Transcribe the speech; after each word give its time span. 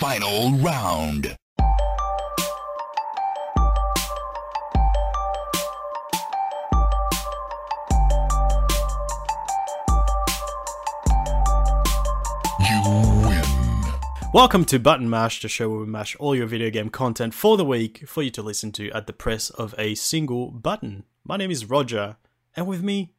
Final 0.00 0.52
round. 0.52 1.36
Welcome 14.32 14.64
to 14.64 14.78
Button 14.78 15.10
Mash, 15.10 15.42
the 15.42 15.48
show 15.48 15.68
where 15.68 15.80
we 15.80 15.84
mash 15.84 16.16
all 16.16 16.34
your 16.34 16.46
video 16.46 16.70
game 16.70 16.88
content 16.88 17.34
for 17.34 17.58
the 17.58 17.64
week 17.66 18.08
for 18.08 18.22
you 18.22 18.30
to 18.30 18.40
listen 18.40 18.72
to 18.72 18.90
at 18.92 19.06
the 19.06 19.12
press 19.12 19.50
of 19.50 19.74
a 19.76 19.94
single 19.96 20.50
button. 20.50 21.04
My 21.24 21.36
name 21.36 21.50
is 21.50 21.66
Roger, 21.66 22.16
and 22.56 22.66
with 22.66 22.82
me, 22.82 23.12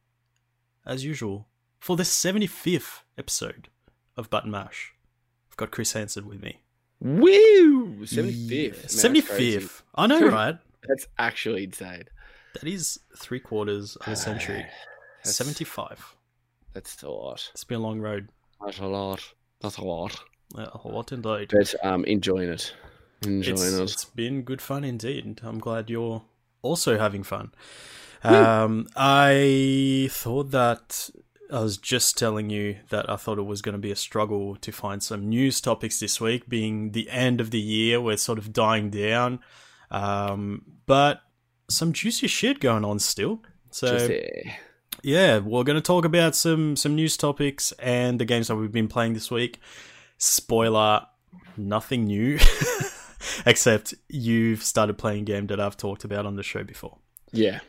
as 0.84 1.04
usual, 1.04 1.46
for 1.78 1.96
the 1.96 2.02
75th 2.02 3.02
episode 3.16 3.68
of 4.16 4.28
Button 4.30 4.50
Mash, 4.50 4.94
I've 5.48 5.56
got 5.56 5.70
Chris 5.70 5.92
Hansen 5.92 6.26
with 6.26 6.42
me. 6.42 6.61
Woo! 7.02 8.04
75th. 8.04 9.04
Man, 9.04 9.22
75th. 9.22 9.82
I 9.94 10.06
know, 10.06 10.26
right? 10.28 10.56
That's 10.86 11.06
actually 11.18 11.64
insane. 11.64 12.04
That 12.54 12.64
is 12.64 13.00
three 13.16 13.40
quarters 13.40 13.96
of 13.96 14.08
a 14.08 14.16
century. 14.16 14.66
That's- 15.24 15.36
75. 15.36 16.16
That's 16.74 17.02
a 17.02 17.10
lot. 17.10 17.50
It's 17.52 17.64
been 17.64 17.78
a 17.78 17.82
long 17.82 18.00
road. 18.00 18.28
That's 18.64 18.78
a 18.78 18.86
lot. 18.86 19.20
That's 19.60 19.76
a 19.76 19.84
lot. 19.84 20.18
Uh, 20.56 20.66
A 20.84 20.88
lot 20.88 21.12
indeed. 21.12 21.50
But 21.52 21.74
um, 21.84 22.04
enjoying 22.04 22.48
it. 22.50 22.74
Enjoying 23.24 23.54
it's, 23.56 23.72
it. 23.72 23.82
it's 23.82 24.04
been 24.04 24.42
good 24.42 24.60
fun 24.60 24.84
indeed. 24.84 25.40
I'm 25.42 25.58
glad 25.58 25.88
you're 25.90 26.22
also 26.62 26.98
having 26.98 27.22
fun. 27.22 27.52
Um, 28.24 28.86
I 28.96 30.08
thought 30.10 30.50
that 30.52 31.10
I 31.52 31.60
was 31.60 31.76
just 31.76 32.16
telling 32.16 32.48
you 32.48 32.78
that 32.88 33.10
I 33.10 33.16
thought 33.16 33.38
it 33.38 33.42
was 33.42 33.60
going 33.60 33.74
to 33.74 33.78
be 33.78 33.90
a 33.90 33.96
struggle 33.96 34.56
to 34.56 34.72
find 34.72 35.02
some 35.02 35.28
news 35.28 35.60
topics 35.60 36.00
this 36.00 36.18
week, 36.18 36.48
being 36.48 36.92
the 36.92 37.10
end 37.10 37.42
of 37.42 37.50
the 37.50 37.60
year. 37.60 38.00
We're 38.00 38.16
sort 38.16 38.38
of 38.38 38.54
dying 38.54 38.88
down, 38.88 39.40
um, 39.90 40.62
but 40.86 41.20
some 41.68 41.92
juicy 41.92 42.26
shit 42.26 42.58
going 42.58 42.86
on 42.86 42.98
still. 42.98 43.42
So 43.70 43.98
there. 43.98 44.56
yeah, 45.02 45.38
we're 45.38 45.64
going 45.64 45.76
to 45.76 45.82
talk 45.82 46.06
about 46.06 46.34
some 46.34 46.74
some 46.74 46.94
news 46.94 47.18
topics 47.18 47.72
and 47.72 48.18
the 48.18 48.24
games 48.24 48.48
that 48.48 48.56
we've 48.56 48.72
been 48.72 48.88
playing 48.88 49.12
this 49.12 49.30
week. 49.30 49.60
Spoiler: 50.16 51.02
nothing 51.58 52.04
new, 52.04 52.38
except 53.46 53.92
you've 54.08 54.62
started 54.62 54.96
playing 54.96 55.22
a 55.22 55.24
game 55.26 55.48
that 55.48 55.60
I've 55.60 55.76
talked 55.76 56.04
about 56.04 56.24
on 56.24 56.36
the 56.36 56.42
show 56.42 56.64
before. 56.64 56.96
Yeah. 57.30 57.60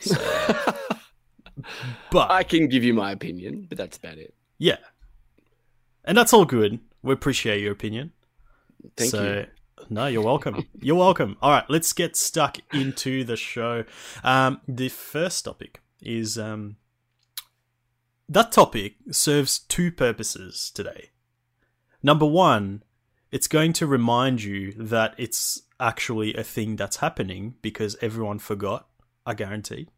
But 2.10 2.30
I 2.30 2.42
can 2.42 2.68
give 2.68 2.84
you 2.84 2.94
my 2.94 3.12
opinion, 3.12 3.66
but 3.68 3.78
that's 3.78 3.96
about 3.96 4.18
it. 4.18 4.34
yeah, 4.58 4.78
and 6.04 6.16
that's 6.16 6.32
all 6.32 6.44
good. 6.44 6.80
We 7.02 7.12
appreciate 7.12 7.60
your 7.60 7.72
opinion. 7.72 8.12
Thank 8.96 9.10
so, 9.10 9.22
you. 9.22 9.46
No, 9.90 10.06
you're 10.06 10.22
welcome. 10.22 10.66
you're 10.80 10.96
welcome. 10.96 11.36
All 11.42 11.50
right, 11.50 11.64
let's 11.68 11.92
get 11.92 12.16
stuck 12.16 12.58
into 12.72 13.24
the 13.24 13.36
show. 13.36 13.84
Um, 14.22 14.60
the 14.66 14.88
first 14.88 15.44
topic 15.44 15.80
is 16.00 16.38
um, 16.38 16.76
that 18.28 18.52
topic 18.52 18.94
serves 19.10 19.58
two 19.58 19.90
purposes 19.92 20.70
today. 20.74 21.10
Number 22.02 22.26
one, 22.26 22.82
it's 23.30 23.48
going 23.48 23.72
to 23.74 23.86
remind 23.86 24.42
you 24.42 24.72
that 24.72 25.14
it's 25.18 25.62
actually 25.78 26.34
a 26.34 26.42
thing 26.42 26.76
that's 26.76 26.96
happening 26.96 27.54
because 27.62 27.96
everyone 28.00 28.38
forgot. 28.38 28.88
I 29.24 29.34
guarantee. 29.34 29.88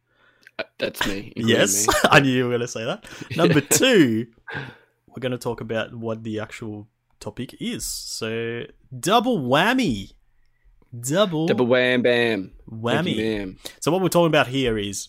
Uh, 0.58 0.64
That's 0.78 1.06
me. 1.06 1.32
Yes, 1.36 1.86
me. 1.88 1.94
I 2.10 2.20
knew 2.20 2.30
you 2.30 2.44
were 2.44 2.50
going 2.50 2.60
to 2.60 2.68
say 2.68 2.84
that. 2.84 3.04
Number 3.36 3.60
two, 3.80 4.26
we're 5.08 5.20
going 5.20 5.32
to 5.32 5.38
talk 5.38 5.60
about 5.60 5.94
what 5.94 6.22
the 6.22 6.40
actual 6.40 6.88
topic 7.20 7.56
is. 7.60 7.86
So, 7.86 8.64
double 8.98 9.38
whammy. 9.38 10.12
Double, 10.98 11.46
Double 11.46 11.66
wham 11.66 12.02
bam. 12.02 12.52
Whammy. 12.70 13.16
ma'am. 13.16 13.58
So, 13.80 13.90
what 13.90 14.00
we're 14.00 14.08
talking 14.08 14.28
about 14.28 14.46
here 14.48 14.78
is 14.78 15.08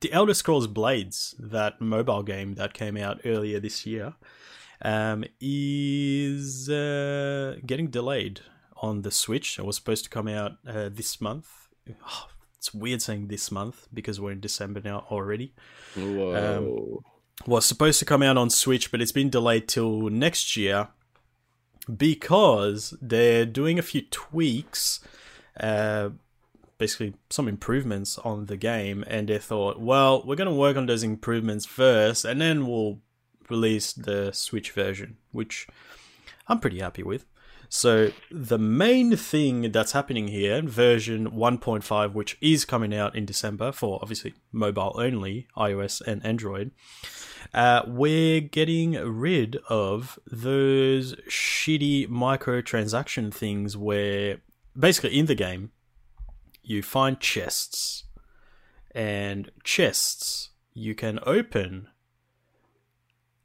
the 0.00 0.12
Elder 0.12 0.34
Scrolls 0.34 0.66
Blades, 0.66 1.34
that 1.38 1.80
mobile 1.80 2.22
game 2.22 2.54
that 2.54 2.74
came 2.74 2.96
out 2.96 3.20
earlier 3.24 3.60
this 3.60 3.86
year, 3.86 4.14
um, 4.82 5.24
is 5.40 6.68
uh, 6.68 7.56
getting 7.64 7.86
delayed 7.88 8.40
on 8.82 9.02
the 9.02 9.10
Switch. 9.10 9.58
It 9.58 9.64
was 9.64 9.76
supposed 9.76 10.04
to 10.04 10.10
come 10.10 10.28
out 10.28 10.52
uh, 10.66 10.88
this 10.92 11.20
month. 11.20 11.48
Oh, 12.04 12.26
it's 12.66 12.74
weird 12.74 13.00
saying 13.00 13.28
this 13.28 13.52
month 13.52 13.86
because 13.94 14.20
we're 14.20 14.32
in 14.32 14.40
December 14.40 14.80
now 14.84 15.06
already 15.10 15.52
Whoa. 15.94 17.02
was 17.46 17.64
supposed 17.64 18.00
to 18.00 18.04
come 18.04 18.22
out 18.22 18.36
on 18.36 18.50
Switch, 18.50 18.90
but 18.90 19.00
it's 19.00 19.12
been 19.12 19.30
delayed 19.30 19.68
till 19.68 20.00
next 20.10 20.56
year 20.56 20.88
because 21.94 22.96
they're 23.00 23.46
doing 23.46 23.78
a 23.78 23.82
few 23.82 24.02
tweaks, 24.10 24.98
uh, 25.60 26.10
basically 26.78 27.14
some 27.30 27.46
improvements 27.46 28.18
on 28.18 28.46
the 28.46 28.56
game, 28.56 29.04
and 29.06 29.28
they 29.28 29.38
thought, 29.38 29.78
well, 29.78 30.24
we're 30.26 30.34
going 30.34 30.50
to 30.50 30.54
work 30.54 30.76
on 30.76 30.86
those 30.86 31.04
improvements 31.04 31.66
first, 31.66 32.24
and 32.24 32.40
then 32.40 32.66
we'll 32.66 32.98
release 33.48 33.92
the 33.92 34.32
Switch 34.32 34.72
version, 34.72 35.18
which 35.30 35.68
I'm 36.48 36.58
pretty 36.58 36.80
happy 36.80 37.04
with. 37.04 37.26
So 37.76 38.10
the 38.30 38.56
main 38.56 39.16
thing 39.16 39.70
that's 39.70 39.92
happening 39.92 40.28
here, 40.28 40.62
version 40.62 41.32
1.5, 41.32 42.14
which 42.14 42.38
is 42.40 42.64
coming 42.64 42.94
out 42.94 43.14
in 43.14 43.26
December 43.26 43.70
for 43.70 43.98
obviously 44.00 44.32
mobile 44.50 44.94
only, 44.98 45.46
iOS 45.58 46.00
and 46.00 46.24
Android, 46.24 46.70
uh, 47.52 47.82
we're 47.86 48.40
getting 48.40 48.92
rid 48.92 49.58
of 49.68 50.18
those 50.26 51.16
shitty 51.28 52.08
microtransaction 52.08 53.30
things 53.30 53.76
where 53.76 54.38
basically 54.74 55.18
in 55.18 55.26
the 55.26 55.34
game 55.34 55.70
you 56.62 56.82
find 56.82 57.20
chests 57.20 58.04
and 58.92 59.50
chests 59.64 60.48
you 60.72 60.94
can 60.94 61.20
open 61.26 61.88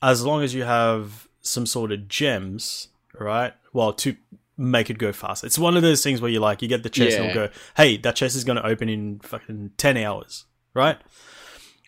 as 0.02 0.24
long 0.24 0.42
as 0.42 0.54
you 0.54 0.64
have 0.64 1.28
some 1.42 1.66
sort 1.66 1.92
of 1.92 2.08
gems, 2.08 2.88
right? 3.22 3.54
Well, 3.74 3.94
to 3.94 4.16
make 4.58 4.90
it 4.90 4.98
go 4.98 5.12
fast. 5.12 5.44
It's 5.44 5.58
one 5.58 5.76
of 5.76 5.82
those 5.82 6.04
things 6.04 6.22
where 6.22 6.30
you 6.30 6.40
like 6.40 6.62
you 6.62 6.68
get 6.68 6.84
the 6.84 6.90
chest 6.90 7.18
and 7.18 7.26
Yeah. 7.26 7.32
it'll 7.32 7.48
go, 7.48 7.54
"Hey, 7.78 7.98
that 7.98 8.16
chest 8.16 8.36
is 8.36 8.44
going 8.44 8.58
to 8.58 8.66
open 8.66 8.90
in 8.90 9.20
fucking 9.22 9.72
10 9.78 9.98
hours." 9.98 10.46
Right? 10.74 10.98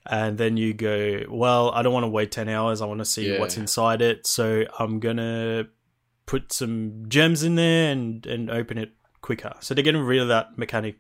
And 0.06 0.38
then 0.38 0.58
you 0.58 0.74
go, 0.74 1.22
"Well, 1.30 1.72
I 1.72 1.82
don't 1.82 1.94
want 1.94 2.04
to 2.04 2.10
wait 2.10 2.32
10 2.32 2.50
hours. 2.50 2.82
I 2.82 2.86
want 2.86 3.00
to 3.00 3.06
see 3.06 3.30
Yeah. 3.32 3.40
what's 3.40 3.58
inside 3.58 4.02
it, 4.02 4.26
so 4.28 4.66
I'm 4.80 5.00
going 5.00 5.18
to 5.18 5.68
put 6.26 6.52
some 6.52 7.06
gems 7.08 7.44
in 7.44 7.56
there 7.56 7.92
and 7.92 8.26
and 8.26 8.50
open 8.50 8.78
it 8.78 8.92
quicker." 9.22 9.54
So 9.60 9.74
they're 9.74 9.84
getting 9.84 10.02
rid 10.02 10.22
of 10.22 10.28
that 10.30 10.58
mechanic 10.58 10.98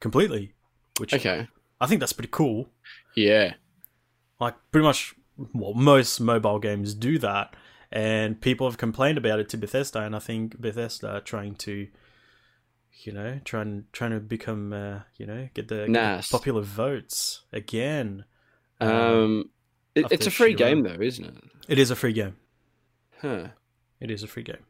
completely, 0.00 0.52
which 0.98 1.14
Okay. 1.14 1.48
I 1.80 1.86
think 1.86 2.00
that's 2.00 2.12
pretty 2.12 2.30
cool 2.30 2.70
Yeah. 3.14 3.54
like 4.40 4.54
pretty 4.70 4.84
much 4.84 5.14
well 5.54 5.74
most 5.74 6.20
mobile 6.20 6.58
games 6.58 6.94
do 6.94 7.18
that 7.18 7.54
and 7.92 8.40
people 8.40 8.68
have 8.68 8.78
complained 8.78 9.18
about 9.18 9.38
it 9.40 9.48
to 9.50 9.56
Bethesda 9.56 10.00
and 10.00 10.14
I 10.16 10.18
think 10.18 10.60
Bethesda 10.60 11.08
are 11.16 11.20
trying 11.20 11.54
to 11.56 11.88
you 13.04 13.12
know 13.12 13.40
trying 13.44 13.84
trying 13.92 14.12
to 14.12 14.20
become 14.20 14.72
uh, 14.72 15.00
you 15.16 15.26
know 15.26 15.48
get 15.54 15.68
the, 15.68 15.86
Nice. 15.88 16.28
popular 16.30 16.62
votes 16.62 17.42
again 17.52 18.24
Um, 18.80 19.50
it, 19.94 20.06
it's 20.10 20.26
a 20.26 20.30
free 20.30 20.48
Shiro. 20.56 20.58
game, 20.58 20.82
though, 20.82 21.00
isn't 21.00 21.24
it? 21.24 21.34
it 21.68 21.78
is 21.78 21.90
a 21.90 21.96
free 21.96 22.12
game 22.12 22.36
Huh. 23.22 23.48
it 24.00 24.10
is 24.10 24.22
a 24.22 24.26
free 24.26 24.42
game 24.42 24.64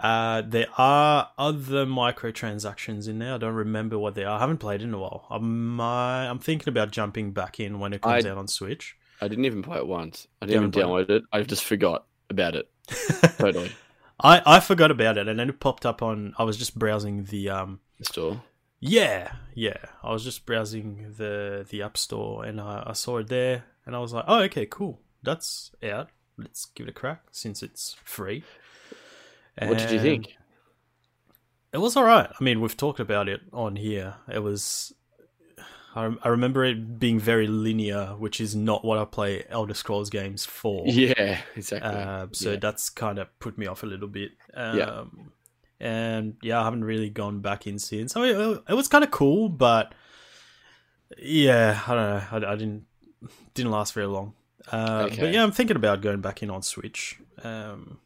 uh, 0.00 0.42
there 0.46 0.68
are 0.78 1.30
other 1.36 1.84
microtransactions 1.84 3.08
in 3.08 3.18
there. 3.18 3.34
I 3.34 3.38
don't 3.38 3.54
remember 3.54 3.98
what 3.98 4.14
they 4.14 4.22
are. 4.22 4.36
I 4.36 4.38
haven't 4.40 4.58
played 4.58 4.80
in 4.80 4.94
a 4.94 4.98
while. 4.98 5.26
I'm, 5.28 5.80
uh, 5.80 5.84
I'm 6.30 6.38
thinking 6.38 6.68
about 6.68 6.92
jumping 6.92 7.32
back 7.32 7.58
in 7.58 7.80
when 7.80 7.92
it 7.92 8.02
comes 8.02 8.24
I- 8.24 8.30
out 8.30 8.38
on 8.38 8.46
Switch. 8.46 8.96
I 9.20 9.28
didn't 9.28 9.44
even 9.46 9.62
play 9.62 9.78
it 9.78 9.86
once. 9.86 10.26
I 10.40 10.46
didn't 10.46 10.62
even 10.68 10.70
download 10.82 11.10
it. 11.10 11.22
I 11.32 11.42
just 11.42 11.64
forgot 11.64 12.04
about 12.30 12.54
it. 12.54 12.68
Totally. 13.38 13.72
I, 14.20 14.42
I 14.44 14.60
forgot 14.60 14.90
about 14.90 15.16
it 15.18 15.28
and 15.28 15.38
then 15.38 15.48
it 15.48 15.60
popped 15.60 15.86
up 15.86 16.02
on 16.02 16.34
I 16.38 16.44
was 16.44 16.56
just 16.56 16.76
browsing 16.78 17.24
the 17.24 17.50
um 17.50 17.80
The 17.98 18.04
store. 18.06 18.42
yeah 18.80 19.32
yeah 19.54 19.76
I 20.02 20.12
was 20.12 20.24
just 20.24 20.44
browsing 20.46 21.14
the 21.16 21.64
the 21.68 21.82
app 21.82 21.96
store 21.96 22.44
and 22.44 22.60
I, 22.60 22.82
I 22.86 22.92
saw 22.94 23.18
it 23.18 23.28
there 23.28 23.64
and 23.86 23.94
I 23.94 24.00
was 24.00 24.12
like 24.12 24.24
oh 24.26 24.40
okay 24.40 24.66
cool 24.66 24.98
that's 25.22 25.70
out 25.84 26.08
let's 26.36 26.64
give 26.66 26.88
it 26.88 26.90
a 26.90 26.92
crack 26.92 27.22
since 27.30 27.62
it's 27.62 27.94
free 28.04 28.42
What 29.62 29.78
did 29.78 29.90
you 29.92 30.00
think? 30.00 30.36
it 31.72 31.78
was 31.78 31.96
all 31.96 32.04
right 32.04 32.28
I 32.28 32.42
mean 32.42 32.60
we've 32.60 32.76
talked 32.76 32.98
about 33.00 33.28
it 33.28 33.40
on 33.52 33.76
here 33.76 34.16
it 34.32 34.40
was 34.40 34.92
I, 35.98 36.14
I 36.22 36.28
remember 36.28 36.64
it 36.64 36.98
being 36.98 37.18
very 37.18 37.46
linear 37.46 38.14
which 38.18 38.40
is 38.40 38.54
not 38.54 38.84
what 38.84 38.98
I 38.98 39.04
play 39.04 39.44
Elder 39.48 39.74
Scrolls 39.74 40.10
games 40.10 40.44
for 40.46 40.84
Yeah, 40.86 41.40
exactly. 41.56 41.90
uh, 41.90 42.26
so 42.32 42.52
Yeah. 42.52 42.58
that's 42.60 42.90
kind 42.90 43.18
of 43.18 43.26
put 43.40 43.58
me 43.58 43.66
off 43.66 43.82
a 43.82 43.86
little 43.86 44.08
bit. 44.08 44.32
Um, 44.54 44.78
Yeah. 44.78 45.04
And 45.80 46.36
yeah, 46.42 46.60
I 46.60 46.64
haven't 46.64 46.84
really 46.84 47.08
gone 47.10 47.40
back 47.40 47.66
in 47.66 47.78
since. 47.78 48.16
I 48.16 48.22
mean, 48.22 48.34
it, 48.36 48.62
it 48.70 48.74
was 48.74 48.88
kind 48.88 49.04
of 49.04 49.10
cool, 49.12 49.48
but 49.48 49.94
yeah, 51.16 51.80
I 51.86 51.94
don't 51.94 52.42
know. 52.42 52.48
I, 52.48 52.52
I 52.52 52.56
didn't 52.56 52.84
didn't 53.54 53.70
last 53.72 53.94
very 53.94 54.06
long. 54.06 54.34
Uh, 54.70 55.04
Okay. 55.06 55.20
But 55.20 55.32
yeah, 55.32 55.42
I'm 55.42 55.52
thinking 55.52 55.76
about 55.76 56.00
going 56.02 56.20
back 56.20 56.42
in 56.42 56.50
on 56.50 56.62
Switch. 56.62 57.18
Um, 57.42 57.98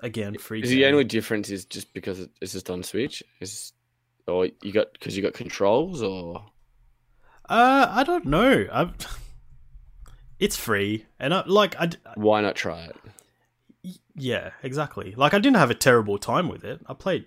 again, 0.00 0.36
free. 0.38 0.60
Is 0.62 0.70
game. 0.70 0.78
the 0.80 0.86
only 0.86 1.04
difference 1.04 1.50
is 1.50 1.64
just 1.64 1.94
because 1.94 2.28
it's 2.40 2.52
just 2.52 2.68
on 2.70 2.82
Switch? 2.82 3.22
Is 3.40 3.72
or 4.26 4.48
you 4.62 4.72
got 4.72 4.92
because 4.92 5.16
you 5.16 5.22
got 5.22 5.34
controls 5.34 6.02
or 6.02 6.44
Uh, 7.48 7.86
I 7.90 8.04
don't 8.04 8.24
know. 8.26 8.66
i 8.72 8.90
It's 10.40 10.56
free, 10.56 11.06
and 11.18 11.32
I, 11.32 11.44
like 11.46 11.76
I, 11.80 11.90
why 12.16 12.40
not 12.40 12.56
try 12.56 12.84
it? 12.84 12.96
yeah, 14.16 14.50
exactly. 14.62 15.14
Like 15.16 15.32
I 15.32 15.38
didn't 15.38 15.56
have 15.56 15.70
a 15.70 15.74
terrible 15.74 16.18
time 16.18 16.48
with 16.48 16.64
it. 16.64 16.80
I 16.86 16.92
played, 16.94 17.26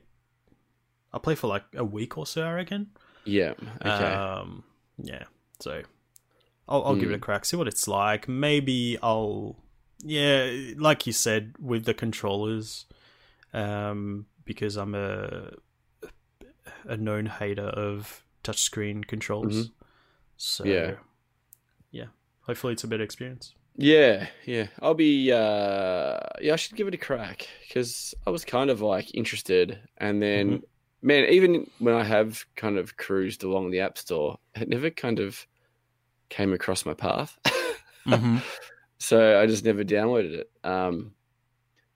I 1.13 1.17
played 1.17 1.39
for 1.39 1.47
like 1.47 1.63
a 1.75 1.85
week 1.85 2.17
or 2.17 2.27
so, 2.27 2.43
I 2.43 2.51
reckon. 2.51 2.89
Yeah. 3.23 3.53
Okay. 3.81 3.89
Um, 3.89 4.63
yeah. 5.01 5.23
So 5.59 5.81
I'll, 6.67 6.83
I'll 6.83 6.95
give 6.95 7.09
it 7.09 7.15
a 7.15 7.17
Mm. 7.17 7.21
crack. 7.21 7.45
See 7.45 7.55
what 7.57 7.67
it's 7.67 7.87
like. 7.87 8.27
Maybe 8.27 8.97
I'll, 9.01 9.55
yeah, 10.03 10.51
like 10.77 11.07
you 11.07 11.13
said 11.13 11.55
with 11.59 11.85
the 11.85 11.93
controllers, 11.93 12.85
um, 13.53 14.25
because 14.45 14.75
I'm 14.75 14.93
a 14.95 15.51
a 16.85 16.97
known 16.97 17.25
hater 17.27 17.63
of 17.67 18.23
touchscreen 18.43 19.05
controls. 19.07 19.71
So 20.37 20.63
Yeah. 20.65 20.95
yeah. 21.91 22.05
Hopefully, 22.41 22.73
it's 22.73 22.83
a 22.83 22.87
better 22.87 23.03
experience. 23.03 23.53
Yeah, 23.75 24.27
yeah. 24.45 24.67
I'll 24.81 24.93
be. 24.95 25.31
uh 25.31 26.19
Yeah, 26.41 26.53
I 26.53 26.55
should 26.55 26.75
give 26.77 26.87
it 26.87 26.93
a 26.93 26.97
crack 26.97 27.47
because 27.67 28.15
I 28.25 28.29
was 28.31 28.45
kind 28.45 28.69
of 28.69 28.81
like 28.81 29.13
interested, 29.13 29.79
and 29.97 30.21
then 30.21 30.47
Mm-hmm. 30.47 31.07
man, 31.07 31.29
even 31.29 31.69
when 31.79 31.93
I 31.93 32.03
have 32.03 32.45
kind 32.55 32.77
of 32.77 32.95
cruised 32.97 33.43
along 33.43 33.71
the 33.71 33.81
app 33.81 33.97
store, 33.97 34.39
it 34.55 34.69
never 34.69 34.89
kind 34.89 35.19
of 35.19 35.45
came 36.29 36.53
across 36.53 36.85
my 36.85 36.93
path. 36.93 37.37
Mm-hmm. 38.07 38.37
so 38.99 39.39
I 39.41 39.45
just 39.45 39.63
never 39.65 39.83
downloaded 39.83 40.33
it. 40.39 40.49
Um, 40.63 41.11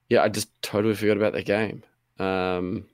yeah, 0.09 0.21
I 0.23 0.29
just 0.29 0.49
totally 0.61 0.93
forgot 0.95 1.17
about 1.17 1.33
that 1.33 1.45
game. 1.45 1.83
Um, 2.19 2.85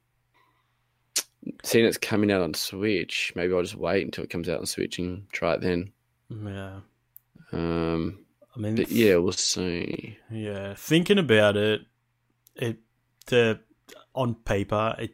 seeing 1.63 1.85
it's 1.85 1.97
coming 1.97 2.31
out 2.31 2.41
on 2.41 2.53
Switch, 2.53 3.33
maybe 3.35 3.53
I'll 3.53 3.61
just 3.61 3.75
wait 3.75 4.05
until 4.05 4.23
it 4.23 4.29
comes 4.29 4.49
out 4.49 4.59
on 4.59 4.65
Switch 4.65 4.99
and 4.99 5.29
try 5.31 5.53
it 5.53 5.61
then. 5.61 5.91
Yeah. 6.29 6.79
Um, 7.51 8.19
I 8.55 8.59
mean, 8.59 8.75
but 8.75 8.91
yeah, 8.91 9.15
we'll 9.17 9.31
see. 9.31 10.17
Yeah, 10.31 10.73
thinking 10.75 11.17
about 11.19 11.55
it, 11.57 11.81
it 12.55 12.77
the 13.27 13.59
on 14.13 14.35
paper, 14.35 14.95
it 14.99 15.11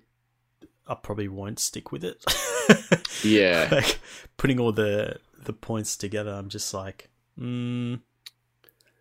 I 0.87 0.95
probably 0.95 1.27
won't 1.27 1.59
stick 1.59 1.91
with 1.91 2.03
it. 2.03 2.23
Yeah. 3.23 3.69
like 3.71 3.99
putting 4.35 4.59
all 4.59 4.71
the 4.73 5.17
the 5.45 5.53
points 5.53 5.95
together, 5.95 6.31
I'm 6.31 6.49
just 6.49 6.73
like, 6.73 7.09
mm, 7.39 7.99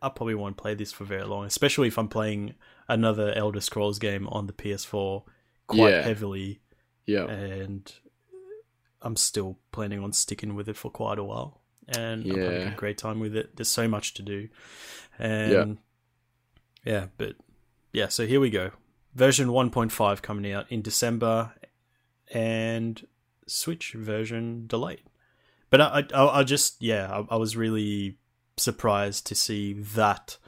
I 0.00 0.08
probably 0.10 0.34
won't 0.36 0.56
play 0.56 0.74
this 0.74 0.92
for 0.92 1.04
very 1.04 1.24
long, 1.24 1.44
especially 1.44 1.88
if 1.88 1.98
I'm 1.98 2.08
playing 2.08 2.54
another 2.88 3.32
Elder 3.34 3.60
Scrolls 3.60 3.98
game 3.98 4.28
on 4.28 4.46
the 4.46 4.52
PS4 4.52 5.22
quite 5.66 5.90
Yeah. 5.90 6.02
heavily, 6.02 6.60
Yeah, 7.06 7.26
and 7.26 7.92
I'm 9.00 9.16
still 9.16 9.58
planning 9.72 10.02
on 10.02 10.12
sticking 10.12 10.54
with 10.54 10.68
it 10.68 10.76
for 10.76 10.90
quite 10.90 11.18
a 11.18 11.24
while. 11.24 11.60
And 11.88 12.24
I'm 12.24 12.30
having 12.38 12.60
Yeah. 12.60 12.72
a 12.72 12.76
great 12.76 12.96
time 12.98 13.18
with 13.18 13.34
it. 13.36 13.56
There's 13.56 13.68
so 13.68 13.88
much 13.88 14.14
to 14.14 14.22
do, 14.22 14.48
and 15.18 15.78
yeah, 16.84 17.06
but 17.18 17.34
yeah. 17.92 18.08
So 18.08 18.26
here 18.26 18.40
we 18.40 18.50
go. 18.50 18.70
Version 19.14 19.48
1.5 19.48 20.22
coming 20.22 20.50
out 20.52 20.70
in 20.70 20.80
December, 20.80 21.52
and 22.32 23.06
Switch 23.46 23.92
version 23.92 24.66
delayed. 24.68 25.02
But 25.70 25.80
I, 25.80 26.04
I, 26.14 26.40
I 26.40 26.44
just 26.44 26.80
yeah, 26.82 27.10
I, 27.28 27.34
I 27.34 27.36
was 27.36 27.56
really 27.56 28.18
surprised 28.56 29.26
to 29.26 29.34
see 29.34 29.72
that 29.72 30.38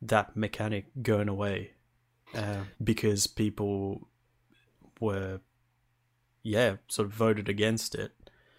that 0.00 0.34
mechanic 0.36 0.86
going 1.02 1.28
away, 1.28 1.72
uh, 2.34 2.62
because 2.82 3.26
people 3.26 4.08
were 5.02 5.40
yeah 6.42 6.76
sort 6.88 7.06
of 7.06 7.12
voted 7.12 7.48
against 7.48 7.94
it, 7.94 8.12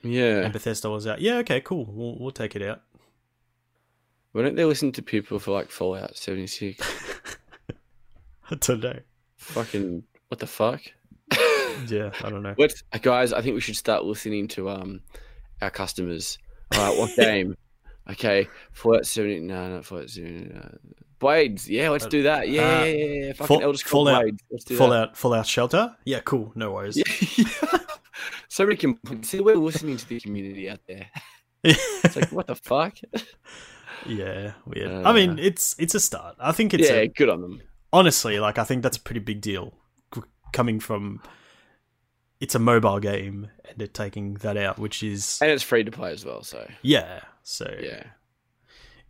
yeah. 0.04 0.42
and 0.42 0.54
Bethesda 0.54 0.90
was 0.90 1.08
out. 1.08 1.22
Yeah, 1.22 1.38
okay, 1.38 1.62
cool, 1.62 1.86
we'll 1.86 2.18
we'll 2.20 2.32
take 2.32 2.56
it 2.56 2.62
out. 2.62 2.82
Why 4.34 4.42
don't 4.42 4.56
they 4.56 4.66
listen 4.66 4.92
to 4.94 5.02
people 5.02 5.38
for 5.38 5.52
like 5.52 5.70
Fallout 5.70 6.18
76? 6.18 6.80
I 8.52 8.56
don't 8.56 8.82
know. 8.82 9.00
Fucking 9.38 10.04
what 10.28 10.40
the 10.40 10.48
fuck? 10.48 10.82
Yeah, 11.88 12.12
I 12.24 12.30
don't 12.30 12.44
know. 12.44 12.54
What 12.56 12.72
guys? 13.02 13.34
I 13.34 13.42
think 13.42 13.56
we 13.56 13.62
should 13.62 13.76
start 13.76 14.06
listening 14.06 14.48
to 14.50 14.70
um 14.70 15.02
our 15.60 15.72
customers. 15.72 16.38
All 16.76 16.88
right, 16.88 16.98
what 17.00 17.16
game? 17.18 17.58
Okay, 18.12 18.48
Fallout 18.74 19.08
70. 19.08 19.40
No, 19.40 19.76
not 19.76 19.86
Fallout 19.86 20.10
70. 20.10 20.54
No. 20.54 20.78
Blades. 21.24 21.70
Yeah, 21.70 21.90
let's 21.90 22.06
do 22.06 22.24
that. 22.24 22.50
Yeah, 22.50 22.62
Uh, 22.62 22.84
yeah, 22.84 22.94
yeah, 22.94 23.26
yeah. 23.26 23.34
Fucking 23.34 23.48
Fall- 23.48 23.62
Elder 23.64 23.78
Scrolls 23.78 24.08
Fallout- 24.08 24.22
Blades. 24.24 24.44
Let's 24.52 24.64
do 24.66 24.78
Fallout 24.78 25.18
Fallout 25.18 25.48
Shelter. 25.48 25.96
Yeah, 26.06 26.20
cool. 26.20 26.52
No 26.56 26.72
worries. 26.72 26.96
that. 26.96 28.00
so 28.50 28.64
many 28.66 28.78
complaints. 28.78 29.30
See, 29.30 29.40
we're 29.40 29.56
listening 29.56 29.98
to 29.98 30.08
the 30.08 30.20
community 30.20 30.70
out 30.70 30.80
there. 30.88 31.08
It's 31.66 32.16
like, 32.18 32.32
what 32.32 32.48
the 32.48 32.56
fuck? 32.56 32.98
yeah, 34.06 34.52
weird. 34.66 34.92
I 35.06 35.14
mean, 35.14 35.32
Uh, 35.32 35.36
it's 35.44 35.76
it's 35.80 35.96
a 35.96 36.00
start. 36.00 36.36
I 36.40 36.52
think 36.52 36.74
it's 36.74 36.90
yeah, 36.90 36.96
a, 36.98 37.08
good 37.08 37.30
on 37.30 37.42
them. 37.42 37.62
honestly 37.94 38.40
like 38.40 38.58
I 38.58 38.64
think 38.66 38.84
that's 38.84 38.98
a 38.98 39.02
pretty 39.02 39.22
big 39.22 39.42
deal 39.42 39.74
coming 40.52 40.80
from. 40.80 41.22
It's 42.42 42.56
a 42.56 42.60
mobile 42.60 43.00
game, 43.00 43.48
and 43.64 43.78
they're 43.78 43.88
taking 43.88 44.34
that 44.36 44.58
out, 44.58 44.78
which 44.78 45.02
is 45.02 45.40
And 45.42 45.50
it's 45.50 45.64
free 45.64 45.86
to 45.86 45.92
play 45.92 46.12
as 46.12 46.26
well. 46.26 46.44
So 46.44 46.70
yeah. 46.82 47.22
So 47.44 47.74
yeah, 47.82 48.04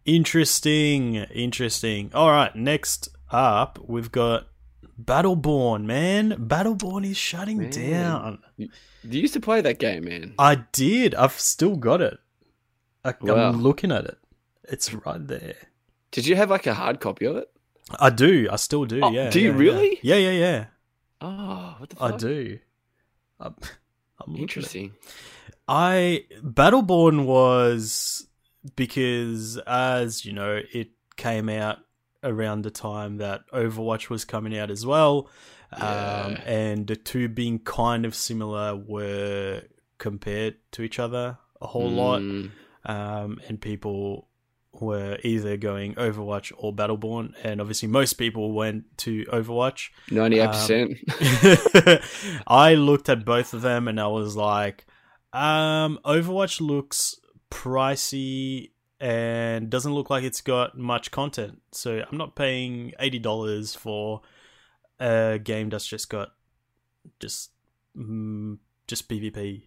interesting, 0.06 1.16
interesting. 1.16 2.12
All 2.14 2.30
right, 2.32 2.56
next 2.56 3.10
up 3.32 3.80
we've 3.86 4.12
got 4.12 4.48
Battleborn. 5.02 5.86
Man, 5.86 6.32
Battleborn 6.32 7.06
is 7.06 7.18
shutting 7.18 7.58
Man. 7.58 7.70
down. 7.72 8.40
you 8.58 8.70
used 9.04 9.34
to 9.34 9.40
play 9.40 9.62
that 9.62 9.80
game, 9.80 10.06
man. 10.06 10.34
I 10.38 10.56
did. 10.72 11.16
I've 11.16 11.40
still 11.40 11.76
got 11.76 12.02
it. 12.02 12.20
I, 13.04 13.14
Wow. 13.20 13.50
I'm 13.50 13.62
looking 13.62 13.92
at 13.92 14.06
it. 14.06 14.18
It's 14.64 14.94
right 14.94 15.26
there. 15.28 15.56
Did 16.12 16.26
you 16.26 16.36
have 16.36 16.50
like 16.50 16.68
a 16.68 16.74
hard 16.74 17.00
copy 17.00 17.26
of 17.26 17.36
it? 17.36 17.50
I 18.00 18.10
do. 18.10 18.48
I 18.52 18.56
still 18.56 18.86
do. 18.86 19.02
Oh, 19.04 19.12
yeah. 19.12 19.30
do 19.30 19.40
you 19.42 19.52
yeah, 19.52 19.58
really? 19.58 20.00
Yeah, 20.02 20.16
yeah, 20.16 20.32
yeah. 20.32 20.66
Oh, 21.20 21.76
what 21.80 21.90
the 21.90 22.04
I 22.04 22.16
do. 22.16 22.60
I'm, 23.40 23.56
I'm 24.22 24.32
looking 24.32 24.36
at 24.36 24.38
it. 24.38 24.42
Interesting. 24.42 24.94
I 25.68 26.26
Battleborn 26.42 27.26
was 27.26 28.28
because, 28.76 29.58
as 29.68 30.26
you 30.26 30.34
know, 30.34 30.62
it 30.74 30.90
came 31.16 31.50
out 31.50 31.80
around 32.24 32.64
the 32.64 32.72
time 32.72 33.18
that 33.18 33.42
Overwatch 33.52 34.10
was 34.10 34.26
coming 34.26 34.58
out 34.58 34.72
as 34.72 34.86
well, 34.86 35.30
um, 35.74 36.38
and 36.46 36.88
the 36.88 36.96
two 36.96 37.28
being 37.28 37.60
kind 37.60 38.06
of 38.06 38.16
similar 38.16 38.76
were 38.76 39.64
compared 39.98 40.56
to 40.72 40.84
each 40.84 41.00
other 41.00 41.38
a 41.62 41.68
whole 41.68 41.90
lot, 41.90 42.22
Mm, 42.22 42.52
um, 42.86 43.40
and 43.48 43.62
people 43.62 44.28
were 44.74 45.18
either 45.24 45.56
going 45.56 45.94
Overwatch 45.96 46.52
or 46.58 46.74
Battleborn, 46.74 47.34
and 47.44 47.62
obviously 47.62 47.88
most 47.88 48.14
people 48.14 48.52
went 48.52 48.86
to 49.00 49.24
Overwatch. 49.26 49.90
98%. 50.10 52.42
I 52.48 52.74
looked 52.74 53.10
at 53.10 53.24
both 53.24 53.54
of 53.54 53.62
them 53.62 53.88
and 53.88 54.00
I 54.00 54.08
was 54.08 54.36
like, 54.36 54.86
um, 55.32 56.00
Overwatch 56.04 56.60
looks 56.60 57.20
pricey 57.54 58.72
and 59.00 59.70
doesn't 59.70 59.94
look 59.94 60.10
like 60.10 60.24
it's 60.24 60.42
got 60.42 60.78
much 60.78 61.12
content. 61.12 61.62
So 61.72 62.04
I'm 62.10 62.18
not 62.18 62.36
paying 62.36 62.94
eighty 63.00 63.20
dollars 63.20 63.76
for 63.76 64.22
a 65.00 65.40
game 65.44 65.70
that's 65.70 65.86
just 65.86 66.10
got 66.10 66.30
just 67.20 67.52
mm, 67.96 68.58
just 68.88 69.08
PvP 69.08 69.64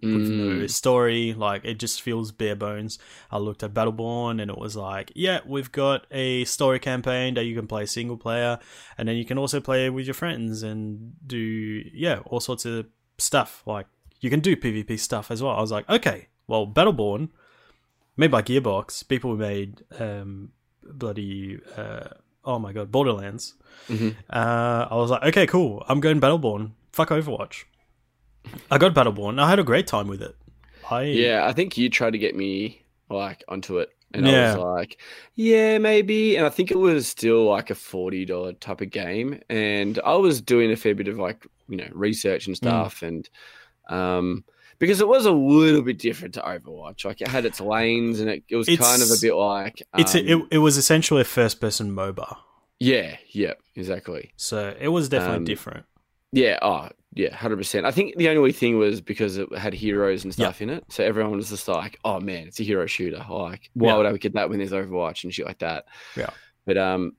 with 0.00 0.28
no 0.28 0.66
story. 0.66 1.34
Like 1.34 1.64
it 1.64 1.78
just 1.78 2.02
feels 2.02 2.30
bare 2.30 2.56
bones. 2.56 2.98
I 3.30 3.38
looked 3.38 3.62
at 3.62 3.74
Battleborn 3.74 4.40
and 4.40 4.50
it 4.50 4.58
was 4.58 4.76
like, 4.76 5.12
yeah, 5.14 5.40
we've 5.46 5.72
got 5.72 6.06
a 6.10 6.44
story 6.44 6.78
campaign 6.78 7.34
that 7.34 7.44
you 7.44 7.54
can 7.54 7.66
play 7.66 7.86
single 7.86 8.16
player, 8.16 8.58
and 8.98 9.08
then 9.08 9.16
you 9.16 9.24
can 9.24 9.38
also 9.38 9.60
play 9.60 9.90
with 9.90 10.06
your 10.06 10.14
friends 10.14 10.62
and 10.62 11.14
do 11.26 11.82
yeah 11.92 12.20
all 12.26 12.40
sorts 12.40 12.64
of 12.64 12.86
stuff. 13.18 13.62
Like 13.66 13.86
you 14.20 14.30
can 14.30 14.40
do 14.40 14.56
PvP 14.56 14.98
stuff 14.98 15.30
as 15.30 15.42
well. 15.42 15.52
I 15.52 15.60
was 15.60 15.72
like, 15.72 15.88
okay, 15.88 16.28
well, 16.46 16.66
Battleborn, 16.66 17.28
made 18.16 18.30
by 18.30 18.42
Gearbox, 18.42 19.06
people 19.08 19.32
who 19.32 19.36
made 19.36 19.82
um, 19.98 20.50
bloody 20.82 21.58
uh, 21.76 22.08
oh 22.44 22.58
my 22.58 22.72
god, 22.72 22.90
Borderlands. 22.92 23.54
mhm. 23.88 24.14
Uh, 24.30 24.86
I 24.90 24.94
was 24.94 25.10
like, 25.10 25.22
okay, 25.24 25.46
cool. 25.46 25.82
I'm 25.88 26.00
going 26.00 26.20
Battleborn. 26.20 26.72
Fuck 26.92 27.08
Overwatch. 27.10 27.64
I 28.70 28.78
got 28.78 28.94
Battleborn. 28.94 29.40
I 29.40 29.48
had 29.48 29.58
a 29.58 29.64
great 29.64 29.86
time 29.86 30.06
with 30.08 30.22
it. 30.22 30.36
I 30.90 31.02
Yeah, 31.04 31.46
I 31.46 31.52
think 31.52 31.78
you 31.78 31.88
tried 31.88 32.10
to 32.12 32.18
get 32.18 32.36
me 32.36 32.82
like 33.08 33.42
onto 33.48 33.78
it. 33.78 33.88
And 34.12 34.28
I 34.28 34.54
was 34.54 34.62
like, 34.62 35.00
yeah, 35.34 35.78
maybe. 35.78 36.36
And 36.36 36.46
I 36.46 36.48
think 36.50 36.70
it 36.70 36.78
was 36.78 37.08
still 37.08 37.46
like 37.46 37.70
a 37.70 37.74
$40 37.74 38.60
type 38.60 38.80
of 38.80 38.90
game. 38.90 39.40
And 39.50 39.98
I 40.04 40.14
was 40.14 40.40
doing 40.40 40.70
a 40.70 40.76
fair 40.76 40.94
bit 40.94 41.08
of 41.08 41.18
like, 41.18 41.44
you 41.68 41.76
know, 41.78 41.88
research 41.92 42.44
Mm. 42.44 42.48
and 42.48 42.56
stuff. 42.56 43.02
And 43.02 43.28
um, 43.88 44.44
because 44.84 45.00
it 45.00 45.08
was 45.08 45.26
a 45.26 45.32
little 45.32 45.82
bit 45.82 45.98
different 45.98 46.34
to 46.34 46.40
Overwatch. 46.40 47.04
Like 47.04 47.20
it 47.20 47.28
had 47.28 47.44
its 47.44 47.60
lanes 47.60 48.20
and 48.20 48.28
it, 48.30 48.44
it 48.48 48.56
was 48.56 48.66
kind 48.66 49.02
of 49.02 49.08
a 49.10 49.20
bit 49.20 49.34
like. 49.34 49.82
It's 49.96 50.14
a, 50.14 50.20
um, 50.32 50.42
it, 50.50 50.56
it 50.56 50.58
was 50.58 50.76
essentially 50.76 51.20
a 51.20 51.24
first 51.24 51.60
person 51.60 51.90
MOBA. 51.92 52.36
Yeah, 52.80 53.16
yeah. 53.30 53.54
exactly. 53.76 54.32
So 54.36 54.74
it 54.78 54.88
was 54.88 55.08
definitely 55.08 55.36
Um, 55.38 55.44
different. 55.44 55.84
Yeah, 56.32 56.58
oh, 56.62 56.88
yeah, 57.12 57.32
hundred 57.34 57.58
percent. 57.58 57.86
I 57.86 57.92
think 57.92 58.16
the 58.16 58.28
only 58.28 58.50
thing 58.50 58.76
was 58.76 59.00
because 59.00 59.36
it 59.38 59.56
had 59.56 59.72
heroes 59.72 60.24
and 60.24 60.32
stuff 60.32 60.60
in 60.60 60.68
it, 60.68 60.82
so 60.88 61.04
everyone 61.04 61.36
was 61.36 61.48
just 61.50 61.68
like, 61.68 61.96
"Oh 62.04 62.18
man, 62.18 62.48
it's 62.48 62.58
a 62.58 62.64
hero 62.64 62.86
shooter." 62.86 63.24
Like, 63.30 63.70
why 63.74 63.90
Yeah. 63.90 63.96
would 63.98 64.06
I 64.06 64.16
get 64.16 64.32
that 64.34 64.48
when 64.50 64.58
there's 64.58 64.72
Overwatch 64.72 65.22
and 65.22 65.32
shit 65.32 65.46
like 65.46 65.60
that? 65.60 65.84
Yeah. 66.16 66.30
But 66.66 66.76
um, 66.76 67.12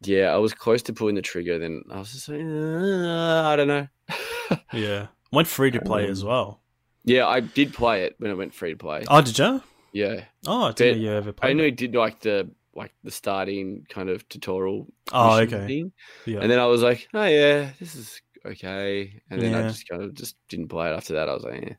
yeah, 0.00 0.32
I 0.32 0.38
was 0.38 0.54
close 0.54 0.80
to 0.84 0.94
pulling 0.94 1.16
the 1.16 1.20
trigger. 1.22 1.58
Then 1.58 1.82
I 1.90 1.98
was 1.98 2.12
just 2.14 2.30
like, 2.30 2.40
uh, 2.40 3.42
I 3.48 3.56
don't 3.56 3.68
know. 3.68 3.88
Yeah. 4.72 5.08
Went 5.32 5.48
free 5.48 5.70
to 5.70 5.80
play 5.82 6.08
as 6.08 6.22
Um, 6.22 6.28
well. 6.28 6.61
Yeah, 7.04 7.26
I 7.26 7.40
did 7.40 7.72
play 7.74 8.04
it 8.04 8.14
when 8.18 8.30
it 8.30 8.34
went 8.36 8.54
free 8.54 8.70
to 8.70 8.76
play. 8.76 9.04
Oh, 9.08 9.20
did 9.20 9.38
you? 9.38 9.62
Yeah, 9.92 10.24
Oh, 10.46 10.64
I 10.64 10.72
didn't 10.72 11.02
know 11.02 11.10
you 11.10 11.16
ever 11.16 11.32
played. 11.32 11.48
I 11.48 11.50
it. 11.50 11.56
only 11.58 11.70
did 11.70 11.94
like 11.94 12.20
the 12.20 12.50
like 12.74 12.92
the 13.04 13.10
starting 13.10 13.86
kind 13.90 14.08
of 14.08 14.26
tutorial. 14.28 14.86
Oh, 15.12 15.36
okay. 15.38 15.66
thing. 15.66 15.92
Yeah. 16.26 16.40
And 16.40 16.50
then 16.50 16.58
I 16.58 16.66
was 16.66 16.82
like, 16.82 17.08
oh 17.12 17.24
yeah, 17.24 17.70
this 17.78 17.94
is 17.94 18.20
okay. 18.46 19.20
And 19.30 19.42
then 19.42 19.54
I 19.54 19.62
just 19.68 19.88
kind 19.88 20.02
of 20.02 20.14
just 20.14 20.36
didn't 20.48 20.68
play 20.68 20.88
it 20.90 20.94
after 20.96 21.14
that. 21.14 21.28
I 21.28 21.34
was 21.34 21.44
like, 21.44 21.62
yeah. 21.62 21.74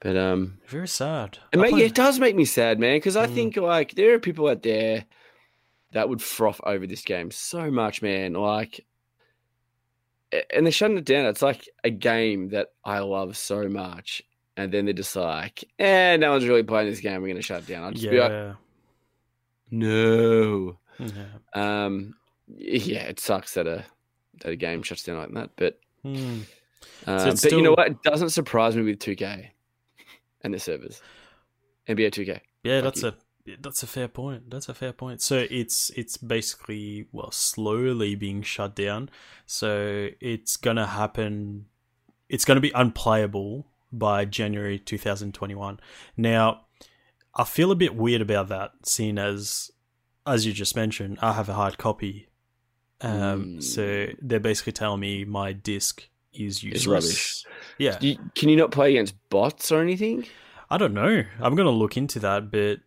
But 0.00 0.16
um, 0.16 0.58
Very 0.66 0.88
sad. 0.88 1.38
it, 1.52 1.60
it 1.60 1.94
does 1.94 2.18
make 2.18 2.34
me 2.34 2.44
sad, 2.44 2.80
man, 2.80 2.96
because 2.96 3.16
I 3.16 3.26
Mm. 3.26 3.34
think 3.34 3.56
like 3.56 3.92
there 3.94 4.14
are 4.14 4.18
people 4.18 4.48
out 4.48 4.62
there 4.62 5.04
that 5.92 6.08
would 6.08 6.22
froth 6.22 6.60
over 6.64 6.86
this 6.86 7.02
game 7.02 7.30
so 7.30 7.70
much, 7.70 8.00
man. 8.02 8.32
Like, 8.32 8.84
and 10.54 10.66
they're 10.66 10.72
shutting 10.72 10.98
it 10.98 11.04
down. 11.04 11.26
It's 11.26 11.42
like 11.42 11.68
a 11.84 11.90
game 11.90 12.48
that 12.50 12.68
I 12.84 13.00
love 13.00 13.36
so 13.36 13.68
much, 13.68 14.22
and 14.56 14.72
then 14.72 14.84
they're 14.86 14.94
just 14.94 15.14
like, 15.16 15.64
"Eh, 15.78 16.16
no 16.16 16.30
one's 16.32 16.46
really 16.46 16.62
playing 16.62 16.88
this 16.90 17.00
game. 17.00 17.20
We're 17.22 17.28
gonna 17.28 17.42
shut 17.42 17.62
it 17.62 17.66
down." 17.68 17.84
I'll 17.84 17.92
just 17.92 18.08
be 18.10 18.18
like, 18.20 18.30
yeah. 18.30 18.54
"No." 19.70 20.78
yeah. 20.98 21.84
Um, 21.84 22.14
yeah, 22.48 23.04
it 23.04 23.20
sucks 23.20 23.54
that 23.54 23.66
a 23.66 23.84
that 24.40 24.50
a 24.50 24.56
game 24.56 24.82
shuts 24.82 25.02
down 25.04 25.18
like 25.18 25.32
that, 25.32 25.50
but 25.56 25.78
Hmm. 26.02 26.40
um, 27.06 27.30
but 27.40 27.52
you 27.52 27.62
know 27.62 27.72
what? 27.72 27.86
It 27.88 28.02
doesn't 28.02 28.30
surprise 28.30 28.74
me 28.76 28.82
with 28.82 28.98
2K 28.98 29.50
and 30.42 30.52
the 30.52 30.58
servers. 30.58 31.00
NBA 31.88 32.10
2K. 32.10 32.40
Yeah, 32.64 32.80
Fuck 32.80 32.84
that's 32.94 33.02
you. 33.02 33.08
a 33.08 33.14
that's 33.60 33.82
a 33.82 33.86
fair 33.86 34.08
point. 34.08 34.50
That's 34.50 34.68
a 34.68 34.74
fair 34.74 34.92
point. 34.92 35.20
So 35.20 35.46
it's 35.50 35.90
it's 35.96 36.16
basically 36.16 37.06
well 37.12 37.30
slowly 37.30 38.14
being 38.14 38.42
shut 38.42 38.74
down. 38.74 39.10
So 39.46 40.08
it's 40.20 40.56
gonna 40.56 40.86
happen. 40.86 41.66
It's 42.28 42.44
gonna 42.44 42.60
be 42.60 42.72
unplayable 42.74 43.66
by 43.92 44.24
January 44.24 44.78
2021. 44.78 45.80
Now, 46.16 46.62
I 47.34 47.44
feel 47.44 47.70
a 47.70 47.76
bit 47.76 47.94
weird 47.94 48.22
about 48.22 48.48
that, 48.48 48.72
seeing 48.84 49.18
as 49.18 49.70
as 50.26 50.46
you 50.46 50.52
just 50.52 50.76
mentioned, 50.76 51.18
I 51.20 51.32
have 51.32 51.48
a 51.48 51.54
hard 51.54 51.78
copy. 51.78 52.28
Um, 53.00 53.56
Mm. 53.56 53.62
so 53.62 54.06
they're 54.22 54.38
basically 54.38 54.72
telling 54.72 55.00
me 55.00 55.24
my 55.24 55.52
disc 55.52 56.08
is 56.32 56.62
useless. 56.62 56.82
It's 56.82 56.86
rubbish. 56.86 57.44
Yeah, 57.76 57.98
You, 58.00 58.16
can 58.36 58.48
you 58.48 58.54
not 58.56 58.70
play 58.70 58.90
against 58.92 59.14
bots 59.28 59.72
or 59.72 59.82
anything? 59.82 60.26
I 60.70 60.78
don't 60.78 60.94
know. 60.94 61.24
I'm 61.40 61.56
gonna 61.56 61.70
look 61.72 61.96
into 61.96 62.20
that, 62.20 62.52
but 62.52 62.78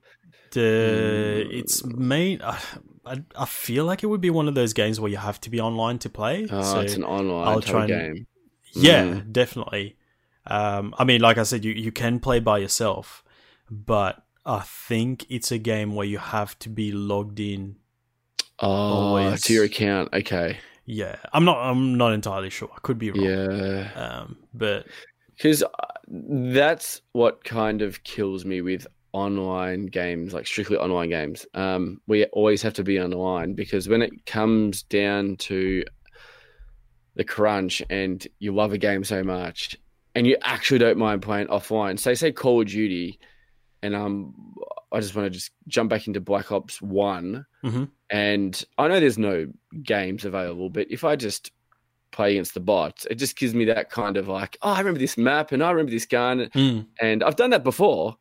it's 0.61 1.83
main. 1.85 2.41
I, 2.41 2.59
I 3.05 3.21
I 3.35 3.45
feel 3.45 3.85
like 3.85 4.03
it 4.03 4.07
would 4.07 4.21
be 4.21 4.29
one 4.29 4.47
of 4.47 4.55
those 4.55 4.73
games 4.73 4.99
where 4.99 5.11
you 5.11 5.17
have 5.17 5.39
to 5.41 5.49
be 5.49 5.59
online 5.59 5.99
to 5.99 6.09
play. 6.09 6.47
Oh, 6.49 6.61
so 6.61 6.79
it's 6.79 6.95
an 6.95 7.03
online 7.03 7.47
I'll 7.47 7.61
try 7.61 7.81
and- 7.85 7.89
game. 7.89 8.27
yeah, 8.73 9.03
Mm. 9.05 9.31
definitely. 9.31 9.95
Um, 10.47 10.93
I 10.97 11.03
mean, 11.05 11.21
like 11.21 11.37
I 11.37 11.43
said, 11.43 11.65
you 11.65 11.71
you 11.73 11.91
can 11.91 12.19
play 12.19 12.39
by 12.39 12.57
yourself, 12.59 13.23
but 13.69 14.23
I 14.45 14.59
think 14.59 15.25
it's 15.29 15.51
a 15.51 15.57
game 15.57 15.95
where 15.95 16.05
you 16.05 16.19
have 16.19 16.57
to 16.59 16.69
be 16.69 16.91
logged 16.91 17.39
in. 17.39 17.77
Oh, 18.59 18.69
Always. 18.69 19.41
to 19.43 19.53
your 19.53 19.65
account. 19.65 20.09
Okay. 20.13 20.59
Yeah, 20.85 21.15
I'm 21.33 21.45
not. 21.45 21.57
I'm 21.57 21.95
not 21.97 22.13
entirely 22.13 22.49
sure. 22.51 22.69
I 22.75 22.79
could 22.81 22.99
be 22.99 23.09
wrong. 23.11 23.23
Yeah. 23.25 23.89
Um, 23.95 24.37
but 24.53 24.85
Because 25.35 25.63
that's 26.07 27.01
what 27.11 27.43
kind 27.43 27.81
of 27.81 28.03
kills 28.03 28.45
me 28.45 28.61
with 28.61 28.85
online 29.15 29.85
games, 29.85 30.33
like 30.33 30.45
strictly 30.45 30.75
online 30.75 31.09
games. 31.09 31.45
Um, 31.53 32.01
we 32.05 32.25
always 32.25 32.61
have 32.63 32.73
to 32.73 32.83
be 32.83 32.99
online 32.99 33.53
because 33.53 33.87
when 33.87 34.01
it 34.01 34.25
comes 34.25 34.83
down 34.83 35.37
to 35.37 35.83
the 37.15 37.23
crunch 37.23 37.81
and 37.89 38.27
you 38.39 38.53
love 38.53 38.73
a 38.73 38.77
game 38.77 39.05
so 39.05 39.23
much 39.23 39.77
and 40.15 40.27
you 40.27 40.35
actually 40.43 40.79
don't 40.79 40.97
mind 40.97 41.21
playing 41.21 41.47
offline, 41.47 41.97
say, 41.97 42.13
say 42.13 42.31
Call 42.33 42.61
of 42.61 42.67
Duty, 42.67 43.17
and 43.81 43.95
um, 43.95 44.33
I 44.91 44.99
just 44.99 45.15
want 45.15 45.27
to 45.27 45.29
just 45.29 45.51
jump 45.69 45.89
back 45.89 46.07
into 46.07 46.19
Black 46.19 46.51
Ops 46.51 46.81
One, 46.81 47.45
Mhm. 47.63 47.89
and 48.09 48.65
I 48.77 48.87
know 48.89 48.99
there's 48.99 49.17
no 49.17 49.47
games 49.81 50.25
available, 50.25 50.69
but 50.69 50.87
if 50.89 51.03
I 51.05 51.15
just 51.15 51.51
play 52.11 52.31
against 52.31 52.53
the 52.53 52.59
bots, 52.59 53.05
it 53.09 53.15
just 53.15 53.37
gives 53.37 53.53
me 53.53 53.65
that 53.65 53.89
kind 53.89 54.17
of 54.17 54.27
like, 54.27 54.57
oh, 54.61 54.71
I 54.73 54.79
remember 54.79 54.99
this 54.99 55.17
map 55.17 55.51
and 55.53 55.63
I 55.63 55.71
remember 55.71 55.91
this 55.91 56.05
gun, 56.05 56.49
mm, 56.53 56.85
and 56.99 57.23
I've 57.23 57.35
done 57.37 57.51
that 57.51 57.63
before, 57.63 58.17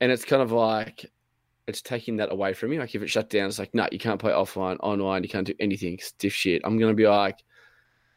and 0.00 0.10
it's 0.12 0.24
kind 0.24 0.42
of 0.42 0.52
like 0.52 1.10
it's 1.66 1.80
taking 1.82 2.16
that 2.18 2.30
away 2.32 2.52
from 2.52 2.70
me. 2.70 2.78
Like 2.78 2.94
if 2.94 3.02
it 3.02 3.08
shut 3.08 3.30
down, 3.30 3.48
it's 3.48 3.58
like, 3.58 3.74
no, 3.74 3.88
you 3.90 3.98
can't 3.98 4.20
play 4.20 4.32
offline, 4.32 4.76
online, 4.80 5.22
you 5.22 5.28
can't 5.28 5.46
do 5.46 5.54
anything, 5.58 5.98
stiff 6.00 6.32
shit. 6.32 6.62
I'm 6.64 6.78
gonna 6.78 6.94
be 6.94 7.08
like, 7.08 7.42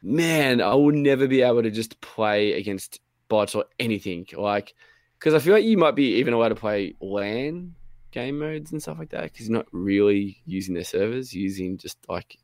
man, 0.03 0.61
I 0.61 0.73
will 0.75 0.91
never 0.91 1.27
be 1.27 1.41
able 1.41 1.63
to 1.63 1.71
just 1.71 1.99
play 2.01 2.53
against 2.53 2.99
bots 3.29 3.55
or 3.55 3.65
anything. 3.79 4.25
Like, 4.35 4.73
because 5.17 5.33
I 5.33 5.39
feel 5.39 5.53
like 5.53 5.63
you 5.63 5.77
might 5.77 5.95
be 5.95 6.15
even 6.15 6.33
allowed 6.33 6.49
to 6.49 6.55
play 6.55 6.93
LAN 7.01 7.75
game 8.11 8.39
modes 8.39 8.71
and 8.71 8.81
stuff 8.81 8.99
like 8.99 9.09
that 9.09 9.23
because 9.23 9.47
you're 9.47 9.57
not 9.57 9.67
really 9.71 10.41
using 10.45 10.73
their 10.73 10.83
servers, 10.83 11.33
using 11.33 11.77
just 11.77 11.97
like 12.09 12.37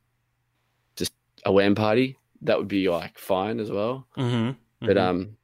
just 0.95 1.13
a 1.45 1.51
LAN 1.51 1.75
party. 1.75 2.17
That 2.41 2.57
would 2.57 2.67
be 2.67 2.89
like 2.89 3.17
fine 3.17 3.59
as 3.59 3.71
well. 3.71 4.07
mhm, 4.17 4.55
But 4.79 4.97
mhm. 4.97 5.01
um, 5.01 5.37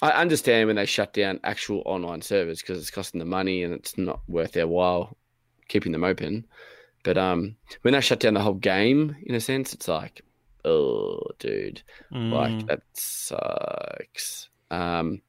I 0.00 0.10
understand 0.10 0.66
when 0.66 0.76
they 0.76 0.86
shut 0.86 1.12
down 1.12 1.40
actual 1.44 1.82
online 1.84 2.22
servers 2.22 2.60
because 2.60 2.78
it's 2.78 2.90
costing 2.90 3.18
them 3.18 3.28
money 3.28 3.62
and 3.62 3.74
it's 3.74 3.98
not 3.98 4.20
worth 4.28 4.52
their 4.52 4.68
while 4.68 5.16
keeping 5.68 5.92
them 5.92 6.04
open. 6.04 6.46
But 7.04 7.18
um, 7.18 7.56
when 7.82 7.94
they 7.94 8.00
shut 8.00 8.20
down 8.20 8.34
the 8.34 8.40
whole 8.40 8.54
game, 8.54 9.16
in 9.24 9.34
a 9.34 9.40
sense, 9.40 9.72
it's 9.72 9.88
like, 9.88 10.22
oh, 10.64 11.20
dude, 11.38 11.82
Mm, 12.12 12.32
like 12.32 12.66
that 12.66 12.80
sucks. 12.92 14.48
Um, 14.70 15.22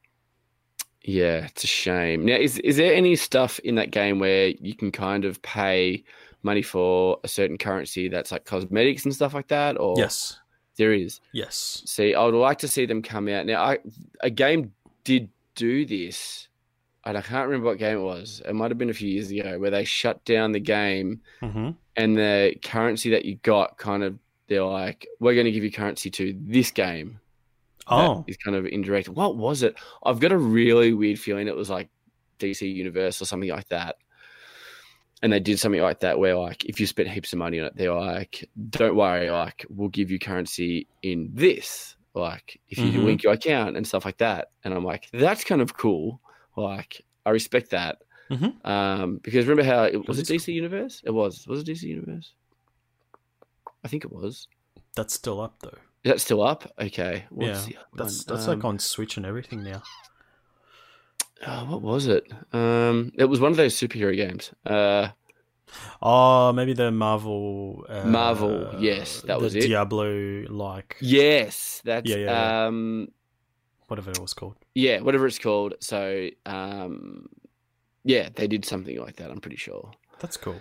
yeah, 1.03 1.45
it's 1.45 1.63
a 1.63 1.67
shame. 1.67 2.25
Now, 2.25 2.35
is 2.35 2.57
is 2.59 2.77
there 2.77 2.93
any 2.93 3.15
stuff 3.15 3.59
in 3.59 3.75
that 3.75 3.91
game 3.91 4.19
where 4.19 4.49
you 4.49 4.75
can 4.75 4.91
kind 4.91 5.25
of 5.25 5.41
pay 5.41 6.03
money 6.43 6.61
for 6.61 7.19
a 7.23 7.27
certain 7.27 7.57
currency 7.57 8.07
that's 8.07 8.31
like 8.31 8.45
cosmetics 8.45 9.05
and 9.05 9.13
stuff 9.15 9.33
like 9.33 9.47
that? 9.47 9.79
Or 9.79 9.95
yes, 9.97 10.37
there 10.79 10.93
is. 10.93 11.21
yes. 11.31 11.83
See, 11.85 12.15
I 12.15 12.25
would 12.25 12.33
like 12.33 12.57
to 12.59 12.67
see 12.67 12.87
them 12.87 13.03
come 13.03 13.27
out 13.27 13.45
now. 13.45 13.61
I 13.61 13.77
a 14.21 14.31
game 14.31 14.73
did 15.03 15.29
do 15.53 15.85
this, 15.85 16.47
and 17.05 17.15
I 17.15 17.21
can't 17.21 17.47
remember 17.47 17.67
what 17.67 17.77
game 17.77 17.99
it 17.99 18.01
was. 18.01 18.41
It 18.47 18.53
might 18.55 18.71
have 18.71 18.79
been 18.79 18.89
a 18.89 18.93
few 18.93 19.09
years 19.09 19.29
ago 19.29 19.59
where 19.59 19.69
they 19.69 19.83
shut 19.83 20.25
down 20.25 20.53
the 20.53 20.59
game, 20.59 21.21
hmm 21.39 21.71
and 21.95 22.15
the 22.17 22.55
currency 22.63 23.09
that 23.11 23.25
you 23.25 23.35
got 23.43 23.77
kind 23.77 24.03
of 24.03 24.17
they're 24.47 24.63
like, 24.63 25.05
we're 25.19 25.33
going 25.33 25.45
to 25.45 25.51
give 25.51 25.63
you 25.63 25.71
currency 25.71 26.09
to 26.09 26.35
this 26.41 26.71
game. 26.71 27.19
Oh, 27.87 28.23
is 28.27 28.37
kind 28.37 28.55
of 28.55 28.65
indirect. 28.65 29.09
What 29.09 29.35
was 29.35 29.63
it? 29.63 29.75
I've 30.03 30.19
got 30.19 30.31
a 30.31 30.37
really 30.37 30.93
weird 30.93 31.19
feeling 31.19 31.47
it 31.47 31.55
was 31.55 31.69
like 31.69 31.89
DC 32.39 32.61
Universe 32.73 33.21
or 33.21 33.25
something 33.25 33.49
like 33.49 33.67
that. 33.69 33.97
And 35.21 35.33
they 35.33 35.39
did 35.41 35.59
something 35.59 35.81
like 35.81 35.99
that 35.99 36.17
where 36.17 36.35
like 36.35 36.63
if 36.65 36.79
you 36.79 36.87
spent 36.87 37.09
heaps 37.09 37.33
of 37.33 37.39
money 37.39 37.59
on 37.59 37.65
it, 37.67 37.75
they're 37.75 37.93
like, 37.93 38.49
Don't 38.69 38.95
worry, 38.95 39.29
like 39.29 39.65
we'll 39.69 39.89
give 39.89 40.09
you 40.11 40.19
currency 40.19 40.87
in 41.01 41.29
this. 41.33 41.95
Like 42.13 42.59
if 42.69 42.77
you 42.79 42.91
Mhm. 42.99 43.03
link 43.05 43.23
your 43.23 43.33
account 43.33 43.75
and 43.77 43.85
stuff 43.85 44.05
like 44.05 44.17
that. 44.19 44.51
And 44.63 44.73
I'm 44.73 44.83
like, 44.85 45.09
that's 45.11 45.43
kind 45.43 45.61
of 45.61 45.75
cool. 45.77 46.21
Like 46.55 47.03
I 47.25 47.31
respect 47.31 47.71
that. 47.71 48.01
Mhm. 48.29 48.65
Um 48.65 49.17
because 49.21 49.45
remember 49.45 49.63
how 49.69 49.83
it 49.83 50.07
was 50.07 50.19
it 50.19 50.27
DC 50.27 50.53
Universe? 50.53 51.01
It 51.03 51.11
was. 51.11 51.45
Was 51.47 51.61
it 51.61 51.67
DC 51.67 51.83
Universe? 51.83 52.33
I 53.83 53.87
think 53.87 54.05
it 54.05 54.11
was. 54.11 54.47
that's 54.95 55.13
still 55.13 55.39
up 55.41 55.55
though. 55.61 55.77
Is 56.03 56.11
that 56.11 56.21
still 56.21 56.41
up? 56.41 56.71
Okay. 56.79 57.25
yeah, 57.37 57.61
that's 57.93 58.23
that's 58.23 58.47
Um, 58.47 58.55
like 58.55 58.65
on 58.65 58.79
Switch 58.79 59.17
and 59.17 59.25
everything 59.25 59.63
now. 59.63 59.83
Oh, 61.47 61.65
what 61.65 61.81
was 61.81 62.07
it? 62.07 62.31
Um, 62.53 63.11
it 63.17 63.25
was 63.25 63.39
one 63.39 63.51
of 63.51 63.57
those 63.57 63.75
superhero 63.75 64.15
games. 64.15 64.51
Uh, 64.65 65.09
Oh, 66.01 66.51
maybe 66.51 66.73
the 66.73 66.91
Marvel. 66.91 67.85
Uh, 67.87 68.05
Marvel, 68.05 68.75
yes, 68.79 69.21
that 69.23 69.39
was 69.39 69.55
it. 69.55 69.61
Diablo, 69.67 70.43
like 70.49 70.97
yes, 70.99 71.81
that's 71.85 72.09
Yeah, 72.09 72.15
yeah, 72.17 72.25
yeah. 72.25 72.65
um, 72.67 73.09
whatever 73.87 74.11
it 74.11 74.19
was 74.19 74.33
called. 74.33 74.55
yeah, 74.73 74.99
whatever 75.01 75.27
it's 75.27 75.37
called. 75.39 75.75
So, 75.79 76.29
um, 76.45 77.27
yeah, 78.03 78.29
they 78.33 78.47
did 78.47 78.65
something 78.65 78.97
like 78.99 79.17
that. 79.17 79.29
I'm 79.29 79.41
pretty 79.41 79.57
sure. 79.57 79.91
That's 80.19 80.37
cool. 80.37 80.57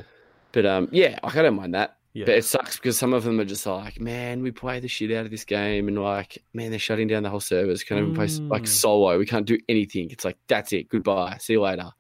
But 0.53 0.67
um, 0.67 0.89
yeah, 0.93 1.19
I 1.23 1.31
don't 1.43 1.57
mind 1.57 1.75
that. 1.75 1.98
Yeah, 2.15 2.25
But 2.25 2.37
it 2.37 2.45
sucks 2.45 2.77
because 2.77 2.97
some 2.99 3.13
of 3.13 3.23
them 3.25 3.39
are 3.39 3.45
just 3.45 3.67
like, 3.67 4.01
man, 4.01 4.43
we 4.43 4.51
play 4.51 4.81
the 4.81 4.89
shit 4.89 5.13
out 5.13 5.25
of 5.27 5.31
this 5.31 5.45
game, 5.45 5.89
and 5.89 6.03
like, 6.03 6.43
man, 6.55 6.71
they're 6.71 6.79
shutting 6.79 7.07
down 7.07 7.23
the 7.23 7.31
whole 7.31 7.39
servers. 7.39 7.85
Can't 7.85 8.01
even 8.01 8.15
play 8.15 8.27
like 8.49 8.63
Mm. 8.63 8.69
solo. 8.69 9.19
We 9.19 9.27
can't 9.27 9.47
do 9.47 9.59
anything. 9.69 10.11
It's 10.11 10.25
like 10.25 10.39
that's 10.49 10.73
it. 10.73 10.89
Goodbye. 10.89 11.37
See 11.41 11.53
you 11.55 11.61
later. 11.61 11.91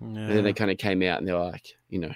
And 0.00 0.16
then 0.30 0.44
they 0.44 0.52
kind 0.52 0.70
of 0.70 0.76
came 0.76 1.02
out 1.02 1.18
and 1.18 1.26
they're 1.26 1.38
like, 1.38 1.76
you 1.88 1.98
know, 1.98 2.12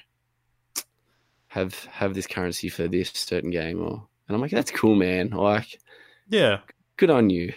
have 1.49 1.75
have 1.87 2.15
this 2.15 2.27
currency 2.27 2.69
for 2.69 2.87
this 2.87 3.11
certain 3.15 3.51
game, 3.51 3.81
or 3.83 4.07
and 4.29 4.35
I'm 4.35 4.41
like, 4.41 4.51
that's 4.51 4.71
cool, 4.71 4.95
man. 4.95 5.31
Like, 5.31 5.81
Yeah. 6.29 6.61
good 6.97 7.11
on 7.11 7.31
you. 7.31 7.55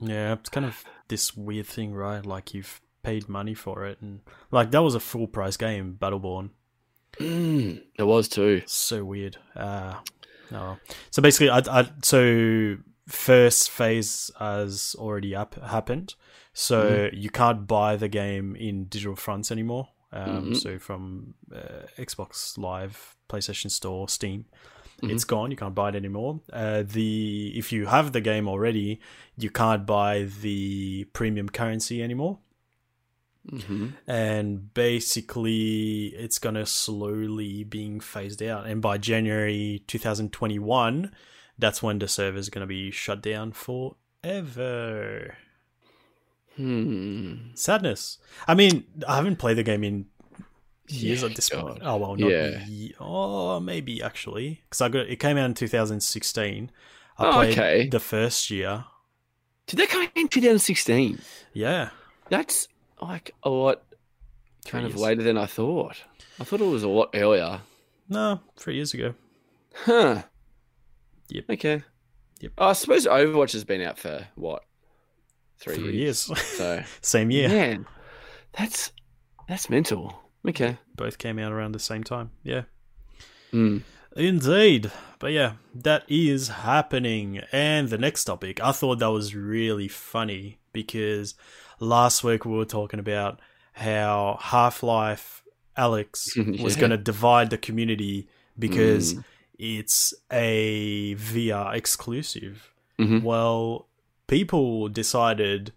Yeah, 0.00 0.34
it's 0.34 0.50
kind 0.50 0.66
of 0.66 0.84
this 1.08 1.36
weird 1.36 1.66
thing, 1.66 1.92
right? 1.94 2.24
Like 2.24 2.54
you've 2.54 2.80
paid 3.02 3.28
money 3.28 3.54
for 3.54 3.86
it, 3.86 3.98
and 4.00 4.20
like 4.50 4.70
that 4.72 4.82
was 4.82 4.94
a 4.94 5.00
full 5.00 5.26
price 5.26 5.56
game, 5.56 5.96
Battleborn. 5.98 6.50
Mm, 7.16 7.82
it 7.96 8.02
was 8.04 8.28
too. 8.28 8.62
So 8.66 9.04
weird. 9.04 9.36
Uh, 9.56 9.94
no. 10.50 10.78
So 11.10 11.20
basically, 11.22 11.50
I, 11.50 11.58
I 11.58 11.88
so 12.02 12.76
first 13.08 13.70
phase 13.70 14.30
has 14.38 14.94
already 14.98 15.34
up 15.34 15.54
happened, 15.62 16.14
so 16.52 17.08
you 17.12 17.30
can't 17.30 17.66
buy 17.66 17.96
the 17.96 18.08
game 18.08 18.54
in 18.56 18.84
digital 18.84 19.16
fronts 19.16 19.50
anymore. 19.50 19.88
Um, 20.12 20.50
Mhm. 20.50 20.56
So 20.56 20.78
from 20.78 21.34
uh, 21.54 21.86
Xbox 21.98 22.56
Live, 22.56 23.16
PlayStation 23.28 23.70
Store, 23.70 24.08
Steam, 24.08 24.46
it's 25.02 25.24
gone. 25.24 25.50
You 25.50 25.56
can't 25.56 25.74
buy 25.74 25.90
it 25.90 25.94
anymore. 25.96 26.40
Uh, 26.52 26.82
the 26.86 27.52
if 27.56 27.72
you 27.72 27.86
have 27.86 28.12
the 28.12 28.20
game 28.20 28.48
already, 28.48 29.00
you 29.36 29.50
can't 29.50 29.86
buy 29.86 30.24
the 30.42 31.04
premium 31.12 31.48
currency 31.48 32.02
anymore 32.02 32.38
hmm 33.48 33.88
and 34.06 34.72
basically 34.74 36.08
it's 36.08 36.38
gonna 36.38 36.66
slowly 36.66 37.64
being 37.64 37.98
phased 38.00 38.42
out. 38.42 38.66
And 38.66 38.82
by 38.82 38.98
january 38.98 39.82
2021 39.86 41.12
that's 41.58 41.82
when 41.82 41.98
the 41.98 42.08
server 42.08 42.38
is 42.38 42.50
gonna 42.50 42.66
be 42.66 42.90
shut 42.90 43.22
down 43.22 43.52
forever. 43.52 45.34
Hmm. 46.56 47.54
sadness. 47.54 48.18
I 48.46 48.54
mean 48.54 48.84
i 49.06 49.16
haven't 49.16 49.36
played 49.36 49.58
the 49.58 49.62
game 49.62 49.84
in 49.84 50.06
years 50.88 51.22
Yeah, 51.22 51.28
at 51.28 51.36
this 51.36 51.48
point. 51.50 51.78
Oh 51.82 51.96
well 51.98 52.16
not 52.16 52.30
Yeah. 52.30 52.64
ye- 52.66 52.94
oh 53.00 53.60
maybe 53.60 54.02
actually. 54.02 54.62
Because 54.68 54.80
i 54.80 54.88
got 54.88 55.06
it 55.06 55.16
came 55.20 55.36
out 55.36 55.46
in 55.46 55.54
2016 55.54 56.70
i 57.18 57.26
Oh, 57.26 57.32
played 57.32 57.52
okay. 57.58 57.88
the 57.88 58.00
first 58.00 58.50
year. 58.50 58.84
Did 59.66 59.78
that 59.80 59.88
come 59.88 60.02
out 60.02 60.10
in 60.16 60.28
2016? 60.28 61.18
yeah. 61.52 61.90
That's 62.30 62.68
like 63.00 63.34
a 63.42 63.50
lot 63.50 63.82
kind 64.66 64.86
of 64.86 64.96
later 64.96 65.22
than 65.22 65.38
I 65.38 65.46
thought. 65.46 66.02
I 66.40 66.44
thought 66.44 66.60
it 66.60 66.64
was 66.64 66.82
a 66.82 66.88
lot 66.88 67.10
earlier. 67.14 67.60
no 68.08 68.40
three 68.56 68.76
years 68.76 68.94
ago 68.94 69.14
Huh. 69.74 70.22
Yep. 71.28 71.44
Okay. 71.50 71.82
Yep. 72.40 72.52
I 72.58 72.72
suppose 72.72 73.06
Overwatch 73.06 73.52
has 73.52 73.64
been 73.64 73.82
out 73.82 73.98
for 73.98 74.26
what? 74.34 74.64
Three, 75.58 75.74
three 75.76 75.96
years. 75.96 76.28
years 76.28 76.40
So 76.42 76.82
same 77.00 77.30
year 77.30 77.48
man, 77.48 77.86
that's 78.52 78.92
that's 79.48 79.70
mental. 79.70 80.22
Okay. 80.46 80.78
both 80.96 81.18
came 81.18 81.38
out 81.38 81.52
around 81.52 81.72
the 81.72 81.78
same 81.78 82.04
time. 82.04 82.30
Yeah. 82.42 82.62
Mm. 83.52 83.82
Indeed. 84.16 84.90
But 85.18 85.32
yeah, 85.32 85.54
that 85.74 86.04
is 86.08 86.48
happening. 86.48 87.40
And 87.52 87.88
the 87.88 87.98
next 87.98 88.24
topic, 88.24 88.60
I 88.62 88.72
thought 88.72 89.00
that 89.00 89.10
was 89.10 89.34
really 89.34 89.88
funny 89.88 90.58
because 90.72 91.34
last 91.80 92.22
week 92.24 92.44
we 92.44 92.52
were 92.56 92.64
talking 92.64 93.00
about 93.00 93.40
how 93.72 94.38
Half 94.40 94.82
Life 94.82 95.42
Alyx 95.76 96.60
was 96.62 96.76
going 96.76 96.90
to 96.90 96.96
divide 96.96 97.50
the 97.50 97.58
community 97.58 98.28
because 98.58 99.14
Mm. 99.14 99.24
it's 99.58 100.14
a 100.32 101.14
VR 101.16 101.74
exclusive. 101.74 102.72
Mhm. 102.98 103.22
Well, 103.22 103.86
people 104.26 104.88
decided 104.88 105.72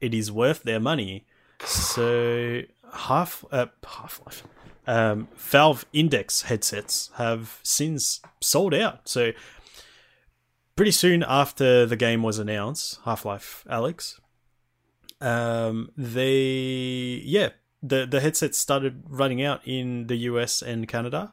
it 0.00 0.12
is 0.12 0.30
worth 0.30 0.62
their 0.64 0.80
money. 0.80 1.24
So 1.64 2.62
half 2.92 3.44
uh, 3.50 3.66
Half 3.86 4.20
Life, 4.26 4.42
um, 4.86 5.28
Valve 5.36 5.86
Index 5.94 6.42
headsets 6.42 7.10
have 7.14 7.58
since 7.62 8.20
sold 8.42 8.74
out. 8.74 9.08
So 9.08 9.32
pretty 10.76 10.90
soon 10.90 11.24
after 11.26 11.86
the 11.86 11.96
game 11.96 12.22
was 12.22 12.38
announced, 12.38 12.98
Half 13.06 13.24
Life 13.24 13.64
Alyx, 13.70 14.20
um, 15.20 15.90
they 15.96 17.22
yeah 17.24 17.50
the 17.82 18.06
the 18.06 18.20
headsets 18.20 18.58
started 18.58 19.02
running 19.08 19.42
out 19.42 19.60
in 19.66 20.06
the 20.06 20.16
US 20.30 20.62
and 20.62 20.88
Canada. 20.88 21.32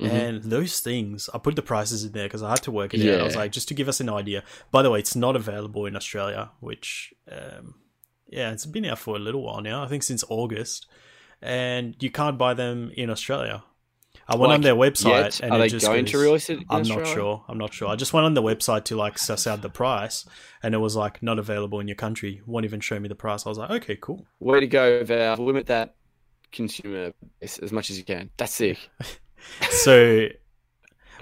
Mhm. 0.00 0.10
And 0.10 0.42
those 0.42 0.80
things, 0.80 1.30
I 1.32 1.38
put 1.38 1.54
the 1.54 1.62
prices 1.62 2.04
in 2.04 2.10
there 2.12 2.24
because 2.26 2.42
I 2.42 2.50
had 2.50 2.62
to 2.64 2.72
work 2.72 2.94
it 2.94 3.00
out. 3.14 3.20
I 3.20 3.24
was 3.24 3.36
like, 3.36 3.52
just 3.52 3.68
to 3.68 3.74
give 3.74 3.88
us 3.88 4.00
an 4.00 4.08
idea. 4.08 4.42
By 4.72 4.82
the 4.82 4.90
way, 4.90 4.98
it's 4.98 5.14
not 5.14 5.36
available 5.36 5.86
in 5.86 5.94
Australia, 5.94 6.50
which, 6.58 7.14
um, 7.30 7.76
yeah, 8.28 8.50
it's 8.50 8.66
been 8.66 8.84
out 8.86 8.98
for 8.98 9.14
a 9.14 9.20
little 9.20 9.42
while 9.44 9.60
now. 9.60 9.84
I 9.84 9.86
think 9.86 10.02
since 10.02 10.24
August, 10.28 10.86
and 11.40 11.94
you 12.00 12.10
can't 12.10 12.36
buy 12.36 12.54
them 12.54 12.90
in 12.96 13.08
Australia. 13.08 13.62
I 14.26 14.36
went 14.36 14.52
on 14.52 14.60
their 14.62 14.74
website, 14.74 15.38
Yet? 15.38 15.40
and 15.40 15.52
Are 15.52 15.56
it 15.56 15.60
they 15.60 15.68
just 15.68 15.86
going 15.86 16.06
to 16.06 16.18
release 16.18 16.48
it? 16.48 16.60
I'm 16.70 16.82
not 16.82 17.06
sure. 17.06 17.44
I'm 17.48 17.58
not 17.58 17.74
sure. 17.74 17.88
I 17.88 17.96
just 17.96 18.12
went 18.12 18.24
on 18.24 18.34
the 18.34 18.42
website 18.42 18.84
to 18.84 18.96
like 18.96 19.18
suss 19.18 19.46
out 19.46 19.62
the 19.62 19.68
price, 19.68 20.24
and 20.62 20.74
it 20.74 20.78
was 20.78 20.96
like 20.96 21.22
not 21.22 21.38
available 21.38 21.80
in 21.80 21.88
your 21.88 21.96
country. 21.96 22.40
Won't 22.46 22.64
even 22.64 22.80
show 22.80 22.98
me 22.98 23.08
the 23.08 23.14
price. 23.14 23.44
I 23.44 23.50
was 23.50 23.58
like, 23.58 23.70
okay, 23.70 23.98
cool. 24.00 24.26
Way 24.40 24.60
to 24.60 24.66
go, 24.66 25.04
Valve. 25.04 25.38
Limit 25.38 25.66
that 25.66 25.94
consumer 26.52 27.12
base 27.40 27.58
as 27.58 27.72
much 27.72 27.90
as 27.90 27.98
you 27.98 28.04
can. 28.04 28.30
That's 28.36 28.54
sick. 28.54 28.78
so 29.70 30.26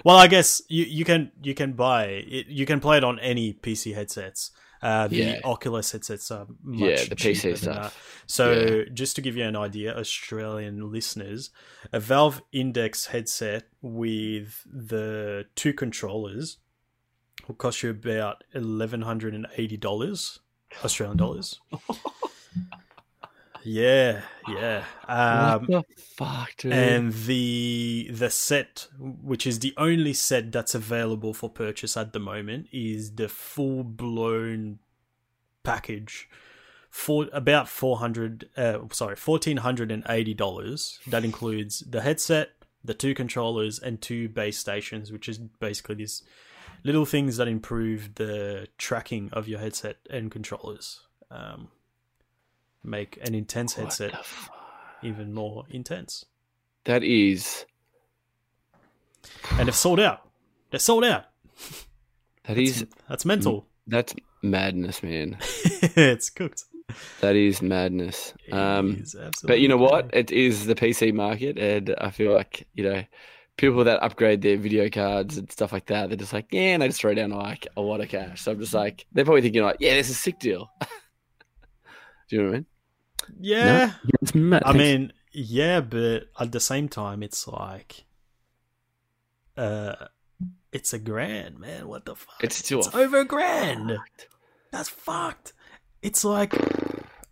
well 0.03 0.17
i 0.17 0.27
guess 0.27 0.61
you, 0.69 0.85
you 0.85 1.03
can 1.03 1.31
you 1.41 1.53
can 1.53 1.73
buy 1.73 2.05
it 2.05 2.47
you 2.47 2.65
can 2.65 2.79
play 2.79 2.97
it 2.97 3.03
on 3.03 3.19
any 3.19 3.53
pc 3.53 3.93
headsets 3.93 4.51
uh, 4.83 5.07
the 5.07 5.15
Yeah. 5.15 5.39
oculus 5.43 5.91
headsets 5.93 6.29
are 6.29 6.45
much 6.61 6.89
Yeah, 6.89 7.03
the 7.05 7.15
PC 7.15 7.57
stuff. 7.57 8.23
so 8.27 8.83
just 8.93 9.15
to 9.15 9.21
give 9.21 9.35
you 9.37 9.45
an 9.45 9.55
idea 9.55 9.97
australian 9.97 10.91
listeners 10.91 11.49
a 11.91 11.99
valve 11.99 12.41
index 12.51 13.07
headset 13.07 13.63
with 13.81 14.61
the 14.89 15.45
two 15.55 15.73
controllers 15.73 16.57
will 17.47 17.55
cost 17.55 17.81
you 17.83 17.89
about 17.89 18.43
$1180 18.53 20.39
australian 20.83 21.17
dollars 21.17 21.59
yeah 23.63 24.21
yeah. 24.47 24.83
Um, 25.07 25.65
what 25.67 25.87
the 25.87 26.01
fuck, 26.01 26.57
dude? 26.57 26.73
and 26.73 27.13
the 27.13 28.09
the 28.11 28.29
set 28.29 28.87
which 28.99 29.47
is 29.47 29.59
the 29.59 29.73
only 29.77 30.13
set 30.13 30.51
that's 30.51 30.75
available 30.75 31.33
for 31.33 31.49
purchase 31.49 31.95
at 31.95 32.13
the 32.13 32.19
moment 32.19 32.67
is 32.71 33.15
the 33.15 33.29
full 33.29 33.83
blown 33.83 34.79
package 35.63 36.29
for 36.89 37.27
about 37.33 37.67
400 37.69 38.49
uh 38.57 38.79
sorry 38.91 39.15
$1480 39.15 41.03
that 41.07 41.23
includes 41.25 41.79
the 41.89 42.01
headset 42.01 42.49
the 42.83 42.93
two 42.93 43.13
controllers 43.15 43.79
and 43.79 44.01
two 44.01 44.27
base 44.29 44.59
stations 44.59 45.11
which 45.11 45.29
is 45.29 45.37
basically 45.37 45.95
these 45.95 46.21
little 46.83 47.05
things 47.05 47.37
that 47.37 47.47
improve 47.47 48.15
the 48.15 48.67
tracking 48.77 49.29
of 49.31 49.47
your 49.47 49.59
headset 49.59 49.97
and 50.09 50.31
controllers. 50.31 50.99
Um 51.31 51.69
make 52.83 53.17
an 53.25 53.33
intense 53.35 53.77
What 53.77 53.83
headset 53.85 54.11
the 55.01 55.07
even 55.07 55.33
more 55.33 55.63
intense 55.69 56.25
that 56.85 57.03
is 57.03 57.65
and 59.57 59.67
they've 59.67 59.75
sold 59.75 59.99
out. 59.99 60.27
They're 60.71 60.79
sold 60.79 61.03
out. 61.05 61.25
that 62.45 62.55
That's, 62.55 62.59
is 62.59 62.85
that's 63.07 63.25
mental. 63.25 63.67
that's 63.87 64.13
madness, 64.41 65.01
man. 65.03 65.37
it's 65.41 66.29
cooked. 66.29 66.65
That 67.21 67.35
is 67.35 67.61
madness. 67.61 68.33
It 68.45 68.53
Um, 68.53 68.97
is 69.01 69.15
absolutely 69.15 69.47
but 69.47 69.61
you 69.61 69.67
know 69.67 69.77
what? 69.77 70.09
It 70.13 70.31
is 70.31 70.65
the 70.65 70.75
PC 70.75 71.13
market, 71.13 71.57
and 71.57 71.95
I 71.97 72.11
feel 72.11 72.33
like 72.33 72.67
you 72.73 72.83
know 72.83 73.03
people 73.57 73.83
that 73.85 74.03
upgrade 74.03 74.41
their 74.41 74.57
video 74.57 74.89
cards 74.89 75.37
and 75.37 75.49
stuff 75.51 75.71
like 75.71 75.85
that. 75.85 76.09
They're 76.09 76.17
just 76.17 76.33
like, 76.33 76.47
yeah, 76.51 76.73
and 76.73 76.81
they 76.81 76.87
just 76.87 76.99
throw 76.99 77.13
down 77.13 77.29
like 77.31 77.67
a 77.77 77.81
lot 77.81 78.01
of 78.01 78.09
cash. 78.09 78.41
So 78.41 78.51
I'm 78.51 78.59
just 78.59 78.73
like, 78.73 79.05
they're 79.13 79.25
probably 79.25 79.41
thinking 79.41 79.61
like, 79.63 79.77
yeah, 79.79 79.93
this 79.93 80.09
is 80.09 80.15
a 80.17 80.19
sick 80.19 80.39
deal. 80.39 80.69
Do 82.29 82.35
you 82.35 82.41
know 82.41 82.47
what 82.49 82.53
I 82.53 82.57
mean? 82.57 82.65
Yeah. 83.39 83.93
It's 84.21 84.33
mad. 84.35 84.63
I 84.65 84.73
mean, 84.73 85.13
yeah, 85.31 85.81
but 85.81 86.25
at 86.39 86.51
the 86.51 86.59
same 86.59 86.87
time, 86.89 87.23
it's 87.23 87.47
like, 87.47 88.05
uh, 89.57 89.95
it's 90.71 90.93
a 90.93 90.99
grand, 90.99 91.59
man. 91.59 91.87
What 91.87 92.05
the 92.05 92.15
fuck? 92.15 92.35
It's 92.41 92.57
still 92.57 92.79
it's 92.79 92.93
a 92.93 92.97
over 92.97 93.19
a 93.19 93.25
grand. 93.25 93.97
That's 94.71 94.89
fucked. 94.89 95.53
It's 96.01 96.23
like 96.25 96.53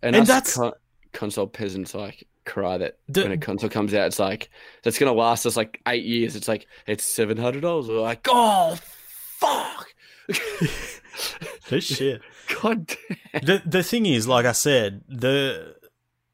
and, 0.02 0.16
and 0.16 0.26
that's- 0.26 0.54
con- 0.56 0.72
console 1.12 1.46
peasants 1.46 1.94
like 1.94 2.26
cry 2.44 2.78
that 2.78 2.98
The- 3.08 3.22
when 3.22 3.32
a 3.32 3.38
console 3.38 3.68
comes 3.70 3.92
out, 3.94 4.06
it's 4.06 4.18
like 4.18 4.50
that's 4.84 4.98
gonna 4.98 5.12
last 5.12 5.44
us 5.46 5.56
like 5.56 5.80
eight 5.86 6.04
years. 6.04 6.36
It's 6.36 6.48
like 6.48 6.66
it's 6.86 7.04
seven 7.04 7.36
hundred 7.36 7.62
dollars. 7.62 7.88
We're 7.88 8.00
like, 8.00 8.26
oh 8.30 8.76
fuck, 9.38 9.88
this 11.68 11.84
shit. 11.84 12.22
god 12.62 12.86
damn. 12.86 13.44
the 13.44 13.62
the 13.66 13.82
thing 13.82 14.06
is, 14.06 14.28
like 14.28 14.46
I 14.46 14.52
said, 14.52 15.02
the 15.08 15.74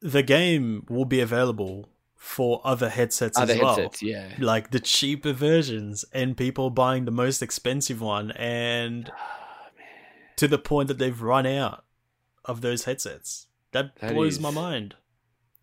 the 0.00 0.22
game 0.22 0.84
will 0.88 1.04
be 1.04 1.20
available 1.20 1.88
for 2.14 2.60
other 2.64 2.88
headsets 2.88 3.38
Other 3.38 3.54
as 3.54 3.60
well. 3.60 3.74
headsets, 3.76 4.02
yeah. 4.02 4.34
like 4.38 4.70
the 4.70 4.80
cheaper 4.80 5.32
versions 5.32 6.04
and 6.12 6.36
people 6.36 6.70
buying 6.70 7.04
the 7.04 7.10
most 7.12 7.42
expensive 7.42 8.00
one 8.00 8.32
and 8.32 9.10
to 10.36 10.48
the 10.48 10.58
point 10.58 10.88
that 10.88 10.98
they've 10.98 11.20
run 11.20 11.46
out 11.46 11.84
of 12.44 12.60
those 12.60 12.84
headsets 12.84 13.46
that, 13.72 13.96
That 14.00 14.14
blows 14.14 14.40
my 14.40 14.50
mind 14.50 14.96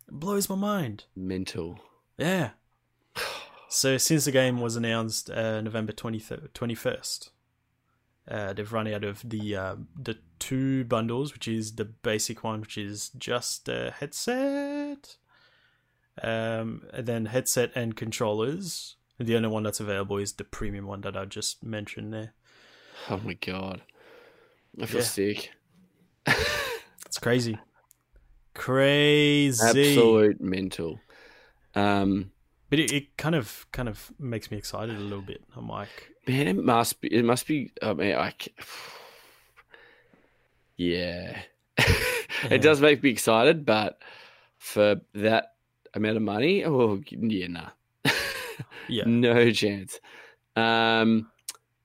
it 0.08 0.14
blows 0.14 0.48
my 0.48 0.54
mind 0.56 1.04
Mental. 1.14 1.78
yeah 2.16 2.50
So 3.68 3.98
since 3.98 4.24
the 4.24 4.30
game 4.32 4.60
was 4.60 4.76
announced 4.76 5.28
uh, 5.28 5.60
November 5.60 5.92
23rd, 5.92 6.50
21st, 6.52 7.30
uh, 8.28 8.52
they've 8.52 8.72
run 8.72 8.88
out 8.88 9.04
of 9.04 9.22
the 9.28 9.56
uh, 9.56 9.76
the 10.00 10.18
two 10.38 10.84
bundles, 10.84 11.32
which 11.32 11.48
is 11.48 11.76
the 11.76 11.84
basic 11.84 12.42
one, 12.44 12.60
which 12.60 12.76
is 12.78 13.10
just 13.10 13.68
a 13.68 13.92
headset, 13.98 15.16
um, 16.22 16.82
and 16.92 17.06
then 17.06 17.26
headset 17.26 17.70
and 17.74 17.96
controllers. 17.96 18.96
And 19.18 19.26
the 19.26 19.36
only 19.36 19.48
one 19.48 19.62
that's 19.62 19.80
available 19.80 20.18
is 20.18 20.34
the 20.34 20.44
premium 20.44 20.86
one 20.86 21.00
that 21.02 21.16
I 21.16 21.24
just 21.24 21.64
mentioned 21.64 22.12
there. 22.12 22.34
Oh 23.08 23.18
my 23.24 23.34
god, 23.34 23.82
I 24.80 24.86
feel 24.86 25.00
Yeah. 25.00 25.06
sick. 25.06 25.50
It's 27.06 27.18
crazy, 27.18 27.58
crazy. 28.54 29.68
Absolute 29.68 30.40
mental. 30.40 31.00
Um, 31.74 32.32
But 32.68 32.80
it, 32.80 32.92
it 32.92 33.16
kind 33.16 33.34
of 33.34 33.66
kind 33.72 33.88
of 33.88 34.12
makes 34.18 34.50
me 34.50 34.56
excited 34.58 34.96
a 34.96 35.00
little 35.00 35.22
bit. 35.22 35.42
I'm 35.56 35.68
like, 35.68 35.88
man, 36.26 36.48
it 36.48 36.56
must 36.56 37.00
be. 37.00 37.08
It 37.14 37.24
must 37.24 37.46
be. 37.46 37.70
I 37.82 37.92
mean, 37.94 38.14
I. 38.16 38.34
c- 38.40 38.52
Yeah, 40.76 41.38
it 42.50 42.60
does 42.62 42.80
make 42.80 43.02
me 43.02 43.10
excited, 43.10 43.64
but 43.64 43.98
for 44.58 44.96
that 45.14 45.52
amount 45.94 46.16
of 46.16 46.22
money, 46.22 46.64
oh 46.64 47.00
yeah, 47.10 47.46
nah. 47.46 47.68
yeah, 48.88 49.04
No 49.06 49.50
chance. 49.52 49.98
Um, 50.54 51.30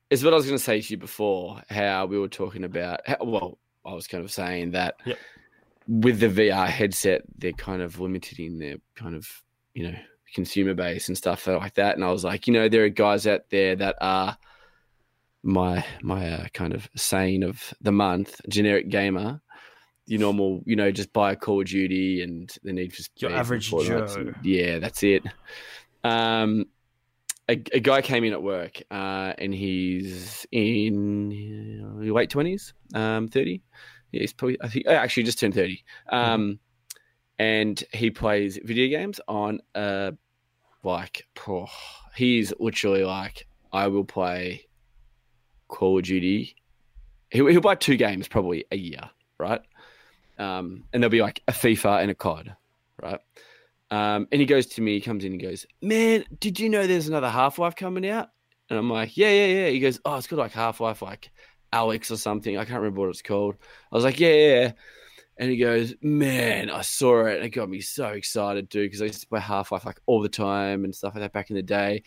is 0.10 0.24
what 0.24 0.34
I 0.34 0.38
was 0.38 0.46
going 0.46 0.58
to 0.58 0.64
say 0.64 0.82
to 0.82 0.90
you 0.92 0.98
before. 0.98 1.62
How 1.70 2.06
we 2.06 2.18
were 2.20 2.28
talking 2.28 2.64
about. 2.64 3.02
How, 3.06 3.18
well, 3.22 3.58
I 3.86 3.94
was 3.94 4.08
kind 4.08 4.24
of 4.24 4.32
saying 4.32 4.72
that 4.72 4.96
Yep. 5.06 5.18
with 5.88 6.20
the 6.20 6.28
VR 6.28 6.68
headset, 6.68 7.22
they're 7.38 7.54
kind 7.54 7.82
of 7.82 8.00
limited 8.00 8.40
in 8.40 8.60
their 8.60 8.76
kind 8.96 9.16
of 9.16 9.28
you 9.74 9.90
know 9.92 9.98
consumer 10.34 10.74
base 10.74 11.08
and 11.08 11.18
stuff 11.18 11.48
like 11.48 11.76
that. 11.76 11.96
And 11.96 12.04
I 12.04 12.12
was 12.12 12.24
like, 12.24 12.48
you 12.48 12.54
know, 12.54 12.70
there 12.70 12.84
are 12.84 12.90
guys 12.90 13.28
out 13.28 13.50
there 13.50 13.76
that 13.76 13.96
are 14.02 14.38
my 15.44 15.86
my 16.02 16.32
uh, 16.32 16.48
kind 16.54 16.74
of 16.74 16.90
saying 16.96 17.44
of 17.44 17.74
the 17.82 17.92
month, 17.92 18.42
generic 18.48 18.90
gamer. 18.90 19.42
Your 20.08 20.20
normal, 20.20 20.62
you 20.66 20.76
know, 20.76 20.92
just 20.92 21.14
buy 21.14 21.32
a 21.32 21.36
Call 21.36 21.62
of 21.62 21.68
Duty 21.68 22.22
and 22.22 22.54
the 22.64 22.74
need 22.74 22.94
for 22.94 23.04
Your 23.18 23.32
average 23.32 23.70
Joe. 23.70 24.34
yeah, 24.44 24.80
that's 24.80 25.04
it. 25.04 25.24
Um, 26.04 26.66
a, 27.48 27.54
a 27.74 27.80
guy 27.80 28.02
came 28.02 28.24
in 28.24 28.34
at 28.34 28.42
work, 28.42 28.82
uh, 28.90 29.34
and 29.38 29.54
he's 29.54 30.46
in 30.52 32.12
late 32.14 32.30
twenties, 32.30 32.74
um, 32.94 33.28
thirty. 33.28 33.62
Yeah, 34.12 34.22
he's 34.22 34.34
probably 34.34 34.58
I 34.62 34.68
think 34.68 34.86
oh, 34.88 34.94
actually 34.94 35.24
just 35.24 35.40
turned 35.40 35.54
thirty. 35.54 35.84
Um, 36.10 36.60
and 37.42 37.84
he 37.92 38.12
plays 38.12 38.60
video 38.64 38.88
games 38.96 39.20
on 39.28 39.62
uh 39.74 40.12
like 40.84 41.28
oh, 41.48 41.66
he's 42.16 42.54
literally 42.60 43.04
like 43.04 43.48
I 43.74 43.88
will 43.88 44.04
play 44.04 44.68
Call 45.68 45.98
of 45.98 46.04
Duty. 46.04 46.56
He'll, 47.32 47.48
he'll 47.48 47.62
buy 47.62 47.76
two 47.76 47.96
games 47.96 48.28
probably 48.28 48.66
a 48.72 48.76
year, 48.76 49.10
right? 49.40 49.62
Um, 50.38 50.84
and 50.94 51.02
there'll 51.02 51.10
be 51.12 51.22
like 51.22 51.42
a 51.48 51.52
FIFA 51.52 52.02
and 52.02 52.12
a 52.12 52.16
COD, 52.16 52.56
right? 53.02 53.20
Um, 53.90 54.28
and 54.32 54.40
he 54.42 54.46
goes 54.46 54.66
to 54.68 54.82
me, 54.82 54.94
he 54.96 55.02
comes 55.02 55.24
in 55.24 55.34
and 55.34 55.42
goes, 55.42 55.66
Man, 55.82 56.26
did 56.40 56.60
you 56.60 56.70
know 56.70 56.86
there's 56.86 57.08
another 57.08 57.30
Half 57.30 57.58
Life 57.58 57.76
coming 57.76 58.08
out? 58.08 58.30
And 58.70 58.78
I'm 58.78 58.90
like, 58.90 59.18
Yeah, 59.18 59.32
yeah, 59.32 59.46
yeah. 59.46 59.70
He 59.70 59.80
goes, 59.80 60.00
Oh, 60.06 60.16
it's 60.16 60.28
called 60.28 60.40
like 60.40 60.52
Half 60.52 60.80
Life, 60.80 61.02
like 61.02 61.32
Alyx 61.74 62.12
or 62.12 62.18
something. 62.18 62.58
I 62.58 62.66
can't 62.66 62.82
remember 62.82 63.02
what 63.02 63.10
it's 63.10 63.22
called. 63.22 63.56
I 63.92 63.96
was 63.96 64.04
like, 64.04 64.20
Yeah, 64.20 64.34
yeah. 64.34 64.72
And 65.42 65.50
he 65.50 65.58
goes, 65.58 65.94
Man, 66.02 66.70
I 66.70 66.82
saw 66.82 67.26
it. 67.26 67.44
It 67.44 67.50
got 67.50 67.68
me 67.68 67.82
so 67.82 68.10
excited, 68.10 68.70
dude, 68.70 68.86
because 68.86 69.02
I 69.02 69.06
used 69.06 69.22
to 69.22 69.28
play 69.28 69.42
Half 69.42 69.72
Life 69.72 69.86
like 69.86 70.00
all 70.06 70.22
the 70.22 70.30
time 70.30 70.86
and 70.86 70.96
stuff 70.96 71.16
like 71.16 71.24
that 71.24 71.34
back 71.34 71.50
in 71.50 71.56
the 71.56 71.64
day. 71.64 72.04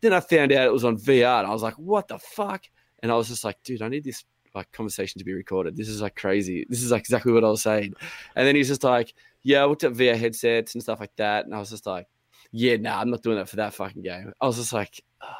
Then 0.00 0.12
I 0.12 0.20
found 0.20 0.52
out 0.52 0.66
it 0.66 0.72
was 0.72 0.84
on 0.84 0.96
VR 0.96 1.40
and 1.40 1.46
I 1.46 1.52
was 1.52 1.62
like, 1.62 1.74
What 1.74 2.08
the 2.08 2.18
fuck? 2.18 2.64
And 3.00 3.12
I 3.12 3.14
was 3.14 3.28
just 3.28 3.44
like, 3.44 3.62
Dude, 3.62 3.82
I 3.82 3.88
need 3.88 4.04
this 4.04 4.24
like 4.54 4.72
conversation 4.72 5.18
to 5.18 5.24
be 5.24 5.34
recorded. 5.34 5.76
This 5.76 5.88
is 5.88 6.00
like 6.00 6.16
crazy. 6.16 6.66
This 6.68 6.82
is 6.82 6.90
like 6.90 7.00
exactly 7.00 7.30
what 7.30 7.44
I 7.44 7.50
was 7.50 7.62
saying. 7.62 7.92
And 8.34 8.46
then 8.46 8.56
he's 8.56 8.68
just 8.68 8.82
like, 8.82 9.14
yeah, 9.42 9.62
I 9.62 9.66
looked 9.66 9.84
at 9.84 9.92
VR 9.92 10.16
headsets 10.16 10.74
and 10.74 10.82
stuff 10.82 10.98
like 10.98 11.14
that, 11.16 11.44
and 11.44 11.54
I 11.54 11.58
was 11.58 11.70
just 11.70 11.86
like, 11.86 12.06
yeah, 12.52 12.76
nah, 12.76 13.00
I'm 13.00 13.10
not 13.10 13.22
doing 13.22 13.36
that 13.36 13.48
for 13.48 13.56
that 13.56 13.74
fucking 13.74 14.02
game. 14.02 14.32
I 14.40 14.46
was 14.46 14.56
just 14.56 14.72
like, 14.72 15.04
ah, 15.20 15.36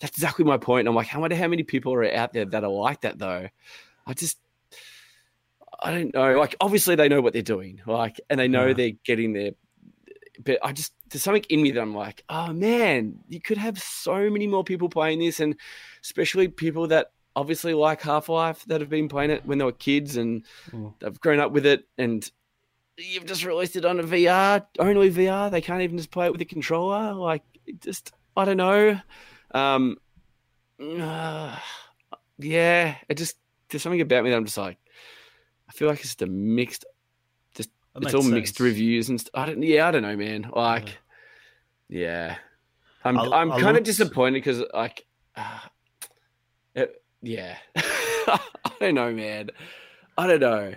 that's 0.00 0.16
exactly 0.16 0.44
my 0.44 0.58
point. 0.58 0.80
And 0.80 0.88
I'm 0.88 0.94
like, 0.94 1.14
I 1.14 1.18
wonder 1.18 1.36
how 1.36 1.48
many 1.48 1.62
people 1.62 1.94
are 1.94 2.12
out 2.12 2.32
there 2.32 2.44
that 2.44 2.64
are 2.64 2.70
like 2.70 3.00
that 3.02 3.18
though. 3.18 3.48
I 4.06 4.12
just, 4.14 4.38
I 5.82 5.92
don't 5.92 6.12
know. 6.14 6.38
Like, 6.38 6.56
obviously 6.60 6.94
they 6.94 7.08
know 7.08 7.20
what 7.20 7.32
they're 7.32 7.42
doing, 7.42 7.80
like, 7.86 8.20
and 8.28 8.38
they 8.38 8.48
know 8.48 8.68
Yeah. 8.68 8.74
they're 8.74 8.92
getting 9.04 9.32
there. 9.32 9.52
But 10.42 10.58
I 10.62 10.72
just 10.72 10.92
there's 11.10 11.22
something 11.22 11.44
in 11.48 11.60
me 11.62 11.70
that 11.72 11.80
I'm 11.80 11.94
like, 11.94 12.24
oh 12.28 12.52
man, 12.52 13.18
you 13.28 13.40
could 13.40 13.58
have 13.58 13.78
so 13.78 14.30
many 14.30 14.46
more 14.46 14.64
people 14.64 14.88
playing 14.88 15.18
this, 15.18 15.40
and 15.40 15.54
especially 16.02 16.48
people 16.48 16.86
that 16.88 17.12
obviously 17.36 17.74
like 17.74 18.00
Half 18.02 18.28
Life 18.28 18.64
that 18.66 18.80
have 18.80 18.90
been 18.90 19.08
playing 19.08 19.30
it 19.30 19.44
when 19.44 19.58
they 19.58 19.64
were 19.64 19.72
kids 19.72 20.16
and 20.16 20.44
Mm. 20.72 20.94
they've 21.00 21.20
grown 21.20 21.40
up 21.40 21.52
with 21.52 21.66
it, 21.66 21.84
and 21.98 22.30
you've 22.96 23.26
just 23.26 23.44
released 23.44 23.76
it 23.76 23.84
on 23.84 24.00
a 24.00 24.02
VR, 24.02 24.66
only 24.78 25.10
VR. 25.10 25.50
They 25.50 25.60
can't 25.60 25.82
even 25.82 25.96
just 25.98 26.10
play 26.10 26.26
it 26.26 26.32
with 26.32 26.40
a 26.40 26.46
controller. 26.46 27.12
Like, 27.14 27.42
just 27.80 28.12
I 28.36 28.44
don't 28.44 28.56
know. 28.56 29.00
Um, 29.52 29.96
uh, 30.80 31.58
yeah, 32.38 32.96
it 33.08 33.16
just 33.16 33.36
there's 33.68 33.82
something 33.82 34.00
about 34.00 34.24
me 34.24 34.30
that 34.30 34.36
I'm 34.36 34.44
just 34.44 34.58
like, 34.58 34.78
feel 35.80 35.88
like 35.88 36.00
it's 36.00 36.08
just 36.10 36.22
a 36.22 36.26
mixed. 36.26 36.84
That 37.54 37.66
it's 38.02 38.14
all 38.14 38.22
mixed 38.22 38.60
reviews 38.60 39.08
and 39.08 39.20
st- 39.20 39.30
I 39.34 39.46
don't. 39.46 39.62
Yeah, 39.62 39.88
I 39.88 39.90
don't 39.90 40.02
know, 40.02 40.16
man. 40.16 40.48
Like, 40.54 40.98
yeah, 41.88 42.36
I'm 43.04 43.18
I'll- 43.18 43.34
I'm 43.34 43.50
I'll 43.50 43.58
kind 43.60 43.76
of 43.76 43.82
disappointed 43.82 44.34
because 44.44 44.62
like, 44.72 45.06
uh, 45.36 45.58
it, 46.74 47.02
yeah, 47.20 47.56
I 47.76 48.38
don't 48.78 48.94
know, 48.94 49.12
man. 49.12 49.50
I 50.16 50.26
don't 50.28 50.40
know. 50.40 50.74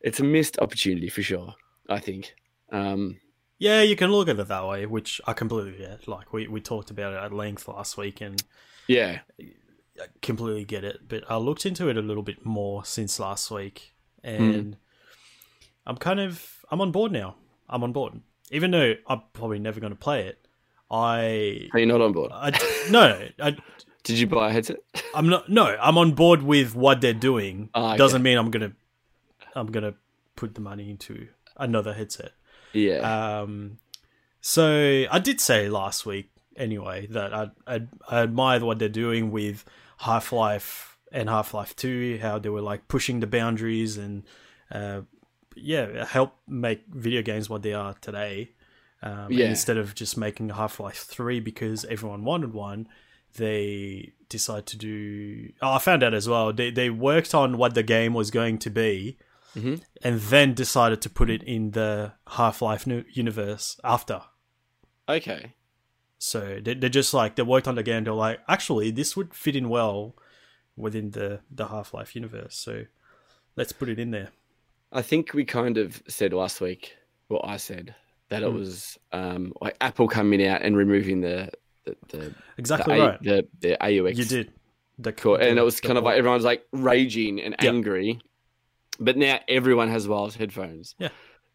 It's 0.00 0.20
a 0.20 0.24
missed 0.24 0.58
opportunity 0.58 1.08
for 1.08 1.22
sure. 1.22 1.54
I 1.88 1.98
think. 1.98 2.34
Um, 2.70 3.20
Yeah, 3.58 3.80
you 3.82 3.96
can 3.96 4.10
look 4.10 4.28
at 4.28 4.38
it 4.38 4.48
that 4.48 4.66
way, 4.66 4.84
which 4.84 5.20
I 5.26 5.32
completely 5.32 5.78
get. 5.78 6.06
Like 6.08 6.32
we, 6.32 6.46
we 6.48 6.60
talked 6.60 6.90
about 6.90 7.14
it 7.14 7.22
at 7.24 7.32
length 7.32 7.68
last 7.68 7.96
week, 7.96 8.20
and 8.20 8.42
yeah, 8.86 9.20
I 9.40 10.06
completely 10.20 10.64
get 10.66 10.84
it. 10.84 11.08
But 11.08 11.24
I 11.30 11.36
looked 11.38 11.64
into 11.64 11.88
it 11.88 11.96
a 11.96 12.02
little 12.02 12.22
bit 12.22 12.44
more 12.44 12.84
since 12.84 13.18
last 13.18 13.50
week, 13.50 13.93
Hmm. 14.24 14.30
and 14.30 14.76
I'm 15.86 15.96
kind 15.96 16.20
of 16.20 16.64
I'm 16.70 16.80
on 16.80 16.92
board 16.92 17.12
now. 17.12 17.36
I'm 17.68 17.82
on 17.82 17.92
board, 17.92 18.20
even 18.50 18.70
though 18.70 18.94
I'm 19.06 19.22
probably 19.32 19.58
never 19.58 19.80
going 19.80 19.92
to 19.92 19.98
play 19.98 20.26
it. 20.26 20.46
I, 20.90 21.68
are 21.72 21.80
you 21.80 21.86
not 21.86 22.00
on 22.00 22.12
board? 22.12 22.30
I 22.32 22.50
no, 22.90 23.26
I, 23.40 23.56
Did 24.04 24.18
you 24.18 24.26
buy 24.26 24.50
a 24.50 24.52
headset? 24.52 24.76
I'm 25.14 25.28
not. 25.28 25.48
No, 25.48 25.64
I'm 25.64 25.96
on 25.98 26.12
board 26.12 26.42
with 26.42 26.74
what 26.74 27.00
they're 27.00 27.12
doing. 27.14 27.70
Ah, 27.74 27.90
okay. 27.90 27.98
Doesn't 27.98 28.22
mean 28.22 28.36
I'm 28.38 28.50
gonna 28.50 28.72
I'm 29.54 29.66
gonna 29.68 29.94
put 30.36 30.54
the 30.54 30.60
money 30.60 30.90
into 30.90 31.28
another 31.56 31.94
headset. 31.94 32.32
Yeah, 32.72 33.40
Um, 33.40 33.78
so 34.40 35.04
I 35.10 35.18
did 35.20 35.40
say 35.40 35.68
last 35.68 36.04
week 36.04 36.30
anyway 36.56 37.06
that 37.06 37.32
I 37.32 37.50
I, 37.66 37.82
I 38.08 38.22
admire 38.22 38.64
what 38.64 38.78
they're 38.78 38.88
doing 38.88 39.30
with 39.30 39.64
Half 39.98 40.32
Life 40.32 40.93
and 41.14 41.28
Half 41.30 41.54
Life 41.54 41.74
Two, 41.76 42.18
how 42.20 42.38
they 42.38 42.50
were 42.50 42.60
like 42.60 42.88
pushing 42.88 43.20
the 43.20 43.26
boundaries 43.26 43.96
and 43.96 44.24
uh, 44.70 45.02
yeah, 45.56 46.04
help 46.04 46.34
make 46.46 46.82
video 46.88 47.22
games 47.22 47.48
what 47.48 47.62
they 47.62 47.72
are 47.72 47.94
today. 47.94 48.50
Um, 49.02 49.30
Yeah. 49.30 49.48
instead 49.50 49.76
of 49.76 49.94
just 49.94 50.16
making 50.16 50.48
Half 50.50 50.80
Life 50.80 50.98
Three 50.98 51.38
because 51.40 51.84
everyone 51.86 52.24
wanted 52.24 52.52
one, 52.54 52.88
they 53.36 54.12
decided 54.28 54.66
to 54.66 54.76
do. 54.78 55.52
Oh, 55.62 55.72
I 55.74 55.78
found 55.78 56.02
out 56.02 56.14
as 56.14 56.28
well. 56.28 56.52
They 56.52 56.70
they 56.70 56.90
worked 56.90 57.34
on 57.34 57.58
what 57.58 57.74
the 57.74 57.82
game 57.82 58.14
was 58.14 58.30
going 58.30 58.58
to 58.58 58.70
be, 58.70 59.18
Mhm. 59.54 59.82
and 60.02 60.20
then 60.20 60.54
decided 60.54 61.00
to 61.02 61.10
put 61.10 61.30
it 61.30 61.42
in 61.42 61.72
the 61.72 62.12
Half 62.28 62.62
Life 62.62 62.86
universe 63.12 63.78
after. 63.84 64.22
okay. 65.08 65.54
So 66.18 66.58
they 66.64 66.74
they 66.74 66.88
just 66.88 67.12
like 67.12 67.36
they 67.36 67.42
worked 67.42 67.68
on 67.68 67.74
the 67.74 67.82
game. 67.82 68.04
They're 68.04 68.14
like, 68.14 68.40
actually, 68.48 68.90
this 68.90 69.16
would 69.16 69.34
fit 69.34 69.54
in 69.56 69.68
well 69.68 70.16
within 70.76 71.10
the 71.10 71.40
the 71.50 71.68
Half 71.68 71.94
Life 71.94 72.14
universe. 72.14 72.56
So 72.56 72.84
let's 73.56 73.72
put 73.72 73.88
it 73.88 73.98
in 73.98 74.10
there. 74.10 74.30
I 74.92 75.02
think 75.02 75.34
we 75.34 75.44
kind 75.44 75.76
of 75.78 76.02
said 76.08 76.32
last 76.32 76.60
week, 76.60 76.94
what 77.28 77.42
I 77.44 77.56
said, 77.56 77.94
that 78.28 78.42
it 78.42 78.48
Hmm. 78.50 78.54
was 78.58 78.98
um, 79.12 79.52
like 79.60 79.76
Apple 79.80 80.08
coming 80.08 80.46
out 80.46 80.62
and 80.62 80.76
removing 80.76 81.20
the 81.20 81.50
the 81.84 81.96
the, 82.08 82.34
Exactly 82.56 82.94
the, 82.96 83.00
right. 83.00 83.22
the, 83.22 83.46
the 83.60 83.76
AUX. 83.84 84.16
you 84.16 84.24
did. 84.24 84.52
The, 84.98 85.12
Cool. 85.12 85.36
And 85.36 85.58
it 85.58 85.62
was 85.62 85.80
kind 85.80 85.98
of 85.98 86.04
like 86.04 86.16
everyone's 86.16 86.44
like 86.44 86.64
raging 86.72 87.40
and 87.40 87.54
Yeah. 87.60 87.70
angry, 87.70 88.20
but 89.00 89.16
now 89.16 89.40
everyone 89.48 89.88
has 89.90 90.06
wireless 90.06 90.36
headphones. 90.36 90.94
Yeah. 90.98 91.08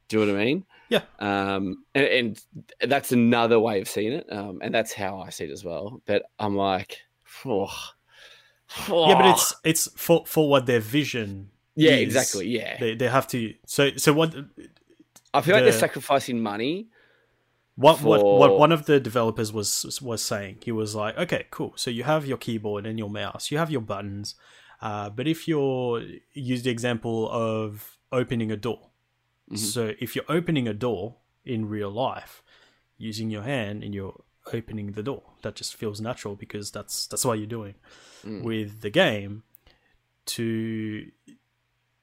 Do 0.09 0.19
you 0.19 0.25
know 0.25 0.33
what 0.33 0.41
I 0.41 0.45
mean? 0.45 0.65
Yeah. 0.89 1.01
Um, 1.19 1.83
and, 1.95 2.05
and 2.05 2.91
that's 2.91 3.11
another 3.11 3.59
way 3.59 3.79
of 3.79 3.87
seeing 3.87 4.11
it. 4.11 4.25
Um, 4.31 4.59
and 4.61 4.73
that's 4.75 4.91
how 4.91 5.19
I 5.19 5.29
see 5.29 5.45
it 5.45 5.51
as 5.51 5.63
well. 5.63 6.01
But 6.05 6.23
I'm 6.39 6.55
like, 6.57 6.97
oh, 7.45 7.71
yeah, 8.87 9.13
but 9.15 9.25
it's 9.31 9.53
it's 9.63 9.89
for 9.95 10.25
for 10.25 10.49
what 10.49 10.65
their 10.65 10.79
vision. 10.79 11.49
yeah, 11.75 11.91
is. 11.91 12.01
exactly. 12.03 12.47
Yeah. 12.47 12.77
They 12.79 12.95
they 12.95 13.07
have 13.09 13.27
to. 13.29 13.53
So 13.65 13.91
so 13.97 14.13
what? 14.13 14.35
I 15.33 15.41
feel 15.41 15.55
like 15.55 15.63
they're 15.63 15.73
sacrificing 15.73 16.41
money 16.41 16.87
what, 17.75 18.01
what 18.01 18.19
for- 18.21 18.39
what 18.39 18.57
one 18.59 18.71
of 18.73 18.85
the 18.87 18.99
developers 18.99 19.53
was 19.53 19.99
was 20.01 20.21
saying 20.21 20.57
he 20.63 20.71
was 20.71 20.95
like 20.95 21.17
okay 21.17 21.45
cool 21.51 21.71
so 21.77 21.89
you 21.89 22.03
have 22.03 22.25
your 22.25 22.37
keyboard 22.37 22.85
and 22.85 22.99
your 22.99 23.09
mouse 23.09 23.51
you 23.51 23.57
have 23.57 23.71
your 23.71 23.79
buttons 23.79 24.35
uh, 24.81 25.09
but 25.09 25.27
if 25.27 25.47
you're 25.47 26.03
use 26.33 26.63
the 26.63 26.69
example 26.71 27.29
of 27.31 27.97
opening 28.11 28.51
a 28.51 28.57
door 28.57 28.89
Mhm. 29.51 29.57
so 29.57 29.93
if 29.99 30.15
you're 30.15 30.25
opening 30.29 30.67
a 30.67 30.73
door 30.73 31.15
in 31.45 31.69
real 31.69 31.89
life 31.91 32.43
using 32.97 33.29
your 33.29 33.43
hand 33.43 33.81
and 33.83 33.93
you're 33.95 34.19
opening 34.53 34.91
the 34.93 35.03
door. 35.03 35.23
That 35.43 35.55
just 35.55 35.75
feels 35.75 35.99
natural 36.01 36.35
because 36.35 36.71
that's 36.71 37.07
that's 37.07 37.25
what 37.25 37.37
you're 37.39 37.47
doing 37.47 37.75
Mm. 38.25 38.43
with 38.43 38.81
the 38.81 38.89
game. 38.89 39.43
To 40.27 41.05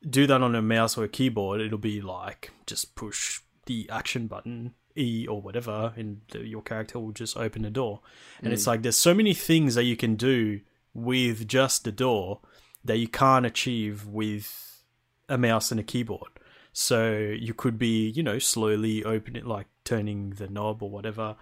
do 0.08 0.26
that 0.26 0.42
on 0.42 0.54
a 0.54 0.62
mouse 0.62 0.96
or 0.98 1.04
a 1.04 1.08
keyboard 1.08 1.60
it'll 1.60 1.78
be 1.78 2.00
like 2.00 2.50
just 2.66 2.94
push 2.94 3.40
the 3.66 3.88
action 3.90 4.26
button 4.26 4.74
E 4.96 5.26
or 5.28 5.40
whatever 5.42 5.92
and 5.96 6.20
the, 6.30 6.40
your 6.46 6.62
character 6.62 6.98
will 6.98 7.12
just 7.12 7.36
open 7.36 7.62
the 7.62 7.70
door. 7.70 8.00
And 8.42 8.52
it's 8.52 8.66
like 8.66 8.82
there's 8.82 8.96
so 8.96 9.14
many 9.14 9.34
things 9.34 9.74
that 9.74 9.84
you 9.84 9.96
can 9.96 10.16
do 10.16 10.60
with 10.94 11.46
just 11.46 11.84
the 11.84 11.92
door 11.92 12.40
that 12.84 12.96
you 12.98 13.08
can't 13.08 13.44
achieve 13.46 14.06
with 14.06 14.82
a 15.28 15.36
mouse 15.36 15.70
and 15.70 15.78
a 15.80 15.82
keyboard. 15.84 16.30
So 16.72 17.12
you 17.38 17.52
could 17.54 17.78
be 17.78 18.08
you 18.10 18.22
know 18.22 18.38
slowly 18.38 19.04
opening 19.04 19.44
like 19.44 19.66
turning 19.84 20.30
the 20.30 20.48
knob 20.48 20.82
or 20.82 20.90
whatever 20.90 21.36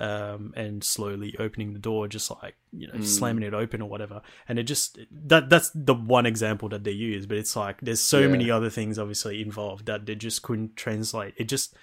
um, 0.00 0.52
and 0.56 0.82
slowly 0.82 1.36
opening 1.38 1.72
the 1.74 1.78
door, 1.78 2.08
just 2.08 2.30
like 2.42 2.56
you 2.72 2.88
know, 2.88 3.00
slamming 3.02 3.44
it 3.44 3.54
open 3.54 3.82
or 3.82 3.88
whatever. 3.88 4.22
And 4.48 4.58
it 4.58 4.64
just 4.64 4.98
that 5.10 5.48
that's 5.50 5.70
the 5.74 5.94
one 5.94 6.26
example 6.26 6.68
that 6.70 6.82
they 6.84 6.90
use, 6.92 7.26
but 7.26 7.36
it's 7.36 7.54
like 7.54 7.80
there's 7.82 8.00
so 8.00 8.20
Yeah. 8.20 8.28
many 8.28 8.50
other 8.50 8.70
things 8.70 8.98
obviously 8.98 9.42
involved 9.42 9.86
that 9.86 10.06
they 10.06 10.14
just 10.14 10.42
couldn't 10.42 10.74
translate. 10.76 11.34
It 11.36 11.44
just, 11.44 11.74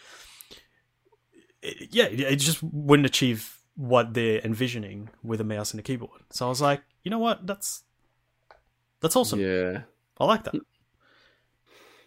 it, 1.62 1.90
yeah, 1.94 2.06
it 2.06 2.38
just 2.38 2.62
wouldn't 2.64 3.06
achieve 3.06 3.60
what 3.76 4.14
they're 4.14 4.40
envisioning 4.44 5.10
with 5.24 5.40
a 5.40 5.44
mouse 5.44 5.72
and 5.72 5.80
a 5.80 5.84
keyboard. 5.84 6.22
So 6.32 6.46
I 6.48 6.50
was 6.50 6.62
like, 6.62 6.82
you 7.04 7.12
know 7.12 7.20
what, 7.20 7.46
that's 7.46 7.84
that's 9.02 9.16
awesome. 9.16 9.40
Yeah. 9.40 9.82
I 10.20 10.26
like 10.26 10.44
that. 10.46 10.56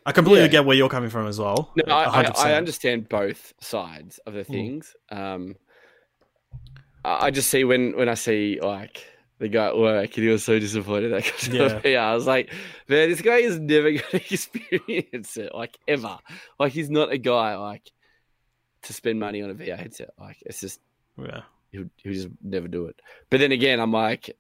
I 0.05 0.12
completely 0.12 0.42
Yeah. 0.46 0.49
get 0.49 0.64
where 0.64 0.77
you're 0.77 0.88
coming 0.88 1.11
from 1.11 1.29
as 1.29 1.38
well. 1.38 1.73
No, 1.77 1.94
I, 1.94 2.23
I, 2.23 2.51
I 2.51 2.53
understand 2.55 3.09
both 3.09 3.53
sides 3.61 4.18
of 4.27 4.33
Mm. 4.33 4.37
the 4.38 4.44
things. 4.44 4.96
Um, 5.11 5.57
I 7.05 7.31
just 7.31 7.51
see 7.51 7.65
when 7.65 7.97
when 7.97 8.09
I 8.09 8.15
see 8.15 8.59
like 8.61 9.07
the 9.39 9.49
guy 9.49 9.69
at 9.69 9.79
work 9.79 10.15
and 10.17 10.25
he 10.25 10.29
was 10.29 10.45
so 10.45 10.59
disappointed 10.59 11.13
that 11.13 11.25
got 11.25 11.53
Yeah. 11.85 11.91
yeah. 11.91 12.11
I 12.11 12.15
was 12.15 12.27
like, 12.27 12.53
man, 12.89 13.09
this 13.09 13.23
guy 13.23 13.37
is 13.39 13.59
never 13.59 13.91
going 13.91 14.03
to 14.11 14.17
experience 14.17 15.37
it 15.39 15.55
like 15.55 15.79
ever. 15.89 16.19
Like 16.59 16.73
he's 16.73 16.91
not 16.91 17.11
a 17.11 17.17
guy 17.19 17.57
like 17.57 17.91
to 18.83 18.93
spend 18.93 19.19
money 19.19 19.41
on 19.43 19.51
a 19.51 19.55
VR 19.55 19.79
headset. 19.79 20.11
Like 20.19 20.43
it's 20.45 20.61
just 20.61 20.81
Yeah. 21.17 21.43
he'll, 21.73 21.87
he'll 22.03 22.13
just 22.13 22.29
never 22.43 22.69
do 22.69 22.87
it. 22.87 23.01
But 23.31 23.41
then 23.41 23.53
again, 23.53 23.81
I'm 23.81 23.93
like, 23.93 24.37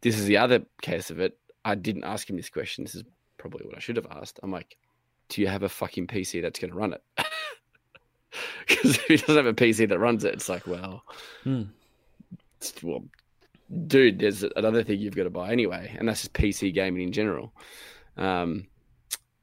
this 0.00 0.18
is 0.18 0.24
the 0.24 0.38
other 0.38 0.62
case 0.80 1.10
of 1.10 1.20
it. 1.20 1.36
I 1.64 1.74
didn't 1.74 2.04
ask 2.04 2.28
him 2.28 2.36
this 2.36 2.48
question. 2.50 2.84
This 2.84 2.94
is 2.94 3.04
probably 3.36 3.66
what 3.66 3.76
I 3.76 3.80
should 3.80 3.96
have 3.96 4.06
asked. 4.10 4.40
I'm 4.42 4.50
like, 4.50 4.76
do 5.28 5.40
you 5.42 5.48
have 5.48 5.62
a 5.62 5.68
fucking 5.68 6.06
PC 6.06 6.40
that's 6.42 6.58
going 6.58 6.70
to 6.72 6.76
run 6.76 6.94
it? 6.94 7.02
Because 8.68 8.96
if 8.96 9.02
he 9.06 9.16
doesn't 9.16 9.36
have 9.36 9.46
a 9.46 9.54
PC 9.54 9.88
that 9.88 9.98
runs 9.98 10.24
it, 10.24 10.34
it's 10.34 10.48
like, 10.48 10.66
well, 10.66 11.02
Hmm. 11.44 11.62
it's- 12.60 12.82
well, 12.82 13.04
dude, 13.86 14.18
there's 14.18 14.42
another 14.56 14.82
thing 14.84 15.00
you've 15.00 15.16
got 15.16 15.24
to 15.24 15.30
buy 15.30 15.52
anyway, 15.52 15.94
and 15.98 16.08
that's 16.08 16.22
just 16.22 16.32
PC 16.32 16.72
gaming 16.72 17.02
in 17.08 17.12
general. 17.12 17.52
Um, 18.16 18.66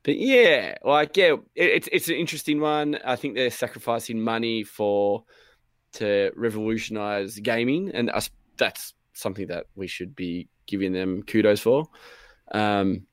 but 0.03 0.17
yeah, 0.17 0.75
like 0.83 1.17
yeah, 1.17 1.33
it, 1.55 1.69
it's 1.71 1.89
it's 1.91 2.07
an 2.09 2.15
interesting 2.15 2.59
one. 2.61 2.97
I 3.03 3.15
think 3.15 3.35
they're 3.35 3.51
sacrificing 3.51 4.19
money 4.21 4.63
for 4.63 5.23
to 5.93 6.31
revolutionize 6.35 7.37
gaming, 7.39 7.91
and 7.93 8.09
us, 8.09 8.29
that's 8.57 8.93
something 9.13 9.47
that 9.47 9.65
we 9.75 9.87
should 9.87 10.15
be 10.15 10.47
giving 10.67 10.93
them 10.93 11.23
kudos 11.23 11.59
for. 11.59 11.87
Um, 12.51 13.05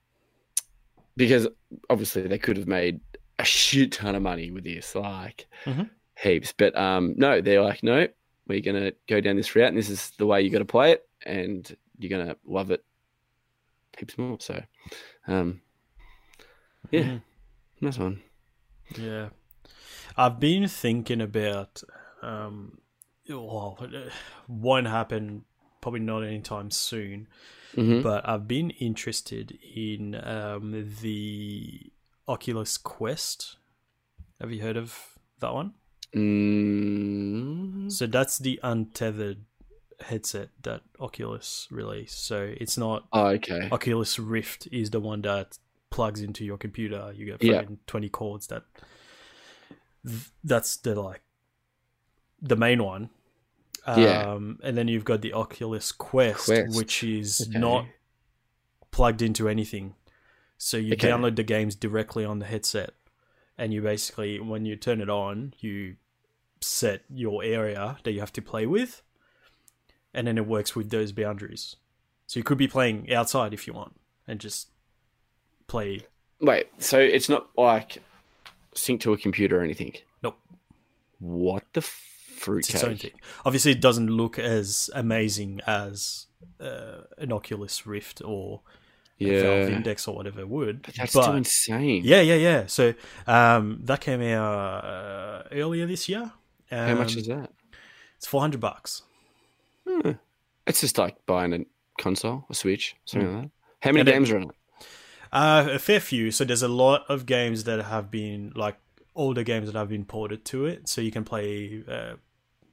because 1.16 1.48
obviously 1.88 2.26
they 2.28 2.38
could 2.38 2.56
have 2.58 2.68
made 2.68 3.00
a 3.38 3.44
shit 3.44 3.92
ton 3.92 4.14
of 4.14 4.22
money 4.22 4.50
with 4.50 4.64
this, 4.64 4.94
like 4.94 5.46
Mhm. 5.64 5.90
heaps. 6.22 6.52
But 6.56 6.76
um, 6.76 7.14
no, 7.16 7.40
they're 7.40 7.62
like, 7.62 7.82
no, 7.82 8.08
we're 8.46 8.60
gonna 8.60 8.92
go 9.08 9.20
down 9.20 9.36
this 9.36 9.54
route, 9.54 9.68
and 9.68 9.76
this 9.78 9.90
is 9.90 10.10
the 10.18 10.26
way 10.26 10.42
you 10.42 10.50
got 10.50 10.58
to 10.60 10.64
play 10.64 10.92
it, 10.92 11.08
and 11.24 11.76
you're 11.98 12.10
gonna 12.18 12.36
love 12.44 12.70
it 12.70 12.84
heaps 13.98 14.16
more. 14.18 14.38
So, 14.40 14.62
um, 15.26 15.60
yeah, 16.90 17.02
Mhm. 17.02 17.22
nice 17.80 17.98
one. 17.98 18.22
Yeah. 18.98 19.30
I've 20.16 20.38
been 20.40 20.68
thinking 20.68 21.20
about 21.20 21.82
um 22.22 22.78
well 23.28 23.76
it 23.80 24.12
won't 24.48 24.86
happen 24.86 25.44
probably 25.80 26.00
not 26.00 26.22
anytime 26.22 26.70
soon, 26.70 27.28
hmm 27.74 28.00
but 28.02 28.26
I've 28.28 28.46
been 28.48 28.70
interested 28.70 29.58
in 29.74 30.14
um 30.14 30.94
the 31.02 31.92
Oculus 32.28 32.76
Quest. 32.78 33.56
Have 34.40 34.50
you 34.52 34.62
heard 34.62 34.76
of 34.76 35.18
that 35.40 35.52
one? 35.54 35.74
Mm, 36.14 37.90
So 37.90 38.06
that's 38.06 38.38
the 38.38 38.58
untethered 38.62 39.44
headset 40.00 40.50
that 40.62 40.82
Oculus 41.00 41.68
released. 41.70 42.24
So 42.26 42.54
it's 42.60 42.76
not 42.76 43.06
oh, 43.12 43.26
okay. 43.28 43.68
Oculus 43.70 44.18
Rift 44.18 44.68
is 44.72 44.90
the 44.90 45.00
one 45.00 45.22
that 45.22 45.58
plugs 45.90 46.20
into 46.20 46.44
your 46.44 46.58
computer. 46.58 47.12
You 47.14 47.26
get 47.26 47.42
Yeah. 47.42 47.64
twenty 47.86 48.08
cords. 48.08 48.46
That 48.48 48.64
that's 50.44 50.76
the 50.76 51.00
like 51.00 51.22
the 52.40 52.56
main 52.56 52.82
one. 52.82 53.10
Um, 53.86 54.02
Yeah. 54.02 54.34
and 54.68 54.76
then 54.76 54.88
you've 54.88 55.04
got 55.04 55.22
the 55.22 55.32
Oculus 55.32 55.92
Quest, 55.92 56.46
Quest. 56.46 56.76
which 56.76 57.02
is 57.04 57.46
Okay. 57.48 57.58
not 57.58 57.86
plugged 58.90 59.22
into 59.22 59.48
anything. 59.48 59.94
So 60.58 60.76
you 60.76 60.94
Okay. 60.94 61.08
download 61.08 61.36
the 61.36 61.42
games 61.42 61.74
directly 61.74 62.24
on 62.24 62.38
the 62.38 62.46
headset, 62.46 62.94
and 63.58 63.72
you 63.74 63.82
basically, 63.82 64.40
when 64.40 64.64
you 64.64 64.76
turn 64.76 65.00
it 65.00 65.10
on, 65.10 65.54
you 65.60 65.96
set 66.60 67.02
your 67.10 67.44
area 67.44 67.98
that 68.02 68.12
you 68.12 68.20
have 68.20 68.32
to 68.32 68.42
play 68.42 68.66
with, 68.66 69.02
and 70.14 70.26
then 70.26 70.38
it 70.38 70.46
works 70.46 70.74
with 70.74 70.90
those 70.90 71.12
boundaries. 71.12 71.76
So 72.26 72.40
you 72.40 72.44
could 72.44 72.58
be 72.58 72.68
playing 72.68 73.12
outside 73.12 73.52
if 73.52 73.66
you 73.66 73.72
want, 73.72 74.00
and 74.26 74.40
just 74.40 74.68
play. 75.66 76.06
Wait, 76.40 76.68
so 76.78 76.98
it's 76.98 77.28
not 77.28 77.50
like 77.56 78.02
sync 78.74 79.00
to 79.02 79.12
a 79.12 79.18
computer 79.18 79.60
or 79.60 79.62
anything? 79.62 79.94
Nope. 80.22 80.38
What 81.18 81.64
the 81.72 81.86
It's 82.46 82.70
its 82.70 82.82
thing. 82.82 83.12
Obviously, 83.44 83.72
it 83.72 83.80
doesn't 83.80 84.08
look 84.08 84.38
as 84.38 84.90
amazing 84.94 85.60
as 85.66 86.26
uh, 86.60 87.02
an 87.18 87.32
Oculus 87.32 87.86
Rift 87.86 88.22
or 88.24 88.62
a 89.20 89.24
Valve 89.40 89.70
Yeah, 89.70 89.76
Index 89.76 90.06
or 90.08 90.14
whatever 90.14 90.46
would. 90.46 90.82
but 90.82 90.94
that's 90.94 91.12
but- 91.14 91.22
still 91.22 91.34
insane. 91.36 92.02
Yeah, 92.04 92.20
yeah, 92.20 92.34
yeah. 92.34 92.66
So 92.66 92.94
um, 93.26 93.80
that 93.84 94.00
came 94.00 94.20
out 94.22 94.84
uh, 94.84 95.42
earlier 95.52 95.86
this 95.86 96.08
year. 96.08 96.30
Um, 96.70 96.88
How 96.88 96.94
much 96.96 97.16
is 97.16 97.26
that? 97.28 97.50
It's 98.16 98.26
four 98.26 98.40
hundred 98.40 98.60
bucks. 98.60 99.02
Hmm. 99.88 100.12
It's 100.66 100.80
just 100.80 100.98
like 100.98 101.16
buying 101.26 101.52
a 101.52 101.60
console, 102.02 102.44
a 102.50 102.54
Switch, 102.54 102.96
something 103.04 103.32
like 103.34 103.42
that. 103.44 103.50
How 103.80 103.90
many 103.92 104.00
And 104.00 104.08
it- 104.08 104.12
games 104.12 104.30
are 104.30 104.36
on 104.38 104.42
it? 104.44 104.50
Uh, 105.32 105.68
a 105.72 105.78
fair 105.78 106.00
few. 106.00 106.30
So 106.30 106.44
there's 106.44 106.62
a 106.62 106.68
lot 106.68 107.04
of 107.08 107.26
games 107.26 107.64
that 107.64 107.84
have 107.84 108.10
been 108.10 108.52
like 108.54 108.76
older 109.14 109.42
games 109.42 109.70
that 109.70 109.78
have 109.78 109.88
been 109.88 110.04
ported 110.04 110.44
to 110.46 110.66
it. 110.66 110.88
So 110.88 111.00
you 111.00 111.10
can 111.10 111.24
play 111.24 111.82
uh, 111.88 112.14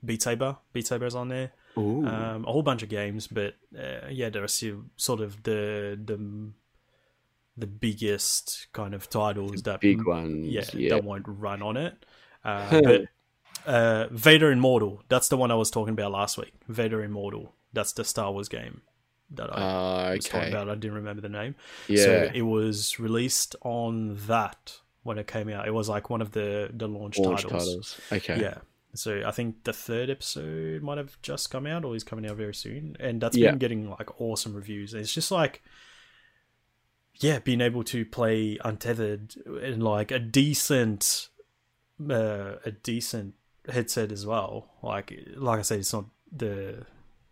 Beat 0.05 0.21
Saber. 0.21 0.57
Beat 0.71 0.87
Saber's 0.87 1.15
on 1.15 1.29
there. 1.29 1.51
Um, 1.75 2.45
a 2.47 2.51
whole 2.51 2.63
bunch 2.63 2.83
of 2.83 2.89
games, 2.89 3.27
but 3.27 3.55
uh, 3.77 4.07
yeah, 4.09 4.29
there 4.29 4.43
are 4.43 4.47
still 4.47 4.83
sort 4.95 5.21
of 5.21 5.41
the 5.43 5.99
the 6.03 6.51
the 7.57 7.67
biggest 7.67 8.67
kind 8.73 8.93
of 8.93 9.09
titles 9.09 9.61
that 9.63 9.79
Big 9.81 10.05
ones. 10.05 10.47
yeah, 10.47 10.63
Yeah. 10.73 10.89
that 10.95 11.03
won't 11.03 11.25
run 11.27 11.61
on 11.61 11.77
it. 11.77 12.05
Uh, 12.43 12.81
but 12.83 13.01
uh, 13.65 14.07
Vader 14.11 14.51
Immortal, 14.51 15.03
that's 15.07 15.29
the 15.29 15.37
one 15.37 15.51
I 15.51 15.55
was 15.55 15.69
talking 15.71 15.93
about 15.93 16.11
last 16.11 16.37
week. 16.37 16.53
Vader 16.67 17.03
Immortal, 17.03 17.53
that's 17.71 17.93
the 17.93 18.03
Star 18.03 18.31
Wars 18.31 18.49
game 18.49 18.81
that 19.31 19.49
I 19.55 19.61
Ah, 19.61 20.11
was 20.15 20.25
talking 20.25 20.49
about. 20.49 20.69
I 20.69 20.75
didn't 20.75 20.95
remember 20.95 21.21
the 21.21 21.29
name. 21.29 21.55
Yeah. 21.87 22.03
So 22.03 22.31
it 22.33 22.41
was 22.43 22.99
released 22.99 23.55
on 23.61 24.15
that 24.27 24.79
when 25.03 25.17
it 25.17 25.27
came 25.27 25.49
out. 25.49 25.67
It 25.67 25.73
was 25.73 25.89
like 25.89 26.09
one 26.09 26.21
of 26.21 26.31
the 26.31 26.69
the 26.73 26.87
launch, 26.87 27.17
Launch 27.19 27.43
titles. 27.43 27.65
titles. 27.65 28.01
Okay. 28.11 28.41
Yeah. 28.41 28.57
So 28.95 29.23
I 29.25 29.31
think 29.31 29.63
the 29.63 29.73
third 29.73 30.09
episode 30.09 30.83
might 30.83 30.97
have 30.99 31.19
just 31.21 31.49
come 31.49 31.65
out 31.65 31.83
or 31.83 31.95
is 31.95 32.03
coming 32.03 32.29
out 32.29 32.37
very 32.37 32.53
soon. 32.53 32.95
And 32.99 33.19
that's 33.21 33.35
Yeah. 33.35 33.49
been 33.51 33.59
getting 33.59 33.89
like 33.89 34.21
awesome 34.21 34.53
reviews. 34.53 34.93
It's 34.93 35.13
just 35.13 35.31
like 35.31 35.63
yeah, 37.19 37.39
being 37.39 37.61
able 37.61 37.83
to 37.85 38.05
play 38.05 38.57
untethered 38.65 39.35
in 39.61 39.79
like 39.81 40.11
a 40.11 40.19
decent 40.19 41.29
uh, 42.09 42.55
a 42.65 42.71
decent 42.71 43.35
headset 43.71 44.11
as 44.11 44.25
well. 44.25 44.71
Like 44.81 45.13
like 45.35 45.59
I 45.59 45.61
said, 45.61 45.79
it's 45.79 45.93
not 45.93 46.05
the 46.35 46.85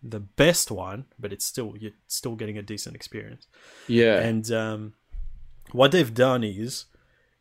the 0.04 0.20
best 0.20 0.72
one, 0.72 1.06
but 1.20 1.34
it's 1.34 1.46
still 1.46 1.76
you're 1.80 1.92
still 2.08 2.36
getting 2.36 2.58
a 2.58 2.62
decent 2.62 2.96
experience. 2.96 3.48
Yeah. 3.88 4.20
And 4.20 4.50
um, 4.52 4.94
what 5.72 5.92
they've 5.92 6.14
done 6.14 6.44
is 6.44 6.86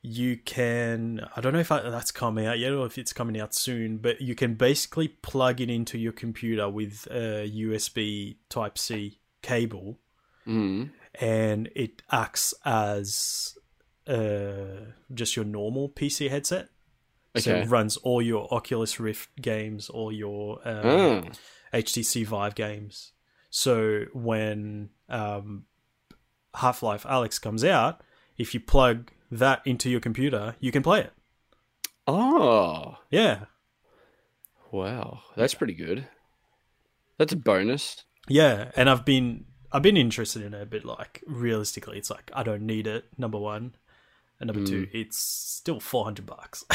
you 0.03 0.37
can. 0.37 1.27
I 1.37 1.41
don't 1.41 1.53
know 1.53 1.59
if 1.61 1.69
that's 1.69 2.11
coming 2.13 2.47
out 2.47 2.59
yet 2.59 2.73
or 2.73 2.87
if 2.87 2.97
it's 2.99 3.13
coming 3.13 3.39
out 3.41 3.55
soon, 3.55 3.99
but 3.99 4.21
you 4.21 4.35
can 4.35 4.55
basically 4.55 5.09
plug 5.09 5.61
it 5.61 5.69
into 5.71 5.99
your 5.99 6.13
computer 6.13 6.69
with 6.69 7.07
a 7.11 7.49
USB 7.51 8.37
Type 8.49 8.79
C 8.79 9.19
cable, 9.43 9.99
Mm. 10.47 10.91
and 11.21 11.69
it 11.77 12.03
acts 12.11 12.55
as 12.65 13.57
uh, 14.07 14.87
just 15.13 15.37
your 15.37 15.45
normal 15.45 15.89
PC 15.89 16.29
headset. 16.31 16.69
So 17.37 17.55
it 17.57 17.69
runs 17.69 17.97
all 17.99 18.21
your 18.21 18.53
Oculus 18.53 18.99
Rift 18.99 19.31
games, 19.41 19.89
all 19.89 20.11
your 20.11 20.67
um, 20.67 20.81
Oh. 20.87 21.25
HTC 21.73 22.25
Vive 22.27 22.57
games. 22.57 23.13
So 23.51 24.07
when 24.13 24.91
um, 25.09 25.67
Half 26.55 26.83
Life 26.83 27.05
Alyx 27.05 27.41
comes 27.41 27.63
out, 27.63 28.01
if 28.37 28.53
you 28.55 28.59
plug 28.61 29.13
that 29.31 29.63
into 29.65 29.89
your 29.91 30.01
computer, 30.01 30.57
you 30.61 30.73
can 30.73 30.83
play 30.83 31.01
it. 31.01 31.13
oh, 32.07 32.97
Yeah, 33.11 33.45
wow, 34.73 35.21
that's 35.37 35.55
pretty 35.55 35.75
good. 35.75 36.07
That's 37.19 37.33
a 37.33 37.37
bonus. 37.37 38.05
yeah. 38.29 38.71
And 38.77 38.89
I've 38.89 39.05
been 39.05 39.45
I've 39.73 39.83
been 39.83 39.97
interested 39.97 40.43
in 40.43 40.55
it, 40.55 40.71
but 40.71 40.85
like 40.85 41.23
realistically, 41.27 41.99
it's 41.99 42.11
like 42.11 42.31
I 42.35 42.43
don't 42.43 42.63
need 42.63 42.87
it. 42.87 43.05
Number 43.19 43.39
one, 43.39 43.75
and 44.41 44.49
number 44.49 44.65
two, 44.67 44.89
it's 44.93 45.19
still 45.19 45.81
four 45.81 46.05
hundred 46.05 46.27
bucks. 46.27 46.65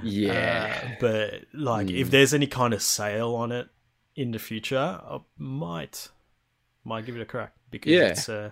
Yeah. 0.00 0.78
Uh, 0.80 0.88
but 1.00 1.44
like, 1.52 1.90
if 1.90 2.10
there's 2.12 2.32
any 2.32 2.46
kind 2.46 2.72
of 2.72 2.80
sale 2.82 3.34
on 3.34 3.50
it 3.50 3.66
in 4.14 4.30
the 4.30 4.38
future, 4.38 4.78
I 4.78 5.18
might 5.36 6.08
might 6.84 7.04
give 7.04 7.16
it 7.16 7.20
a 7.20 7.24
crack 7.24 7.52
because 7.70 7.90
Yeah. 7.92 8.02
it's 8.10 8.28
uh, 8.28 8.50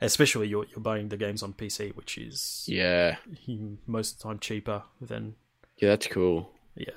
especially 0.00 0.48
you're 0.48 0.66
you're 0.70 0.80
buying 0.80 1.08
the 1.08 1.16
games 1.16 1.42
on 1.42 1.52
PC, 1.52 1.94
which 1.96 2.18
is 2.18 2.64
yeah, 2.66 3.16
most 3.86 4.12
of 4.14 4.18
the 4.18 4.22
time 4.28 4.38
cheaper 4.38 4.82
than 5.00 5.34
yeah, 5.78 5.90
that's 5.90 6.06
cool. 6.06 6.50
yeah. 6.74 6.90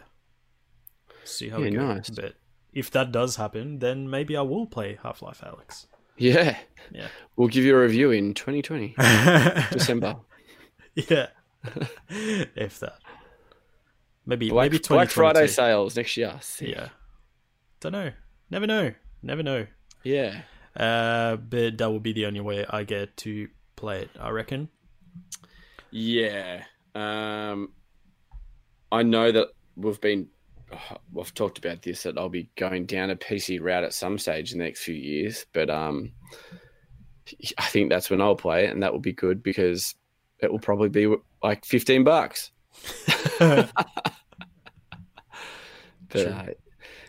See 1.26 1.50
how 1.50 1.60
Yeah, 1.60 1.66
it 1.68 1.72
goes. 1.72 1.82
nice. 1.82 2.10
But 2.10 2.36
if 2.74 2.90
that 2.92 3.12
does 3.12 3.36
happen, 3.36 3.80
then 3.80 4.10
maybe 4.10 4.36
I 4.38 4.42
will 4.42 4.66
play 4.66 4.98
Half 5.04 5.22
Life 5.22 5.42
Alyx. 5.42 5.86
Yeah, 6.18 6.58
Yeah. 6.92 7.08
we'll 7.36 7.48
give 7.50 7.64
you 7.66 7.76
a 7.78 7.82
review 7.82 8.12
in 8.12 8.34
2020 8.34 8.96
December. 9.72 10.18
yeah. 10.96 11.28
if 12.10 12.80
that. 12.80 13.00
Maybe 14.26 14.50
Black, 14.50 14.72
maybe 14.72 14.84
Black 14.88 15.10
Friday 15.10 15.48
sales 15.48 15.96
next 15.96 16.16
year. 16.18 16.40
Yeah. 16.62 16.90
Don't 17.80 17.92
know. 17.94 18.12
Never 18.50 18.68
know. 18.68 18.94
Never 19.24 19.44
know. 19.44 19.68
yeah. 20.04 20.42
Uh, 20.80 21.36
but 21.36 21.78
that 21.78 21.92
will 21.92 22.00
be 22.00 22.14
the 22.14 22.26
only 22.26 22.40
way 22.40 22.66
I 22.70 22.84
get 22.84 23.18
to 23.18 23.50
play 23.76 24.04
it, 24.04 24.10
I 24.20 24.30
reckon. 24.30 24.70
Yeah. 25.92 26.64
Um, 26.96 27.74
I 28.92 29.04
know 29.04 29.32
that 29.32 29.50
we've 29.76 30.00
been, 30.00 30.28
we've 31.14 31.34
talked 31.34 31.58
about 31.58 31.82
this 31.82 32.04
that 32.04 32.18
I'll 32.18 32.30
be 32.30 32.50
going 32.56 32.86
down 32.86 33.10
a 33.10 33.16
PC 33.16 33.62
route 33.62 33.84
at 33.84 33.94
some 33.94 34.18
stage 34.18 34.54
in 34.54 34.60
the 34.60 34.66
next 34.66 34.84
few 34.84 34.96
years, 34.96 35.46
but 35.54 35.70
um, 35.70 36.14
I 37.58 37.66
think 37.66 37.90
that's 37.90 38.10
when 38.10 38.22
I'll 38.22 38.36
play 38.36 38.66
it, 38.66 38.72
and 38.72 38.82
that 38.84 38.94
will 38.94 39.00
be 39.00 39.14
good 39.14 39.44
because 39.44 39.96
it 40.40 40.52
will 40.52 40.60
probably 40.60 40.90
be 40.90 41.14
like 41.44 41.66
fifteen 41.66 42.04
bucks. 42.04 42.52
But 46.10 46.28
uh, 46.28 46.46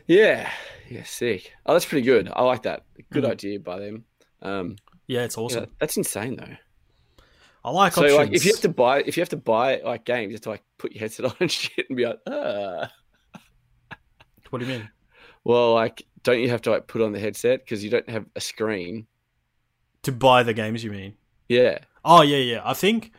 yeah, 0.06 0.50
yeah, 0.90 1.04
sick. 1.04 1.52
Oh, 1.64 1.72
that's 1.72 1.84
pretty 1.86 2.04
good. 2.04 2.30
I 2.34 2.42
like 2.42 2.62
that. 2.64 2.84
Good 3.10 3.24
Mhm. 3.24 3.30
idea 3.30 3.60
by 3.60 3.78
them. 3.78 4.04
Um, 4.42 4.76
yeah, 5.06 5.22
it's 5.24 5.38
awesome. 5.38 5.66
that's 5.78 5.96
insane 5.96 6.36
though. 6.36 6.56
I 7.64 7.70
like 7.70 7.92
So 7.92 8.02
options. 8.02 8.18
like, 8.18 8.32
if 8.32 8.44
you 8.44 8.52
have 8.52 8.60
to 8.62 8.68
buy, 8.70 9.00
if 9.02 9.16
you 9.16 9.20
have 9.20 9.28
to 9.30 9.36
buy 9.36 9.80
like 9.84 10.04
games, 10.04 10.30
you 10.30 10.34
have 10.34 10.40
to 10.42 10.50
like 10.50 10.62
put 10.78 10.92
your 10.92 11.00
headset 11.00 11.26
on 11.30 11.34
and 11.40 11.50
shit 11.50 11.86
and 11.88 11.96
be 11.96 12.06
like, 12.06 12.20
ah. 12.26 12.90
What 14.50 14.58
do 14.60 14.64
you 14.66 14.72
mean? 14.72 14.90
Well, 15.44 15.74
like, 15.74 16.02
don't 16.22 16.40
you 16.40 16.48
have 16.50 16.62
to 16.62 16.70
like 16.70 16.86
put 16.88 17.00
on 17.02 17.12
the 17.12 17.20
headset 17.20 17.60
because 17.64 17.84
you 17.84 17.90
don't 17.90 18.08
have 18.10 18.26
a 18.34 18.40
screen? 18.40 19.06
To 20.02 20.12
buy 20.12 20.42
the 20.42 20.54
games, 20.54 20.82
you 20.82 20.90
mean? 20.90 21.14
Yeah. 21.48 21.78
Oh, 22.04 22.22
yeah, 22.22 22.38
yeah. 22.38 22.62
I 22.64 22.72
think. 22.74 23.12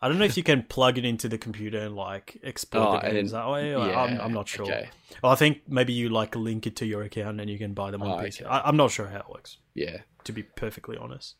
I 0.00 0.06
don't 0.08 0.18
know 0.18 0.24
if 0.24 0.36
you 0.36 0.42
can 0.44 0.62
plug 0.62 0.96
it 0.96 1.04
into 1.04 1.28
the 1.28 1.38
computer 1.38 1.78
and 1.80 1.96
like 1.96 2.38
export 2.44 2.86
Oh, 3.04 3.06
the 3.06 3.12
games 3.12 3.32
that 3.32 3.48
way. 3.50 3.74
Like, 3.74 3.96
I'm, 3.96 4.20
I'm 4.20 4.32
not 4.32 4.46
sure. 4.48 4.64
Okay. 4.64 4.88
Well, 5.22 5.32
I 5.32 5.34
think 5.34 5.62
maybe 5.66 5.92
you 5.92 6.08
like 6.08 6.36
link 6.36 6.66
it 6.68 6.76
to 6.76 6.86
your 6.86 7.02
account 7.02 7.40
and 7.40 7.50
you 7.50 7.58
can 7.58 7.74
buy 7.74 7.90
them 7.90 8.02
on 8.02 8.10
Oh, 8.20 8.22
PC. 8.24 8.42
okay. 8.42 8.44
I, 8.50 8.60
I'm 8.60 8.76
not 8.76 8.90
sure 8.92 9.08
how 9.08 9.18
it 9.18 9.28
works, 9.28 9.58
Yeah. 9.74 9.98
to 10.24 10.32
be 10.32 10.44
perfectly 10.44 10.96
honest. 10.96 11.34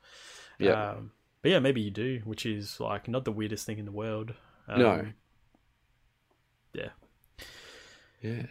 Yeah. 0.59 0.90
Um, 0.90 1.12
but 1.42 1.53
yeah, 1.53 1.61
maybe 1.61 1.81
you 1.81 1.92
do, 1.92 2.21
which 2.25 2.44
is 2.47 2.81
like 2.81 3.07
not 3.07 3.25
the 3.25 3.31
weirdest 3.33 3.64
thing 3.64 3.79
in 3.79 3.85
the 3.85 3.92
world. 3.92 4.35
Um, 4.66 4.79
No. 4.81 5.07
Yeah. 6.75 6.88
yeah. 8.23 8.42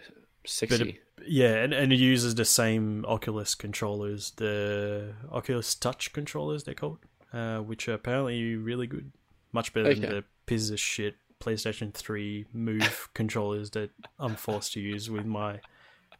Sexy. 0.45 0.99
Yeah, 1.27 1.55
and, 1.55 1.73
and 1.73 1.91
it 1.91 1.97
uses 1.97 2.35
the 2.35 2.45
same 2.45 3.03
Oculus 3.05 3.55
controllers, 3.55 4.31
the 4.37 5.15
Oculus 5.31 5.75
Touch 5.75 6.13
controllers 6.13 6.63
they're 6.63 6.73
called, 6.75 6.99
uh, 7.33 7.57
which 7.59 7.89
are 7.89 7.93
apparently 7.93 8.55
really 8.55 8.87
good. 8.87 9.11
Much 9.53 9.73
better 9.73 9.93
than 9.93 10.01
the 10.09 10.23
piece 10.45 10.69
of 10.69 10.79
shit 10.79 11.15
PlayStation 11.39 11.93
3 11.93 12.45
Move 12.53 13.09
controllers 13.13 13.69
that 13.71 13.89
I'm 14.19 14.35
forced 14.35 14.73
to 14.73 14.79
use 14.79 15.09
with 15.09 15.25
my 15.25 15.59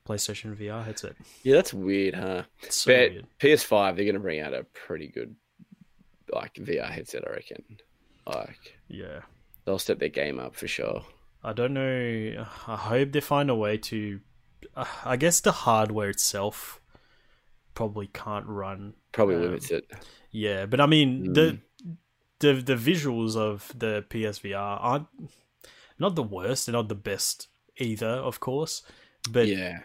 PlayStation 0.07 0.55
VR 0.55 0.85
headset. 0.85 1.13
yeah, 1.43 1.55
that's 1.55 1.73
weird, 1.73 2.13
huh? 2.15 2.43
So 2.69 2.91
but 2.93 3.11
weird. 3.11 3.27
PS5, 3.39 3.95
they're 3.95 4.05
gonna 4.05 4.19
bring 4.19 4.39
out 4.39 4.53
a 4.53 4.63
pretty 4.63 5.07
good 5.07 5.35
like 6.31 6.53
VR 6.55 6.89
headset, 6.89 7.23
I 7.27 7.31
reckon. 7.31 7.63
Like, 8.25 8.77
Yeah. 8.87 9.21
they'll 9.65 9.79
step 9.79 9.99
their 9.99 10.09
game 10.09 10.39
up 10.39 10.55
for 10.55 10.67
sure. 10.67 11.05
I 11.43 11.53
don't 11.53 11.73
know. 11.73 12.45
I 12.67 12.75
hope 12.75 13.11
they 13.11 13.21
find 13.21 13.49
a 13.49 13.55
way 13.55 13.77
to. 13.77 14.19
Uh, 14.75 14.85
I 15.05 15.15
guess 15.17 15.39
the 15.39 15.51
hardware 15.51 16.09
itself 16.09 16.81
probably 17.73 18.07
can't 18.07 18.45
run 18.47 18.93
Probably 19.13 19.35
Um, 19.35 19.41
limits 19.43 19.71
it. 19.71 19.89
Yeah, 20.31 20.65
but 20.65 20.79
I 20.81 20.85
mean 20.85 21.27
Mm. 21.27 21.33
the 21.33 21.59
the 22.39 22.53
the 22.53 22.75
visuals 22.75 23.35
of 23.35 23.71
the 23.77 24.05
PSVR 24.09 24.77
aren't 24.79 25.07
not 25.99 26.15
the 26.15 26.23
worst. 26.23 26.65
They're 26.65 26.73
not 26.73 26.89
the 26.89 26.95
best 26.95 27.47
either, 27.77 28.07
of 28.07 28.39
course. 28.39 28.83
But 29.29 29.47
yeah. 29.47 29.79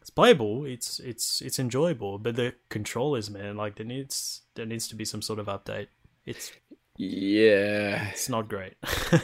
it's 0.00 0.10
playable. 0.10 0.64
It's 0.64 1.00
it's 1.00 1.40
it's 1.40 1.58
enjoyable. 1.58 2.18
But 2.18 2.36
the 2.36 2.54
controllers, 2.68 3.30
man, 3.30 3.56
like 3.56 3.76
there 3.76 3.86
needs 3.86 4.42
there 4.54 4.66
needs 4.66 4.88
to 4.88 4.94
be 4.94 5.04
some 5.04 5.22
sort 5.22 5.38
of 5.38 5.46
update. 5.46 5.88
It's 6.26 6.52
Yeah. 6.96 8.08
it's 8.10 8.28
not 8.28 8.48
great. 8.48 8.74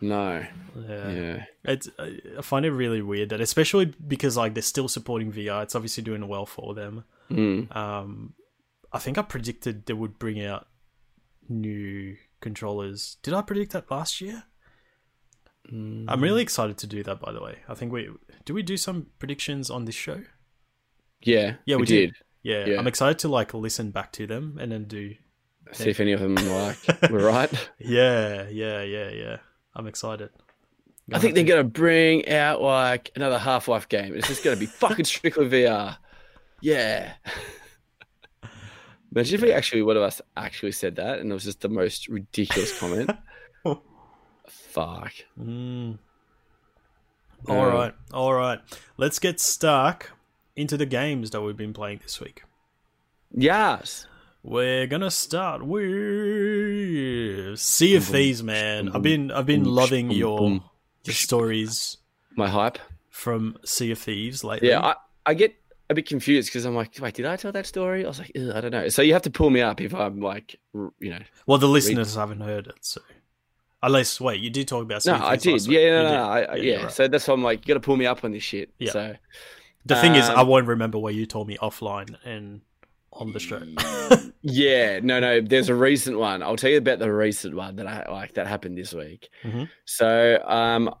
No. 0.00 0.46
yeah. 0.88 1.10
Yeah. 1.10 1.44
It's 1.64 1.88
I 1.98 2.40
find 2.42 2.64
it 2.64 2.70
really 2.70 3.02
weird 3.02 3.30
that, 3.30 3.40
especially 3.40 3.86
because 3.86 4.36
like 4.36 4.54
they're 4.54 4.62
still 4.62 4.86
supporting 4.86 5.32
VR. 5.32 5.64
It's 5.64 5.74
obviously 5.74 6.04
doing 6.04 6.28
well 6.28 6.46
for 6.46 6.72
them. 6.74 7.04
Mm. 7.30 7.74
Um, 7.74 8.34
I 8.92 8.98
think 8.98 9.18
I 9.18 9.22
predicted 9.22 9.86
they 9.86 9.94
would 9.94 10.18
bring 10.18 10.40
out 10.44 10.68
new 11.48 12.16
controllers. 12.40 13.16
Did 13.22 13.34
I 13.34 13.42
predict 13.42 13.72
that 13.72 13.90
last 13.90 14.20
year? 14.20 14.44
Mm. 15.72 16.06
I'm 16.08 16.22
really 16.22 16.42
excited 16.42 16.78
to 16.78 16.86
do 16.86 17.02
that. 17.02 17.20
By 17.20 17.32
the 17.32 17.42
way, 17.42 17.58
I 17.68 17.74
think 17.74 17.92
we 17.92 18.08
do 18.44 18.54
we 18.54 18.62
do 18.62 18.76
some 18.76 19.06
predictions 19.18 19.70
on 19.70 19.84
this 19.84 19.94
show. 19.94 20.22
Yeah. 21.22 21.54
Yeah, 21.66 21.76
we, 21.76 21.84
did. 21.86 22.12
did. 22.12 22.16
Yeah, 22.42 22.64
Yeah. 22.66 22.78
I'm 22.78 22.86
excited 22.86 23.18
to 23.20 23.28
like 23.28 23.52
listen 23.52 23.90
back 23.90 24.12
to 24.12 24.26
them 24.26 24.56
and 24.60 24.72
then 24.72 24.84
do. 24.84 25.14
See 25.72 25.90
if 25.90 26.00
any 26.00 26.12
of 26.12 26.20
them 26.20 26.34
like 26.36 26.78
we're 27.10 27.26
right. 27.26 27.52
Yeah, 27.78 28.48
yeah, 28.48 28.82
yeah, 28.82 29.10
yeah. 29.10 29.36
I'm 29.74 29.86
excited. 29.86 30.30
I 31.12 31.18
think 31.18 31.34
they're 31.34 31.44
gonna 31.44 31.64
bring 31.64 32.28
out 32.28 32.60
like 32.60 33.12
another 33.16 33.38
Half 33.38 33.68
Life 33.68 33.88
game. 33.88 34.14
It's 34.14 34.28
just 34.28 34.44
gonna 34.44 34.56
be 34.56 34.66
fucking 34.82 35.04
strictly 35.04 35.48
VR. 35.48 35.96
Yeah. 36.60 37.12
Imagine 39.18 39.34
if 39.34 39.42
we 39.42 39.52
actually 39.52 39.82
one 39.82 39.96
of 39.96 40.04
us 40.04 40.22
actually 40.36 40.70
said 40.70 40.94
that 40.94 41.18
and 41.18 41.28
it 41.28 41.34
was 41.34 41.42
just 41.42 41.60
the 41.60 41.68
most 41.68 42.06
ridiculous 42.06 42.78
comment. 42.78 43.10
Fuck. 44.46 45.12
Mm. 45.36 45.98
All 47.48 47.66
right, 47.66 47.92
all 48.12 48.32
right. 48.32 48.60
Let's 48.96 49.18
get 49.18 49.40
stuck 49.40 50.12
into 50.54 50.76
the 50.76 50.86
games 50.86 51.32
that 51.32 51.40
we've 51.40 51.56
been 51.56 51.72
playing 51.72 51.98
this 52.04 52.20
week. 52.20 52.44
Yes. 53.32 54.06
We're 54.44 54.86
gonna 54.86 55.10
start 55.10 55.66
with 55.66 57.58
Sea 57.58 57.96
of 57.96 58.04
Thieves, 58.04 58.44
man. 58.44 58.88
I've 58.94 59.02
been 59.02 59.32
I've 59.32 59.46
been 59.46 59.64
loving 59.64 60.12
your 60.12 60.60
your 61.02 61.14
stories 61.14 61.96
My 62.36 62.48
hype. 62.48 62.78
from 63.10 63.56
Sea 63.64 63.90
of 63.90 63.98
Thieves 63.98 64.44
lately. 64.44 64.68
Yeah, 64.68 64.80
I, 64.80 64.94
I 65.26 65.34
get 65.34 65.56
a 65.90 65.94
bit 65.94 66.06
confused 66.06 66.48
because 66.48 66.64
I'm 66.64 66.74
like, 66.74 66.98
wait, 67.00 67.14
did 67.14 67.26
I 67.26 67.36
tell 67.36 67.52
that 67.52 67.66
story? 67.66 68.04
I 68.04 68.08
was 68.08 68.18
like, 68.18 68.32
I 68.36 68.60
don't 68.60 68.70
know. 68.70 68.88
So 68.88 69.02
you 69.02 69.12
have 69.14 69.22
to 69.22 69.30
pull 69.30 69.50
me 69.50 69.60
up 69.60 69.80
if 69.80 69.94
I'm 69.94 70.20
like, 70.20 70.56
you 70.74 71.10
know. 71.10 71.20
well, 71.46 71.58
the 71.58 71.68
listeners 71.68 72.14
haven't 72.14 72.40
heard 72.40 72.66
it, 72.66 72.76
so 72.80 73.00
unless 73.82 74.20
wait, 74.20 74.40
you 74.40 74.50
did 74.50 74.68
talk 74.68 74.82
about 74.82 75.04
No, 75.06 75.14
I 75.14 75.36
did. 75.36 75.66
Yeah, 75.66 75.90
no, 75.90 76.02
no, 76.02 76.10
no, 76.10 76.24
I, 76.24 76.56
Yeah, 76.56 76.62
yeah. 76.62 76.82
right. 76.84 76.92
So 76.92 77.08
that's 77.08 77.26
why 77.26 77.34
I'm 77.34 77.42
like, 77.42 77.60
you 77.60 77.74
got 77.74 77.80
to 77.80 77.84
pull 77.84 77.96
me 77.96 78.06
up 78.06 78.24
on 78.24 78.32
this 78.32 78.42
shit. 78.42 78.70
Yeah. 78.78 78.92
So 78.92 79.14
The 79.86 79.96
thing 79.96 80.14
is, 80.14 80.28
I 80.28 80.42
um, 80.42 80.48
won't 80.48 80.66
remember 80.66 80.98
what 80.98 81.14
you 81.14 81.26
told 81.26 81.48
me 81.48 81.56
offline, 81.58 82.16
and 82.24 82.60
on 83.12 83.32
the 83.32 83.40
show. 83.40 83.62
Yeah, 84.40 85.00
no, 85.02 85.18
no. 85.18 85.40
There's 85.40 85.68
a 85.68 85.74
recent 85.74 86.16
one. 86.16 86.44
I'll 86.44 86.56
tell 86.56 86.70
you 86.70 86.78
about 86.78 87.00
the 87.00 87.12
recent 87.12 87.56
one 87.56 87.74
that 87.76 87.88
I 87.88 88.10
like 88.10 88.34
that 88.34 88.46
happened 88.46 88.78
this 88.78 88.94
week. 88.94 89.28
Mhm. 89.42 89.68
So, 89.84 90.40
um, 90.46 90.94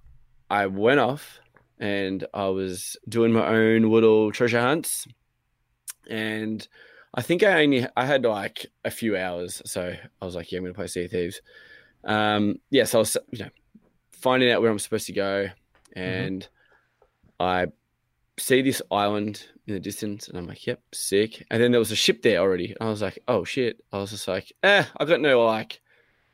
I 0.50 0.66
went 0.66 0.98
off 0.98 1.38
and 1.78 2.26
I 2.34 2.48
was 2.48 2.96
doing 3.08 3.32
my 3.32 3.46
own 3.46 3.82
little 3.82 4.32
treasure 4.32 4.60
hunts, 4.60 5.06
and 6.08 6.66
I 7.14 7.22
think 7.22 7.42
I 7.42 7.62
only 7.62 7.86
I 7.96 8.04
had 8.04 8.24
like 8.24 8.66
a 8.84 8.90
few 8.90 9.16
hours, 9.16 9.62
so 9.64 9.94
I 10.20 10.24
was 10.24 10.34
like, 10.34 10.52
yeah, 10.52 10.58
I'm 10.58 10.64
gonna 10.64 10.74
play 10.74 10.86
Sea 10.86 11.04
of 11.04 11.10
Thieves. 11.10 11.40
Um, 12.04 12.60
yeah, 12.70 12.84
so 12.84 12.98
I 12.98 13.00
was 13.00 13.16
you 13.30 13.44
know 13.44 13.50
finding 14.12 14.50
out 14.50 14.62
where 14.62 14.70
I'm 14.70 14.78
supposed 14.78 15.06
to 15.06 15.12
go, 15.12 15.48
and 15.94 16.46
I 17.40 17.68
see 18.38 18.62
this 18.62 18.82
island 18.90 19.46
in 19.66 19.74
the 19.74 19.80
distance, 19.80 20.28
and 20.28 20.38
I'm 20.38 20.46
like, 20.46 20.66
yep, 20.66 20.80
sick. 20.92 21.46
And 21.50 21.62
then 21.62 21.72
there 21.72 21.78
was 21.78 21.92
a 21.92 21.96
ship 21.96 22.22
there 22.22 22.40
already. 22.40 22.74
I 22.80 22.86
was 22.86 23.02
like, 23.02 23.18
oh 23.28 23.44
shit. 23.44 23.84
I 23.92 23.98
was 23.98 24.10
just 24.10 24.28
like, 24.28 24.52
eh, 24.62 24.84
I 24.96 25.04
got 25.04 25.20
no 25.20 25.44
like, 25.44 25.80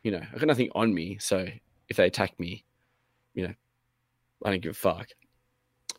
you 0.03 0.11
know, 0.11 0.21
I 0.21 0.39
got 0.39 0.47
nothing 0.47 0.71
on 0.75 0.95
me. 0.95 1.19
So 1.19 1.47
if 1.89 1.97
they 1.97 2.07
attack 2.07 2.39
me, 2.39 2.65
you 3.35 3.49
know, 3.49 3.55
I 4.45 4.51
don't 4.51 4.63
give 4.63 4.73
a 4.73 4.75
fuck. 4.75 5.09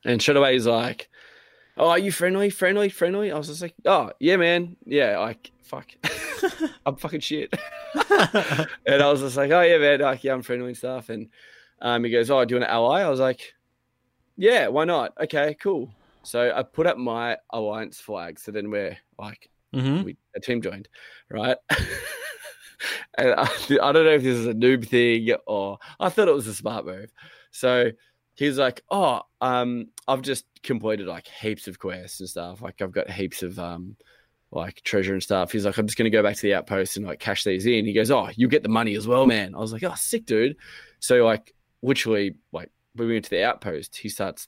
And 0.05 0.21
straight 0.21 0.37
away 0.37 0.53
he's 0.53 0.67
like, 0.67 1.09
oh, 1.77 1.89
are 1.89 1.99
you 1.99 2.11
friendly, 2.11 2.49
friendly, 2.49 2.89
friendly? 2.89 3.31
I 3.31 3.37
was 3.37 3.47
just 3.47 3.61
like, 3.61 3.73
oh 3.85 4.11
yeah, 4.19 4.37
man, 4.37 4.77
yeah, 4.85 5.19
like 5.19 5.51
fuck, 5.63 5.87
I'm 6.85 6.95
fucking 6.95 7.21
shit. 7.21 7.53
and 7.93 9.01
I 9.01 9.11
was 9.11 9.21
just 9.21 9.37
like, 9.37 9.51
oh 9.51 9.61
yeah, 9.61 9.77
man, 9.77 10.01
like 10.01 10.23
yeah, 10.23 10.33
I'm 10.33 10.43
friendly 10.43 10.67
and 10.67 10.77
stuff. 10.77 11.09
And 11.09 11.29
um, 11.81 12.03
he 12.03 12.11
goes, 12.11 12.29
oh, 12.29 12.45
do 12.45 12.55
you 12.55 12.61
want 12.61 12.69
an 12.69 12.75
ally? 12.75 13.01
I 13.01 13.09
was 13.09 13.19
like, 13.19 13.53
yeah, 14.37 14.67
why 14.67 14.85
not? 14.85 15.13
Okay, 15.21 15.55
cool. 15.59 15.89
So 16.23 16.51
I 16.55 16.63
put 16.63 16.87
up 16.87 16.97
my 16.97 17.37
alliance 17.51 17.99
flag. 17.99 18.39
So 18.39 18.51
then 18.51 18.69
we're 18.71 18.97
like, 19.19 19.49
hmm 19.73 20.03
we 20.03 20.17
a 20.35 20.39
team 20.39 20.61
joined, 20.61 20.87
right? 21.29 21.57
and 23.17 23.33
I, 23.37 23.49
I 23.81 23.91
don't 23.91 24.05
know 24.05 24.15
if 24.15 24.23
this 24.23 24.37
is 24.37 24.47
a 24.47 24.53
noob 24.53 24.87
thing 24.87 25.35
or 25.47 25.77
I 25.99 26.09
thought 26.09 26.27
it 26.27 26.33
was 26.33 26.47
a 26.47 26.53
smart 26.53 26.85
move. 26.85 27.11
So 27.51 27.91
he's 28.35 28.57
like, 28.57 28.83
"Oh, 28.89 29.21
um, 29.41 29.87
I've 30.07 30.21
just 30.21 30.45
completed 30.63 31.07
like 31.07 31.27
heaps 31.27 31.67
of 31.67 31.79
quests 31.79 32.19
and 32.19 32.29
stuff. 32.29 32.61
Like 32.61 32.81
I've 32.81 32.91
got 32.91 33.09
heaps 33.09 33.43
of 33.43 33.57
um, 33.59 33.95
like 34.51 34.81
treasure 34.81 35.13
and 35.13 35.23
stuff." 35.23 35.51
He's 35.51 35.65
like, 35.65 35.77
"I'm 35.77 35.87
just 35.87 35.97
gonna 35.97 36.09
go 36.09 36.23
back 36.23 36.35
to 36.35 36.41
the 36.41 36.53
outpost 36.53 36.97
and 36.97 37.05
like 37.05 37.19
cash 37.19 37.43
these 37.43 37.65
in." 37.65 37.85
He 37.85 37.93
goes, 37.93 38.11
"Oh, 38.11 38.29
you 38.35 38.47
get 38.47 38.63
the 38.63 38.69
money 38.69 38.95
as 38.95 39.07
well, 39.07 39.25
man." 39.25 39.55
I 39.55 39.59
was 39.59 39.73
like, 39.73 39.83
"Oh, 39.83 39.95
sick, 39.95 40.25
dude." 40.25 40.57
So 40.99 41.25
like, 41.25 41.53
literally, 41.81 42.35
like 42.51 42.69
we 42.95 43.07
went 43.07 43.25
to 43.25 43.29
the 43.29 43.43
outpost, 43.43 43.95
he 43.97 44.09
starts 44.09 44.47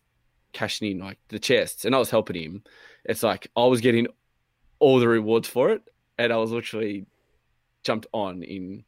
cashing 0.53 0.91
in 0.91 0.99
like 0.99 1.19
the 1.29 1.39
chests, 1.39 1.85
and 1.85 1.95
I 1.95 1.99
was 1.99 2.09
helping 2.09 2.41
him. 2.41 2.63
It's 3.05 3.23
like 3.23 3.49
I 3.55 3.65
was 3.65 3.81
getting 3.81 4.07
all 4.79 4.99
the 4.99 5.07
rewards 5.07 5.47
for 5.47 5.69
it, 5.71 5.81
and 6.17 6.31
I 6.31 6.37
was 6.37 6.51
literally 6.51 7.05
jumped 7.83 8.07
on 8.13 8.43
in 8.43 8.83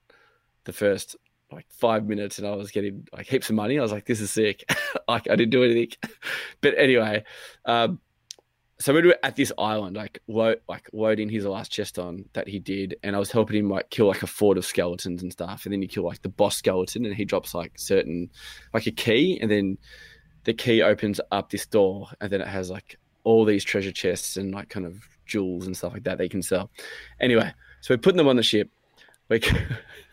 the 0.66 0.74
first 0.74 1.16
like 1.52 1.66
five 1.70 2.06
minutes, 2.06 2.38
and 2.38 2.48
I 2.48 2.56
was 2.56 2.72
getting 2.72 3.08
like 3.14 3.28
heaps 3.28 3.50
of 3.50 3.56
money. 3.56 3.80
I 3.80 3.82
was 3.82 3.92
like, 3.92 4.06
"This 4.06 4.22
is 4.22 4.32
sick!" 4.32 4.70
like 5.08 5.30
I 5.30 5.36
didn't 5.36 5.52
do 5.52 5.64
anything, 5.64 5.90
but 6.62 6.74
anyway, 6.78 7.24
um, 7.66 8.00
so 8.80 8.94
we 8.94 9.02
were 9.02 9.18
at 9.24 9.36
this 9.36 9.52
island, 9.58 9.98
like 9.98 10.22
lo- 10.28 10.56
like 10.70 10.90
loading 10.94 11.28
his 11.30 11.46
last 11.46 11.72
chest 11.72 12.00
on 12.00 12.26
that 12.34 12.48
he 12.48 12.60
did, 12.60 12.96
and 13.04 13.16
I 13.16 13.20
was 13.20 13.32
helping 13.32 13.58
him 13.58 13.70
like 13.70 13.90
kill 13.90 14.08
like 14.08 14.24
a 14.24 14.28
fort 14.28 14.58
of 14.58 14.66
skeletons 14.66 15.22
and 15.22 15.32
stuff, 15.32 15.66
and 15.66 15.74
then 15.74 15.82
you 15.82 15.88
kill 15.88 16.04
like 16.04 16.22
the 16.22 16.30
boss 16.30 16.58
skeleton, 16.58 17.06
and 17.06 17.16
he 17.16 17.26
drops 17.26 17.54
like 17.54 17.74
certain 17.78 18.30
like 18.74 18.88
a 18.88 18.92
key, 18.92 19.38
and 19.42 19.52
then 19.52 19.78
the 20.46 20.54
key 20.54 20.82
opens 20.82 21.20
up 21.32 21.50
this 21.50 21.66
door, 21.66 22.08
and 22.22 22.32
then 22.32 22.42
it 22.42 22.48
has 22.48 22.70
like 22.70 22.98
all 23.26 23.44
these 23.44 23.64
treasure 23.66 23.92
chests 23.92 24.38
and 24.38 24.54
like 24.54 24.70
kind 24.70 24.86
of 24.86 25.04
jewels 25.26 25.68
and 25.68 25.76
stuff 25.76 25.94
like 25.94 26.04
that 26.04 26.18
they 26.18 26.30
can 26.30 26.42
sell. 26.42 26.72
Anyway, 27.20 27.54
so 27.82 27.94
we're 27.94 28.00
putting 28.00 28.18
them 28.18 28.28
on 28.30 28.38
the 28.38 28.44
ship. 28.44 28.70
Like 29.30 29.46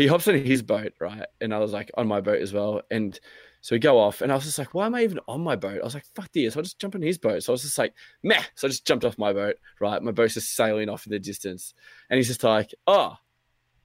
he 0.00 0.06
hops 0.06 0.28
on 0.28 0.34
his 0.34 0.62
boat, 0.62 0.94
right? 0.98 1.26
And 1.40 1.52
I 1.52 1.58
was 1.58 1.72
like 1.72 1.90
on 1.96 2.08
my 2.08 2.20
boat 2.20 2.40
as 2.40 2.52
well. 2.52 2.82
And 2.90 3.18
so 3.60 3.74
we 3.74 3.78
go 3.78 3.98
off, 3.98 4.22
and 4.22 4.32
I 4.32 4.34
was 4.34 4.44
just 4.44 4.58
like, 4.58 4.72
why 4.72 4.86
am 4.86 4.94
I 4.94 5.02
even 5.02 5.20
on 5.28 5.42
my 5.42 5.54
boat? 5.54 5.80
I 5.80 5.84
was 5.84 5.92
like, 5.92 6.06
fuck 6.14 6.32
this. 6.32 6.56
I'll 6.56 6.62
just 6.62 6.78
jump 6.78 6.94
on 6.94 7.02
his 7.02 7.18
boat. 7.18 7.42
So 7.42 7.52
I 7.52 7.54
was 7.54 7.62
just 7.62 7.76
like, 7.76 7.92
meh. 8.22 8.42
So 8.54 8.66
I 8.66 8.70
just 8.70 8.86
jumped 8.86 9.04
off 9.04 9.18
my 9.18 9.32
boat, 9.32 9.56
right? 9.80 10.02
My 10.02 10.12
boat's 10.12 10.34
just 10.34 10.56
sailing 10.56 10.88
off 10.88 11.06
in 11.06 11.12
the 11.12 11.18
distance. 11.18 11.74
And 12.08 12.16
he's 12.16 12.28
just 12.28 12.42
like, 12.42 12.74
oh, 12.86 13.16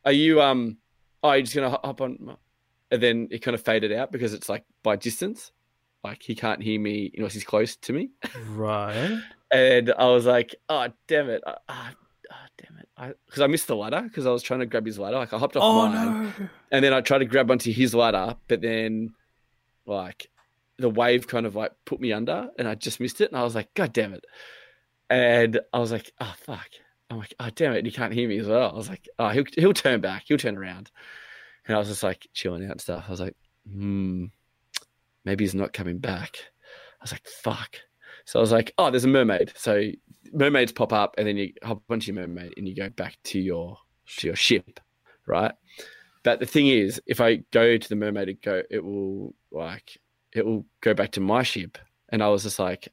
are 0.06 0.12
you, 0.14 0.42
um, 0.42 0.78
oh, 1.24 1.34
you're 1.34 1.42
just 1.42 1.56
going 1.56 1.70
to 1.70 1.78
hop 1.84 2.00
on? 2.00 2.18
my-" 2.22 2.36
And 2.92 3.04
then 3.04 3.28
it 3.32 3.40
kind 3.40 3.56
of 3.56 3.62
faded 3.62 3.92
out 3.92 4.12
because 4.14 4.34
it's 4.34 4.48
like 4.48 4.64
by 4.84 4.96
distance. 4.96 5.52
Like 6.06 6.22
he 6.22 6.36
can't 6.36 6.62
hear 6.62 6.80
me 6.80 7.12
unless 7.16 7.16
you 7.16 7.22
know, 7.22 7.28
he's 7.28 7.44
close 7.44 7.76
to 7.76 7.94
me. 7.94 8.12
Right. 8.50 9.22
And 9.52 9.94
I 9.98 10.08
was 10.08 10.26
like, 10.26 10.56
oh, 10.68 10.88
damn 11.08 11.30
it. 11.30 11.42
Ah, 11.70 11.94
ah, 12.32 12.48
damn 12.58 12.78
it. 12.78 13.18
Because 13.26 13.42
I, 13.42 13.48
missed 13.48 13.68
the 13.68 13.76
ladder 13.76 14.02
because 14.02 14.26
I 14.26 14.32
was 14.32 14.44
trying 14.44 14.62
to 14.62 14.66
grab 14.66 14.86
his 14.86 15.00
ladder. 15.00 15.18
Like 15.18 15.34
I 15.34 15.38
hopped 15.38 15.56
off 15.56 15.64
Oh 15.64 15.88
mine 15.88 16.34
no. 16.40 16.50
and 16.72 16.84
then 16.84 16.94
I 16.94 17.02
tried 17.02 17.20
to 17.20 17.26
grab 17.26 17.50
onto 17.52 17.72
his 17.72 17.94
ladder, 17.94 18.36
but 18.48 18.62
then 18.62 19.14
like 19.86 20.30
the 20.78 20.90
wave 20.90 21.28
kind 21.28 21.46
of 21.46 21.56
like 21.56 21.72
put 21.86 22.00
me 22.00 22.12
under 22.12 22.50
and 22.58 22.68
I 22.68 22.76
just 22.76 23.00
missed 23.00 23.22
it. 23.22 23.32
And 23.32 23.40
I 23.40 23.44
was 23.44 23.56
like, 23.56 23.74
God 23.74 23.94
damn 23.94 24.14
it. 24.14 24.26
And 25.10 25.60
I 25.72 25.80
was 25.80 25.92
like, 25.92 26.12
oh, 26.20 26.34
fuck. 26.40 26.68
I'm 27.10 27.18
like, 27.18 27.34
oh, 27.40 27.50
damn 27.54 27.74
it. 27.74 27.78
And 27.80 27.86
he 27.88 27.92
can't 27.94 28.14
hear 28.14 28.28
me 28.28 28.40
as 28.40 28.48
well. 28.48 28.72
I 28.72 28.76
was 28.76 28.90
like, 28.90 29.08
oh, 29.20 29.30
he'll, 29.30 29.46
he'll 29.56 29.74
turn 29.74 30.02
back. 30.02 30.24
He'll 30.26 30.38
turn 30.38 30.58
around. 30.58 30.90
And 31.68 31.76
I 31.76 31.80
was 31.80 31.88
just 31.88 32.04
like 32.04 32.28
chilling 32.34 32.66
out 32.66 32.72
and 32.72 32.82
stuff. 32.82 33.06
I 33.08 33.12
was 33.12 33.22
like, 33.22 33.36
hmm, 33.72 34.26
maybe 35.24 35.44
he's 35.44 35.56
not 35.56 35.74
coming 35.74 36.00
back. 36.00 36.38
I 37.00 37.04
was 37.04 37.12
like, 37.12 37.28
fuck. 37.28 37.78
So 38.26 38.40
I 38.40 38.42
was 38.42 38.52
like, 38.52 38.74
oh, 38.78 38.92
there's 38.92 39.06
a 39.06 39.10
mermaid. 39.10 39.54
So 39.56 39.92
mermaids 40.34 40.72
pop 40.72 40.92
up 40.92 41.16
and 41.18 41.28
then 41.28 41.38
you 41.38 41.54
hop 41.64 41.82
onto 41.90 42.12
your 42.12 42.22
mermaid 42.22 42.54
and 42.58 42.68
you 42.68 42.76
go 42.76 42.90
back 42.90 43.18
to 43.26 43.40
your 43.40 43.78
to 44.18 44.28
your 44.28 44.36
ship, 44.36 44.80
right? 45.28 45.54
But 46.24 46.40
the 46.40 46.46
thing 46.46 46.68
is, 46.68 47.00
if 47.06 47.22
I 47.22 47.38
go 47.52 47.78
to 47.78 47.90
the 47.90 47.96
mermaid, 47.96 48.30
it 48.30 48.42
go 48.42 48.64
it 48.70 48.84
will 48.84 49.34
like 49.52 49.98
it 50.34 50.46
will 50.46 50.66
go 50.82 50.94
back 50.94 51.12
to 51.14 51.22
my 51.22 51.44
ship. 51.44 51.78
And 52.10 52.22
I 52.22 52.28
was 52.30 52.44
just 52.44 52.60
like, 52.60 52.90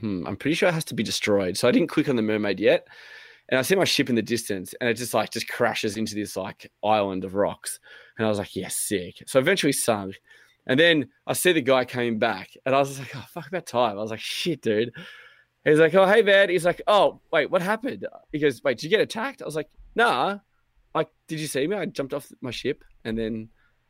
hmm, 0.00 0.26
I'm 0.26 0.36
pretty 0.36 0.54
sure 0.54 0.68
it 0.68 0.74
has 0.74 0.84
to 0.86 0.94
be 0.94 1.02
destroyed. 1.02 1.56
So 1.56 1.68
I 1.68 1.70
didn't 1.70 1.88
click 1.88 2.08
on 2.08 2.16
the 2.16 2.22
mermaid 2.22 2.60
yet. 2.60 2.86
And 3.50 3.58
I 3.58 3.62
see 3.62 3.76
my 3.76 3.84
ship 3.84 4.10
in 4.10 4.14
the 4.14 4.22
distance 4.22 4.74
and 4.78 4.90
it 4.90 4.94
just 4.94 5.14
like 5.14 5.30
just 5.30 5.48
crashes 5.48 5.96
into 5.96 6.14
this 6.14 6.36
like 6.36 6.70
island 6.84 7.24
of 7.24 7.34
rocks. 7.34 7.80
And 8.16 8.26
I 8.26 8.28
was 8.28 8.38
like, 8.38 8.54
yes, 8.54 8.76
sick. 8.76 9.22
So 9.26 9.38
eventually 9.38 9.72
sunk. 9.72 10.20
And 10.68 10.78
then 10.78 11.08
I 11.26 11.32
see 11.32 11.52
the 11.52 11.62
guy 11.62 11.84
coming 11.86 12.18
back 12.18 12.50
and 12.64 12.74
I 12.74 12.78
was 12.78 12.98
like, 12.98 13.16
oh, 13.16 13.24
fuck 13.32 13.48
about 13.48 13.66
time. 13.66 13.98
I 13.98 14.02
was 14.02 14.10
like, 14.10 14.20
shit, 14.20 14.60
dude. 14.60 14.92
He's 15.64 15.78
like, 15.78 15.94
oh, 15.94 16.06
hey, 16.06 16.22
man. 16.22 16.50
He's 16.50 16.64
like, 16.64 16.82
oh, 16.86 17.20
wait, 17.32 17.50
what 17.50 17.62
happened? 17.62 18.06
He 18.32 18.38
goes, 18.38 18.62
wait, 18.62 18.78
did 18.78 18.84
you 18.84 18.90
get 18.90 19.00
attacked? 19.00 19.42
I 19.42 19.46
was 19.46 19.56
like, 19.56 19.70
nah. 19.94 20.38
Like, 20.94 21.08
did 21.26 21.40
you 21.40 21.46
see 21.46 21.66
me? 21.66 21.76
I 21.76 21.86
jumped 21.86 22.14
off 22.14 22.30
my 22.40 22.50
ship 22.50 22.84
and 23.04 23.18
then 23.18 23.48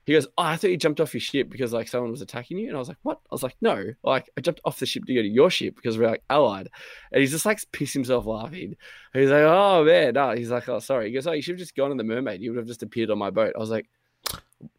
he 0.08 0.14
goes, 0.14 0.26
oh, 0.38 0.42
I 0.42 0.56
thought 0.56 0.70
you 0.70 0.78
jumped 0.78 1.00
off 1.00 1.12
your 1.12 1.20
ship 1.20 1.50
because 1.50 1.72
like 1.72 1.86
someone 1.86 2.10
was 2.10 2.22
attacking 2.22 2.56
you. 2.56 2.68
And 2.68 2.76
I 2.76 2.78
was 2.78 2.88
like, 2.88 2.96
what? 3.02 3.18
I 3.30 3.34
was 3.34 3.42
like, 3.42 3.56
no, 3.60 3.84
like 4.02 4.30
I 4.38 4.40
jumped 4.40 4.60
off 4.64 4.78
the 4.78 4.86
ship 4.86 5.04
to 5.04 5.14
go 5.14 5.20
to 5.20 5.28
your 5.28 5.50
ship 5.50 5.76
because 5.76 5.98
we're 5.98 6.08
like 6.08 6.22
allied. 6.30 6.68
And 7.12 7.20
he's 7.20 7.32
just 7.32 7.44
like 7.44 7.60
pissed 7.72 7.92
himself 7.92 8.24
laughing. 8.24 8.76
He's 9.12 9.28
like, 9.28 9.42
oh 9.42 9.84
man, 9.84 10.14
no. 10.14 10.34
He's 10.34 10.50
like, 10.50 10.66
oh 10.68 10.78
sorry. 10.78 11.08
He 11.08 11.12
goes, 11.12 11.26
oh, 11.26 11.32
you 11.32 11.42
should 11.42 11.56
have 11.56 11.58
just 11.58 11.76
gone 11.76 11.90
on 11.90 11.98
the 11.98 12.04
mermaid. 12.04 12.40
You 12.40 12.52
would 12.52 12.58
have 12.58 12.66
just 12.66 12.82
appeared 12.82 13.10
on 13.10 13.18
my 13.18 13.28
boat. 13.28 13.52
I 13.54 13.58
was 13.58 13.68
like, 13.68 13.86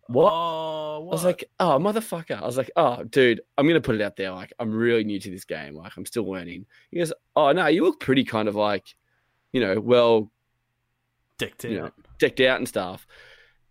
what? 0.07 0.31
Oh, 0.33 1.07
I 1.07 1.11
was 1.11 1.23
like, 1.23 1.45
oh, 1.59 1.77
motherfucker. 1.79 2.41
I 2.41 2.45
was 2.45 2.57
like, 2.57 2.71
oh, 2.75 3.03
dude, 3.03 3.41
I'm 3.57 3.65
going 3.65 3.81
to 3.81 3.85
put 3.85 3.95
it 3.95 4.01
out 4.01 4.15
there. 4.15 4.31
Like, 4.31 4.53
I'm 4.59 4.71
really 4.71 5.03
new 5.03 5.19
to 5.19 5.29
this 5.29 5.45
game. 5.45 5.75
Like, 5.75 5.95
I'm 5.97 6.05
still 6.05 6.29
learning. 6.29 6.65
He 6.91 6.97
goes, 6.97 7.13
oh, 7.35 7.51
no, 7.51 7.67
you 7.67 7.83
look 7.83 7.99
pretty 7.99 8.23
kind 8.23 8.47
of 8.47 8.55
like, 8.55 8.95
you 9.51 9.61
know, 9.61 9.79
well 9.79 10.31
decked 11.37 11.65
out. 11.65 11.71
you 11.71 11.77
know, 11.79 11.91
decked 12.17 12.39
out 12.41 12.57
and 12.57 12.67
stuff. 12.67 13.05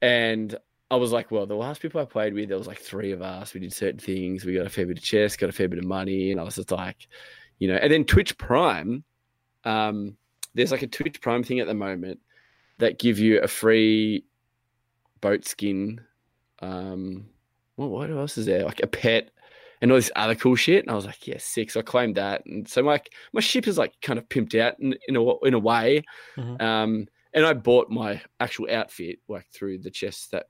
And 0.00 0.56
I 0.90 0.96
was 0.96 1.12
like, 1.12 1.30
well, 1.30 1.46
the 1.46 1.54
last 1.54 1.82
people 1.82 2.00
I 2.00 2.04
played 2.04 2.34
with, 2.34 2.48
there 2.48 2.58
was 2.58 2.66
like 2.66 2.78
three 2.78 3.12
of 3.12 3.20
us. 3.20 3.52
We 3.52 3.60
did 3.60 3.72
certain 3.72 4.00
things. 4.00 4.44
We 4.44 4.54
got 4.54 4.66
a 4.66 4.70
fair 4.70 4.86
bit 4.86 4.98
of 4.98 5.04
chess, 5.04 5.36
got 5.36 5.50
a 5.50 5.52
fair 5.52 5.68
bit 5.68 5.78
of 5.78 5.84
money. 5.84 6.30
And 6.30 6.40
I 6.40 6.44
was 6.44 6.54
just 6.54 6.70
like, 6.70 7.08
you 7.58 7.68
know, 7.68 7.76
and 7.76 7.92
then 7.92 8.04
Twitch 8.04 8.38
Prime, 8.38 9.04
um, 9.64 10.16
there's 10.54 10.72
like 10.72 10.82
a 10.82 10.86
Twitch 10.86 11.20
Prime 11.20 11.42
thing 11.42 11.60
at 11.60 11.66
the 11.66 11.74
moment 11.74 12.20
that 12.78 12.98
give 12.98 13.18
you 13.18 13.40
a 13.40 13.48
free 13.48 14.24
boat 15.20 15.46
skin. 15.46 16.00
Um, 16.60 17.26
what, 17.76 17.90
what 17.90 18.10
else 18.10 18.38
is 18.38 18.46
there? 18.46 18.64
Like 18.64 18.80
a 18.82 18.86
pet 18.86 19.30
and 19.80 19.90
all 19.90 19.98
this 19.98 20.10
other 20.16 20.34
cool 20.34 20.56
shit. 20.56 20.84
And 20.84 20.90
I 20.90 20.94
was 20.94 21.06
like, 21.06 21.26
yeah. 21.26 21.38
So 21.38 21.62
I 21.76 21.82
claimed 21.82 22.16
that. 22.16 22.44
And 22.46 22.66
so 22.68 22.82
my, 22.82 23.00
my 23.32 23.40
ship 23.40 23.68
is 23.68 23.78
like 23.78 23.94
kind 24.02 24.18
of 24.18 24.28
pimped 24.28 24.58
out 24.58 24.78
in, 24.80 24.94
in, 25.06 25.16
a, 25.16 25.38
in 25.44 25.54
a 25.54 25.58
way. 25.58 26.02
Mhm. 26.36 26.60
Um, 26.60 27.06
and 27.34 27.44
I 27.44 27.52
bought 27.52 27.90
my 27.90 28.20
actual 28.40 28.68
outfit 28.70 29.18
like 29.28 29.46
through 29.52 29.78
the 29.78 29.90
chests 29.90 30.28
that 30.28 30.46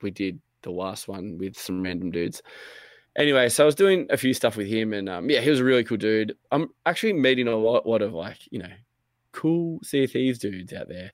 we 0.00 0.10
did 0.10 0.40
the 0.62 0.70
last 0.70 1.06
one 1.06 1.38
with 1.38 1.56
some 1.56 1.82
random 1.82 2.10
dudes. 2.10 2.42
Anyway, 3.16 3.48
so 3.48 3.62
I 3.62 3.66
was 3.66 3.76
doing 3.76 4.06
a 4.10 4.16
few 4.16 4.34
stuff 4.34 4.56
with 4.56 4.66
him, 4.66 4.92
and 4.92 5.08
um, 5.08 5.30
yeah, 5.30 5.40
he 5.40 5.50
was 5.50 5.60
a 5.60 5.64
really 5.64 5.84
cool 5.84 5.96
dude. 5.96 6.34
I'm 6.50 6.70
actually 6.84 7.12
meeting 7.12 7.46
a 7.46 7.54
lot, 7.54 7.86
lot 7.86 8.02
of 8.02 8.12
like 8.12 8.38
you 8.50 8.58
know, 8.58 8.72
cool 9.30 9.78
Sea 9.84 10.06
Thieves 10.06 10.40
dudes 10.40 10.72
out 10.72 10.88
there. 10.88 11.12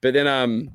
But 0.00 0.14
then 0.14 0.26
um, 0.26 0.70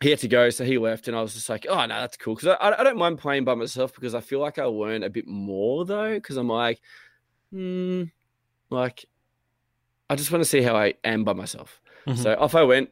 he 0.00 0.10
had 0.10 0.18
to 0.20 0.28
go, 0.28 0.50
so 0.50 0.64
he 0.64 0.78
left, 0.78 1.08
and 1.08 1.16
I 1.16 1.22
was 1.22 1.34
just 1.34 1.48
like, 1.48 1.66
oh 1.68 1.86
no, 1.86 2.00
that's 2.00 2.16
cool 2.16 2.34
because 2.34 2.56
I, 2.60 2.74
I 2.78 2.84
don't 2.84 2.98
mind 2.98 3.18
playing 3.18 3.44
by 3.44 3.54
myself 3.54 3.94
because 3.94 4.14
I 4.14 4.20
feel 4.20 4.40
like 4.40 4.58
I 4.58 4.64
learn 4.64 5.02
a 5.02 5.10
bit 5.10 5.26
more 5.26 5.84
though 5.84 6.14
because 6.14 6.36
I'm 6.36 6.48
like, 6.48 6.80
hmm, 7.50 8.04
like 8.70 9.06
I 10.10 10.16
just 10.16 10.30
want 10.30 10.44
to 10.44 10.48
see 10.48 10.62
how 10.62 10.76
I 10.76 10.94
am 11.02 11.24
by 11.24 11.32
myself. 11.32 11.80
Mhm. 12.06 12.18
So 12.18 12.34
off 12.34 12.54
I 12.54 12.62
went, 12.62 12.90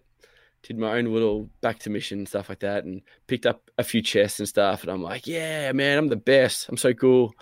did 0.62 0.78
my 0.78 0.96
own 0.96 1.12
little 1.12 1.50
back 1.60 1.78
to 1.80 1.90
mission 1.90 2.24
stuff 2.26 2.48
like 2.48 2.60
that, 2.60 2.84
and 2.84 3.02
picked 3.26 3.46
up 3.46 3.70
a 3.76 3.84
few 3.84 4.00
chests 4.00 4.38
and 4.38 4.48
stuff. 4.48 4.82
And 4.82 4.90
I'm 4.90 5.02
like, 5.02 5.26
yeah, 5.26 5.70
man, 5.72 5.98
I'm 5.98 6.08
the 6.08 6.16
best. 6.16 6.68
I'm 6.68 6.76
so 6.76 6.94
cool. 6.94 7.34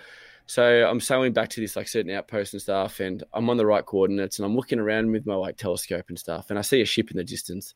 So 0.46 0.86
I'm 0.86 1.00
sailing 1.00 1.32
back 1.32 1.50
to 1.50 1.60
this 1.60 1.76
like 1.76 1.86
certain 1.86 2.10
outpost 2.10 2.52
and 2.52 2.60
stuff, 2.60 2.98
and 2.98 3.22
I'm 3.32 3.48
on 3.48 3.56
the 3.56 3.64
right 3.64 3.86
coordinates, 3.86 4.38
and 4.38 4.44
I'm 4.44 4.56
looking 4.56 4.80
around 4.80 5.12
with 5.12 5.24
my 5.24 5.36
like 5.36 5.56
telescope 5.56 6.06
and 6.08 6.18
stuff, 6.18 6.50
and 6.50 6.58
I 6.58 6.62
see 6.62 6.82
a 6.82 6.84
ship 6.84 7.12
in 7.12 7.16
the 7.16 7.24
distance, 7.24 7.74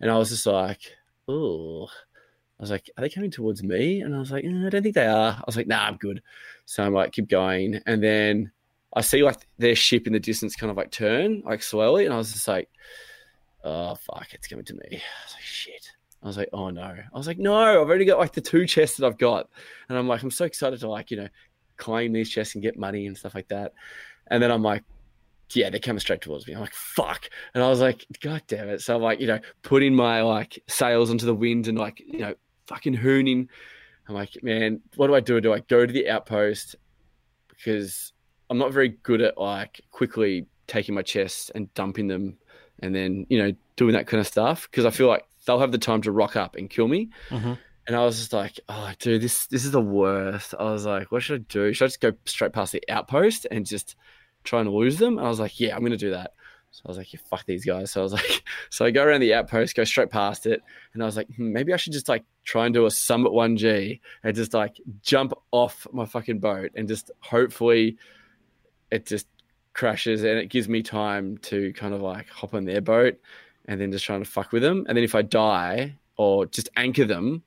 and 0.00 0.10
I 0.10 0.16
was 0.16 0.30
just 0.30 0.46
like, 0.46 0.80
oh, 1.28 1.86
I 2.58 2.62
was 2.62 2.70
like, 2.70 2.90
are 2.96 3.02
they 3.02 3.08
coming 3.08 3.30
towards 3.30 3.62
me? 3.62 4.00
And 4.00 4.14
I 4.14 4.18
was 4.18 4.32
like, 4.32 4.44
"Eh, 4.44 4.48
I 4.48 4.68
don't 4.68 4.82
think 4.82 4.94
they 4.94 5.06
are. 5.06 5.32
I 5.32 5.42
was 5.46 5.56
like, 5.56 5.68
nah, 5.68 5.86
I'm 5.86 5.96
good. 5.96 6.22
So 6.64 6.82
I'm 6.82 6.92
like, 6.92 7.12
keep 7.12 7.28
going, 7.28 7.80
and 7.86 8.02
then 8.02 8.50
I 8.94 9.00
see 9.02 9.22
like 9.22 9.46
their 9.58 9.74
ship 9.74 10.06
in 10.06 10.12
the 10.12 10.20
distance 10.20 10.56
kind 10.56 10.70
of 10.70 10.76
like 10.76 10.90
turn 10.90 11.42
like 11.44 11.62
slowly, 11.62 12.04
and 12.04 12.14
I 12.14 12.16
was 12.16 12.32
just 12.32 12.48
like, 12.48 12.68
oh 13.64 13.94
fuck, 13.94 14.28
it's 14.32 14.48
coming 14.48 14.64
to 14.64 14.74
me. 14.74 14.80
I 14.92 15.24
was 15.24 15.34
like, 15.34 15.42
shit. 15.42 15.90
I 16.22 16.26
was 16.26 16.36
like, 16.36 16.48
oh 16.52 16.70
no. 16.70 16.82
I 16.82 17.16
was 17.16 17.28
like, 17.28 17.38
no, 17.38 17.54
I've 17.54 17.88
already 17.88 18.04
got 18.04 18.18
like 18.18 18.32
the 18.32 18.40
two 18.40 18.66
chests 18.66 18.96
that 18.96 19.06
I've 19.06 19.18
got, 19.18 19.48
and 19.88 19.96
I'm 19.96 20.08
like, 20.08 20.22
I'm 20.22 20.30
so 20.30 20.44
excited 20.44 20.80
to 20.80 20.88
like 20.88 21.10
you 21.10 21.18
know 21.18 21.28
claim 21.76 22.12
these 22.12 22.28
chests 22.28 22.54
and 22.54 22.62
get 22.62 22.78
money 22.78 23.06
and 23.06 23.16
stuff 23.16 23.34
like 23.34 23.48
that. 23.48 23.72
And 24.30 24.42
then 24.42 24.50
I'm 24.50 24.62
like, 24.62 24.82
yeah, 25.52 25.70
they're 25.70 25.80
coming 25.80 26.00
straight 26.00 26.20
towards 26.20 26.46
me. 26.46 26.54
I'm 26.54 26.60
like, 26.60 26.74
fuck. 26.74 27.28
And 27.54 27.62
I 27.62 27.68
was 27.68 27.80
like, 27.80 28.06
God 28.20 28.42
damn 28.46 28.68
it. 28.68 28.82
So 28.82 28.96
I'm 28.96 29.02
like, 29.02 29.20
you 29.20 29.26
know, 29.26 29.40
putting 29.62 29.94
my 29.94 30.22
like 30.22 30.62
sails 30.68 31.10
onto 31.10 31.26
the 31.26 31.34
wind 31.34 31.68
and 31.68 31.78
like, 31.78 32.00
you 32.00 32.18
know, 32.18 32.34
fucking 32.66 32.96
hooning. 32.96 33.48
I'm 34.08 34.14
like, 34.14 34.42
man, 34.42 34.80
what 34.96 35.06
do 35.08 35.14
I 35.14 35.20
do? 35.20 35.40
Do 35.40 35.52
I 35.52 35.60
go 35.60 35.84
to 35.86 35.92
the 35.92 36.08
outpost? 36.08 36.76
Because 37.48 38.12
I'm 38.50 38.58
not 38.58 38.72
very 38.72 38.88
good 38.88 39.20
at 39.20 39.38
like 39.38 39.80
quickly 39.90 40.46
taking 40.66 40.94
my 40.94 41.02
chests 41.02 41.50
and 41.54 41.72
dumping 41.74 42.08
them 42.08 42.38
and 42.80 42.94
then, 42.94 43.26
you 43.28 43.38
know, 43.38 43.52
doing 43.76 43.92
that 43.94 44.06
kind 44.06 44.20
of 44.20 44.26
stuff. 44.26 44.68
Because 44.70 44.84
I 44.84 44.90
feel 44.90 45.08
like 45.08 45.24
they'll 45.46 45.60
have 45.60 45.72
the 45.72 45.78
time 45.78 46.02
to 46.02 46.12
rock 46.12 46.36
up 46.36 46.56
and 46.56 46.70
kill 46.70 46.88
me. 46.88 47.10
Mhm. 47.30 47.58
And 47.86 47.96
I 47.96 48.04
was 48.04 48.18
just 48.18 48.34
like, 48.34 48.60
oh, 48.68 48.92
dude, 48.98 49.22
this 49.22 49.46
this 49.46 49.64
is 49.64 49.70
the 49.70 49.80
worst. 49.80 50.54
I 50.58 50.64
was 50.64 50.84
like, 50.84 51.10
what 51.10 51.22
should 51.22 51.40
I 51.40 51.44
do? 51.48 51.72
Should 51.72 51.86
I 51.86 51.88
just 51.88 52.00
go 52.00 52.12
straight 52.26 52.52
past 52.52 52.72
the 52.72 52.82
outpost 52.90 53.46
and 53.50 53.64
just 53.64 53.96
try 54.48 54.62
to 54.62 54.70
lose 54.70 54.96
them? 54.96 55.18
And 55.18 55.26
I 55.26 55.30
was 55.30 55.40
like, 55.40 55.58
yeah, 55.60 55.74
I'm 55.74 55.80
going 55.80 55.92
to 55.92 55.96
do 55.96 56.10
that. 56.10 56.32
So 56.70 56.82
I 56.86 56.88
was 56.88 56.98
like, 56.98 57.12
yeah, 57.12 57.20
fuck 57.28 57.44
these 57.46 57.64
guys. 57.64 57.90
So 57.92 58.00
I 58.00 58.04
was 58.04 58.12
like, 58.12 58.44
so 58.70 58.84
I 58.84 58.90
go 58.90 59.04
around 59.04 59.20
the 59.20 59.34
outpost, 59.34 59.74
go 59.74 59.84
straight 59.84 60.10
past 60.10 60.46
it. 60.46 60.62
And 60.92 61.02
I 61.02 61.06
was 61.06 61.16
like, 61.16 61.28
hmm, 61.34 61.52
maybe 61.52 61.72
I 61.72 61.76
should 61.76 61.92
just 61.92 62.08
like 62.08 62.24
try 62.44 62.66
and 62.66 62.74
do 62.74 62.86
a 62.86 62.90
summit1g 62.90 64.00
and 64.24 64.36
just 64.36 64.54
like 64.54 64.80
jump 65.02 65.32
off 65.50 65.86
my 65.92 66.04
fucking 66.04 66.40
boat 66.40 66.70
and 66.74 66.86
just 66.86 67.10
hopefully 67.20 67.96
it 68.90 69.06
just 69.06 69.26
crashes 69.72 70.24
and 70.24 70.38
it 70.38 70.48
gives 70.48 70.68
me 70.68 70.82
time 70.82 71.38
to 71.38 71.72
kind 71.74 71.94
of 71.94 72.02
like 72.02 72.28
hop 72.28 72.54
on 72.54 72.64
their 72.64 72.80
boat 72.80 73.18
and 73.66 73.80
then 73.80 73.92
just 73.92 74.04
trying 74.04 74.22
to 74.22 74.30
fuck 74.30 74.52
with 74.52 74.62
them. 74.62 74.84
And 74.88 74.96
then 74.96 75.04
if 75.04 75.14
I 75.14 75.22
die 75.22 75.94
or 76.16 76.46
just 76.46 76.68
anchor 76.76 77.04
them, 77.04 77.42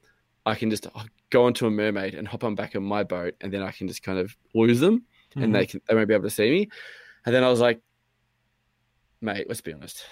I 0.46 0.56
can 0.56 0.70
just 0.70 0.88
go 1.30 1.46
onto 1.46 1.66
a 1.66 1.72
mermaid 1.72 2.16
and 2.16 2.28
hop 2.28 2.44
on 2.44 2.56
back 2.56 2.76
on 2.76 2.84
my 2.84 3.04
boat, 3.04 3.36
and 3.42 3.52
then 3.52 3.62
I 3.62 3.72
can 3.72 3.88
just 3.88 4.04
kind 4.04 4.20
of 4.20 4.36
lose 4.54 4.80
them, 4.80 5.06
and 5.36 5.54
they 5.56 5.66
mm-hmm. 5.66 5.72
can 5.72 5.82
they 5.88 5.96
won't 5.96 6.08
be 6.08 6.14
able 6.14 6.24
to 6.24 6.30
see 6.30 6.50
me. 6.50 6.70
And 7.26 7.34
then 7.36 7.44
I 7.44 7.50
was 7.50 7.60
like, 7.60 7.80
mate, 9.22 9.46
let's 9.48 9.62
be 9.62 9.74
honest, 9.74 10.04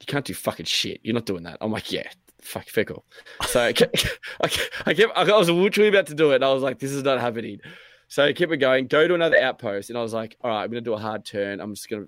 you 0.00 0.06
can't 0.06 0.24
do 0.24 0.34
fucking 0.34 0.66
shit. 0.66 1.00
You're 1.02 1.14
not 1.14 1.26
doing 1.26 1.44
that. 1.44 1.58
I'm 1.60 1.72
like, 1.72 1.90
yeah, 1.90 2.08
fuck, 2.40 2.68
fickle. 2.68 3.04
So 3.46 3.60
I 3.60 3.72
kept, 3.72 4.06
I 4.40 4.48
kept, 4.48 4.70
I 4.86 4.94
kept, 4.94 5.16
I 5.16 5.36
was 5.36 5.50
literally 5.50 5.88
about 5.88 6.06
to 6.06 6.14
do 6.14 6.32
it, 6.32 6.36
and 6.36 6.44
I 6.44 6.52
was 6.52 6.62
like, 6.62 6.78
this 6.78 6.92
is 6.92 7.02
not 7.02 7.20
happening. 7.20 7.60
So 8.08 8.24
I 8.24 8.32
kept 8.32 8.52
it 8.52 8.56
going. 8.56 8.86
Go 8.88 9.06
to 9.06 9.14
another 9.14 9.38
outpost, 9.38 9.90
and 9.90 9.98
I 9.98 10.02
was 10.02 10.12
like, 10.12 10.36
all 10.40 10.50
right, 10.50 10.62
I'm 10.62 10.70
gonna 10.70 10.80
do 10.80 10.94
a 10.94 10.98
hard 10.98 11.24
turn. 11.24 11.60
I'm 11.60 11.74
just 11.74 11.88
gonna 11.88 12.06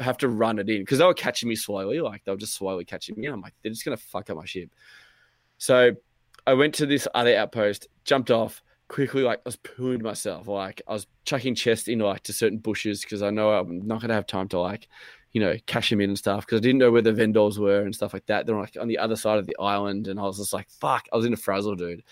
have 0.00 0.18
to 0.18 0.28
run 0.28 0.58
it 0.58 0.68
in 0.68 0.82
because 0.82 0.98
they 0.98 1.04
were 1.04 1.14
catching 1.14 1.48
me 1.48 1.56
slowly, 1.56 2.00
like 2.00 2.24
they 2.24 2.32
were 2.32 2.38
just 2.38 2.54
slowly 2.54 2.84
catching 2.84 3.16
me. 3.16 3.26
And 3.26 3.34
I'm 3.34 3.40
like, 3.40 3.54
they're 3.62 3.72
just 3.72 3.84
gonna 3.84 3.96
fuck 3.96 4.30
up 4.30 4.36
my 4.36 4.44
ship. 4.44 4.70
So 5.58 5.92
I 6.46 6.54
went 6.54 6.74
to 6.76 6.86
this 6.86 7.06
other 7.14 7.36
outpost, 7.36 7.88
jumped 8.04 8.30
off 8.30 8.62
quickly, 8.88 9.22
like 9.22 9.38
I 9.38 9.42
was 9.46 9.56
pooing 9.56 10.02
myself, 10.02 10.48
like 10.48 10.82
I 10.86 10.92
was 10.92 11.06
chucking 11.24 11.54
chests 11.54 11.88
into 11.88 12.06
like 12.06 12.22
to 12.24 12.32
certain 12.32 12.58
bushes 12.58 13.02
because 13.02 13.22
I 13.22 13.30
know 13.30 13.50
I'm 13.50 13.86
not 13.86 14.00
gonna 14.00 14.14
have 14.14 14.26
time 14.26 14.48
to 14.48 14.58
like, 14.58 14.88
you 15.32 15.40
know, 15.40 15.56
cash 15.66 15.90
them 15.90 16.00
in 16.00 16.10
and 16.10 16.18
stuff 16.18 16.46
because 16.46 16.58
I 16.58 16.62
didn't 16.62 16.78
know 16.78 16.90
where 16.90 17.02
the 17.02 17.12
vendors 17.12 17.58
were 17.58 17.82
and 17.82 17.94
stuff 17.94 18.12
like 18.12 18.26
that. 18.26 18.46
They're 18.46 18.58
like 18.58 18.76
on 18.80 18.88
the 18.88 18.98
other 18.98 19.16
side 19.16 19.38
of 19.38 19.46
the 19.46 19.56
island, 19.58 20.08
and 20.08 20.20
I 20.20 20.22
was 20.24 20.38
just 20.38 20.52
like, 20.52 20.70
fuck, 20.70 21.06
I 21.12 21.16
was 21.16 21.26
in 21.26 21.32
a 21.32 21.36
frazzle, 21.36 21.76
dude. 21.76 22.04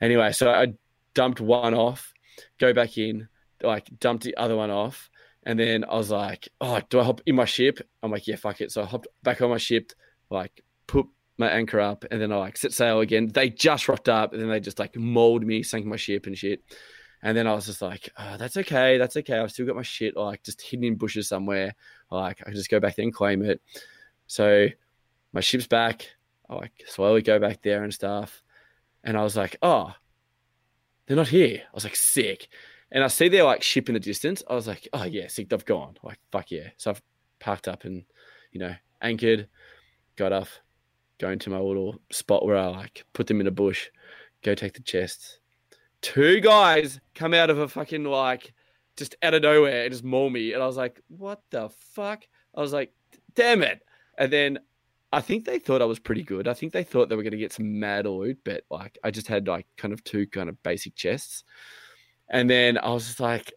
Anyway, 0.00 0.32
so 0.32 0.50
I 0.50 0.74
dumped 1.14 1.40
one 1.40 1.74
off, 1.74 2.12
go 2.58 2.72
back 2.72 2.98
in, 2.98 3.28
like 3.62 3.88
dumped 3.98 4.24
the 4.24 4.36
other 4.36 4.56
one 4.56 4.70
off, 4.70 5.08
and 5.44 5.58
then 5.58 5.84
I 5.84 5.94
was 5.94 6.10
like, 6.10 6.48
oh, 6.60 6.80
do 6.90 7.00
I 7.00 7.04
hop 7.04 7.20
in 7.26 7.36
my 7.36 7.44
ship? 7.44 7.80
I'm 8.02 8.10
like, 8.10 8.26
yeah, 8.26 8.36
fuck 8.36 8.60
it. 8.60 8.72
So 8.72 8.82
I 8.82 8.86
hopped 8.86 9.08
back 9.22 9.40
on 9.40 9.50
my 9.50 9.58
ship, 9.58 9.92
like 10.30 10.62
put 10.86 11.06
my 11.42 11.50
anchor 11.50 11.80
up, 11.80 12.04
and 12.10 12.20
then 12.20 12.32
I 12.32 12.36
like 12.36 12.56
set 12.56 12.72
sail 12.72 13.00
again. 13.00 13.28
They 13.28 13.50
just 13.50 13.88
rocked 13.88 14.08
up, 14.08 14.32
and 14.32 14.40
then 14.40 14.48
they 14.48 14.60
just 14.60 14.78
like 14.78 14.96
mauled 14.96 15.44
me, 15.44 15.62
sank 15.62 15.84
my 15.86 15.96
ship 15.96 16.26
and 16.26 16.36
shit. 16.36 16.62
And 17.22 17.36
then 17.36 17.46
I 17.46 17.54
was 17.54 17.66
just 17.66 17.82
like, 17.82 18.10
oh, 18.16 18.36
that's 18.36 18.56
okay, 18.56 18.98
that's 18.98 19.16
okay. 19.16 19.38
I've 19.38 19.52
still 19.52 19.66
got 19.66 19.76
my 19.76 19.82
shit 19.82 20.16
like 20.16 20.42
just 20.42 20.60
hidden 20.60 20.84
in 20.84 20.96
bushes 20.96 21.28
somewhere. 21.28 21.74
Like 22.10 22.40
I 22.40 22.46
can 22.46 22.54
just 22.54 22.70
go 22.70 22.80
back 22.80 22.96
there 22.96 23.04
and 23.04 23.14
claim 23.14 23.42
it. 23.42 23.60
So 24.26 24.66
my 25.32 25.40
ship's 25.40 25.68
back. 25.68 26.08
I 26.48 26.56
like 26.56 26.72
slowly 26.86 27.22
go 27.22 27.38
back 27.38 27.62
there 27.62 27.84
and 27.84 27.94
stuff. 27.94 28.42
And 29.04 29.16
I 29.16 29.22
was 29.22 29.36
like, 29.36 29.56
oh, 29.62 29.94
they're 31.06 31.16
not 31.16 31.28
here. 31.28 31.62
I 31.64 31.74
was 31.74 31.84
like, 31.84 31.96
sick. 31.96 32.48
And 32.90 33.04
I 33.04 33.06
see 33.06 33.28
their 33.28 33.44
like 33.44 33.62
ship 33.62 33.88
in 33.88 33.94
the 33.94 34.00
distance. 34.00 34.42
I 34.48 34.54
was 34.54 34.66
like, 34.66 34.88
oh 34.92 35.04
yeah, 35.04 35.28
sick, 35.28 35.48
they've 35.48 35.64
gone. 35.64 35.96
Like, 36.02 36.18
fuck 36.32 36.50
yeah. 36.50 36.70
So 36.76 36.90
I've 36.90 37.02
parked 37.38 37.68
up 37.68 37.84
and, 37.84 38.04
you 38.50 38.58
know, 38.60 38.74
anchored, 39.00 39.48
got 40.16 40.32
off, 40.32 40.60
going 41.18 41.38
to 41.40 41.50
my 41.50 41.58
little 41.58 42.00
spot 42.10 42.44
where 42.44 42.56
I 42.56 42.66
like 42.66 43.04
put 43.12 43.26
them 43.26 43.40
in 43.40 43.46
a 43.46 43.52
bush, 43.52 43.88
go 44.42 44.54
take 44.54 44.74
the 44.74 44.82
chests. 44.82 45.38
Two 46.00 46.40
guys 46.40 47.00
come 47.14 47.32
out 47.32 47.50
of 47.50 47.58
a 47.58 47.68
fucking 47.68 48.04
like 48.04 48.52
just 48.96 49.14
out 49.22 49.34
of 49.34 49.42
nowhere 49.42 49.84
and 49.84 49.92
just 49.92 50.04
maul 50.04 50.30
me. 50.30 50.52
And 50.52 50.62
I 50.62 50.66
was 50.66 50.76
like, 50.76 51.00
what 51.08 51.40
the 51.50 51.70
fuck? 51.94 52.24
I 52.54 52.60
was 52.60 52.72
like, 52.72 52.92
damn 53.34 53.62
it. 53.62 53.82
And 54.18 54.32
then 54.32 54.58
I 55.12 55.20
think 55.20 55.44
they 55.44 55.58
thought 55.58 55.82
I 55.82 55.86
was 55.86 55.98
pretty 55.98 56.22
good. 56.22 56.48
I 56.48 56.54
think 56.54 56.72
they 56.72 56.84
thought 56.84 57.08
they 57.08 57.16
were 57.16 57.22
going 57.22 57.32
to 57.32 57.38
get 57.38 57.52
some 57.52 57.78
mad 57.78 58.06
loot, 58.06 58.38
but 58.44 58.64
like 58.70 58.98
I 59.04 59.10
just 59.10 59.28
had 59.28 59.46
like 59.46 59.66
kind 59.76 59.92
of 59.92 60.02
two 60.04 60.26
kind 60.26 60.48
of 60.48 60.62
basic 60.62 60.94
chests. 60.94 61.44
And 62.28 62.48
then 62.48 62.78
I 62.78 62.90
was 62.90 63.06
just 63.06 63.20
like, 63.20 63.52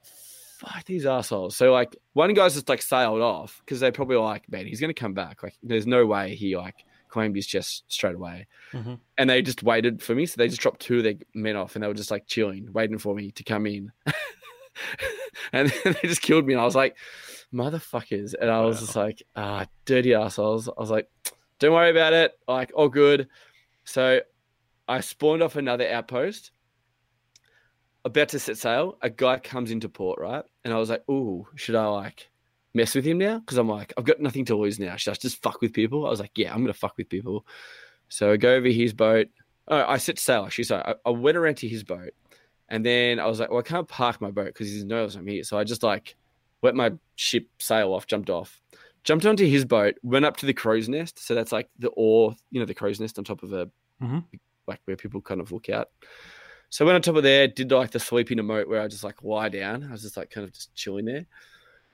fuck 0.59 0.85
these 0.85 1.05
assholes. 1.05 1.55
So 1.55 1.71
like 1.71 1.95
one 2.13 2.33
guy's 2.33 2.55
just 2.55 2.69
like 2.69 2.81
sailed 2.81 3.21
off 3.21 3.61
because 3.63 3.79
they 3.79 3.91
probably 3.91 4.17
like, 4.17 4.49
man, 4.51 4.65
he's 4.65 4.79
going 4.79 4.93
to 4.93 4.99
come 4.99 5.13
back. 5.13 5.43
Like 5.43 5.55
there's 5.63 5.87
no 5.87 6.05
way 6.05 6.35
he 6.35 6.57
like 6.57 6.85
claimed 7.15 7.35
his 7.35 7.47
chest 7.47 7.85
straight 7.87 8.15
away. 8.15 8.45
Mhm. 8.73 8.99
And 9.17 9.29
they 9.29 9.41
just 9.41 9.63
waited 9.63 10.03
for 10.03 10.13
me. 10.13 10.25
So 10.25 10.35
they 10.37 10.49
just 10.49 10.59
dropped 10.61 10.81
two 10.81 10.97
of 10.97 11.03
their 11.03 11.15
men 11.33 11.55
off 11.55 11.75
and 11.75 11.83
they 11.83 11.87
were 11.87 11.93
just 11.93 12.11
like 12.11 12.27
chilling, 12.27 12.71
waiting 12.73 12.97
for 12.97 13.15
me 13.15 13.31
to 13.31 13.43
come 13.43 13.65
in. 13.65 13.91
and 15.53 15.69
then 15.69 15.95
they 16.01 16.07
just 16.09 16.21
killed 16.21 16.45
me. 16.45 16.53
And 16.53 16.61
I 16.61 16.65
was 16.65 16.75
like, 16.75 16.97
motherfuckers. 17.53 18.33
And 18.39 18.49
I 18.51 18.61
was 18.61 18.75
Wow. 18.75 18.81
just 18.81 18.95
like, 18.97 19.23
ah, 19.35 19.65
dirty 19.85 20.13
assholes. 20.13 20.67
I 20.67 20.73
was 20.77 20.91
like, 20.91 21.09
don't 21.59 21.73
worry 21.73 21.89
about 21.91 22.11
it. 22.13 22.33
Like, 22.47 22.71
all 22.75 22.89
good. 22.89 23.27
So 23.85 24.19
I 24.87 24.99
spawned 24.99 25.41
off 25.41 25.55
another 25.55 25.87
outpost. 25.89 26.51
About 28.03 28.29
to 28.29 28.39
set 28.39 28.57
sail, 28.57 28.97
a 29.01 29.09
guy 29.09 29.39
comes 29.39 29.71
into 29.71 29.89
port, 29.89 30.19
right? 30.19 30.43
And 30.63 30.71
I 30.73 30.77
was 30.77 30.89
like, 30.91 31.03
"Ooh, 31.09 31.47
should 31.55 31.73
I 31.73 31.87
like 31.87 32.29
mess 32.75 32.93
with 32.95 33.05
him 33.05 33.17
now?" 33.17 33.39
Because 33.39 33.57
I'm 33.57 33.69
like, 33.69 33.93
I've 33.97 34.05
got 34.05 34.19
nothing 34.19 34.45
to 34.45 34.55
lose 34.55 34.77
now. 34.79 34.95
Should 34.95 35.11
I 35.11 35.15
just 35.15 35.41
fuck 35.41 35.61
with 35.61 35.73
people? 35.73 36.05
I 36.05 36.09
was 36.09 36.19
like, 36.19 36.37
"Yeah, 36.37 36.53
I'm 36.53 36.61
gonna 36.61 36.73
fuck 36.73 36.97
with 36.97 37.09
people." 37.09 37.45
So 38.09 38.31
I 38.31 38.37
go 38.37 38.53
over 38.53 38.67
his 38.67 38.93
boat. 38.93 39.27
Oh, 39.67 39.83
I 39.87 39.97
set 39.97 40.19
sail. 40.19 40.45
Actually, 40.45 40.65
so 40.65 40.77
I, 40.77 40.93
I 41.05 41.09
went 41.09 41.37
around 41.37 41.57
to 41.57 41.67
his 41.67 41.83
boat, 41.83 42.11
and 42.69 42.85
then 42.85 43.19
I 43.19 43.25
was 43.25 43.39
like, 43.39 43.49
"Well, 43.49 43.59
I 43.59 43.63
can't 43.63 43.87
park 43.87 44.21
my 44.21 44.29
boat 44.31 44.47
because 44.47 44.71
he 44.71 44.83
knows 44.83 45.15
I'm 45.15 45.25
here." 45.27 45.43
So 45.43 45.57
I 45.57 45.63
just 45.63 45.81
like 45.81 46.15
let 46.61 46.75
my 46.75 46.91
ship 47.15 47.47
sail 47.59 47.93
off, 47.93 48.05
jumped 48.07 48.29
off, 48.29 48.61
jumped 49.03 49.25
onto 49.25 49.45
his 49.45 49.65
boat, 49.65 49.95
went 50.03 50.25
up 50.25 50.37
to 50.37 50.45
the 50.45 50.53
crow's 50.53 50.87
nest. 50.89 51.19
So 51.19 51.33
that's 51.35 51.51
like 51.51 51.69
the 51.79 51.89
oar, 51.89 52.35
you 52.51 52.59
know, 52.59 52.65
the 52.65 52.73
crow's 52.73 52.99
nest 52.99 53.17
on 53.17 53.23
top 53.23 53.41
of 53.43 53.53
a 53.53 53.69
Mhm. 54.01 54.23
like 54.67 54.81
where 54.85 54.95
people 54.97 55.21
kind 55.21 55.41
of 55.41 55.51
look 55.51 55.69
out. 55.69 55.89
So 56.69 56.83
I 56.83 56.87
went 56.87 56.95
on 56.95 57.01
top 57.01 57.15
of 57.15 57.23
there, 57.23 57.47
did 57.47 57.71
like 57.71 57.91
the 57.91 57.99
sleeping 57.99 58.37
emote 58.39 58.67
where 58.67 58.81
I 58.81 58.87
just 58.87 59.03
like 59.03 59.23
lie 59.23 59.49
down. 59.49 59.83
I 59.83 59.91
was 59.91 60.01
just 60.01 60.17
like 60.17 60.29
kind 60.31 60.45
of 60.45 60.53
just 60.53 60.73
chilling 60.75 61.05
there. 61.05 61.25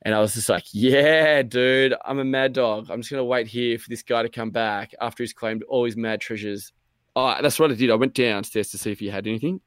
And 0.03 0.15
I 0.15 0.19
was 0.19 0.33
just 0.33 0.49
like, 0.49 0.65
yeah, 0.71 1.43
dude, 1.43 1.93
I'm 2.05 2.19
a 2.19 2.25
mad 2.25 2.53
dog. 2.53 2.89
I'm 2.89 3.01
just 3.01 3.11
going 3.11 3.19
to 3.19 3.25
wait 3.25 3.47
here 3.47 3.77
for 3.77 3.87
this 3.89 4.01
guy 4.01 4.23
to 4.23 4.29
come 4.29 4.49
back 4.49 4.93
after 4.99 5.21
he's 5.21 5.33
claimed 5.33 5.63
all 5.63 5.85
his 5.85 5.95
mad 5.95 6.21
treasures. 6.21 6.73
Oh, 7.15 7.35
that's 7.41 7.59
what 7.59 7.71
I 7.71 7.75
did. 7.75 7.91
I 7.91 7.95
went 7.95 8.15
downstairs 8.15 8.69
to 8.69 8.77
see 8.77 8.91
if 8.91 8.99
he 8.99 9.09
had 9.09 9.27
anything. 9.27 9.61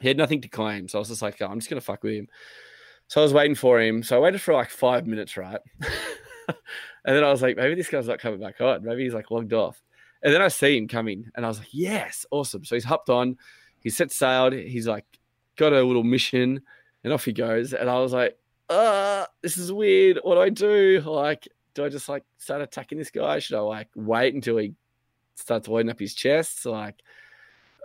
He 0.00 0.08
had 0.08 0.18
nothing 0.18 0.42
to 0.42 0.48
claim. 0.48 0.88
So 0.88 0.98
I 0.98 1.00
was 1.00 1.08
just 1.08 1.22
like, 1.22 1.40
oh, 1.40 1.46
I'm 1.46 1.58
just 1.58 1.70
going 1.70 1.80
to 1.80 1.84
fuck 1.84 2.02
with 2.02 2.14
him. 2.14 2.28
So 3.08 3.20
I 3.20 3.24
was 3.24 3.32
waiting 3.32 3.54
for 3.54 3.80
him. 3.80 4.02
So 4.02 4.16
I 4.16 4.20
waited 4.20 4.42
for 4.42 4.52
like 4.52 4.68
five 4.68 5.06
minutes, 5.06 5.36
right? 5.36 5.60
and 6.48 6.56
then 7.04 7.24
I 7.24 7.30
was 7.30 7.40
like, 7.40 7.56
maybe 7.56 7.74
this 7.74 7.88
guy's 7.88 8.08
not 8.08 8.18
coming 8.18 8.40
back 8.40 8.60
on. 8.60 8.84
Maybe 8.84 9.04
he's 9.04 9.14
like 9.14 9.30
logged 9.30 9.52
off. 9.52 9.80
And 10.22 10.34
then 10.34 10.42
I 10.42 10.48
see 10.48 10.76
him 10.76 10.88
coming 10.88 11.30
and 11.34 11.44
I 11.44 11.48
was 11.48 11.58
like, 11.58 11.72
yes, 11.72 12.26
awesome. 12.30 12.64
So 12.64 12.74
he's 12.74 12.84
hopped 12.84 13.10
on, 13.10 13.36
he's 13.80 13.96
set 13.96 14.10
sailed, 14.10 14.54
he's 14.54 14.88
like 14.88 15.04
got 15.56 15.72
a 15.72 15.82
little 15.82 16.02
mission 16.02 16.60
and 17.04 17.12
off 17.12 17.24
he 17.24 17.32
goes. 17.32 17.72
And 17.72 17.88
I 17.88 18.00
was 18.00 18.12
like, 18.12 18.36
uh, 18.68 19.26
this 19.42 19.56
is 19.58 19.72
weird. 19.72 20.18
What 20.22 20.36
do 20.36 20.40
I 20.40 20.48
do? 20.48 21.02
Like, 21.04 21.48
do 21.74 21.84
I 21.84 21.88
just 21.88 22.08
like 22.08 22.24
start 22.38 22.62
attacking 22.62 22.98
this 22.98 23.10
guy? 23.10 23.38
Should 23.38 23.56
I 23.56 23.60
like 23.60 23.88
wait 23.94 24.34
until 24.34 24.56
he 24.56 24.74
starts 25.36 25.68
loading 25.68 25.90
up 25.90 25.98
his 25.98 26.14
chest? 26.14 26.66
Like, 26.66 27.00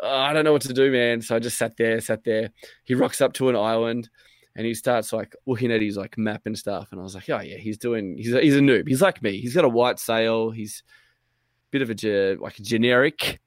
uh, 0.01 0.09
I 0.09 0.33
don't 0.33 0.45
know 0.45 0.53
what 0.53 0.63
to 0.63 0.73
do, 0.73 0.91
man. 0.91 1.21
So 1.21 1.35
I 1.35 1.39
just 1.39 1.57
sat 1.57 1.77
there, 1.77 1.99
sat 2.01 2.23
there. 2.23 2.51
He 2.83 2.95
rocks 2.95 3.21
up 3.21 3.33
to 3.33 3.49
an 3.49 3.55
island 3.55 4.09
and 4.55 4.65
he 4.65 4.73
starts 4.73 5.13
like 5.13 5.35
looking 5.45 5.71
at 5.71 5.81
his 5.81 5.97
like 5.97 6.17
map 6.17 6.41
and 6.45 6.57
stuff. 6.57 6.89
And 6.91 6.99
I 6.99 7.03
was 7.03 7.15
like, 7.15 7.29
oh 7.29 7.41
yeah, 7.41 7.57
he's 7.57 7.77
doing. 7.77 8.17
He's 8.17 8.33
a, 8.33 8.41
he's 8.41 8.55
a 8.55 8.61
noob. 8.61 8.87
He's 8.87 9.01
like 9.01 9.21
me. 9.21 9.39
He's 9.39 9.53
got 9.53 9.65
a 9.65 9.69
white 9.69 9.99
sail. 9.99 10.51
He's 10.51 10.83
a 10.87 11.71
bit 11.71 11.81
of 11.81 11.89
a 11.89 11.95
ge- 11.95 12.39
like 12.39 12.57
a 12.59 12.63
generic 12.63 13.39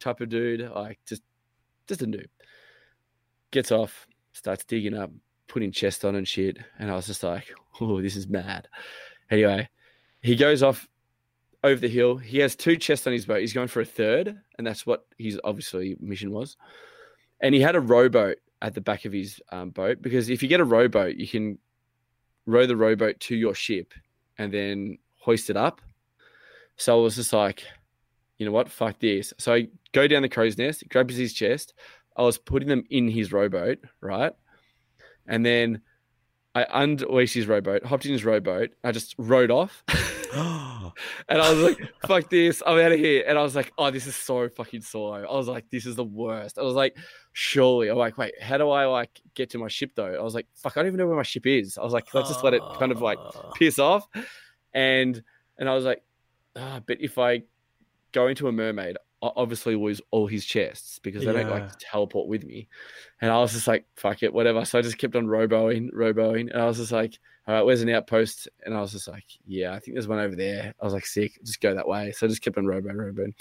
type 0.00 0.20
of 0.20 0.28
dude. 0.28 0.68
Like 0.70 0.98
just 1.06 1.22
just 1.86 2.02
a 2.02 2.06
noob. 2.06 2.26
Gets 3.50 3.72
off, 3.72 4.06
starts 4.32 4.64
digging 4.64 4.94
up, 4.94 5.10
putting 5.48 5.72
chest 5.72 6.04
on 6.04 6.14
and 6.14 6.28
shit. 6.28 6.58
And 6.78 6.90
I 6.90 6.94
was 6.94 7.06
just 7.06 7.22
like, 7.22 7.52
oh, 7.80 8.00
this 8.00 8.16
is 8.16 8.28
mad. 8.28 8.68
Anyway, 9.30 9.68
he 10.22 10.36
goes 10.36 10.62
off 10.62 10.88
over 11.64 11.80
the 11.80 11.88
hill. 11.88 12.16
He 12.16 12.38
has 12.38 12.54
two 12.54 12.76
chests 12.76 13.06
on 13.06 13.12
his 13.12 13.26
boat. 13.26 13.40
He's 13.40 13.52
going 13.52 13.68
for 13.68 13.80
a 13.80 13.84
third, 13.84 14.38
and 14.56 14.66
that's 14.66 14.86
what 14.86 15.06
his 15.18 15.40
obviously 15.44 15.96
mission 16.00 16.30
was. 16.30 16.56
And 17.40 17.54
he 17.54 17.60
had 17.60 17.76
a 17.76 17.80
rowboat 17.80 18.38
at 18.62 18.74
the 18.74 18.80
back 18.80 19.04
of 19.04 19.12
his 19.12 19.40
um, 19.52 19.70
boat 19.70 20.02
because 20.02 20.30
if 20.30 20.42
you 20.42 20.48
get 20.48 20.60
a 20.60 20.64
rowboat, 20.64 21.16
you 21.16 21.28
can 21.28 21.58
row 22.46 22.66
the 22.66 22.76
rowboat 22.76 23.20
to 23.20 23.36
your 23.36 23.54
ship 23.54 23.92
and 24.38 24.52
then 24.52 24.98
hoist 25.16 25.50
it 25.50 25.56
up. 25.56 25.80
So 26.76 26.98
I 26.98 27.02
was 27.02 27.16
just 27.16 27.32
like, 27.32 27.62
you 28.38 28.46
know 28.46 28.52
what? 28.52 28.68
Fuck 28.68 28.98
this. 29.00 29.32
So 29.38 29.54
I 29.54 29.68
go 29.92 30.06
down 30.06 30.22
the 30.22 30.28
crow's 30.28 30.58
nest, 30.58 30.84
grabs 30.88 31.16
his 31.16 31.32
chest. 31.32 31.74
I 32.16 32.22
was 32.22 32.38
putting 32.38 32.68
them 32.68 32.84
in 32.90 33.08
his 33.08 33.32
rowboat, 33.32 33.78
right? 34.00 34.32
And 35.28 35.46
then 35.46 35.82
I 36.54 36.66
unleashed 36.72 37.34
his 37.34 37.46
rowboat, 37.46 37.84
hopped 37.84 38.06
in 38.06 38.12
his 38.12 38.24
rowboat. 38.24 38.70
I 38.82 38.90
just 38.90 39.14
rowed 39.18 39.50
off. 39.50 39.84
and 41.28 41.40
I 41.40 41.52
was 41.52 41.62
like, 41.62 41.92
fuck 42.06 42.30
this, 42.30 42.62
I'm 42.66 42.78
out 42.78 42.92
of 42.92 42.98
here. 42.98 43.24
And 43.26 43.38
I 43.38 43.42
was 43.42 43.54
like, 43.54 43.72
oh, 43.78 43.90
this 43.90 44.06
is 44.06 44.16
so 44.16 44.48
fucking 44.48 44.82
solo. 44.82 45.24
I 45.24 45.36
was 45.36 45.48
like, 45.48 45.68
this 45.70 45.86
is 45.86 45.96
the 45.96 46.04
worst. 46.04 46.58
I 46.58 46.62
was 46.62 46.74
like, 46.74 46.96
surely. 47.32 47.88
I'm 47.88 47.98
like, 47.98 48.18
wait, 48.18 48.40
how 48.40 48.58
do 48.58 48.70
I 48.70 48.86
like 48.86 49.10
get 49.34 49.50
to 49.50 49.58
my 49.58 49.68
ship 49.68 49.92
though? 49.94 50.14
I 50.14 50.22
was 50.22 50.34
like, 50.34 50.46
fuck, 50.54 50.76
I 50.76 50.80
don't 50.80 50.88
even 50.88 50.98
know 50.98 51.06
where 51.06 51.16
my 51.16 51.22
ship 51.22 51.46
is. 51.46 51.78
I 51.78 51.82
was 51.82 51.92
like, 51.92 52.12
let's 52.14 52.28
just 52.28 52.44
let 52.44 52.54
it 52.54 52.62
kind 52.78 52.92
of 52.92 53.00
like 53.00 53.18
piss 53.54 53.78
off. 53.78 54.06
And 54.72 55.22
and 55.58 55.68
I 55.68 55.74
was 55.74 55.84
like, 55.84 56.02
ah, 56.56 56.80
but 56.86 57.00
if 57.00 57.18
I 57.18 57.42
go 58.12 58.26
into 58.28 58.48
a 58.48 58.52
mermaid, 58.52 58.96
obviously 59.22 59.74
lose 59.74 60.00
all 60.10 60.26
his 60.26 60.44
chests 60.44 60.98
because 61.00 61.24
they 61.24 61.32
don't 61.32 61.50
like 61.50 61.70
to 61.70 61.78
teleport 61.78 62.28
with 62.28 62.44
me. 62.44 62.68
And 63.20 63.30
I 63.30 63.38
was 63.38 63.52
just 63.52 63.66
like, 63.66 63.84
fuck 63.96 64.22
it, 64.22 64.32
whatever. 64.32 64.64
So 64.64 64.78
I 64.78 64.82
just 64.82 64.98
kept 64.98 65.16
on 65.16 65.26
rowboating, 65.26 65.92
rowboating. 65.92 66.52
And 66.52 66.60
I 66.60 66.66
was 66.66 66.76
just 66.76 66.92
like, 66.92 67.18
all 67.46 67.54
right, 67.54 67.62
where's 67.62 67.82
an 67.82 67.90
outpost? 67.90 68.48
And 68.64 68.74
I 68.74 68.80
was 68.80 68.92
just 68.92 69.08
like, 69.08 69.24
yeah, 69.46 69.72
I 69.72 69.80
think 69.80 69.94
there's 69.94 70.06
one 70.06 70.20
over 70.20 70.36
there. 70.36 70.74
I 70.80 70.84
was 70.84 70.94
like, 70.94 71.06
sick, 71.06 71.32
just 71.44 71.60
go 71.60 71.74
that 71.74 71.88
way. 71.88 72.12
So 72.12 72.26
I 72.26 72.28
just 72.28 72.42
kept 72.42 72.58
on 72.58 72.64
rowboating, 72.64 72.94
rowboating. 72.94 73.34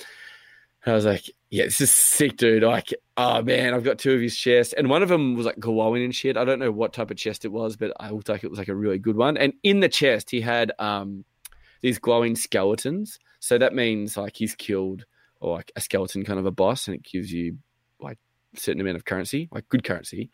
And 0.86 0.94
I 0.94 0.96
was 0.96 1.06
like, 1.06 1.30
yeah, 1.50 1.66
this 1.66 1.82
is 1.82 1.92
sick, 1.92 2.38
dude. 2.38 2.64
Like, 2.64 2.94
oh 3.18 3.42
man, 3.42 3.74
I've 3.74 3.84
got 3.84 4.00
two 4.00 4.14
of 4.14 4.22
his 4.22 4.38
chests. 4.38 4.74
And 4.74 4.90
one 4.90 5.04
of 5.04 5.10
them 5.10 5.36
was 5.36 5.46
like 5.46 5.60
glowing 5.60 6.04
and 6.04 6.16
shit. 6.16 6.38
I 6.38 6.46
don't 6.46 6.60
know 6.60 6.72
what 6.72 6.94
type 6.94 7.12
of 7.12 7.18
chest 7.18 7.46
it 7.46 7.52
was, 7.52 7.76
but 7.76 7.92
I 8.00 8.10
looked 8.12 8.30
like 8.30 8.44
it 8.44 8.50
was 8.50 8.60
like 8.60 8.70
a 8.70 8.76
really 8.76 8.98
good 8.98 9.18
one. 9.18 9.38
And 9.38 9.54
in 9.64 9.82
the 9.82 9.90
chest, 9.90 10.32
he 10.32 10.40
had 10.42 10.72
um 10.80 11.26
these 11.82 12.00
glowing 12.00 12.36
skeletons. 12.36 13.20
So 13.40 13.58
that 13.58 13.76
means 13.76 14.18
like 14.18 14.36
he's 14.36 14.56
killed 14.56 15.06
or 15.40 15.56
like 15.56 15.72
a 15.76 15.82
skeleton 15.82 16.24
kind 16.24 16.40
of 16.40 16.46
a 16.46 16.52
boss, 16.52 16.88
and 16.88 16.96
it 16.96 17.04
gives 17.04 17.32
you 17.32 17.58
like 18.00 18.18
a 18.56 18.60
certain 18.60 18.82
amount 18.82 18.98
of 18.98 19.06
currency, 19.06 19.50
like 19.52 19.68
good 19.70 19.84
currency. 19.84 20.30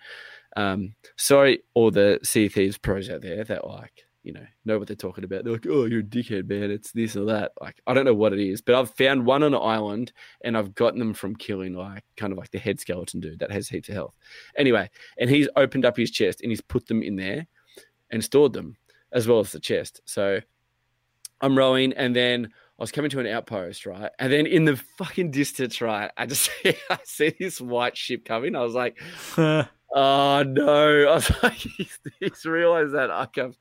Um, 0.55 0.95
sorry, 1.17 1.63
all 1.73 1.91
the 1.91 2.19
Sea 2.23 2.49
Thieves 2.49 2.77
pros 2.77 3.09
out 3.09 3.21
there 3.21 3.43
that 3.43 3.67
like 3.67 4.05
you 4.23 4.31
know 4.31 4.45
know 4.65 4.79
what 4.79 4.87
they're 4.87 4.95
talking 4.95 5.23
about. 5.23 5.43
They're 5.43 5.53
like, 5.53 5.67
oh, 5.69 5.85
you're 5.85 5.99
a 5.99 6.03
dickhead, 6.03 6.47
man. 6.47 6.71
It's 6.71 6.91
this 6.91 7.15
or 7.15 7.25
that. 7.25 7.51
Like 7.61 7.81
I 7.85 7.93
don't 7.93 8.05
know 8.05 8.13
what 8.13 8.33
it 8.33 8.39
is, 8.39 8.61
but 8.61 8.75
I've 8.75 8.95
found 8.95 9.25
one 9.25 9.43
on 9.43 9.53
an 9.53 9.61
island, 9.61 10.13
and 10.43 10.57
I've 10.57 10.73
gotten 10.75 10.99
them 10.99 11.13
from 11.13 11.35
killing 11.35 11.73
like 11.73 12.03
kind 12.17 12.31
of 12.31 12.37
like 12.37 12.51
the 12.51 12.59
head 12.59 12.79
skeleton 12.79 13.19
dude 13.19 13.39
that 13.39 13.51
has 13.51 13.67
heaps 13.67 13.89
of 13.89 13.95
health. 13.95 14.15
Anyway, 14.57 14.89
and 15.17 15.29
he's 15.29 15.49
opened 15.55 15.85
up 15.85 15.97
his 15.97 16.11
chest 16.11 16.41
and 16.41 16.51
he's 16.51 16.61
put 16.61 16.87
them 16.87 17.03
in 17.03 17.15
there 17.15 17.45
and 18.11 18.23
stored 18.23 18.53
them 18.53 18.77
as 19.11 19.27
well 19.27 19.39
as 19.39 19.51
the 19.51 19.59
chest. 19.59 20.01
So 20.05 20.39
I'm 21.41 21.57
rowing, 21.57 21.93
and 21.93 22.15
then 22.15 22.49
I 22.80 22.84
was 22.84 22.91
coming 22.91 23.11
to 23.11 23.19
an 23.19 23.28
outpost, 23.28 23.86
right? 23.86 24.09
And 24.17 24.34
then 24.34 24.47
in 24.47 24.65
the 24.65 24.78
fucking 24.97 25.32
distance, 25.32 25.80
right, 25.80 26.11
I 26.17 26.26
just 26.26 26.49
see, 26.63 26.76
I 26.89 26.99
see 27.03 27.36
this 27.39 27.61
white 27.61 27.95
ship 27.95 28.26
coming. 28.26 28.55
I 28.55 28.61
was 28.61 28.74
like, 28.74 28.99
oh 29.38 29.67
no! 29.95 31.07
I 31.07 31.13
was 31.13 31.32
like, 31.43 31.53
he's, 31.53 31.99
he's 32.19 32.45
realized 32.45 32.93
that 32.93 33.11
I've, 33.11 33.57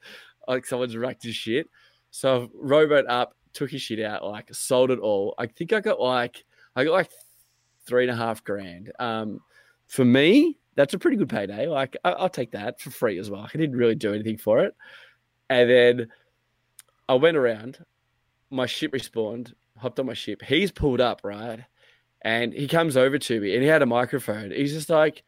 like 0.48 0.66
someone's 0.66 0.96
wrecked 0.96 1.24
his 1.24 1.36
shit. 1.36 1.68
So 2.10 2.42
I've 2.42 2.48
rowboat 2.54 3.06
up, 3.06 3.36
took 3.52 3.70
his 3.70 3.82
shit 3.82 4.00
out, 4.00 4.24
like 4.24 4.52
sold 4.54 4.90
it 4.90 4.98
all. 4.98 5.34
I 5.38 5.46
think 5.46 5.72
I 5.72 5.80
got 5.80 6.00
like 6.00 6.44
I 6.74 6.84
got 6.84 6.92
like 6.92 7.10
three 7.86 8.04
and 8.04 8.10
a 8.10 8.16
half 8.16 8.42
grand. 8.44 8.92
Um, 8.98 9.40
for 9.88 10.04
me, 10.04 10.58
that's 10.74 10.94
a 10.94 10.98
pretty 10.98 11.16
good 11.16 11.28
payday. 11.28 11.66
Like 11.66 11.96
I, 12.04 12.12
I'll 12.12 12.28
take 12.28 12.52
that 12.52 12.80
for 12.80 12.90
free 12.90 13.18
as 13.18 13.30
well. 13.30 13.42
I 13.42 13.56
didn't 13.56 13.76
really 13.76 13.94
do 13.94 14.14
anything 14.14 14.38
for 14.38 14.60
it. 14.60 14.74
And 15.50 15.68
then 15.68 16.08
I 17.08 17.14
went 17.14 17.36
around. 17.36 17.78
My 18.52 18.66
ship 18.66 18.92
respawned. 18.92 19.54
Hopped 19.78 19.98
on 19.98 20.06
my 20.06 20.14
ship. 20.14 20.42
He's 20.42 20.70
pulled 20.70 21.00
up 21.00 21.22
right, 21.24 21.64
and 22.20 22.52
he 22.52 22.68
comes 22.68 22.96
over 22.96 23.18
to 23.18 23.40
me, 23.40 23.54
and 23.54 23.62
he 23.62 23.68
had 23.68 23.82
a 23.82 23.86
microphone. 23.86 24.50
He's 24.50 24.72
just 24.72 24.90
like, 24.90 25.24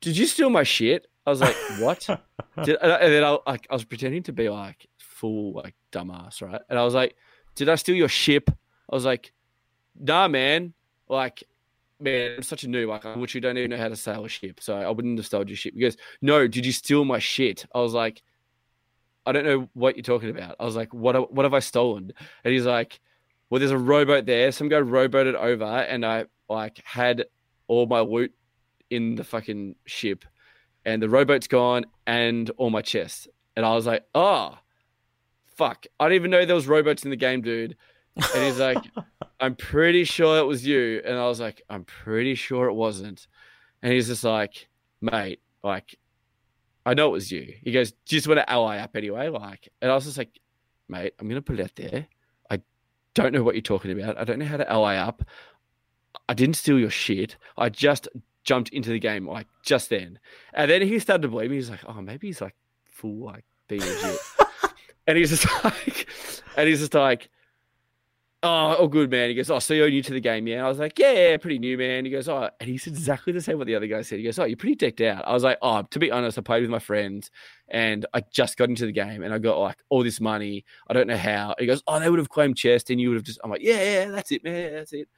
"Did 0.00 0.16
you 0.16 0.26
steal 0.26 0.48
my 0.48 0.62
shit?" 0.62 1.08
I 1.26 1.30
was 1.30 1.40
like, 1.40 1.56
"What?" 1.78 2.06
Did, 2.64 2.76
and 2.80 3.12
then 3.12 3.24
I, 3.24 3.38
like, 3.46 3.66
I 3.68 3.74
was 3.74 3.84
pretending 3.84 4.22
to 4.24 4.32
be 4.32 4.48
like 4.48 4.86
full 4.98 5.52
like 5.52 5.74
dumbass, 5.90 6.40
right? 6.40 6.60
And 6.70 6.78
I 6.78 6.84
was 6.84 6.94
like, 6.94 7.16
"Did 7.56 7.68
I 7.68 7.74
steal 7.74 7.96
your 7.96 8.08
ship?" 8.08 8.48
I 8.90 8.94
was 8.94 9.04
like, 9.04 9.32
"Nah, 9.98 10.28
man. 10.28 10.72
Like, 11.08 11.42
man, 12.00 12.36
I'm 12.36 12.42
such 12.42 12.64
a 12.64 12.68
noob. 12.68 12.88
Like, 12.88 13.04
I 13.04 13.14
literally 13.14 13.40
don't 13.40 13.58
even 13.58 13.70
know 13.70 13.76
how 13.76 13.88
to 13.88 13.96
sail 13.96 14.24
a 14.24 14.28
ship, 14.28 14.60
so 14.60 14.76
I 14.76 14.90
wouldn't 14.90 15.18
have 15.18 15.26
stolen 15.26 15.48
your 15.48 15.56
ship." 15.56 15.74
He 15.74 15.80
goes, 15.80 15.96
"No, 16.20 16.46
did 16.46 16.64
you 16.64 16.72
steal 16.72 17.04
my 17.04 17.18
shit?" 17.18 17.66
I 17.74 17.80
was 17.80 17.92
like, 17.92 18.22
"I 19.26 19.32
don't 19.32 19.44
know 19.44 19.68
what 19.74 19.96
you're 19.96 20.02
talking 20.02 20.30
about." 20.30 20.56
I 20.58 20.64
was 20.64 20.76
like, 20.76 20.92
"What? 20.92 21.32
What 21.32 21.44
have 21.44 21.54
I 21.54 21.60
stolen?" 21.60 22.12
And 22.44 22.52
he's 22.52 22.66
like, 22.66 23.00
"Well, 23.50 23.58
there's 23.58 23.70
a 23.70 23.78
rowboat 23.78 24.26
there. 24.26 24.52
Some 24.52 24.68
guy 24.68 24.78
rowboated 24.78 25.34
over, 25.34 25.64
and 25.64 26.04
I 26.04 26.26
like 26.48 26.80
had 26.84 27.26
all 27.68 27.86
my 27.86 28.00
loot 28.00 28.32
in 28.90 29.14
the 29.14 29.24
fucking 29.24 29.76
ship." 29.86 30.24
and 30.84 31.02
the 31.02 31.08
rowboat's 31.08 31.46
gone 31.46 31.84
and 32.06 32.50
all 32.56 32.70
my 32.70 32.82
chests. 32.82 33.28
And 33.56 33.64
I 33.64 33.74
was 33.74 33.86
like, 33.86 34.04
oh, 34.14 34.58
fuck. 35.54 35.86
I 36.00 36.06
didn't 36.06 36.16
even 36.16 36.30
know 36.30 36.44
there 36.44 36.54
was 36.54 36.66
rowboats 36.66 37.04
in 37.04 37.10
the 37.10 37.16
game, 37.16 37.42
dude. 37.42 37.76
And 38.16 38.44
he's 38.44 38.58
like, 38.58 38.78
I'm 39.40 39.54
pretty 39.54 40.04
sure 40.04 40.38
it 40.38 40.46
was 40.46 40.66
you. 40.66 41.02
And 41.04 41.16
I 41.16 41.26
was 41.26 41.40
like, 41.40 41.62
I'm 41.68 41.84
pretty 41.84 42.34
sure 42.34 42.66
it 42.66 42.74
wasn't. 42.74 43.26
And 43.82 43.92
he's 43.92 44.08
just 44.08 44.24
like, 44.24 44.68
mate, 45.00 45.40
like, 45.62 45.98
I 46.84 46.94
know 46.94 47.08
it 47.08 47.12
was 47.12 47.30
you. 47.30 47.54
He 47.62 47.72
goes, 47.72 47.92
do 47.92 48.16
you 48.16 48.18
just 48.18 48.28
want 48.28 48.38
to 48.38 48.50
ally 48.50 48.78
up 48.78 48.96
anyway? 48.96 49.28
Like, 49.28 49.68
and 49.80 49.90
I 49.90 49.94
was 49.94 50.04
just 50.04 50.18
like, 50.18 50.40
mate, 50.88 51.14
I'm 51.18 51.28
going 51.28 51.40
to 51.40 51.42
put 51.42 51.60
it 51.60 51.62
out 51.62 51.76
there. 51.76 52.06
I 52.50 52.60
don't 53.14 53.32
know 53.32 53.42
what 53.42 53.54
you're 53.54 53.62
talking 53.62 53.98
about. 53.98 54.18
I 54.18 54.24
don't 54.24 54.38
know 54.38 54.46
how 54.46 54.56
to 54.56 54.70
ally 54.70 54.96
up. 54.96 55.22
I 56.28 56.34
didn't 56.34 56.56
steal 56.56 56.78
your 56.78 56.90
shit. 56.90 57.36
I 57.56 57.68
just 57.68 58.08
jumped 58.44 58.70
into 58.70 58.90
the 58.90 58.98
game 58.98 59.28
like 59.28 59.46
just 59.62 59.90
then. 59.90 60.18
And 60.52 60.70
then 60.70 60.82
he 60.82 60.98
started 60.98 61.22
to 61.22 61.28
believe 61.28 61.50
me. 61.50 61.56
He's 61.56 61.70
like, 61.70 61.84
oh, 61.86 62.00
maybe 62.00 62.26
he's 62.26 62.40
like 62.40 62.56
full 62.84 63.24
like 63.24 63.44
being 63.68 63.82
legit. 63.82 64.18
and 65.06 65.18
he's 65.18 65.30
just 65.30 65.46
like, 65.64 66.08
and 66.56 66.68
he's 66.68 66.80
just 66.80 66.94
like, 66.94 67.28
oh, 68.42 68.76
oh, 68.78 68.88
good 68.88 69.10
man. 69.10 69.28
He 69.28 69.34
goes, 69.34 69.50
oh, 69.50 69.58
so 69.58 69.74
you're 69.74 69.88
new 69.88 70.02
to 70.02 70.12
the 70.12 70.20
game, 70.20 70.46
yeah? 70.46 70.64
I 70.64 70.68
was 70.68 70.78
like, 70.78 70.98
yeah, 70.98 71.12
yeah, 71.12 71.36
pretty 71.36 71.58
new, 71.58 71.78
man. 71.78 72.04
He 72.04 72.10
goes, 72.10 72.28
oh, 72.28 72.50
and 72.60 72.68
he 72.68 72.76
said 72.76 72.94
exactly 72.94 73.32
the 73.32 73.40
same 73.40 73.58
what 73.58 73.66
the 73.66 73.74
other 73.74 73.86
guy 73.86 74.02
said. 74.02 74.18
He 74.18 74.24
goes, 74.24 74.38
oh, 74.38 74.44
you're 74.44 74.56
pretty 74.56 74.74
decked 74.74 75.00
out. 75.00 75.26
I 75.26 75.32
was 75.32 75.44
like, 75.44 75.58
oh, 75.62 75.82
to 75.82 75.98
be 75.98 76.10
honest, 76.10 76.38
I 76.38 76.42
played 76.42 76.62
with 76.62 76.70
my 76.70 76.78
friends 76.78 77.30
and 77.68 78.04
I 78.14 78.22
just 78.32 78.56
got 78.56 78.68
into 78.68 78.86
the 78.86 78.92
game 78.92 79.22
and 79.22 79.32
I 79.32 79.38
got 79.38 79.58
like 79.58 79.78
all 79.88 80.02
this 80.02 80.20
money. 80.20 80.64
I 80.88 80.92
don't 80.92 81.06
know 81.06 81.16
how. 81.16 81.54
He 81.58 81.66
goes, 81.66 81.82
oh, 81.86 82.00
they 82.00 82.10
would 82.10 82.18
have 82.18 82.28
claimed 82.28 82.56
chest 82.56 82.90
and 82.90 83.00
you 83.00 83.10
would 83.10 83.16
have 83.16 83.24
just. 83.24 83.40
I'm 83.44 83.50
like, 83.50 83.62
yeah, 83.62 83.82
yeah, 83.82 84.04
that's 84.06 84.32
it, 84.32 84.42
man, 84.42 84.74
that's 84.74 84.92
it. 84.92 85.08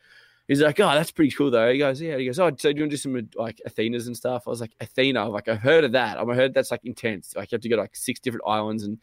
He's 0.47 0.61
like, 0.61 0.79
oh, 0.79 0.93
that's 0.93 1.11
pretty 1.11 1.31
cool 1.31 1.51
though. 1.51 1.73
He 1.73 1.79
goes, 1.79 2.03
yeah. 2.03 2.19
He 2.19 2.27
goes, 2.27 2.39
oh, 2.39 2.51
so 2.59 2.71
do 2.71 2.77
you 2.77 2.83
want 2.83 2.91
to 2.91 2.97
do 2.97 2.97
some 2.97 3.29
like 3.35 3.63
Athenas 3.65 4.07
and 4.07 4.17
stuff? 4.17 4.43
I 4.47 4.51
was 4.51 4.61
like, 4.61 4.75
Athena, 4.81 5.27
like 5.31 5.49
I've 5.49 5.61
heard 5.61 5.85
of 5.85 5.93
that. 5.93 6.19
I've 6.19 6.29
heard 6.29 6.53
that's 6.53 6.71
like 6.71 6.85
intense. 6.85 7.35
Like 7.35 7.51
you 7.51 7.57
have 7.57 7.63
to 7.63 7.69
go 7.71 7.77
to 7.77 7.83
like 7.83 7.97
six 7.97 8.21
different 8.21 8.45
islands 8.47 8.83
and 8.83 8.99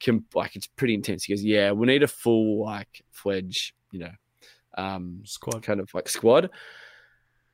can 0.00 0.24
like 0.34 0.56
it's 0.56 0.66
pretty 0.66 0.94
intense. 0.94 1.24
He 1.24 1.32
goes, 1.32 1.42
yeah, 1.42 1.72
we 1.72 1.86
need 1.86 2.02
a 2.02 2.08
full 2.08 2.64
like 2.64 3.04
fledged, 3.10 3.72
you 3.90 4.00
know, 4.00 4.12
um, 4.76 5.22
Squad. 5.24 5.62
kind 5.62 5.80
of 5.80 5.92
like 5.94 6.08
squad. 6.08 6.50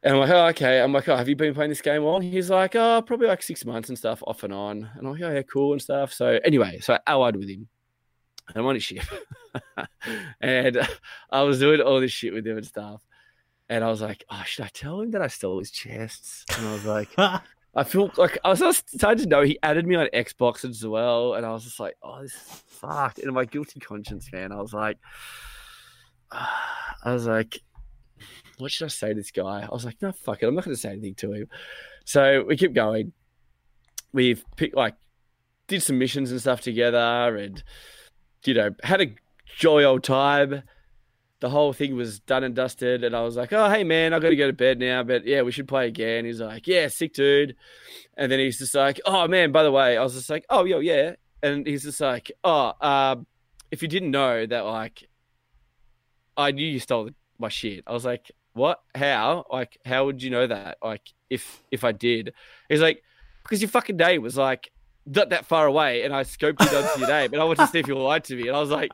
And 0.02 0.14
I'm 0.14 0.20
like, 0.20 0.30
oh, 0.30 0.46
okay. 0.46 0.80
I'm 0.80 0.92
like, 0.92 1.08
oh, 1.08 1.16
have 1.16 1.28
you 1.28 1.36
been 1.36 1.52
playing 1.52 1.68
this 1.68 1.82
game 1.82 2.02
long? 2.02 2.22
He's 2.22 2.48
like, 2.48 2.74
oh, 2.74 3.02
probably 3.02 3.26
like 3.26 3.42
six 3.42 3.66
months 3.66 3.90
and 3.90 3.98
stuff, 3.98 4.22
off 4.26 4.44
and 4.44 4.52
on. 4.52 4.88
And 4.96 5.06
I'm 5.06 5.12
like, 5.12 5.22
oh, 5.22 5.30
yeah, 5.30 5.42
cool 5.42 5.72
and 5.72 5.82
stuff. 5.82 6.12
So 6.12 6.38
anyway, 6.42 6.78
so 6.80 6.94
I 6.94 7.00
allied 7.06 7.36
with 7.36 7.48
him. 7.50 7.68
And 8.48 8.56
I'm 8.56 8.66
on 8.66 8.76
his 8.76 8.84
ship. 8.84 9.04
and 10.40 10.88
I 11.30 11.42
was 11.42 11.58
doing 11.58 11.82
all 11.82 12.00
this 12.00 12.12
shit 12.12 12.32
with 12.32 12.46
him 12.46 12.56
and 12.56 12.66
stuff. 12.66 13.02
And 13.68 13.84
I 13.84 13.88
was 13.88 14.00
like, 14.00 14.24
oh, 14.30 14.42
should 14.46 14.64
I 14.64 14.70
tell 14.72 15.02
him 15.02 15.10
that 15.10 15.22
I 15.22 15.28
stole 15.28 15.58
his 15.58 15.70
chests? 15.70 16.46
And 16.56 16.66
I 16.66 16.72
was 16.72 16.86
like, 16.86 17.10
I 17.74 17.84
feel 17.84 18.10
like 18.16 18.38
I 18.44 18.50
was 18.50 18.58
just 18.58 18.90
starting 18.90 19.24
to 19.24 19.28
know 19.28 19.42
he 19.42 19.58
added 19.62 19.86
me 19.86 19.94
on 19.94 20.08
Xbox 20.12 20.68
as 20.68 20.84
well, 20.84 21.34
and 21.34 21.46
I 21.46 21.52
was 21.52 21.64
just 21.64 21.78
like, 21.78 21.96
oh, 22.02 22.20
this 22.20 22.32
is 22.32 22.62
fucked. 22.66 23.20
And 23.20 23.32
my 23.32 23.44
guilty 23.44 23.78
conscience, 23.78 24.30
man, 24.32 24.50
I 24.50 24.60
was 24.60 24.72
like, 24.72 24.98
I 26.32 27.12
was 27.12 27.26
like, 27.26 27.60
what 28.58 28.72
should 28.72 28.86
I 28.86 28.88
say 28.88 29.08
to 29.10 29.14
this 29.14 29.30
guy? 29.30 29.62
I 29.62 29.72
was 29.72 29.84
like, 29.84 30.02
no, 30.02 30.12
fuck 30.12 30.42
it, 30.42 30.46
I'm 30.46 30.54
not 30.54 30.64
going 30.64 30.74
to 30.74 30.80
say 30.80 30.90
anything 30.90 31.14
to 31.16 31.32
him. 31.32 31.46
So 32.04 32.44
we 32.46 32.56
keep 32.56 32.74
going. 32.74 33.12
We've 34.12 34.44
picked 34.56 34.76
like 34.76 34.96
did 35.68 35.82
some 35.82 35.98
missions 35.98 36.32
and 36.32 36.40
stuff 36.40 36.60
together, 36.60 37.36
and 37.36 37.62
you 38.44 38.54
know 38.54 38.74
had 38.82 39.00
a 39.00 39.14
jolly 39.58 39.84
old 39.84 40.02
time. 40.02 40.64
The 41.40 41.48
whole 41.48 41.72
thing 41.72 41.96
was 41.96 42.20
done 42.20 42.44
and 42.44 42.54
dusted, 42.54 43.02
and 43.02 43.16
I 43.16 43.22
was 43.22 43.34
like, 43.36 43.52
"Oh, 43.52 43.68
hey 43.70 43.82
man, 43.82 44.12
I 44.12 44.18
got 44.18 44.28
to 44.28 44.36
go 44.36 44.46
to 44.46 44.52
bed 44.52 44.78
now, 44.78 45.02
but 45.02 45.26
yeah, 45.26 45.40
we 45.40 45.52
should 45.52 45.66
play 45.66 45.88
again." 45.88 46.26
He's 46.26 46.40
like, 46.40 46.66
"Yeah, 46.66 46.88
sick 46.88 47.14
dude," 47.14 47.56
and 48.16 48.30
then 48.30 48.38
he's 48.38 48.58
just 48.58 48.74
like, 48.74 49.00
"Oh 49.06 49.26
man, 49.26 49.50
by 49.50 49.62
the 49.62 49.72
way," 49.72 49.96
I 49.96 50.02
was 50.02 50.14
just 50.14 50.28
like, 50.28 50.44
"Oh 50.50 50.64
yo, 50.64 50.80
yeah," 50.80 51.14
and 51.42 51.66
he's 51.66 51.84
just 51.84 52.00
like, 52.00 52.30
"Oh, 52.44 52.74
um, 52.82 53.26
if 53.70 53.80
you 53.80 53.88
didn't 53.88 54.10
know 54.10 54.44
that, 54.44 54.60
like, 54.66 55.08
I 56.36 56.50
knew 56.50 56.66
you 56.66 56.78
stole 56.78 57.08
my 57.38 57.48
shit." 57.48 57.84
I 57.86 57.92
was 57.92 58.04
like, 58.04 58.30
"What? 58.52 58.82
How? 58.94 59.46
Like, 59.50 59.78
how 59.86 60.04
would 60.04 60.22
you 60.22 60.28
know 60.28 60.46
that? 60.46 60.76
Like, 60.82 61.08
if 61.30 61.62
if 61.70 61.84
I 61.84 61.92
did?" 61.92 62.34
He's 62.68 62.82
like, 62.82 63.02
"Because 63.44 63.62
your 63.62 63.70
fucking 63.70 63.96
day 63.96 64.18
was 64.18 64.36
like." 64.36 64.70
Not 65.06 65.30
that 65.30 65.46
far 65.46 65.66
away, 65.66 66.02
and 66.02 66.14
I 66.14 66.22
scoped 66.24 66.60
it 66.60 66.74
onto 66.74 67.00
your 67.00 67.08
name, 67.08 67.32
and 67.32 67.40
I 67.40 67.44
wanted 67.44 67.62
to 67.64 67.66
see 67.68 67.78
if 67.80 67.88
you 67.88 67.98
lied 67.98 68.22
to 68.24 68.36
me, 68.36 68.48
and 68.48 68.56
I 68.56 68.60
was 68.60 68.70
like, 68.70 68.92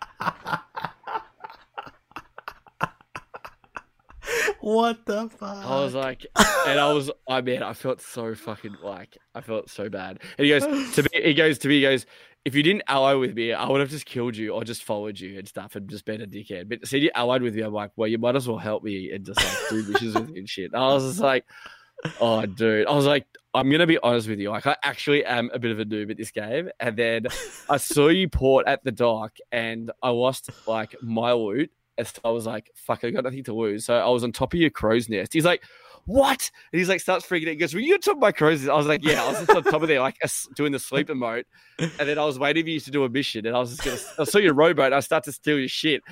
What 4.61 5.07
the 5.07 5.29
fuck? 5.29 5.65
I 5.65 5.81
was 5.81 5.95
like, 5.95 6.27
and 6.67 6.81
I 6.81 6.93
was, 6.93 7.11
I 7.29 7.41
mean, 7.41 7.63
I 7.63 7.73
felt 7.73 8.01
so 8.01 8.35
fucking 8.35 8.77
like, 8.83 9.17
I 9.35 9.41
felt 9.41 9.71
so 9.71 9.89
bad. 9.89 10.21
And 10.39 10.45
he 10.45 10.49
goes 10.49 10.63
to 10.95 11.03
me, 11.03 11.09
he 11.13 11.35
goes 11.35 11.59
to 11.59 11.69
me, 11.69 11.77
he 11.77 11.83
goes, 11.83 12.07
if 12.45 12.55
you 12.55 12.63
didn't 12.63 12.85
ally 12.87 13.15
with 13.15 13.35
me, 13.35 13.53
I 13.53 13.69
would 13.69 13.81
have 13.81 13.91
just 13.91 14.07
killed 14.07 14.37
you 14.37 14.53
or 14.53 14.63
just 14.63 14.85
followed 14.85 15.19
you 15.19 15.37
and 15.39 15.49
stuff 15.49 15.75
and 15.75 15.89
just 15.91 16.05
been 16.05 16.21
a 16.21 16.27
dickhead. 16.27 16.69
But 16.69 16.87
see, 16.87 16.99
you 16.99 17.11
allied 17.15 17.43
with 17.43 17.57
me, 17.57 17.63
I'm 17.63 17.73
like, 17.73 17.91
well, 17.97 18.09
you 18.09 18.19
might 18.19 18.37
as 18.37 18.47
well 18.47 18.59
help 18.59 18.85
me 18.85 19.11
and 19.13 19.25
just 19.25 19.43
like 19.43 19.69
do 19.69 19.93
missions 19.93 20.15
with 20.15 20.31
me 20.31 20.39
and 20.39 20.49
shit. 20.49 20.73
And 20.73 20.81
I 20.81 20.87
was 20.89 21.05
just 21.05 21.21
like, 21.21 21.45
oh, 22.21 22.47
dude, 22.47 22.87
I 22.87 22.93
was 22.93 23.07
like, 23.07 23.27
I'm 23.53 23.71
gonna 23.71 23.87
be 23.87 23.99
honest 23.99 24.29
with 24.29 24.39
you, 24.39 24.51
like, 24.51 24.67
I 24.67 24.77
actually 24.83 25.25
am 25.25 25.51
a 25.55 25.59
bit 25.59 25.73
of 25.73 25.81
a 25.81 25.85
noob 25.85 26.11
at 26.11 26.19
this 26.19 26.31
game. 26.31 26.71
And 26.79 26.97
then 26.97 27.27
I 27.69 27.79
saw 27.79 28.09
you 28.09 28.29
port 28.31 28.69
at 28.69 28.85
the 28.85 28.93
dock, 28.93 29.39
and 29.51 29.91
I 30.03 30.11
lost 30.11 30.51
like 30.67 30.95
my 31.03 31.33
loot 31.33 31.71
so 32.05 32.21
I 32.25 32.31
was 32.31 32.47
like, 32.47 32.71
fuck, 32.75 33.05
I 33.05 33.11
got 33.11 33.25
nothing 33.25 33.45
to 33.45 33.55
lose. 33.55 33.87
So 33.87 33.95
I 33.97 34.09
was 34.09 34.25
on 34.25 34.33
top 34.33 34.55
of 34.55 34.61
your 34.61 34.71
crow's 34.71 35.09
nest. 35.09 35.33
He's 35.33 35.45
like, 35.45 35.63
what? 36.05 36.51
And 36.73 36.79
he's 36.79 36.89
like, 36.89 37.01
starts 37.01 37.27
freaking 37.27 37.49
out. 37.49 37.51
He 37.51 37.57
goes, 37.57 37.75
were 37.75 37.81
you 37.81 37.95
on 37.95 38.01
top 38.01 38.17
of 38.17 38.21
my 38.21 38.33
crow's 38.33 38.61
nest? 38.61 38.71
I 38.71 38.77
was 38.77 38.87
like, 38.87 39.05
yeah, 39.05 39.23
I 39.23 39.29
was 39.29 39.39
just 39.39 39.51
on 39.51 39.63
top 39.65 39.83
of 39.83 39.89
there, 39.89 40.01
like 40.01 40.19
doing 40.55 40.73
the 40.73 40.79
sleeper 40.79 41.15
mode. 41.15 41.47
And 41.79 41.91
then 41.99 42.19
I 42.19 42.25
was 42.25 42.39
waiting 42.39 42.65
for 42.65 42.71
you 42.71 42.81
to 42.81 42.91
do 42.91 43.05
a 43.05 43.09
mission. 43.09 43.47
And 43.47 43.57
I 43.57 43.59
was 43.59 43.71
just 43.71 43.85
going 43.85 43.97
to, 43.97 44.05
I 44.23 44.25
saw 44.25 44.39
your 44.39 44.55
rowboat 44.55 44.93
I 44.93 45.01
start 45.01 45.25
to 45.25 45.33
steal 45.33 45.59
your 45.59 45.69
shit. 45.69 46.03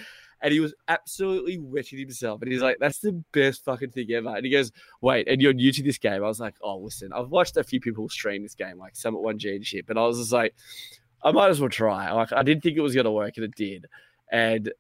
And 0.43 0.53
he 0.53 0.61
was 0.61 0.75
absolutely 0.89 1.59
wetting 1.59 1.99
himself. 1.99 2.43
And 2.43 2.53
he's 2.53 2.61
like, 2.61 2.77
that's 2.79 2.99
the 2.99 3.13
best 3.33 3.65
fucking 3.65 3.93
thing 3.93 4.11
ever. 4.13 4.37
And 4.37 4.45
he 4.45 4.53
goes, 4.53 4.73
wait, 5.01 5.27
and 5.27 5.41
you're 5.41 5.55
new 5.55 5.73
to 5.73 5.83
this 5.83 5.97
game. 5.97 6.23
I 6.23 6.29
was 6.29 6.41
like, 6.41 6.55
oh, 6.61 6.77
listen, 6.77 7.13
I've 7.15 7.31
watched 7.31 7.57
a 7.57 7.65
few 7.65 7.81
people 7.81 8.09
stream 8.11 8.43
this 8.43 8.55
game, 8.55 8.77
like 8.77 8.93
summit1g 8.93 9.55
and 9.55 9.65
shit. 9.65 9.87
But 9.87 9.97
I 9.97 10.03
was 10.03 10.19
just 10.19 10.33
like, 10.33 10.55
I 11.23 11.33
might 11.33 11.49
as 11.49 11.61
well 11.61 11.71
try. 11.71 12.13
Like, 12.13 12.33
I 12.33 12.43
didn't 12.43 12.63
think 12.63 12.77
it 12.77 12.83
was 12.83 12.95
going 12.95 13.07
to 13.07 13.11
work, 13.11 13.37
and 13.37 13.45
it 13.45 13.55
did. 13.55 13.87
And 14.31 14.71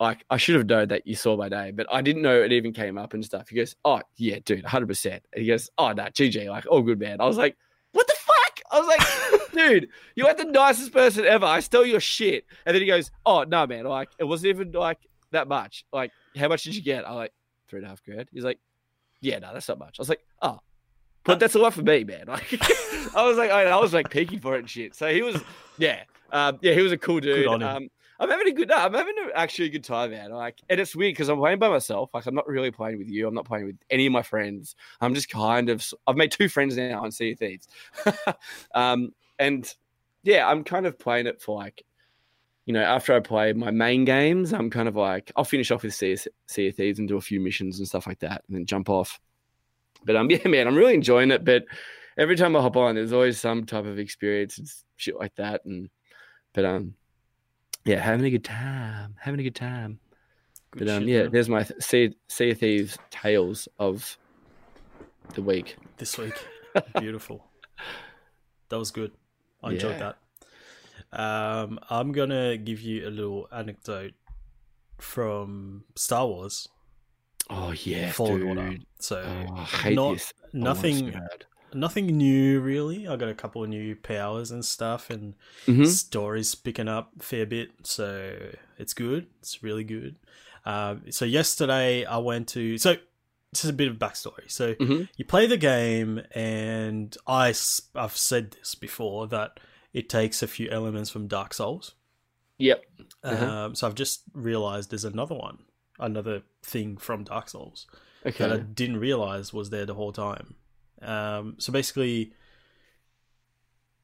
like 0.00 0.24
I 0.30 0.38
should 0.38 0.56
have 0.56 0.66
known 0.66 0.88
that 0.88 1.06
you 1.06 1.14
saw 1.14 1.36
my 1.36 1.48
name, 1.48 1.76
but 1.76 1.86
I 1.92 2.00
didn't 2.00 2.22
know 2.22 2.42
it 2.42 2.52
even 2.52 2.72
came 2.72 2.96
up 2.96 3.12
and 3.12 3.22
stuff. 3.22 3.50
He 3.50 3.56
goes, 3.56 3.76
"Oh 3.84 4.00
yeah, 4.16 4.38
dude, 4.44 4.64
hundred 4.64 4.86
percent." 4.88 5.22
He 5.36 5.46
goes, 5.46 5.68
"Oh 5.76 5.92
no, 5.92 6.04
GG, 6.04 6.48
like 6.48 6.64
all 6.66 6.80
good, 6.82 6.98
man." 6.98 7.20
I 7.20 7.26
was 7.26 7.36
like, 7.36 7.56
"What 7.92 8.06
the 8.06 8.14
fuck?" 8.14 8.60
I 8.72 8.80
was 8.80 8.88
like, 8.88 9.50
"Dude, 9.52 9.88
you 10.16 10.26
are 10.26 10.34
the 10.34 10.44
nicest 10.44 10.92
person 10.92 11.26
ever. 11.26 11.44
I 11.44 11.60
stole 11.60 11.84
your 11.84 12.00
shit." 12.00 12.46
And 12.64 12.74
then 12.74 12.80
he 12.80 12.88
goes, 12.88 13.10
"Oh 13.26 13.44
no, 13.44 13.66
man, 13.66 13.84
like 13.84 14.08
it 14.18 14.24
wasn't 14.24 14.48
even 14.48 14.72
like 14.72 14.98
that 15.32 15.48
much. 15.48 15.84
Like 15.92 16.12
how 16.34 16.48
much 16.48 16.64
did 16.64 16.74
you 16.74 16.82
get?" 16.82 17.06
I'm 17.06 17.16
like, 17.16 17.34
three 17.68 17.80
and 17.80 17.86
a 17.86 17.90
half 17.90 18.02
grand. 18.02 18.26
He's 18.32 18.44
like, 18.44 18.58
"Yeah, 19.20 19.38
no, 19.38 19.52
that's 19.52 19.68
not 19.68 19.78
much." 19.78 19.98
I 19.98 20.02
was 20.02 20.08
like, 20.08 20.24
"Oh." 20.40 20.60
But 21.24 21.38
that's 21.38 21.54
a 21.54 21.58
lot 21.58 21.74
for 21.74 21.82
me, 21.82 22.04
man. 22.04 22.24
Like, 22.28 23.14
I 23.14 23.26
was 23.26 23.36
like, 23.36 23.50
I, 23.50 23.64
I 23.64 23.76
was 23.76 23.92
like 23.92 24.08
peeking 24.08 24.40
for 24.40 24.56
it 24.56 24.60
and 24.60 24.70
shit. 24.70 24.94
So 24.94 25.12
he 25.12 25.20
was, 25.20 25.40
yeah, 25.78 26.04
um, 26.32 26.58
yeah, 26.62 26.72
he 26.72 26.80
was 26.80 26.92
a 26.92 26.98
cool 26.98 27.20
dude. 27.20 27.46
Um, 27.46 27.88
I'm 28.20 28.28
having 28.28 28.48
a 28.48 28.52
good. 28.52 28.70
I'm 28.70 28.92
having 28.92 29.14
a, 29.18 29.36
actually 29.36 29.68
a 29.68 29.70
good 29.70 29.84
time, 29.84 30.10
man. 30.10 30.30
Like, 30.30 30.60
and 30.68 30.78
it's 30.78 30.94
weird 30.94 31.14
because 31.14 31.30
I'm 31.30 31.38
playing 31.38 31.58
by 31.58 31.70
myself. 31.70 32.10
Like, 32.12 32.26
I'm 32.26 32.34
not 32.34 32.46
really 32.46 32.70
playing 32.70 32.98
with 32.98 33.08
you. 33.08 33.26
I'm 33.26 33.34
not 33.34 33.46
playing 33.46 33.64
with 33.64 33.78
any 33.88 34.06
of 34.06 34.12
my 34.12 34.22
friends. 34.22 34.76
I'm 35.00 35.14
just 35.14 35.30
kind 35.30 35.70
of. 35.70 35.82
I've 36.06 36.16
made 36.16 36.30
two 36.30 36.50
friends 36.50 36.76
now 36.76 37.02
on 37.02 37.12
Sea 37.12 37.32
of 37.32 37.38
Thieves, 37.38 37.66
um, 38.74 39.14
and 39.38 39.74
yeah, 40.22 40.46
I'm 40.46 40.64
kind 40.64 40.84
of 40.84 40.98
playing 40.98 41.26
it 41.26 41.40
for 41.40 41.56
like, 41.56 41.82
you 42.66 42.74
know, 42.74 42.82
after 42.82 43.14
I 43.14 43.20
play 43.20 43.54
my 43.54 43.70
main 43.70 44.04
games, 44.04 44.52
I'm 44.52 44.68
kind 44.68 44.86
of 44.86 44.96
like, 44.96 45.32
I'll 45.34 45.44
finish 45.44 45.70
off 45.70 45.82
with 45.82 45.94
Sea 45.94 46.18
sea 46.46 46.68
of 46.68 46.74
Thieves 46.74 46.98
and 46.98 47.08
do 47.08 47.16
a 47.16 47.22
few 47.22 47.40
missions 47.40 47.78
and 47.78 47.88
stuff 47.88 48.06
like 48.06 48.18
that, 48.18 48.42
and 48.46 48.56
then 48.56 48.66
jump 48.66 48.90
off. 48.90 49.18
But 50.04 50.16
um, 50.16 50.30
yeah, 50.30 50.46
man, 50.46 50.68
I'm 50.68 50.76
really 50.76 50.94
enjoying 50.94 51.30
it. 51.30 51.42
But 51.42 51.64
every 52.18 52.36
time 52.36 52.54
I 52.54 52.60
hop 52.60 52.76
on, 52.76 52.96
there's 52.96 53.14
always 53.14 53.40
some 53.40 53.64
type 53.64 53.86
of 53.86 53.98
experience 53.98 54.58
and 54.58 54.70
shit 54.96 55.16
like 55.16 55.34
that, 55.36 55.64
and 55.64 55.88
but 56.52 56.66
um 56.66 56.94
yeah, 57.90 58.00
having 58.00 58.24
a 58.24 58.30
good 58.30 58.44
time, 58.44 59.16
having 59.18 59.40
a 59.40 59.42
good 59.42 59.56
time. 59.56 59.98
Good 60.70 60.86
but 60.86 60.88
um, 60.88 61.02
shit, 61.02 61.08
yeah, 61.08 61.22
man. 61.22 61.32
there's 61.32 61.48
my 61.48 61.64
sea, 61.80 62.14
sea 62.28 62.50
of 62.50 62.58
Thieves 62.58 62.96
tales 63.10 63.68
of 63.80 64.16
the 65.34 65.42
week 65.42 65.76
this 65.96 66.16
week. 66.16 66.34
Beautiful. 67.00 67.44
that 68.68 68.78
was 68.78 68.92
good. 68.92 69.10
I 69.62 69.72
enjoyed 69.72 69.98
yeah. 69.98 70.12
that. 71.10 71.20
Um, 71.20 71.80
I'm 71.90 72.12
gonna 72.12 72.56
give 72.56 72.80
you 72.80 73.08
a 73.08 73.10
little 73.10 73.48
anecdote 73.50 74.12
from 74.98 75.82
Star 75.96 76.28
Wars. 76.28 76.68
Oh 77.48 77.72
yeah, 77.72 78.12
Fallen 78.12 78.38
dude. 78.38 78.48
Order. 78.48 78.76
So 79.00 79.46
oh, 79.50 79.90
not 79.90 80.32
nothing. 80.52 81.12
Oh, 81.16 81.20
nothing 81.74 82.06
new 82.06 82.60
really. 82.60 83.06
I 83.08 83.16
got 83.16 83.28
a 83.28 83.34
couple 83.34 83.62
of 83.62 83.68
new 83.68 83.96
powers 83.96 84.50
and 84.50 84.64
stuff, 84.64 85.10
and 85.10 85.34
Mhm. 85.66 85.86
stories 85.86 86.54
picking 86.54 86.88
up 86.88 87.12
a 87.18 87.22
fair 87.22 87.46
bit. 87.46 87.70
So 87.84 88.36
it's 88.78 88.94
good. 88.94 89.26
It's 89.40 89.62
really 89.62 89.84
good. 89.84 90.16
Um, 90.64 91.10
so 91.10 91.24
yesterday 91.24 92.04
I 92.04 92.18
went 92.18 92.48
to 92.50 92.76
so 92.78 92.96
this 93.52 93.64
is 93.64 93.70
a 93.70 93.74
bit 93.74 93.88
of 93.88 93.96
backstory. 93.98 94.48
So 94.50 94.74
Mhm. 94.74 95.08
you 95.16 95.24
play 95.24 95.46
the 95.46 95.56
game, 95.56 96.22
and 96.32 97.16
I've 97.26 97.56
said 97.56 98.52
this 98.52 98.74
before 98.74 99.26
that 99.28 99.58
it 99.92 100.08
takes 100.08 100.42
a 100.42 100.46
few 100.46 100.68
elements 100.70 101.10
from 101.10 101.26
Dark 101.26 101.52
Souls. 101.54 101.94
Yep. 102.58 102.84
Uh-huh. 103.24 103.44
Um, 103.46 103.74
so 103.74 103.86
I've 103.88 103.94
just 103.96 104.22
realized 104.34 104.90
there's 104.90 105.04
another 105.04 105.34
one, 105.34 105.64
another 105.98 106.42
thing 106.62 106.96
from 106.98 107.24
Dark 107.24 107.48
Souls 107.48 107.86
Okay. 108.24 108.38
that 108.38 108.52
I 108.52 108.58
didn't 108.58 108.98
realize 108.98 109.52
was 109.52 109.70
there 109.70 109.86
the 109.86 109.94
whole 109.94 110.12
time. 110.12 110.54
Um, 111.02 111.54
so 111.58 111.72
basically, 111.72 112.32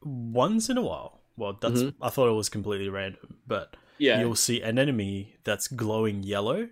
once 0.03 0.69
in 0.69 0.77
a 0.79 0.83
while, 0.83 1.21
well, 1.37 1.55
that's 1.61 1.83
Mhm. 1.83 1.95
I 2.01 2.11
thought 2.11 2.29
it 2.29 2.33
was 2.33 2.49
completely 2.49 2.89
random, 2.89 3.39
but 3.47 3.77
yeah. 3.99 4.21
you'll 4.21 4.35
see 4.37 4.61
an 4.63 4.79
enemy 4.79 5.37
that's 5.45 5.69
glowing 5.69 6.23
yellow, 6.23 6.69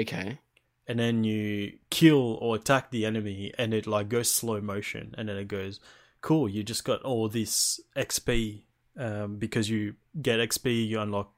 Okay. 0.00 0.38
and 0.86 0.98
then 0.98 1.24
you 1.24 1.78
kill 1.90 2.34
or 2.40 2.56
attack 2.56 2.90
the 2.90 3.04
enemy, 3.04 3.52
and 3.58 3.74
it 3.74 3.86
like 3.86 4.08
goes 4.08 4.30
slow 4.30 4.60
motion, 4.60 5.14
and 5.18 5.28
then 5.28 5.36
it 5.36 5.48
goes, 5.48 5.80
"Cool, 6.20 6.48
you 6.48 6.62
just 6.62 6.84
got 6.84 7.02
all 7.02 7.28
this 7.28 7.80
XP." 7.96 8.64
Um, 8.96 9.38
because 9.38 9.70
you 9.70 9.94
get 10.20 10.40
XP, 10.40 10.86
you 10.86 11.00
unlock 11.00 11.36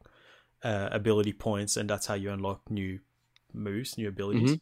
uh, 0.62 0.88
ability 0.92 1.32
points, 1.32 1.76
and 1.76 1.88
that's 1.90 2.06
how 2.06 2.14
you 2.14 2.30
unlock 2.30 2.70
new 2.70 3.00
moves, 3.52 3.98
new 3.98 4.08
abilities. 4.08 4.58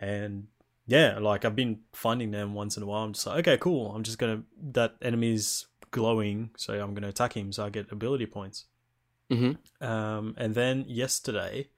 And 0.00 0.48
yeah, 0.86 1.18
like 1.18 1.44
I've 1.44 1.56
been 1.56 1.80
finding 1.92 2.30
them 2.30 2.54
once 2.54 2.76
in 2.76 2.82
a 2.82 2.86
while. 2.86 3.04
I'm 3.04 3.12
just 3.12 3.26
like, 3.26 3.38
okay, 3.40 3.58
cool. 3.58 3.94
I'm 3.94 4.02
just 4.02 4.18
gonna 4.18 4.42
that 4.72 4.94
enemy's 5.02 5.66
glowing, 5.90 6.50
so 6.56 6.74
I'm 6.74 6.94
gonna 6.94 7.08
attack 7.08 7.36
him, 7.36 7.52
so 7.52 7.64
I 7.64 7.70
get 7.70 7.90
ability 7.92 8.26
points. 8.26 8.66
Mhm. 9.30 9.56
Um, 9.80 10.34
and 10.36 10.54
then 10.54 10.84
yesterday, 10.86 11.68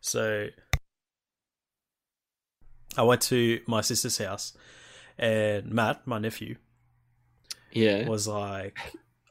so 0.00 0.48
I 2.96 3.02
went 3.02 3.22
to 3.22 3.60
my 3.66 3.80
sister's 3.80 4.18
house, 4.18 4.56
and 5.16 5.70
Matt, 5.70 6.06
my 6.06 6.18
nephew, 6.18 6.56
Yeah. 7.72 8.08
was 8.08 8.26
like, 8.28 8.78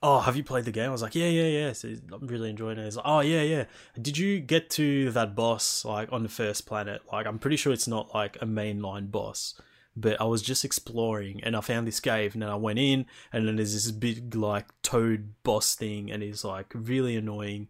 "Oh, 0.02 0.20
have 0.20 0.36
you 0.36 0.44
played 0.44 0.66
the 0.66 0.72
game?" 0.72 0.90
I 0.90 0.92
was 0.92 1.02
like, 1.02 1.16
"Yeah, 1.16 1.28
yeah, 1.30 1.48
yeah." 1.48 1.74
So 1.74 1.90
I'm 2.12 2.28
really 2.28 2.50
enjoying 2.50 2.78
it. 2.78 2.86
He's 2.86 2.96
like, 2.98 3.06
"Oh, 3.08 3.20
yeah, 3.22 3.42
yeah." 3.42 3.66
Did 4.02 4.18
you 4.18 4.40
get 4.40 4.70
to 4.72 5.12
that 5.12 5.36
boss 5.36 5.86
like 5.86 6.12
on 6.12 6.24
the 6.24 6.30
first 6.30 6.66
planet? 6.66 7.02
Like, 7.12 7.26
I'm 7.26 7.40
pretty 7.40 7.58
sure 7.58 7.74
it's 7.74 7.88
not 7.88 8.14
like 8.14 8.38
a 8.42 8.46
mainline 8.46 9.12
boss, 9.12 9.60
but 9.96 10.20
I 10.22 10.26
was 10.26 10.42
just 10.42 10.64
exploring 10.64 11.44
and 11.44 11.56
I 11.56 11.62
found 11.62 11.88
this 11.88 12.00
cave, 12.00 12.34
and 12.34 12.42
then 12.42 12.50
I 12.50 12.56
went 12.56 12.80
in, 12.80 13.06
and 13.34 13.48
then 13.48 13.56
there's 13.58 13.74
this 13.74 13.92
big 13.92 14.36
like 14.36 14.68
toad 14.84 15.34
boss 15.44 15.76
thing, 15.76 16.12
and 16.12 16.22
he's 16.24 16.44
like 16.44 16.72
really 16.74 17.16
annoying. 17.16 17.68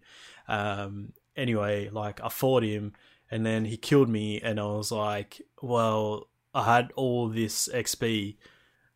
Um, 0.47 1.13
anyway, 1.35 1.89
like 1.89 2.21
I 2.23 2.29
fought 2.29 2.63
him, 2.63 2.93
and 3.31 3.45
then 3.45 3.65
he 3.65 3.77
killed 3.77 4.09
me, 4.09 4.41
and 4.41 4.59
I 4.59 4.65
was 4.65 4.91
like, 4.91 5.41
"Well, 5.61 6.27
I 6.53 6.63
had 6.63 6.91
all 6.95 7.29
this 7.29 7.69
XP." 7.73 8.37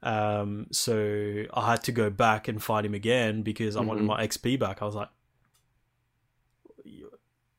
Um, 0.04 0.68
so 0.72 1.44
I 1.54 1.72
had 1.72 1.84
to 1.84 1.92
go 1.92 2.10
back 2.10 2.48
and 2.48 2.62
fight 2.62 2.86
him 2.86 2.94
again 2.94 3.44
because 3.44 3.76
I 3.76 3.82
wanted 3.82 4.04
Mhm. 4.04 4.08
my 4.08 4.24
XP 4.26 4.58
back. 4.60 4.82
I 4.82 4.86
was 4.86 4.96
like, 4.96 5.10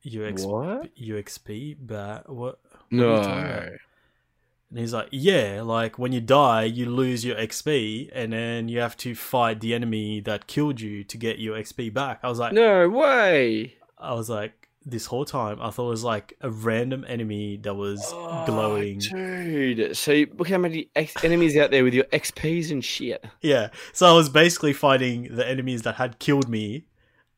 "You, 0.01 0.21
XP, 0.23 0.45
What? 0.47 0.97
you 0.97 1.15
XP 1.15 1.75
back? 1.79 2.27
What?" 2.27 2.59
No. 2.91 3.69
And 4.69 4.79
he's 4.79 4.93
like, 4.93 5.07
"Yeah, 5.11 5.61
like 5.63 5.97
when 5.99 6.11
you 6.11 6.19
die, 6.19 6.63
you 6.63 6.89
lose 6.89 7.23
your 7.23 7.37
XP, 7.37 8.09
and 8.13 8.33
then 8.33 8.67
you 8.67 8.79
have 8.79 8.97
to 8.97 9.13
fight 9.15 9.59
the 9.61 9.73
enemy 9.73 10.19
that 10.21 10.47
killed 10.47 10.81
you 10.81 11.03
to 11.03 11.17
get 11.17 11.39
your 11.39 11.55
XP 11.55 11.89
back." 11.93 12.19
I 12.23 12.27
was 12.29 12.39
like, 12.39 12.53
No 12.53 12.89
way. 12.89 13.75
I 13.97 14.13
was 14.15 14.29
like, 14.29 14.67
this 14.85 15.05
whole 15.05 15.25
time 15.25 15.59
I 15.61 15.69
thought 15.69 15.87
it 15.87 15.89
was 15.91 16.03
like 16.03 16.33
a 16.41 16.49
random 16.49 17.05
enemy 17.07 17.57
that 17.63 17.73
was 17.75 18.01
Oh, 18.13 18.43
glowing. 18.45 18.99
dude. 18.99 19.95
So 19.95 20.11
you- 20.11 20.31
look 20.37 20.49
how 20.49 20.57
many 20.57 20.89
ex- 20.95 21.23
enemies 21.23 21.55
out 21.57 21.71
there 21.71 21.83
with 21.83 21.93
your 21.93 22.05
XPs 22.05 22.71
and 22.71 22.83
shit. 22.83 23.23
Yeah, 23.41 23.69
so 23.93 24.07
I 24.07 24.13
was 24.13 24.29
basically 24.29 24.73
fighting 24.73 25.29
the 25.35 25.47
enemies 25.47 25.83
that 25.83 25.95
had 25.95 26.19
killed 26.19 26.49
me. 26.49 26.85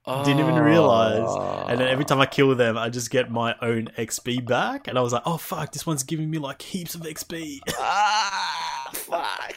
Didn't 0.08 0.40
even 0.40 0.54
realize. 0.60 1.66
And 1.68 1.80
then 1.80 1.88
every 1.88 2.06
time 2.06 2.22
I 2.22 2.28
kill 2.28 2.54
them, 2.54 2.78
I 2.78 2.90
just 2.90 3.10
get 3.10 3.32
my 3.32 3.56
own 3.60 3.88
XP 3.98 4.46
back. 4.46 4.88
And 4.88 5.00
I 5.00 5.02
was 5.02 5.12
like, 5.14 5.24
oh 5.26 5.38
fuck, 5.38 5.72
this 5.72 5.84
one's 5.88 6.04
giving 6.04 6.30
me 6.30 6.38
like 6.38 6.62
heaps 6.62 6.94
of 6.94 7.02
XP. 7.02 7.60
Ah, 7.80 8.90
fuck. 8.94 9.56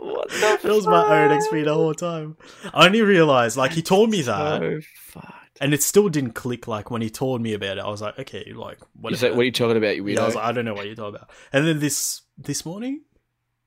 What 0.00 0.28
the 0.30 0.58
that 0.62 0.64
was 0.64 0.86
my 0.86 1.24
own? 1.24 1.40
XP 1.40 1.64
the 1.64 1.74
whole 1.74 1.94
time. 1.94 2.36
I 2.72 2.86
only 2.86 3.02
realized, 3.02 3.56
like, 3.56 3.72
he 3.72 3.82
told 3.82 4.10
me 4.10 4.22
that. 4.22 4.82
So. 5.12 5.20
And 5.60 5.74
it 5.74 5.82
still 5.82 6.08
didn't 6.08 6.32
click, 6.32 6.68
like, 6.68 6.90
when 6.90 7.02
he 7.02 7.10
told 7.10 7.40
me 7.40 7.52
about 7.52 7.78
it. 7.78 7.84
I 7.84 7.88
was 7.88 8.00
like, 8.00 8.18
okay, 8.18 8.52
like, 8.54 8.78
whatever. 9.00 9.14
Is 9.14 9.20
that 9.22 9.34
what 9.34 9.40
are 9.42 9.44
you 9.44 9.52
talking 9.52 9.76
about, 9.76 9.96
you 9.96 10.06
yeah, 10.06 10.22
I 10.22 10.26
was 10.26 10.34
like, 10.36 10.44
I 10.44 10.52
don't 10.52 10.64
know 10.64 10.74
what 10.74 10.86
you're 10.86 10.94
talking 10.94 11.16
about. 11.16 11.30
And 11.52 11.66
then 11.66 11.80
this 11.80 12.22
this 12.36 12.64
morning? 12.64 13.02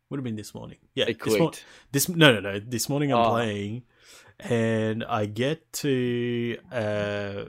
Would 0.10 0.18
have 0.18 0.24
been 0.26 0.36
this 0.36 0.54
morning. 0.54 0.78
Yeah, 0.94 1.06
It 1.08 1.24
this, 1.24 1.40
mo- 1.40 1.52
this 1.94 2.10
no 2.10 2.34
no 2.34 2.40
no. 2.42 2.60
This 2.60 2.90
morning 2.90 3.14
I'm 3.14 3.20
Oh. 3.20 3.30
playing, 3.32 3.84
and 4.40 5.06
I 5.06 5.26
get 5.26 5.72
to 5.74 6.58
uh, 6.72 7.44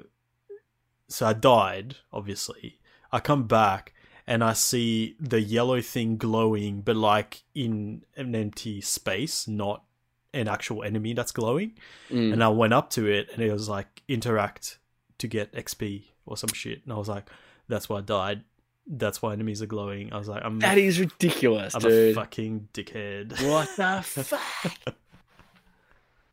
so 1.09 1.27
I 1.27 1.33
died. 1.33 1.97
Obviously, 2.13 2.79
I 3.11 3.19
come 3.19 3.49
back 3.49 3.95
and 4.29 4.45
I 4.45 4.53
see 4.53 5.17
the 5.19 5.41
yellow 5.41 5.81
thing 5.81 6.17
glowing, 6.17 6.83
but 6.83 6.95
like 6.95 7.43
in 7.55 8.05
an 8.17 8.35
empty 8.37 8.81
space, 8.81 9.49
not 9.49 9.83
an 10.35 10.49
actual 10.49 10.83
enemy 10.83 11.13
that's 11.15 11.33
glowing. 11.33 11.73
Mm. 12.11 12.33
And 12.35 12.45
I 12.45 12.49
went 12.49 12.73
up 12.73 12.91
to 12.91 13.07
it, 13.07 13.29
and 13.33 13.43
it 13.43 13.53
was 13.53 13.69
like 13.69 14.03
interact 14.09 14.79
to 15.19 15.29
get 15.29 15.53
XP 15.53 16.05
or 16.27 16.37
some 16.37 16.53
shit. 16.53 16.83
And 16.85 16.93
I 16.93 16.97
was 16.97 17.09
like, 17.09 17.29
that's 17.69 17.89
why 17.89 17.99
I 17.99 18.01
died. 18.03 18.43
That's 18.87 19.23
why 19.23 19.33
enemies 19.33 19.63
are 19.63 19.67
glowing. 19.67 20.13
I 20.13 20.19
was 20.19 20.29
like, 20.29 20.45
I'm 20.45 20.59
That 20.61 20.79
is 20.79 20.99
ridiculous, 20.99 21.75
I'm 21.75 21.83
dude. 21.83 22.13
a 22.13 22.21
fucking 22.21 22.69
dickhead. 22.75 23.31
What 23.49 23.69
the 23.77 24.03
fuck? 24.05 24.95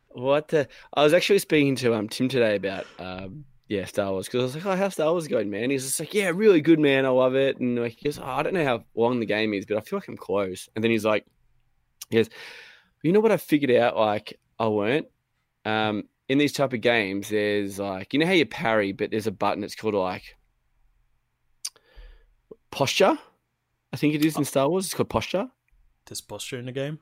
what 0.09 0.47
the? 0.49 0.67
I 0.93 1.03
was 1.03 1.13
actually 1.13 1.39
speaking 1.39 1.75
to 1.77 1.93
um 1.93 2.09
Tim 2.09 2.27
today 2.29 2.55
about 2.55 2.85
um 2.97 3.45
yeah 3.67 3.85
Star 3.85 4.11
Wars 4.11 4.25
because 4.25 4.41
I 4.41 4.43
was 4.45 4.55
like, 4.55 4.65
oh, 4.65 4.75
how's 4.75 4.93
Star 4.93 5.11
Wars 5.11 5.27
going, 5.27 5.49
man? 5.51 5.69
He's 5.69 5.83
just 5.85 5.99
like, 5.99 6.13
yeah, 6.13 6.31
really 6.33 6.61
good, 6.61 6.79
man. 6.79 7.05
I 7.05 7.09
love 7.09 7.35
it. 7.35 7.59
And 7.59 7.77
like, 7.79 7.93
he 7.99 8.05
goes, 8.05 8.17
oh, 8.17 8.23
I 8.23 8.41
don't 8.41 8.55
know 8.55 8.65
how 8.65 8.83
long 8.95 9.19
the 9.19 9.25
game 9.27 9.53
is, 9.53 9.65
but 9.67 9.77
I 9.77 9.81
feel 9.81 9.97
like 9.97 10.07
I'm 10.07 10.17
close. 10.17 10.67
And 10.75 10.83
then 10.83 10.89
he's 10.91 11.05
like, 11.05 11.25
he 12.09 12.17
goes, 12.17 12.29
you 13.03 13.11
know 13.11 13.19
what 13.19 13.31
I 13.31 13.37
figured 13.37 13.71
out? 13.71 13.97
Like, 13.97 14.39
I 14.59 14.67
weren't. 14.67 15.07
Um, 15.65 16.03
in 16.27 16.37
these 16.37 16.53
type 16.53 16.73
of 16.73 16.81
games, 16.81 17.29
there's 17.29 17.79
like, 17.79 18.13
you 18.13 18.19
know 18.19 18.25
how 18.25 18.33
you 18.33 18.45
parry, 18.45 18.91
but 18.91 19.11
there's 19.11 19.27
a 19.27 19.31
button. 19.31 19.63
It's 19.63 19.75
called 19.75 19.95
like 19.95 20.37
posture. 22.71 23.17
I 23.91 23.97
think 23.97 24.13
it 24.13 24.23
is 24.23 24.37
in 24.37 24.45
Star 24.45 24.69
Wars. 24.69 24.85
It's 24.85 24.93
called 24.93 25.09
posture. 25.09 25.49
There's 26.05 26.21
posture 26.21 26.59
in 26.59 26.65
the 26.65 26.71
game. 26.71 26.99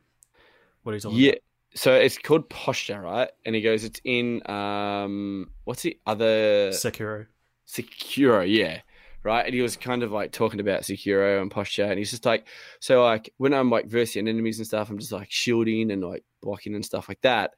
What 0.83 0.93
are 0.93 0.95
you 0.95 1.01
talking 1.01 1.17
Yeah. 1.19 1.33
So 1.75 1.93
it's 1.93 2.17
called 2.17 2.49
posture, 2.49 3.01
right? 3.01 3.29
And 3.45 3.53
he 3.53 3.61
goes, 3.61 3.83
it's 3.83 3.99
in 4.03 4.41
um 4.49 5.49
what's 5.65 5.81
the 5.81 5.99
other 6.05 6.67
about? 6.67 6.73
Sekiro. 6.73 7.27
Sekiro, 7.67 8.49
yeah. 8.49 8.79
Right. 9.27 9.45
And 9.45 9.53
he 9.53 9.61
was 9.61 9.75
kind 9.75 10.03
of 10.03 10.11
like 10.13 10.31
talking 10.31 10.61
about 10.61 10.83
Sekiro 10.83 11.41
and 11.41 11.51
posture. 11.51 11.83
And 11.83 11.97
he's 11.99 12.11
just 12.11 12.25
like, 12.25 12.47
so 12.79 13.03
like 13.03 13.33
when 13.37 13.53
I'm 13.53 13.69
like 13.69 13.87
versing 13.87 14.27
enemies 14.27 14.57
and 14.57 14.65
stuff, 14.65 14.89
I'm 14.89 14.97
just 14.97 15.11
like 15.11 15.29
shielding 15.29 15.91
and 15.91 16.01
like 16.01 16.23
blocking 16.41 16.75
and 16.75 16.85
stuff 16.85 17.09
like 17.09 17.19
that. 17.21 17.51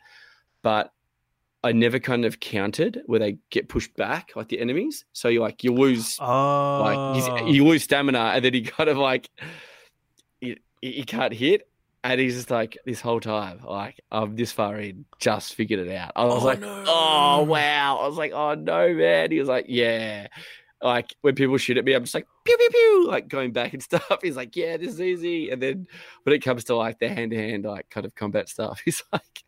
But 0.63 0.91
I 1.63 1.73
never 1.73 1.99
kind 1.99 2.25
of 2.25 2.39
counted 2.39 3.01
where 3.05 3.19
they 3.19 3.37
get 3.51 3.69
pushed 3.69 3.95
back, 3.95 4.31
like 4.35 4.47
the 4.49 4.59
enemies. 4.59 5.05
So 5.13 5.27
you 5.29 5.41
like 5.41 5.63
you 5.63 5.73
lose 5.73 6.17
Oh, 6.19 6.81
like 6.81 7.47
you 7.53 7.65
lose 7.65 7.83
stamina 7.83 8.31
and 8.33 8.43
then 8.43 8.53
he 8.55 8.61
kind 8.63 8.89
of 8.89 8.97
like 8.97 9.29
he, 10.41 10.57
he 10.81 11.03
can't 11.03 11.33
hit 11.33 11.67
and 12.03 12.19
he's 12.19 12.35
just 12.35 12.49
like 12.49 12.77
this 12.85 13.01
whole 13.01 13.19
time 13.19 13.59
like 13.65 13.99
i'm 14.09 14.33
this 14.37 14.53
far 14.53 14.79
in 14.79 15.03
just 15.19 15.53
figured 15.53 15.85
it 15.85 15.93
out 15.93 16.13
i 16.15 16.23
was 16.23 16.41
Oh, 16.41 16.45
like 16.45 16.61
no. 16.61 16.85
oh 16.87 17.43
wow 17.43 17.97
i 18.01 18.07
was 18.07 18.15
like 18.15 18.31
oh 18.31 18.55
no 18.55 18.93
man 18.93 19.29
he 19.31 19.37
was 19.39 19.49
like 19.49 19.65
yeah 19.67 20.27
like 20.81 21.13
when 21.21 21.35
people 21.35 21.57
shoot 21.57 21.77
at 21.77 21.83
me 21.85 21.93
i'm 21.93 22.03
just 22.03 22.13
like 22.13 22.27
pew 22.45 22.57
pew 22.57 22.69
pew 22.69 23.07
like 23.07 23.27
going 23.27 23.51
back 23.51 23.73
and 23.73 23.83
stuff 23.89 24.19
he's 24.21 24.35
like 24.35 24.55
yeah 24.55 24.77
this 24.77 24.93
is 24.93 25.01
easy 25.01 25.49
and 25.49 25.61
then 25.61 25.87
when 26.23 26.35
it 26.35 26.39
comes 26.43 26.63
to 26.63 26.75
like 26.75 26.99
the 26.99 27.09
hand-to-hand 27.09 27.65
like 27.65 27.89
kind 27.89 28.05
of 28.05 28.15
combat 28.15 28.47
stuff 28.49 28.81
he's 28.85 29.03
like 29.11 29.43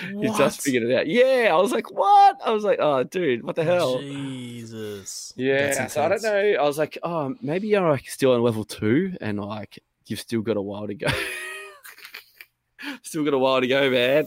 he's 0.00 0.30
What? 0.30 0.38
just 0.38 0.62
figured 0.62 0.84
it 0.84 0.94
out 0.96 1.06
yeah 1.06 1.50
i 1.52 1.56
was 1.56 1.72
like 1.72 1.90
what 1.90 2.38
i 2.44 2.50
was 2.50 2.64
like 2.64 2.78
oh 2.80 3.02
dude 3.04 3.42
what 3.42 3.56
the 3.56 3.64
hell 3.64 4.00
Jesus. 4.00 5.32
yeah, 5.36 5.86
so 5.88 6.02
I 6.02 6.08
don't 6.08 6.22
know. 6.22 6.54
I 6.58 6.62
was 6.62 6.78
like, 6.78 6.96
oh, 7.02 7.34
maybe 7.42 7.68
you're 7.68 7.86
like 7.88 8.08
still 8.08 8.32
on 8.32 8.42
level 8.42 8.64
two, 8.64 9.14
and 9.20 9.38
like 9.38 9.78
you've 10.06 10.20
still 10.20 10.40
got 10.40 10.56
a 10.56 10.62
while 10.62 10.86
to 10.86 10.94
go. 10.94 11.06
still 13.02 13.24
got 13.24 13.34
a 13.34 13.38
while 13.38 13.60
to 13.60 13.66
go, 13.66 13.90
man. 13.90 14.26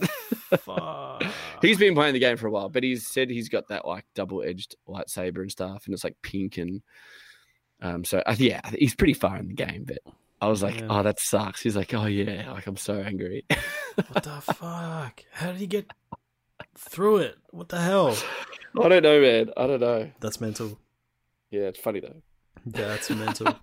Fuck. 0.59 1.23
He's 1.61 1.77
been 1.77 1.95
playing 1.95 2.13
the 2.13 2.19
game 2.19 2.37
for 2.37 2.47
a 2.47 2.51
while, 2.51 2.69
but 2.69 2.83
he's 2.83 3.07
said 3.07 3.29
he's 3.29 3.49
got 3.49 3.67
that 3.69 3.85
like 3.87 4.05
double-edged 4.15 4.75
lightsaber 4.87 5.37
and 5.41 5.51
stuff, 5.51 5.85
and 5.85 5.93
it's 5.93 6.03
like 6.03 6.15
pink 6.21 6.57
and 6.57 6.81
um. 7.81 8.03
So 8.03 8.21
uh, 8.25 8.35
yeah, 8.37 8.61
he's 8.77 8.95
pretty 8.95 9.13
far 9.13 9.37
in 9.37 9.47
the 9.47 9.53
game, 9.53 9.85
but 9.87 9.99
I 10.41 10.47
was 10.47 10.61
like, 10.63 10.79
Yeah. 10.79 10.87
oh, 10.89 11.03
that 11.03 11.19
sucks. 11.19 11.61
He's 11.61 11.75
like, 11.75 11.93
oh 11.93 12.05
yeah, 12.05 12.51
like 12.51 12.67
I'm 12.67 12.77
so 12.77 12.99
angry. 12.99 13.45
what 14.11 14.23
the 14.23 14.41
fuck? 14.41 15.23
How 15.31 15.47
did 15.51 15.57
he 15.59 15.67
get 15.67 15.91
through 16.77 17.17
it? 17.17 17.35
What 17.51 17.69
the 17.69 17.79
hell? 17.81 18.15
I 18.81 18.89
don't 18.89 19.01
know, 19.03 19.19
man. 19.21 19.49
I 19.57 19.65
don't 19.67 19.79
know. 19.79 20.11
That's 20.19 20.39
mental. 20.39 20.79
Yeah, 21.49 21.61
it's 21.63 21.79
funny 21.79 21.99
though. 22.01 22.21
That's 22.65 23.09
mental. 23.11 23.55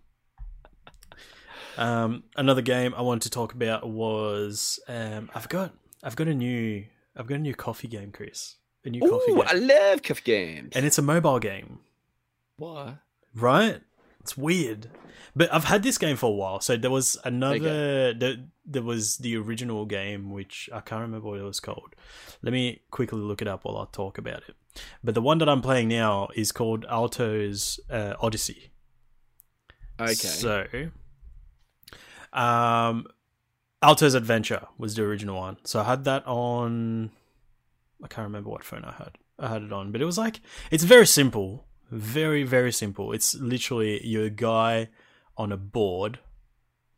um, 1.76 2.24
another 2.36 2.62
game 2.62 2.94
I 2.96 3.02
wanted 3.02 3.22
to 3.22 3.30
talk 3.30 3.52
about 3.52 3.88
was 3.88 4.78
um, 4.88 5.30
I've 5.34 5.48
got 5.48 5.72
I've 6.02 6.16
got 6.16 6.28
a 6.28 6.34
new 6.34 6.84
I've 7.16 7.26
got 7.26 7.36
a 7.36 7.38
new 7.38 7.54
coffee 7.54 7.88
game, 7.88 8.12
Chris. 8.12 8.56
A 8.84 8.90
new 8.90 9.00
coffee 9.00 9.32
Ooh, 9.32 9.36
game, 9.36 9.44
I 9.46 9.52
love 9.54 10.02
coffee 10.02 10.22
games. 10.24 10.72
and 10.74 10.84
it's 10.84 10.98
a 10.98 11.02
mobile 11.02 11.38
game. 11.38 11.80
what? 12.56 12.98
Right? 13.34 13.80
It's 14.20 14.36
weird. 14.36 14.88
But 15.36 15.52
I've 15.52 15.64
had 15.64 15.82
this 15.82 15.98
game 15.98 16.16
for 16.16 16.26
a 16.26 16.34
while. 16.34 16.60
So 16.60 16.76
there 16.76 16.90
was 16.90 17.18
another 17.24 18.14
there, 18.14 18.36
there 18.64 18.82
was 18.82 19.18
the 19.18 19.36
original 19.36 19.84
game 19.84 20.30
which 20.30 20.70
I 20.72 20.80
can't 20.80 21.02
remember 21.02 21.28
what 21.28 21.40
it 21.40 21.42
was 21.42 21.60
called. 21.60 21.94
Let 22.42 22.52
me 22.52 22.82
quickly 22.90 23.20
look 23.20 23.42
it 23.42 23.48
up 23.48 23.64
while 23.64 23.76
I 23.76 23.86
talk 23.92 24.16
about 24.16 24.42
it. 24.48 24.54
But 25.02 25.14
the 25.14 25.20
one 25.22 25.38
that 25.38 25.48
I'm 25.48 25.60
playing 25.60 25.88
now 25.88 26.28
is 26.34 26.52
called 26.52 26.84
Alto's 26.88 27.80
uh, 27.90 28.14
Odyssey. 28.20 28.70
Okay. 30.00 30.14
So 30.14 30.66
um 32.32 33.06
Alto's 33.84 34.14
Adventure 34.14 34.66
was 34.78 34.94
the 34.94 35.02
original 35.02 35.36
one. 35.36 35.58
So 35.64 35.80
I 35.80 35.84
had 35.84 36.04
that 36.04 36.26
on 36.26 37.10
I 38.02 38.08
can't 38.08 38.24
remember 38.24 38.50
what 38.50 38.64
phone 38.64 38.84
I 38.84 38.92
had. 38.92 39.18
I 39.38 39.48
had 39.48 39.62
it 39.62 39.72
on, 39.72 39.92
but 39.92 40.00
it 40.00 40.06
was 40.06 40.16
like 40.16 40.40
it's 40.70 40.84
very 40.84 41.06
simple, 41.06 41.66
very 41.90 42.44
very 42.44 42.72
simple. 42.72 43.12
It's 43.12 43.34
literally 43.34 44.04
you're 44.06 44.24
a 44.24 44.30
guy 44.30 44.88
on 45.36 45.52
a 45.52 45.56
board. 45.56 46.18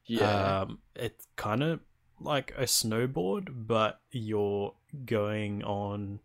yeah. 0.04 0.60
Um, 0.60 0.78
it's 0.94 1.26
kind 1.34 1.62
of 1.62 1.80
like 2.20 2.52
a 2.56 2.62
snowboard, 2.62 3.48
but 3.66 4.00
you're 4.12 4.74
going 5.04 5.64
on. 5.64 6.20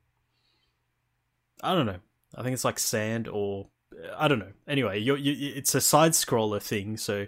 I 1.64 1.74
don't 1.74 1.88
know. 1.88 2.00
I 2.36 2.44
think 2.44 2.54
it's 2.54 2.66
like 2.66 2.78
sand 2.80 3.28
or 3.28 3.68
I 4.16 4.28
don't 4.28 4.40
know. 4.40 4.54
Anyway, 4.68 5.00
you 5.00 5.16
you 5.16 5.54
it's 5.56 5.74
a 5.74 5.82
side 5.82 6.12
scroller 6.12 6.62
thing. 6.62 6.98
So 6.98 7.28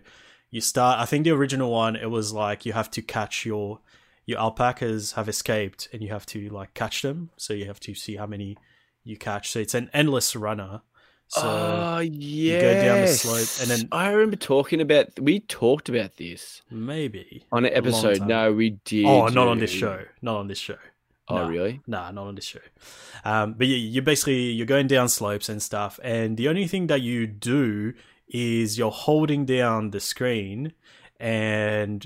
you 0.53 0.61
start. 0.61 0.99
I 0.99 1.05
think 1.05 1.23
the 1.25 1.31
original 1.31 1.71
one 1.71 1.95
it 1.95 2.11
was 2.11 2.31
like 2.31 2.65
you 2.65 2.73
have 2.73 2.91
to 2.91 3.01
catch 3.01 3.45
your 3.45 3.79
your 4.25 4.39
alpacas 4.39 5.13
have 5.13 5.27
escaped 5.27 5.89
and 5.91 6.01
you 6.03 6.09
have 6.09 6.25
to 6.27 6.47
like 6.49 6.73
catch 6.75 7.01
them. 7.01 7.31
So 7.37 7.53
you 7.53 7.65
have 7.65 7.79
to 7.81 7.93
see 7.95 8.15
how 8.17 8.27
many 8.27 8.55
you 9.03 9.17
catch. 9.17 9.49
So 9.51 9.59
it's 9.59 9.73
an 9.73 9.89
endless 9.93 10.35
runner. 10.35 10.81
So 11.27 11.41
oh 11.43 11.99
yeah, 11.99 12.61
go 12.61 12.73
down 12.85 13.01
the 13.01 13.07
slope 13.07 13.49
and 13.61 13.67
then- 13.71 13.87
I 13.91 14.11
remember 14.11 14.35
talking 14.35 14.79
about. 14.81 15.19
We 15.19 15.39
talked 15.39 15.89
about 15.89 16.17
this 16.17 16.61
maybe 16.69 17.45
on 17.51 17.65
an 17.65 17.73
episode. 17.73 18.21
No, 18.27 18.53
we 18.53 18.77
did. 18.85 19.05
Oh, 19.05 19.27
not 19.27 19.47
on 19.47 19.57
this 19.57 19.71
show. 19.71 20.03
Not 20.21 20.35
on 20.37 20.47
this 20.47 20.59
show. 20.59 20.77
Oh, 21.29 21.37
No. 21.37 21.49
really? 21.49 21.79
Nah, 21.87 22.11
not 22.11 22.27
on 22.27 22.35
this 22.35 22.43
show. 22.45 22.59
Um, 23.25 23.53
but 23.53 23.65
yeah, 23.67 23.77
you're 23.77 24.03
basically 24.03 24.51
you're 24.51 24.67
going 24.67 24.87
down 24.87 25.09
slopes 25.09 25.49
and 25.49 25.61
stuff, 25.63 25.99
and 26.03 26.37
the 26.37 26.47
only 26.49 26.67
thing 26.67 26.87
that 26.87 27.01
you 27.01 27.25
do 27.25 27.93
is 28.27 28.77
you're 28.77 28.91
holding 28.91 29.45
down 29.45 29.91
the 29.91 29.99
screen, 29.99 30.73
and 31.19 32.05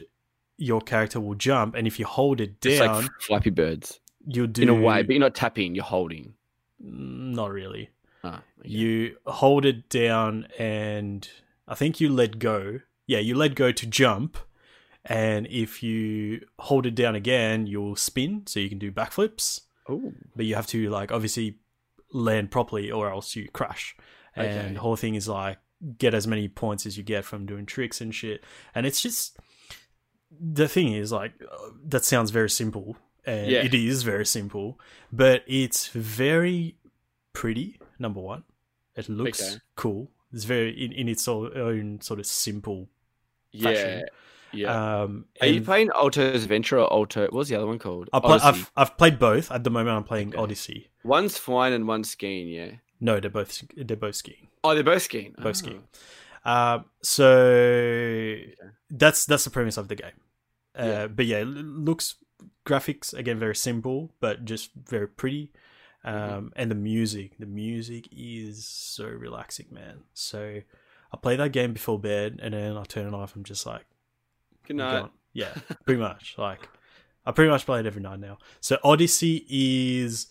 your 0.57 0.81
character 0.81 1.19
will 1.19 1.35
jump, 1.35 1.75
and 1.75 1.87
if 1.87 1.99
you 1.99 2.05
hold 2.05 2.41
it 2.41 2.55
It's 2.65 2.79
down, 2.79 3.03
like 3.03 3.11
Flappy 3.21 3.49
Birds 3.51 3.99
you'll 4.25 4.47
do 4.47 4.63
in 4.63 4.69
a 4.69 4.73
way, 4.73 5.03
but 5.03 5.11
you're 5.11 5.19
not 5.19 5.35
tapping, 5.35 5.75
you're 5.75 5.83
holding. 5.85 6.33
not 6.79 7.51
really. 7.51 7.89
Ah, 8.23 8.41
okay. 8.59 8.69
You 8.69 9.17
hold 9.25 9.65
it 9.65 9.89
down, 9.89 10.47
and 10.59 11.27
I 11.67 11.75
think 11.75 12.01
you 12.01 12.09
let 12.09 12.39
go. 12.39 12.79
Yeah, 13.05 13.19
you 13.19 13.35
let 13.35 13.55
go 13.55 13.71
to 13.71 13.85
jump, 13.85 14.37
and 15.05 15.47
if 15.47 15.81
you 15.81 16.45
hold 16.59 16.85
it 16.85 16.95
down 16.95 17.15
again, 17.15 17.67
you'll 17.67 17.95
spin, 17.95 18.43
so 18.47 18.59
you 18.59 18.69
can 18.69 18.79
do 18.79 18.91
backflips. 18.91 19.61
Ooh. 19.89 20.13
but 20.35 20.45
you 20.45 20.53
have 20.55 20.67
to 20.67 20.89
like 20.89 21.13
obviously 21.13 21.59
land 22.11 22.51
properly 22.51 22.91
or 22.91 23.09
else 23.09 23.37
you 23.37 23.47
crash. 23.47 23.95
And 24.35 24.47
Okay. 24.47 24.73
the 24.73 24.79
whole 24.81 24.97
thing 24.97 25.15
is 25.15 25.29
like 25.29 25.59
get 25.97 26.13
as 26.13 26.25
many 26.27 26.47
points 26.47 26.85
as 26.85 26.97
you 26.97 27.03
get 27.03 27.23
from 27.25 27.45
doing 27.45 27.65
tricks 27.65 28.01
and 28.01 28.13
shit. 28.13 28.43
And 28.73 28.85
it's 28.85 29.01
just 29.01 29.37
the 30.39 30.67
thing 30.67 30.93
is 30.93 31.11
like 31.11 31.33
uh, 31.41 31.69
that 31.87 32.03
sounds 32.05 32.31
very 32.31 32.49
simple 32.49 32.97
and 33.25 33.49
Yeah. 33.51 33.63
it 33.63 33.73
is 33.73 34.03
very 34.03 34.25
simple, 34.25 34.79
but 35.11 35.43
it's 35.47 35.87
very 35.87 36.75
pretty. 37.33 37.79
Number 37.99 38.19
one, 38.21 38.43
it 38.95 39.07
looks 39.09 39.41
Okay. 39.41 39.61
cool. 39.75 40.11
It's 40.33 40.43
very 40.45 40.71
in, 40.71 40.91
in 40.91 41.07
its 41.09 41.27
own 41.27 41.99
sort 42.01 42.19
of 42.19 42.25
simple. 42.25 42.89
Yeah. 43.51 43.63
Fashion. 43.73 44.05
Yeah. 44.53 45.01
Um, 45.03 45.25
Are 45.41 45.47
you 45.47 45.61
playing 45.61 45.89
Alto's 45.93 46.43
Adventure 46.43 46.79
or 46.79 46.91
Alto? 46.91 47.23
What 47.23 47.33
was 47.33 47.49
the 47.49 47.55
other 47.57 47.67
one 47.67 47.79
called? 47.79 48.09
I 48.13 48.19
play, 48.19 48.39
I've, 48.41 48.71
I've 48.77 48.97
played 48.97 49.19
both. 49.19 49.51
At 49.51 49.63
the 49.65 49.69
moment, 49.69 49.95
I'm 49.97 50.03
playing 50.05 50.29
Okay. 50.29 50.37
Odyssey. 50.37 50.89
One's 51.03 51.37
flying 51.37 51.73
and 51.73 51.85
one's 51.87 52.09
skiing. 52.09 52.47
Yeah. 52.47 52.71
No, 52.99 53.19
they're 53.19 53.29
both 53.29 53.63
they're 53.75 53.95
both 53.97 54.15
skiing. 54.15 54.47
Oh, 54.63 54.73
they're 54.73 54.83
both 54.83 55.03
skiing. 55.03 55.33
Both 55.37 55.45
Oh. 55.45 55.51
skiing. 55.53 55.83
Um, 56.45 56.85
so 57.03 58.35
that's 58.89 59.25
that's 59.25 59.43
the 59.43 59.49
premise 59.49 59.77
of 59.77 59.87
the 59.87 59.95
game. 59.95 60.19
Uh, 60.77 60.83
Yeah. 60.83 61.07
But 61.07 61.25
yeah, 61.25 61.43
looks 61.45 62.15
graphics 62.65 63.13
again 63.13 63.39
very 63.39 63.55
simple, 63.55 64.11
but 64.19 64.45
just 64.45 64.71
very 64.75 65.07
pretty. 65.07 65.51
Um, 66.03 66.13
Mm-hmm. 66.13 66.47
And 66.55 66.71
the 66.71 66.75
music, 66.75 67.31
the 67.39 67.45
music 67.45 68.07
is 68.11 68.65
so 68.65 69.05
relaxing, 69.05 69.67
man. 69.71 70.01
So 70.13 70.61
I 71.11 71.17
play 71.17 71.35
that 71.35 71.51
game 71.51 71.73
before 71.73 71.99
bed, 71.99 72.39
and 72.41 72.53
then 72.53 72.77
I 72.77 72.83
turn 72.83 73.07
it 73.07 73.13
off. 73.13 73.35
I'm 73.35 73.43
just 73.43 73.65
like, 73.65 73.85
Good 74.65 74.77
night. 74.77 75.01
gone. 75.01 75.09
yeah, 75.33 75.53
pretty 75.85 75.99
much. 75.99 76.35
Like 76.37 76.67
I 77.25 77.31
pretty 77.31 77.49
much 77.51 77.65
play 77.65 77.79
it 77.81 77.85
every 77.85 78.01
night 78.01 78.19
now. 78.19 78.37
So 78.61 78.77
Odyssey 78.83 79.45
is 79.49 80.27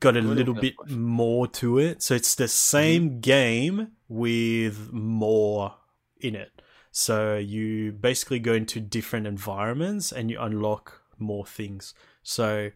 got 0.00 0.16
a 0.16 0.20
little 0.20 0.54
bit 0.54 0.74
more 0.88 1.46
to 1.46 1.78
it. 1.78 2.02
So 2.02 2.14
it's 2.14 2.34
the 2.34 2.48
same 2.48 3.20
game 3.20 3.92
with 4.08 4.92
more 4.92 5.74
in 6.20 6.34
it. 6.34 6.62
So 6.90 7.36
you 7.36 7.92
basically 7.92 8.38
go 8.38 8.54
into 8.54 8.80
different 8.80 9.26
environments 9.26 10.10
and 10.12 10.30
you 10.30 10.40
unlock 10.40 11.02
more 11.18 11.46
things. 11.46 11.94
So 12.22 12.70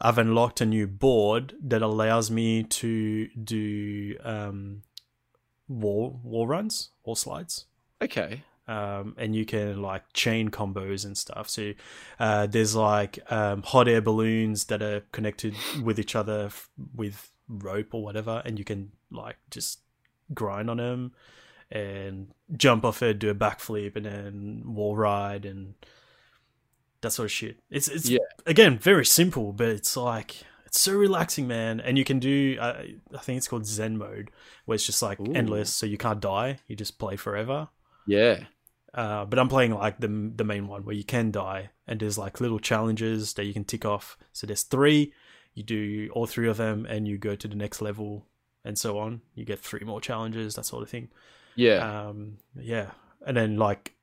I've 0.00 0.18
unlocked 0.18 0.60
a 0.60 0.66
new 0.66 0.86
board 0.86 1.54
that 1.62 1.82
allows 1.82 2.30
me 2.30 2.62
to 2.62 3.28
do 3.28 4.16
um, 4.22 4.82
wall 5.68 6.20
wall 6.22 6.46
runs, 6.46 6.90
wall 7.04 7.16
slides 7.16 7.66
Okay. 8.00 8.42
Um, 8.68 9.14
and 9.18 9.34
you 9.34 9.44
can 9.44 9.82
like 9.82 10.04
chain 10.12 10.50
combos 10.50 11.04
and 11.04 11.16
stuff. 11.16 11.48
So 11.48 11.72
uh, 12.20 12.46
there's 12.46 12.76
like 12.76 13.18
um, 13.32 13.62
hot 13.62 13.88
air 13.88 14.00
balloons 14.00 14.66
that 14.66 14.82
are 14.82 15.00
connected 15.12 15.54
with 15.82 15.98
each 15.98 16.14
other 16.14 16.46
f- 16.46 16.68
with 16.94 17.30
rope 17.48 17.94
or 17.94 18.02
whatever, 18.02 18.42
and 18.44 18.58
you 18.58 18.64
can 18.64 18.92
like 19.10 19.36
just 19.50 19.80
grind 20.34 20.68
on 20.70 20.76
them 20.76 21.12
and 21.70 22.28
jump 22.56 22.84
off 22.84 23.02
it, 23.02 23.18
do 23.18 23.30
a 23.30 23.34
backflip, 23.34 23.96
and 23.96 24.06
then 24.06 24.62
wall 24.66 24.96
ride 24.96 25.44
and 25.46 25.74
that 27.00 27.12
sort 27.12 27.24
of 27.26 27.32
shit. 27.32 27.58
It's 27.70 27.88
it's 27.88 28.08
Yeah. 28.08 28.18
again 28.46 28.78
very 28.78 29.06
simple, 29.06 29.52
but 29.52 29.68
it's 29.68 29.96
like. 29.96 30.36
It's 30.66 30.80
so 30.80 30.92
relaxing, 30.92 31.48
man, 31.48 31.80
and 31.80 31.96
you 31.96 32.04
can 32.04 32.18
do. 32.18 32.58
Uh, 32.60 32.82
I 33.14 33.18
think 33.20 33.38
it's 33.38 33.48
called 33.48 33.64
Zen 33.64 33.96
mode, 33.96 34.30
where 34.66 34.74
it's 34.74 34.84
just 34.84 35.00
like 35.00 35.18
Ooh. 35.18 35.32
endless, 35.34 35.72
so 35.72 35.86
you 35.86 35.96
can't 35.96 36.20
die. 36.20 36.58
You 36.66 36.76
just 36.76 36.98
play 36.98 37.16
forever. 37.16 37.68
Yeah. 38.06 38.44
Uh, 38.94 39.24
but 39.24 39.38
I'm 39.38 39.48
playing 39.48 39.74
like 39.74 40.00
the 40.00 40.08
the 40.34 40.44
main 40.44 40.66
one 40.66 40.84
where 40.84 40.94
you 40.94 41.04
can 41.04 41.30
die, 41.30 41.70
and 41.86 42.00
there's 42.00 42.18
like 42.18 42.40
little 42.40 42.58
challenges 42.58 43.34
that 43.34 43.44
you 43.44 43.52
can 43.52 43.64
tick 43.64 43.84
off. 43.84 44.16
So 44.32 44.46
there's 44.46 44.62
three. 44.62 45.12
You 45.54 45.62
do 45.62 46.08
all 46.12 46.26
three 46.26 46.48
of 46.48 46.56
them, 46.56 46.86
and 46.86 47.06
you 47.06 47.18
go 47.18 47.34
to 47.34 47.48
the 47.48 47.54
next 47.54 47.82
level, 47.82 48.26
and 48.64 48.78
so 48.78 48.98
on. 48.98 49.20
You 49.34 49.44
get 49.44 49.60
three 49.60 49.84
more 49.84 50.00
challenges, 50.00 50.54
that 50.54 50.64
sort 50.64 50.82
of 50.82 50.90
thing. 50.90 51.08
Yeah. 51.54 52.06
Um, 52.08 52.38
yeah, 52.58 52.92
and 53.26 53.36
then 53.36 53.56
like 53.56 53.94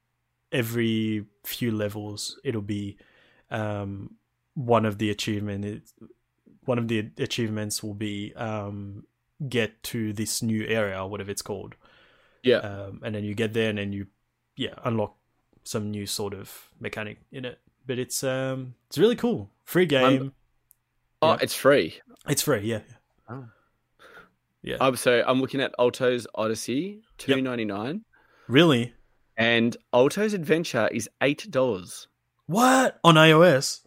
every 0.52 1.26
few 1.44 1.72
levels, 1.72 2.40
it'll 2.44 2.62
be 2.62 2.98
um, 3.50 4.16
one 4.54 4.86
of 4.86 5.00
the 5.00 5.10
achievement. 5.10 5.66
It, 5.66 5.82
one 6.66 6.78
of 6.78 6.88
the 6.88 7.12
achievements 7.18 7.84
will 7.84 7.94
be 7.94 8.34
um, 8.36 9.06
get 9.48 9.82
to 9.84 10.14
this 10.14 10.42
new 10.42 10.66
area, 10.66 11.06
whatever 11.06 11.32
it's 11.32 11.44
called 11.44 11.76
yeah. 12.46 12.58
um, 12.58 13.02
and 13.04 13.14
then 13.14 13.24
you 13.24 13.34
get 13.34 13.54
there 13.54 13.70
and 13.70 13.78
then 13.78 13.92
you 13.92 14.06
yeah 14.56 14.74
unlock 14.84 15.16
some 15.66 15.92
new 15.92 16.06
sort 16.06 16.34
of 16.34 16.70
mechanic 16.80 17.18
in 17.32 17.44
it. 17.46 17.60
But 17.86 18.00
it's 18.00 18.24
um 18.24 18.76
it's 18.88 18.98
really 18.98 19.16
cool. 19.16 19.50
Free 19.64 19.86
game. 19.86 20.34
Oh, 21.22 21.30
yeah. 21.30 21.38
it's 21.42 21.56
free. 21.56 22.00
it's 22.28 22.42
free 22.42 22.62
yeah. 22.62 22.82
Oh. 23.28 23.46
yeah. 24.62 24.76
Um, 24.76 24.96
so 24.96 25.24
I'm 25.26 25.42
looking 25.42 25.62
at 25.62 25.74
Alto's 25.80 26.28
Odyssey, 26.36 27.02
two 27.18 27.42
ninety 27.42 27.66
nine, 27.66 28.06
really? 28.48 28.94
And 29.38 29.76
Alto's 29.92 30.34
Adventure 30.34 30.88
is 30.92 31.10
eight 31.22 31.50
dollars. 31.50 32.08
what? 32.46 33.00
On 33.04 33.16
ios 33.16 33.82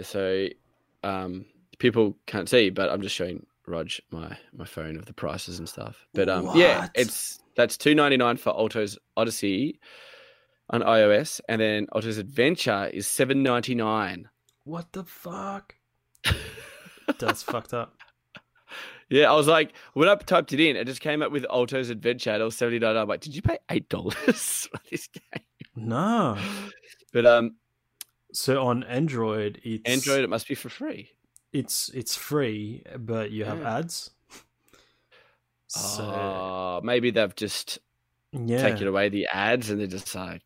So, 0.00 0.48
um, 1.04 1.44
people 1.78 2.16
can't 2.26 2.48
see, 2.48 2.70
but 2.70 2.90
I'm 2.90 3.02
just 3.02 3.14
showing 3.14 3.46
Rog 3.66 3.90
my 4.10 4.36
my 4.52 4.64
phone 4.64 4.96
of 4.96 5.06
the 5.06 5.14
prices 5.14 5.58
and 5.58 5.68
stuff. 5.68 6.06
But 6.12 6.28
um, 6.28 6.50
yeah, 6.54 6.88
it's 6.94 7.40
that's 7.56 7.76
two 7.76 7.94
ninety 7.94 8.16
nine 8.16 8.36
for 8.36 8.50
Alto's 8.50 8.98
Odyssey 9.16 9.80
on 10.70 10.80
iOS, 10.82 11.40
and 11.48 11.60
then 11.60 11.86
Alto's 11.94 12.18
Adventure 12.18 12.90
is 12.92 13.06
seven 13.06 13.42
ninety 13.42 13.74
nine. 13.74 14.28
what 14.64 14.92
the 14.92 15.04
fuck 15.04 15.74
that's 17.18 17.42
fucked 17.42 17.74
up 17.74 17.96
Yeah, 19.10 19.30
I 19.30 19.34
was 19.36 19.46
like, 19.46 19.72
when 19.92 20.08
I 20.08 20.14
typed 20.16 20.52
it 20.54 20.60
in, 20.60 20.76
it 20.76 20.86
just 20.86 21.00
came 21.02 21.20
up 21.22 21.30
with 21.30 21.44
Alto's 21.50 21.90
Adventure. 21.90 22.34
It 22.34 22.42
was 22.42 22.56
seventy 22.56 22.78
nine. 22.78 22.96
I'm 22.96 23.06
like, 23.08 23.20
did 23.20 23.34
you 23.36 23.42
pay 23.42 23.58
eight 23.70 23.88
dollars 23.88 24.14
for 24.72 24.78
this 24.90 25.08
game? 25.08 25.44
no 25.76 26.38
But 27.12 27.26
um, 27.26 27.56
so 28.32 28.64
on 28.64 28.82
android 28.84 29.60
it's 29.64 29.88
Android, 29.88 30.24
it 30.24 30.30
must 30.30 30.48
be 30.48 30.54
for 30.54 30.68
free. 30.68 31.10
it's 31.52 31.88
it's 31.90 32.16
free 32.16 32.82
but 32.98 33.30
you 33.30 33.44
have 33.44 33.60
Yeah. 33.60 33.78
ads 33.78 34.10
so 35.74 36.04
Uh, 36.04 36.80
maybe 36.82 37.10
they've 37.10 37.34
just 37.36 37.78
yeah 38.32 38.62
taken 38.62 38.86
away 38.86 39.08
the 39.08 39.26
ads, 39.32 39.70
and 39.70 39.80
they're 39.80 39.86
just 39.86 40.14
like, 40.14 40.42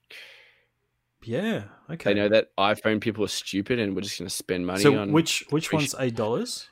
yeah 1.23 1.65
okay 1.91 2.13
they 2.13 2.15
know 2.21 2.29
that 2.29 2.51
iPhone 2.57 3.01
people 3.01 3.25
are 3.25 3.29
stupid, 3.29 3.79
and 3.79 3.95
we're 3.95 4.03
just 4.03 4.19
going 4.19 4.29
to 4.29 4.35
spend 4.35 4.67
money 4.67 4.83
so 4.83 4.97
on 4.99 5.13
which 5.13 5.45
which 5.51 5.73
one's 5.73 5.95
eight 5.99 6.15
dollars 6.15 6.69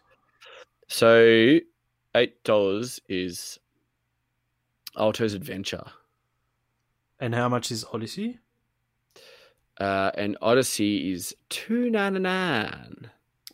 So 0.88 1.59
eight 2.14 2.42
dollars 2.44 3.00
is 3.09 3.59
Alto's 4.96 5.34
Adventure, 5.34 5.84
and 7.20 7.34
how 7.34 7.48
much 7.48 7.70
is 7.70 7.84
odyssey 7.92 8.38
uh, 9.78 10.11
and 10.14 10.38
Odyssey 10.40 11.12
is 11.12 11.34
two 11.50 11.90
ninety 11.90 12.20
nine. 12.20 13.11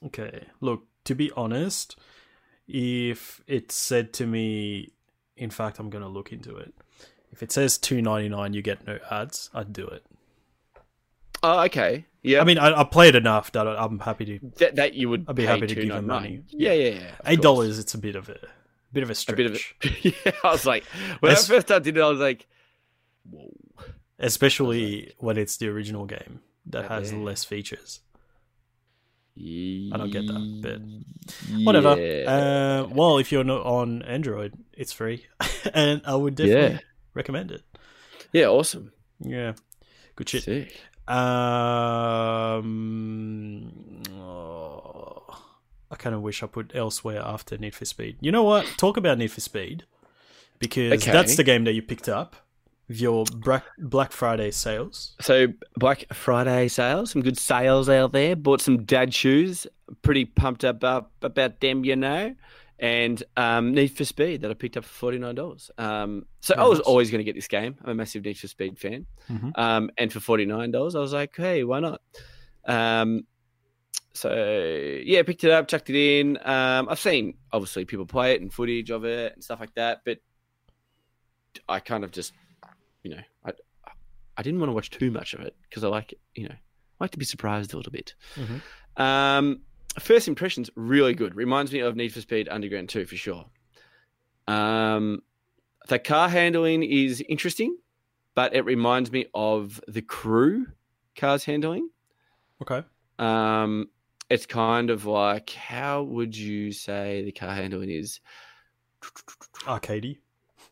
Okay. 0.07 0.44
Look, 0.61 0.84
to 1.05 1.14
be 1.16 1.32
honest, 1.36 1.96
if 2.73 3.43
it 3.47 3.70
said 3.70 4.14
to 4.14 4.27
me, 4.27 4.93
in 5.37 5.51
fact, 5.51 5.79
I'm 5.79 5.91
going 5.91 6.03
to 6.03 6.09
look 6.09 6.33
into 6.33 6.57
it. 6.57 6.73
If 7.31 7.43
it 7.43 7.53
says 7.53 7.77
2.99 7.79 8.55
you 8.55 8.62
get 8.62 8.87
no 8.87 8.99
ads, 9.11 9.51
I'd 9.55 9.73
do 9.73 9.87
it. 9.87 10.05
Oh, 11.43 11.61
okay. 11.64 12.07
Yeah, 12.23 12.41
I 12.41 12.45
mean, 12.45 12.59
I, 12.59 12.81
I 12.81 12.85
played 12.85 13.14
enough 13.14 13.53
that 13.53 13.66
I- 13.66 13.77
I'm 13.85 13.99
happy 13.99 14.25
to. 14.25 14.39
that, 14.59 14.77
that 14.77 14.95
you 14.95 15.09
would. 15.09 15.27
I'd 15.29 15.35
be 15.37 15.45
happy 15.45 15.66
to 15.66 15.75
give 15.75 15.89
them 15.89 16.07
money. 16.07 16.43
Yeah, 16.49 16.73
yeah, 16.73 16.91
yeah. 17.01 17.11
Eight 17.27 17.41
dollars, 17.43 17.79
it's 17.79 17.95
a 17.95 17.99
bit 17.99 18.16
of 18.16 18.29
a 18.29 18.39
bit 18.93 19.03
of 19.03 19.09
a 19.09 19.12
A 19.12 19.14
stretch, 19.16 19.37
bit 19.37 19.47
of 19.47 19.55
it. 19.57 20.14
yeah, 20.25 20.33
I 20.45 20.53
was 20.53 20.64
like, 20.64 20.85
when 21.20 21.31
That's- 21.31 21.51
I 21.51 21.55
first 21.55 21.66
started 21.66 21.97
it, 21.97 22.01
I 22.01 22.09
was 22.09 22.20
like, 22.20 22.47
whoa. 23.29 23.53
especially 24.20 25.12
when 25.18 25.37
it's 25.37 25.57
the 25.57 25.68
original 25.68 26.07
game 26.07 26.41
that 26.66 26.89
has 26.89 27.12
yeah. 27.12 27.18
less 27.18 27.45
features. 27.45 28.01
I 29.39 29.97
don't 29.97 30.11
get 30.11 30.26
that 30.26 30.59
bit. 30.62 30.80
Whatever. 31.64 31.91
Uh, 31.91 32.87
well, 32.89 33.18
if 33.18 33.33
you're 33.33 33.45
not 33.45 33.64
on 33.64 34.03
Android, 34.03 34.53
it's 34.72 34.93
free, 34.93 35.26
and 35.74 36.03
I 36.05 36.14
would 36.16 36.35
definitely 36.35 36.74
Yeah. 36.74 36.78
recommend 37.14 37.51
it. 37.53 37.62
yeah, 38.33 38.47
awesome. 38.47 38.93
Yeah, 39.20 39.55
good 40.16 40.28
shit. 40.28 40.43
Sick. 40.45 40.80
Um, 42.62 44.03
oh, 44.14 45.22
I 45.91 45.97
kind 45.97 46.14
of 46.14 46.22
wish 46.22 46.43
I 46.43 46.47
put 46.47 46.72
elsewhere 46.74 47.22
after 47.24 47.57
Need 47.59 47.74
for 47.74 47.85
Speed. 47.85 48.16
You 48.20 48.33
know 48.33 48.43
what? 48.43 48.66
Talk 48.78 48.97
about 48.97 49.18
Need 49.18 49.33
for 49.33 49.41
Speed 49.41 49.85
because 50.59 51.03
Okay. 51.03 51.12
that's 51.12 51.37
the 51.37 51.45
game 51.45 51.64
that 51.64 51.72
you 51.72 51.83
picked 51.83 52.09
up 52.09 52.37
your 53.01 53.24
Black 53.78 54.12
Friday 54.12 54.51
sales. 54.51 55.14
So 55.20 55.49
Black 55.76 56.05
Friday 56.12 56.68
sales, 56.68 57.12
some 57.12 57.22
good 57.22 57.38
sales 57.38 57.88
out 57.88 58.12
there. 58.12 58.36
Bought 58.36 58.61
some 58.61 58.84
dad 58.84 59.14
shoes. 59.14 59.66
Pretty 60.03 60.24
pumped 60.24 60.64
up, 60.64 60.82
about 61.22 61.61
them, 61.61 61.84
you 61.84 61.97
know. 61.97 62.34
And 62.78 63.22
um, 63.36 63.74
Need 63.74 63.88
for 63.88 64.05
Speed 64.05 64.40
that 64.40 64.51
I 64.51 64.55
picked 64.55 64.76
up 64.76 64.84
for 64.84 64.93
forty 64.93 65.18
nine 65.18 65.36
dollars. 65.36 65.70
Um, 65.78 66.26
so 66.40 66.55
I 66.57 66.66
was 66.66 66.80
always 66.80 67.11
going 67.11 67.20
to 67.20 67.24
get 67.24 67.36
this 67.36 67.47
game. 67.47 67.76
I'm 67.84 67.90
a 67.90 67.95
massive 67.95 68.24
Need 68.24 68.38
for 68.38 68.49
Speed 68.49 68.78
fan. 68.78 69.07
Mhm. 69.30 69.57
Um, 69.57 69.90
and 69.99 70.12
for 70.12 70.18
forty 70.18 70.47
nine 70.47 70.72
dollars, 70.72 70.97
I 70.97 70.99
was 70.99 71.12
like, 71.12 71.36
hey, 71.36 71.62
why 71.62 71.78
not? 71.78 72.01
Um, 72.64 73.26
so 74.14 74.34
yeah, 75.05 75.22
picked 75.22 75.45
it 75.45 75.51
up, 75.51 75.68
chucked 75.68 75.90
it 75.90 75.97
in. 75.97 76.38
Um, 76.38 76.88
I've 76.88 76.99
seen 76.99 77.34
obviously 77.53 77.84
people 77.84 78.05
play 78.05 78.34
it 78.34 78.40
and 78.40 78.53
footage 78.53 78.90
of 78.90 79.05
it 79.05 79.34
and 79.34 79.45
stuff 79.45 79.61
like 79.61 79.74
that, 79.74 80.01
but 80.05 80.18
I 81.68 81.80
kind 81.80 82.03
of 82.03 82.11
just, 82.11 82.32
you 83.03 83.11
know, 83.11 83.22
I 83.44 83.53
I 84.36 84.42
didn't 84.42 84.61
want 84.61 84.70
to 84.70 84.74
watch 84.74 84.90
too 84.90 85.11
much 85.11 85.34
of 85.34 85.40
it 85.40 85.55
because 85.68 85.84
I 85.84 85.88
like, 85.88 86.14
you 86.34 86.48
know, 86.48 86.55
I 86.55 87.05
like 87.05 87.11
to 87.12 87.18
be 87.18 87.24
surprised 87.24 87.74
a 87.74 87.76
little 87.76 87.92
bit. 87.92 88.14
Mhm. 88.36 88.62
Um, 89.00 89.61
first 89.98 90.26
impressions 90.28 90.70
really 90.74 91.14
good. 91.14 91.34
Reminds 91.34 91.72
me 91.72 91.80
of 91.80 91.96
Need 91.96 92.12
for 92.14 92.20
Speed 92.20 92.48
Underground 92.48 92.88
2 92.88 93.05
for 93.07 93.16
sure. 93.16 93.46
Um, 94.48 95.22
the 95.88 95.98
car 95.98 96.28
handling 96.28 96.82
is 96.82 97.22
interesting, 97.28 97.76
but 98.34 98.55
it 98.55 98.64
reminds 98.64 99.12
me 99.12 99.26
of 99.34 99.80
the 99.88 100.03
crew 100.03 100.66
cars 101.16 101.44
handling. 101.44 101.88
Okay. 102.62 102.82
Um, 103.18 103.90
it's 104.30 104.46
kind 104.46 104.88
of 104.90 105.05
like 105.05 105.50
how 105.50 106.03
would 106.05 106.34
you 106.36 106.72
say 106.72 107.22
the 107.24 107.32
car 107.32 107.55
handling 107.55 107.90
is? 107.90 108.20
Arcadey. 109.66 110.18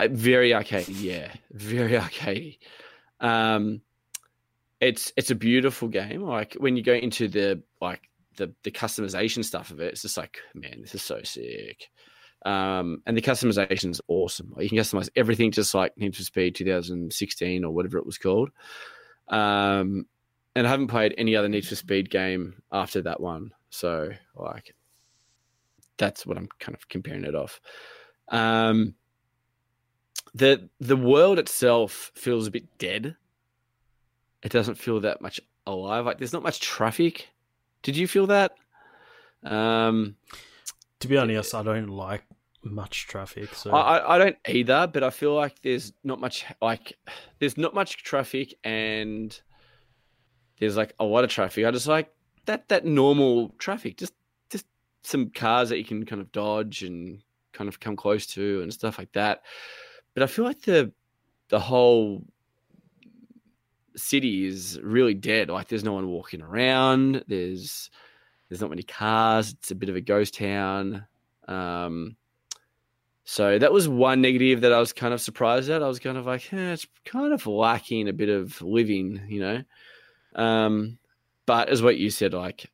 Uh, 0.01 0.09
very 0.11 0.51
arcadey, 0.51 1.03
yeah, 1.03 1.33
very 1.53 1.93
arcadey. 2.01 2.59
Um, 3.21 3.83
it's 4.81 5.13
it's 5.17 5.31
a 5.31 5.35
beautiful 5.35 5.89
game. 5.89 6.23
Like 6.23 6.55
when 6.55 6.77
you 6.77 6.83
go 6.83 6.95
into 6.95 7.29
the 7.29 7.63
like 7.81 8.01
the 8.37 8.53
the 8.63 8.71
customization 8.71 9.45
stuff 9.45 9.71
of 9.71 9.81
it, 9.81 9.93
it's 9.93 10.03
just 10.03 10.17
like, 10.17 10.39
man, 10.55 10.81
this 10.81 10.95
is 10.95 11.03
so 11.03 11.21
sick. 11.23 11.91
Um, 12.47 13.03
and 13.07 13.15
the 13.15 13.21
customization 13.21 13.91
is 13.91 14.01
awesome. 14.09 14.55
Like, 14.57 14.63
you 14.63 14.71
can 14.71 14.79
customize 14.79 15.11
everything, 15.15 15.51
just 15.51 15.75
like 15.75 15.97
Need 15.99 16.17
for 16.17 16.23
Speed 16.23 16.55
2016 16.55 17.65
or 17.65 17.71
whatever 17.71 17.99
it 17.99 18.07
was 18.07 18.17
called. 18.17 18.49
Um, 19.29 20.07
and 20.57 20.67
I 20.67 20.71
haven't 20.71 20.87
played 20.87 21.15
any 21.19 21.37
other 21.37 21.51
Need 21.51 21.67
for 21.67 21.77
Speed 21.77 22.09
game 22.09 22.63
after 22.73 23.03
that 23.03 23.21
one, 23.21 23.53
so 23.69 24.09
like 24.35 24.75
that's 25.99 26.25
what 26.27 26.39
I'm 26.39 26.49
kind 26.59 26.75
of 26.75 26.89
comparing 26.89 27.25
it 27.25 27.35
off. 27.35 27.61
Um, 28.29 28.95
the 30.35 30.69
the 30.81 30.97
world 30.97 31.39
itself 31.39 32.13
feels 32.15 32.47
a 32.47 32.51
bit 32.51 32.79
dead. 32.79 33.17
It 34.43 34.53
doesn't 34.53 34.77
feel 34.77 35.01
that 35.01 35.21
much 35.21 35.41
alive. 35.67 36.07
Like 36.07 36.19
there's 36.19 36.33
not 36.33 36.43
much 36.43 36.61
traffic. 36.61 37.29
Did 37.83 37.97
you 37.97 38.07
feel 38.07 38.27
that? 38.29 38.53
Um, 39.43 40.17
To 41.01 41.09
be 41.09 41.17
honest, 41.17 41.55
I 41.55 41.63
don't 41.63 41.89
like 41.89 42.25
much 42.63 43.07
traffic. 43.07 43.55
So 43.55 43.71
I, 43.71 43.99
I- 43.99 44.15
I 44.15 44.19
don't 44.19 44.37
either, 44.49 44.87
but 44.93 45.03
I 45.03 45.11
feel 45.11 45.35
like 45.35 45.61
there's 45.63 45.93
not 46.05 46.21
much 46.21 46.45
like 46.61 46.97
there's 47.39 47.57
not 47.57 47.75
much 47.75 48.03
traffic 48.03 48.55
and 48.65 49.39
there's 50.59 50.77
like 50.77 50.95
a 50.99 51.05
lot 51.05 51.25
of 51.25 51.31
traffic. 51.31 51.65
I 51.65 51.71
just 51.71 51.87
like 51.87 52.13
that 52.47 52.69
that 52.69 52.85
normal 52.85 53.55
traffic, 53.59 53.97
just 53.97 54.13
just 54.51 54.67
some 55.03 55.31
cars 55.31 55.71
that 55.71 55.79
you 55.79 55.85
can 55.85 56.05
kind 56.05 56.21
of 56.21 56.31
dodge 56.33 56.83
and 56.83 57.23
kind 57.53 57.69
of 57.69 57.81
come 57.81 57.97
close 57.97 58.27
to 58.29 58.61
and 58.63 58.73
stuff 58.73 58.99
like 58.99 59.13
that. 59.13 59.43
But 60.15 60.23
I 60.23 60.27
feel 60.27 60.45
like 60.45 60.63
the 60.63 60.93
the 61.49 61.61
whole 61.61 62.25
city 63.97 64.47
is 64.47 64.79
really 64.83 65.15
dead. 65.15 65.51
Like 65.51 65.69
there's 65.69 65.85
no 65.85 65.93
one 65.93 66.09
walking 66.09 66.43
around. 66.43 67.25
There's 67.29 67.91
there's 68.49 68.61
not 68.61 68.71
many 68.71 68.83
cars. 68.83 69.53
It's 69.53 69.71
a 69.71 69.75
bit 69.75 69.89
of 69.89 69.97
a 69.97 70.01
ghost 70.01 70.35
town. 70.35 71.07
Um, 71.47 72.17
so 73.25 73.59
that 73.59 73.73
was 73.73 73.89
one 73.89 74.21
negative 74.21 74.63
that 74.63 74.73
I 74.73 74.81
was 74.81 74.93
kind 74.93 75.15
of 75.15 75.21
surprised 75.21 75.71
at. 75.71 75.85
I 75.85 75.89
was 75.89 76.01
kind 76.01 76.19
of 76.19 76.27
like, 76.27 76.53
eh, 76.53 76.73
it's 76.73 76.87
kind 77.05 77.33
of 77.33 77.47
lacking 77.47 78.09
a 78.09 78.13
bit 78.13 78.29
of 78.29 78.61
living, 78.61 79.23
you 79.29 79.41
know. 79.41 79.63
Um, 80.35 80.99
but 81.47 81.69
as 81.69 81.81
what 81.81 81.97
you 81.97 82.11
said, 82.11 82.35
like 82.35 82.69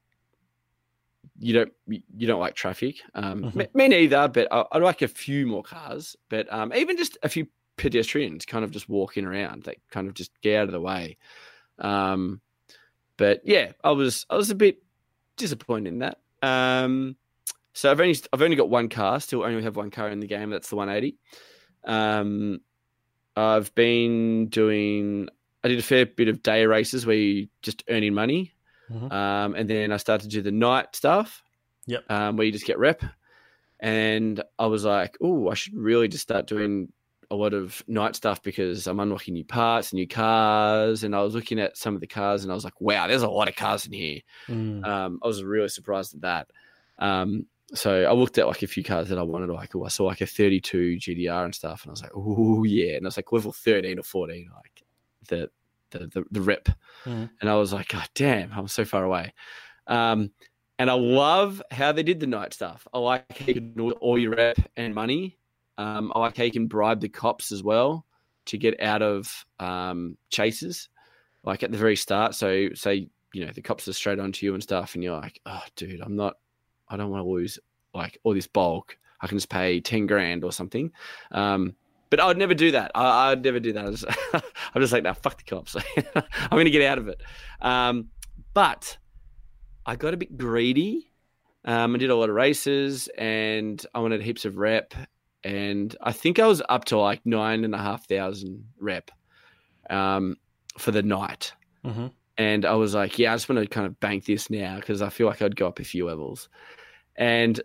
you 1.39 1.53
don't 1.55 1.72
you 1.87 2.26
don't 2.26 2.41
like 2.41 2.55
traffic. 2.55 2.97
Um, 3.14 3.45
Mhm. 3.45 3.74
me, 3.74 3.89
neither. 3.89 4.28
But 4.28 4.49
I, 4.51 4.64
I 4.72 4.78
like 4.78 5.03
a 5.03 5.09
few 5.09 5.47
more 5.47 5.62
cars. 5.62 6.16
But 6.28 6.53
um, 6.53 6.72
even 6.74 6.97
just 6.97 7.18
a 7.22 7.28
few 7.28 7.47
pedestrians, 7.76 8.47
kind 8.47 8.64
of 8.64 8.70
just 8.70 8.89
walking 8.89 9.24
around, 9.24 9.64
they 9.64 9.76
kind 9.91 10.09
of 10.09 10.14
just 10.14 10.30
get 10.41 10.61
out 10.61 10.64
of 10.68 10.72
the 10.72 10.80
way. 10.80 11.18
Um, 11.78 12.41
but 13.16 13.43
yeah, 13.45 13.72
I 13.84 13.91
was 13.91 14.24
I 14.30 14.37
was 14.37 14.51
a 14.51 14.55
bit 14.55 14.82
disappointed 15.37 15.89
in 15.93 15.99
that. 16.01 16.18
Um, 16.43 17.16
so 17.74 17.91
I've 17.91 18.01
only 18.01 18.16
I've 18.32 18.43
only 18.43 18.57
got 18.57 18.70
one 18.70 18.89
car. 18.89 19.20
Still 19.20 19.43
only 19.43 19.62
have 19.62 19.76
one 19.76 19.91
car 19.91 20.09
in 20.09 20.20
the 20.20 20.26
game. 20.26 20.51
That's 20.51 20.68
the 20.70 20.76
180. 20.76 21.18
Um, 21.84 22.61
I've 23.37 23.74
been 23.74 24.47
doing. 24.47 25.28
I 25.62 25.68
did 25.68 25.78
a 25.78 25.82
fair 25.82 26.07
bit 26.07 26.28
of 26.28 26.43
day 26.43 26.64
races 26.64 27.05
where 27.05 27.16
you 27.16 27.49
just 27.61 27.82
earning 27.89 28.14
money, 28.14 28.53
Mhm. 28.91 29.12
um, 29.12 29.55
and 29.55 29.68
then 29.68 29.93
I 29.93 29.97
started 29.97 30.30
to 30.30 30.37
do 30.37 30.43
the 30.43 30.53
night 30.53 30.95
stuff. 30.95 31.43
Yep. 31.87 32.05
Um, 32.11 32.37
where 32.37 32.45
you 32.47 32.53
just 32.53 32.66
get 32.66 32.78
rep, 32.78 33.03
and 33.80 34.43
I 34.59 34.66
was 34.66 34.84
like, 34.84 35.16
oh, 35.20 35.49
I 35.49 35.55
should 35.55 35.74
really 35.74 36.09
just 36.09 36.22
start 36.22 36.47
doing 36.47 36.93
a 37.30 37.34
lot 37.37 37.55
of 37.55 37.82
night 37.89 38.14
stuff 38.16 38.43
because 38.43 38.87
I'm 38.87 39.01
unlocking 39.01 39.34
new 39.34 39.45
parts, 39.45 39.93
new 39.93 40.07
cars, 40.07 41.05
and 41.05 41.14
I 41.14 41.22
was 41.22 41.34
looking 41.34 41.59
at 41.61 41.76
some 41.76 41.95
of 41.95 42.01
the 42.01 42.07
cars, 42.07 42.43
and 42.43 42.51
I 42.53 42.55
was 42.55 42.64
like, 42.64 42.80
wow, 42.80 43.07
there's 43.07 43.22
a 43.22 43.28
lot 43.28 43.49
of 43.49 43.57
cars 43.57 43.87
in 43.87 43.93
here. 43.93 44.20
Mm. 44.49 44.84
Um, 44.87 45.20
I 45.22 45.26
was 45.26 45.43
really 45.45 45.68
surprised 45.68 46.14
at 46.14 46.20
that. 46.22 46.51
Um, 46.99 47.47
so 47.74 48.05
I 48.05 48.12
looked 48.12 48.39
at 48.39 48.47
like 48.47 48.62
a 48.62 48.68
few 48.68 48.84
cars 48.84 49.09
that 49.09 49.18
I 49.18 49.22
wanted. 49.22 49.51
Like, 49.51 49.74
I 49.74 49.89
saw 49.89 50.05
like 50.05 50.20
a 50.20 50.26
32 50.26 50.97
GTR 50.99 51.45
and 51.45 51.55
stuff, 51.55 51.82
and 51.82 51.91
I 51.91 51.93
was 51.93 52.03
like, 52.03 52.12
oh 52.14 52.62
yeah, 52.64 52.95
and 52.97 53.07
I 53.07 53.09
was 53.09 53.16
like 53.16 53.32
level 53.32 53.53
13 53.53 53.99
or 53.99 54.03
14, 54.05 54.49
like 54.55 54.82
the 55.28 55.51
the 55.91 56.07
the, 56.07 56.24
the 56.30 56.41
rep, 56.41 56.68
Mhm. 57.05 57.30
and 57.41 57.51
I 57.51 57.55
was 57.57 57.72
like, 57.72 57.89
God 57.89 58.09
damn, 58.14 58.53
I'm 58.53 58.68
so 58.68 58.84
far 58.84 59.05
away. 59.05 59.32
Um, 59.87 60.30
and 60.78 60.91
I 60.91 60.95
love 60.95 61.62
how 61.70 61.93
they 61.93 62.03
did 62.03 62.20
the 62.20 62.26
night 62.26 62.53
stuff. 62.53 62.87
I 62.93 62.99
like 62.99 63.39
how 63.39 63.47
you 63.47 63.55
can 63.55 63.72
do 63.74 63.91
all 63.93 64.18
your 64.18 64.32
rep 64.32 64.59
and 64.76 64.95
money. 64.95 65.39
Um, 65.78 66.12
I 66.14 66.18
like 66.20 66.37
how 66.37 66.45
you 66.45 66.51
can 66.53 66.66
bribe 66.66 67.01
the 67.01 67.09
cops 67.09 67.53
as 67.53 67.62
well 67.62 68.05
to 68.47 68.59
get 68.59 68.80
out 68.80 69.03
of 69.03 69.45
um, 69.59 70.16
chases, 70.30 70.89
like 71.45 71.62
at 71.62 71.72
the 71.72 71.78
very 71.78 71.97
start. 71.97 72.34
So, 72.34 72.68
say 72.74 73.09
you 73.32 73.45
know 73.45 73.53
the 73.53 73.62
cops 73.62 73.87
are 73.89 73.93
straight 73.93 74.18
onto 74.18 74.47
you 74.47 74.55
and 74.55 74.62
stuff, 74.62 74.95
and 74.95 75.05
you're 75.05 75.16
like, 75.16 75.41
oh, 75.47 75.62
dude, 75.76 76.01
I'm 76.01 76.16
not, 76.16 76.34
I 76.89 76.97
don't 76.97 77.11
want 77.11 77.24
to 77.24 77.28
lose 77.30 77.59
like 77.95 78.18
all 78.24 78.34
this 78.34 78.47
bulk. 78.47 78.99
I 79.20 79.26
can 79.26 79.39
just 79.39 79.49
pay 79.49 79.80
ten 79.80 80.07
grand 80.07 80.45
or 80.45 80.53
something. 80.53 80.91
Um, 81.30 81.74
but 82.16 82.22
I 82.22 82.26
would 82.28 82.38
never 82.38 82.55
do 82.55 82.70
that. 82.70 82.93
I, 82.94 83.32
I'd 83.32 83.44
never 83.44 83.60
do 83.60 83.74
that. 83.74 83.84
I 83.84 83.90
just, 83.90 84.05
I'm 84.74 84.80
just 84.80 84.93
like, 84.93 85.02
nah, 85.02 85.12
fuck 85.12 85.36
the 85.36 85.44
cops. 85.44 85.76
I'm 86.14 86.48
going 86.51 86.64
to 86.64 86.70
get 86.70 86.80
out 86.82 86.97
of 86.97 87.09
it. 87.09 87.20
Um, 87.60 88.09
but 88.55 88.97
I 89.84 89.97
got 89.97 90.14
a 90.14 90.16
bit 90.16 90.38
greedy. 90.38 91.10
Um, 91.66 91.94
I 91.94 91.98
did 91.98 92.09
a 92.09 92.16
lot 92.16 92.30
of 92.30 92.34
races 92.34 93.09
and 93.18 93.84
I 93.94 93.98
wanted 93.98 94.22
heaps 94.22 94.47
of 94.47 94.56
rep. 94.56 94.94
And 95.44 95.94
I 96.01 96.12
think 96.12 96.38
I 96.38 96.47
was 96.47 96.62
up 96.70 96.86
to 96.86 96.97
like 96.98 97.20
nine 97.26 97.64
and 97.64 97.74
a 97.74 97.78
half 97.78 98.09
thousand 98.09 98.64
rep 98.80 99.10
um, 99.90 100.36
for 100.78 100.93
the 100.93 101.02
night. 101.02 101.52
Mhm. 101.84 102.12
And 102.38 102.64
I 102.64 102.76
was 102.76 102.94
like, 102.94 103.18
yeah, 103.18 103.32
I 103.32 103.34
just 103.34 103.48
want 103.51 103.60
to 103.62 103.68
kind 103.68 103.86
of 103.86 104.01
bank 104.01 104.24
this 104.24 104.48
now 104.48 104.76
because 104.76 105.02
I 105.02 105.10
feel 105.10 105.26
like 105.26 105.43
I'd 105.43 105.55
go 105.55 105.68
up 105.68 105.80
a 105.80 105.84
few 105.84 106.06
levels. 106.06 106.48
And 107.14 107.60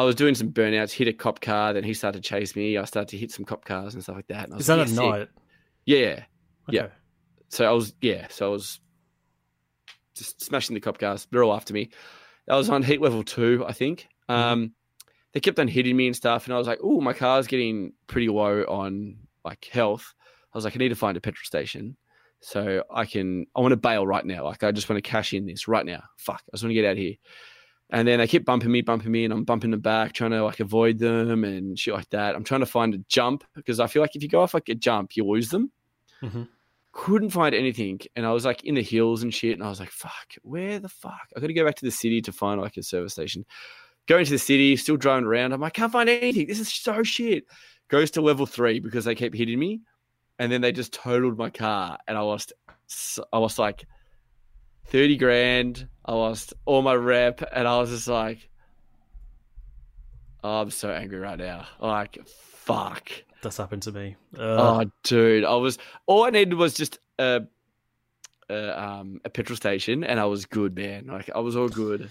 I 0.00 0.04
was 0.04 0.14
doing 0.14 0.34
some 0.34 0.50
burnouts, 0.52 0.92
hit 0.92 1.08
a 1.08 1.12
cop 1.12 1.40
car, 1.40 1.72
then 1.72 1.84
he 1.84 1.94
started 1.94 2.22
to 2.22 2.28
chase 2.28 2.56
me. 2.56 2.76
I 2.76 2.84
started 2.84 3.08
to 3.10 3.16
hit 3.16 3.30
some 3.32 3.44
cop 3.44 3.64
cars 3.64 3.94
and 3.94 4.02
stuff 4.02 4.16
like 4.16 4.28
that. 4.28 4.44
And 4.44 4.54
I 4.54 4.56
was 4.56 4.62
Is 4.62 4.66
that 4.68 4.78
like, 4.78 4.88
at 4.88 4.92
"Yeah, 4.94 4.94
sick." 4.96 5.10
night? 5.10 5.28
Yeah. 5.84 6.24
Yeah. 6.68 6.80
Okay. 6.82 6.92
So 7.48 7.64
I 7.64 7.72
was, 7.72 7.94
yeah, 8.00 8.26
so 8.30 8.46
I 8.46 8.48
was 8.50 8.80
just 10.14 10.42
smashing 10.42 10.74
the 10.74 10.80
cop 10.80 10.98
cars. 10.98 11.26
They're 11.30 11.42
all 11.42 11.54
after 11.54 11.74
me. 11.74 11.90
I 12.48 12.56
was 12.56 12.68
on 12.68 12.82
heat 12.82 13.00
level 13.00 13.22
two, 13.22 13.64
I 13.66 13.72
think. 13.72 14.08
Um, 14.28 14.72
they 15.32 15.40
kept 15.40 15.58
on 15.58 15.68
hitting 15.68 15.96
me 15.96 16.06
and 16.06 16.16
stuff, 16.16 16.46
and 16.46 16.54
I 16.54 16.58
was 16.58 16.66
like, 16.66 16.80
"Oh, 16.82 17.00
my 17.00 17.12
car's 17.12 17.46
getting 17.46 17.92
pretty 18.06 18.28
low 18.28 18.62
on 18.62 19.16
like 19.44 19.68
health." 19.70 20.14
I 20.52 20.58
was 20.58 20.64
like, 20.64 20.74
"I 20.74 20.78
need 20.78 20.88
to 20.88 20.96
find 20.96 21.16
a 21.16 21.20
petrol 21.20 21.44
station, 21.44 21.96
so 22.40 22.82
I 22.90 23.04
can. 23.06 23.46
I 23.54 23.60
want 23.60 23.72
to 23.72 23.76
bail 23.76 24.06
right 24.06 24.24
now. 24.24 24.44
Like, 24.44 24.64
I 24.64 24.72
just 24.72 24.88
want 24.88 25.02
to 25.02 25.08
cash 25.08 25.32
in 25.32 25.46
this 25.46 25.68
right 25.68 25.86
now. 25.86 26.02
Fuck, 26.18 26.42
I 26.48 26.56
just 26.56 26.64
want 26.64 26.70
to 26.70 26.74
get 26.74 26.84
out 26.84 26.92
of 26.92 26.98
here." 26.98 27.14
And 27.92 28.06
then 28.06 28.18
they 28.20 28.26
keep 28.26 28.44
bumping 28.44 28.70
me, 28.70 28.82
bumping 28.82 29.10
me, 29.10 29.24
and 29.24 29.32
I'm 29.32 29.44
bumping 29.44 29.72
them 29.72 29.80
back, 29.80 30.12
trying 30.12 30.30
to 30.30 30.44
like 30.44 30.60
avoid 30.60 30.98
them 30.98 31.44
and 31.44 31.78
shit 31.78 31.92
like 31.94 32.08
that. 32.10 32.34
I'm 32.36 32.44
trying 32.44 32.60
to 32.60 32.66
find 32.66 32.94
a 32.94 32.98
jump 33.08 33.42
because 33.54 33.80
I 33.80 33.86
feel 33.88 34.00
like 34.00 34.14
if 34.14 34.22
you 34.22 34.28
go 34.28 34.40
off 34.40 34.54
like 34.54 34.68
a 34.68 34.74
jump, 34.74 35.16
you 35.16 35.24
lose 35.24 35.48
them 35.50 35.72
Mhm. 36.22 36.48
couldn't 36.92 37.30
find 37.30 37.54
anything 37.54 37.98
and 38.16 38.26
i 38.26 38.32
was 38.32 38.44
like 38.44 38.62
in 38.64 38.74
the 38.74 38.82
hills 38.82 39.22
and 39.22 39.32
shit 39.32 39.54
and 39.54 39.62
i 39.62 39.68
was 39.70 39.78
like 39.80 39.90
fuck 39.90 40.34
where 40.42 40.78
the 40.80 40.88
fuck 40.88 41.28
i 41.34 41.40
gotta 41.40 41.52
go 41.54 41.64
back 41.64 41.76
to 41.76 41.84
the 41.84 41.90
city 41.90 42.20
to 42.20 42.32
find 42.32 42.60
like 42.60 42.76
a 42.76 42.82
service 42.82 43.12
station 43.12 43.44
going 44.06 44.24
to 44.24 44.32
the 44.32 44.38
city 44.38 44.76
still 44.76 44.96
driving 44.98 45.24
around 45.24 45.52
i'm 45.52 45.60
like 45.60 45.72
can't 45.72 45.92
find 45.92 46.10
anything 46.10 46.46
this 46.46 46.58
is 46.60 46.70
so 46.70 47.02
shit 47.02 47.44
goes 47.88 48.10
to 48.10 48.20
level 48.20 48.44
three 48.44 48.80
because 48.80 49.04
they 49.06 49.14
keep 49.14 49.32
hitting 49.34 49.58
me 49.58 49.80
and 50.38 50.50
then 50.52 50.60
they 50.60 50.72
just 50.72 50.92
totaled 50.92 51.38
my 51.38 51.48
car, 51.50 51.98
and 52.08 52.16
I 52.18 52.22
lost. 52.22 52.52
I 53.32 53.38
lost 53.38 53.58
like 53.58 53.86
thirty 54.90 55.16
grand. 55.16 55.88
I 56.04 56.12
lost 56.14 56.52
all 56.66 56.82
my 56.82 56.94
rep, 56.94 57.42
and 57.52 57.66
I 57.66 57.78
was 57.78 57.90
just 57.90 58.08
like, 58.08 58.48
oh, 60.44 60.60
I'm 60.62 60.70
so 60.70 60.90
angry 60.90 61.18
right 61.18 61.38
now. 61.38 61.66
Like, 61.80 62.18
fuck. 62.26 63.10
That's 63.42 63.56
happened 63.56 63.82
to 63.84 63.92
me. 63.92 64.16
Uh, 64.38 64.40
Oh, 64.84 64.90
dude, 65.04 65.44
I 65.44 65.54
was 65.54 65.78
all 66.06 66.24
I 66.24 66.30
needed 66.30 66.54
was 66.54 66.74
just 66.74 66.98
a, 67.18 67.42
a 68.50 68.82
um 68.82 69.20
a 69.24 69.30
petrol 69.30 69.56
station, 69.56 70.04
and 70.04 70.20
I 70.20 70.26
was 70.26 70.44
good, 70.46 70.74
man. 70.76 71.06
Like 71.06 71.30
I 71.34 71.38
was 71.40 71.56
all 71.56 71.68
good. 71.68 72.10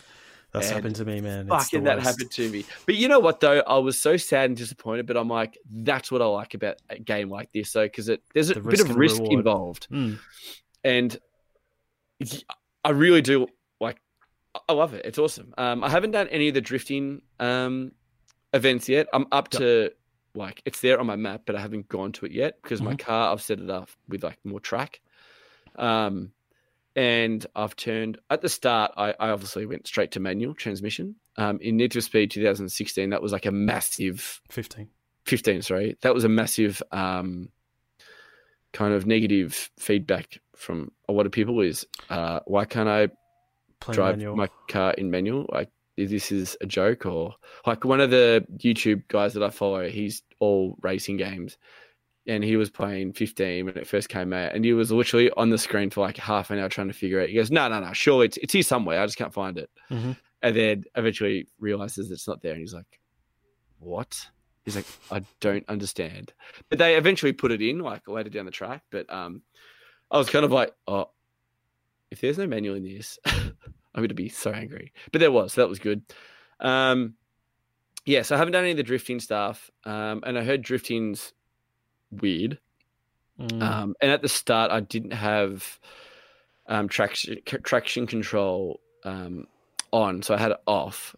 that's 0.53 0.67
and 0.67 0.75
happened 0.77 0.95
to 0.95 1.05
me, 1.05 1.21
man. 1.21 1.47
It's 1.51 1.65
Fucking 1.65 1.83
that 1.83 1.99
happened 1.99 2.31
to 2.31 2.49
me. 2.49 2.65
But 2.87 2.95
you 2.95 3.07
know 3.09 3.19
what 3.19 3.41
though? 3.41 3.59
I 3.59 3.77
was 3.77 3.99
so 4.01 4.17
sad 4.17 4.45
and 4.49 4.57
disappointed. 4.57 5.05
But 5.05 5.17
I'm 5.17 5.27
like, 5.27 5.57
that's 5.71 6.11
what 6.11 6.21
I 6.23 6.25
like 6.25 6.55
about 6.55 6.77
a 6.89 6.97
game 6.97 7.29
like 7.29 7.51
this, 7.51 7.71
though, 7.73 7.83
because 7.85 8.09
it 8.09 8.23
there's 8.33 8.49
a 8.49 8.55
The 8.55 8.61
bit 8.61 8.79
of 8.81 8.95
risk 8.95 9.17
reward. 9.19 9.33
involved, 9.33 9.87
Mm. 9.91 10.17
and 10.83 11.17
I 12.83 12.91
really 12.91 13.21
do 13.21 13.47
like. 13.79 13.97
I 14.67 14.73
love 14.73 14.93
it. 14.93 15.05
It's 15.05 15.19
awesome. 15.19 15.53
Um, 15.57 15.83
I 15.83 15.89
haven't 15.89 16.11
done 16.11 16.27
any 16.29 16.47
of 16.47 16.53
the 16.53 16.61
drifting 16.61 17.21
um 17.39 17.91
events 18.53 18.89
yet. 18.89 19.07
I'm 19.13 19.27
up 19.31 19.53
Yep. 19.53 19.59
to 19.61 19.91
like 20.35 20.61
it's 20.65 20.81
there 20.81 20.99
on 20.99 21.05
my 21.05 21.15
map, 21.15 21.41
but 21.45 21.55
I 21.55 21.61
haven't 21.61 21.87
gone 21.89 22.11
to 22.13 22.25
it 22.25 22.31
yet 22.31 22.61
because 22.61 22.81
my 22.81 22.93
Mhm. 22.93 22.99
car 22.99 23.31
I've 23.31 23.41
set 23.41 23.59
it 23.59 23.69
up 23.69 23.89
with 24.07 24.23
like 24.23 24.37
more 24.43 24.59
track. 24.59 25.01
Um, 25.75 26.31
and 26.95 27.45
I've 27.55 27.75
turned 27.75 28.17
at 28.29 28.41
the 28.41 28.49
start. 28.49 28.91
I, 28.97 29.13
I 29.19 29.29
obviously 29.29 29.65
went 29.65 29.87
straight 29.87 30.11
to 30.11 30.19
manual 30.19 30.53
transmission. 30.53 31.15
Um, 31.37 31.59
in 31.61 31.77
Need 31.77 31.93
for 31.93 32.01
Speed 32.01 32.31
2016, 32.31 33.11
that 33.11 33.21
was 33.21 33.31
like 33.31 33.45
a 33.45 33.51
massive 33.51 34.41
15. 34.49 34.89
15. 35.25 35.61
Sorry, 35.61 35.97
that 36.01 36.13
was 36.13 36.23
a 36.23 36.29
massive 36.29 36.81
um 36.91 37.49
kind 38.73 38.93
of 38.93 39.05
negative 39.05 39.69
feedback 39.77 40.39
from 40.55 40.91
a 41.07 41.11
lot 41.13 41.25
of 41.25 41.31
people. 41.31 41.61
Is 41.61 41.85
uh, 42.09 42.39
why 42.45 42.65
can't 42.65 42.89
I 42.89 43.09
Plain 43.79 43.95
drive 43.95 44.17
manual. 44.17 44.35
my 44.35 44.49
car 44.69 44.91
in 44.93 45.09
manual. 45.09 45.45
Like, 45.51 45.69
this 45.97 46.31
is 46.31 46.57
a 46.61 46.65
joke 46.65 47.05
or 47.05 47.35
like 47.65 47.83
one 47.85 47.99
of 48.01 48.09
the 48.09 48.45
YouTube 48.57 49.07
guys 49.07 49.33
that 49.33 49.43
I 49.43 49.49
follow? 49.49 49.87
He's 49.89 50.21
all 50.39 50.77
racing 50.81 51.17
games, 51.17 51.57
and 52.27 52.43
he 52.43 52.55
was 52.57 52.69
playing 52.69 53.13
15 53.13 53.65
when 53.65 53.77
it 53.77 53.87
first 53.87 54.07
came 54.09 54.31
out, 54.33 54.53
and 54.53 54.63
he 54.63 54.73
was 54.73 54.91
literally 54.91 55.29
on 55.37 55.49
the 55.49 55.57
screen 55.57 55.89
for 55.89 56.01
like 56.01 56.17
half 56.17 56.51
an 56.51 56.59
hour 56.59 56.69
trying 56.69 56.87
to 56.89 56.93
figure 56.93 57.19
it. 57.19 57.29
He 57.29 57.35
goes, 57.35 57.51
"No, 57.51 57.67
no, 57.69 57.79
no, 57.79 57.93
surely 57.93 58.25
it's 58.27 58.37
it's 58.37 58.53
here 58.53 58.63
somewhere. 58.63 59.01
I 59.01 59.05
just 59.05 59.17
can't 59.17 59.33
find 59.33 59.57
it." 59.57 59.69
Mhm. 59.89 60.17
And 60.41 60.55
then 60.55 60.83
eventually 60.95 61.47
realizes 61.59 62.11
it's 62.11 62.27
not 62.27 62.41
there, 62.41 62.51
and 62.53 62.61
he's 62.61 62.73
like, 62.73 62.99
"What?" 63.79 64.27
He's 64.75 64.75
like, 64.75 64.85
"I 65.11 65.25
don't 65.39 65.67
understand." 65.67 66.33
But 66.69 66.79
they 66.79 66.95
eventually 66.95 67.33
put 67.33 67.51
it 67.51 67.61
in 67.61 67.79
like 67.79 68.07
later 68.07 68.29
down 68.29 68.45
the 68.45 68.51
track. 68.51 68.83
But 68.91 69.11
um, 69.11 69.41
I 70.11 70.17
was 70.17 70.29
kind 70.29 70.45
of 70.45 70.51
like, 70.51 70.73
"Oh, 70.87 71.09
if 72.11 72.21
there's 72.21 72.37
no 72.37 72.47
manual 72.47 72.75
in 72.75 72.83
this, 72.83 73.19
I'm 73.25 73.53
going 73.95 74.09
to 74.09 74.15
be 74.15 74.29
so 74.29 74.51
angry. 74.51 74.93
But 75.11 75.19
there 75.19 75.31
was, 75.31 75.53
so 75.53 75.61
that 75.61 75.69
was 75.69 75.79
good. 75.79 76.01
Um, 76.59 77.15
yeah, 78.05 78.21
so 78.21 78.35
I 78.35 78.37
haven't 78.37 78.53
done 78.53 78.63
any 78.63 78.71
of 78.71 78.77
the 78.77 78.83
drifting 78.83 79.19
stuff, 79.19 79.69
um, 79.85 80.23
and 80.25 80.37
I 80.37 80.43
heard 80.43 80.61
drifting's 80.61 81.33
weird. 82.11 82.59
Mm. 83.39 83.61
Um, 83.61 83.95
and 84.01 84.11
at 84.11 84.21
the 84.21 84.29
start, 84.29 84.71
I 84.71 84.79
didn't 84.79 85.13
have 85.13 85.79
um, 86.67 86.89
traction 86.89 87.37
traction 87.45 88.07
control 88.07 88.79
um, 89.03 89.47
on, 89.91 90.21
so 90.21 90.33
I 90.33 90.37
had 90.37 90.51
it 90.51 90.61
off. 90.65 91.15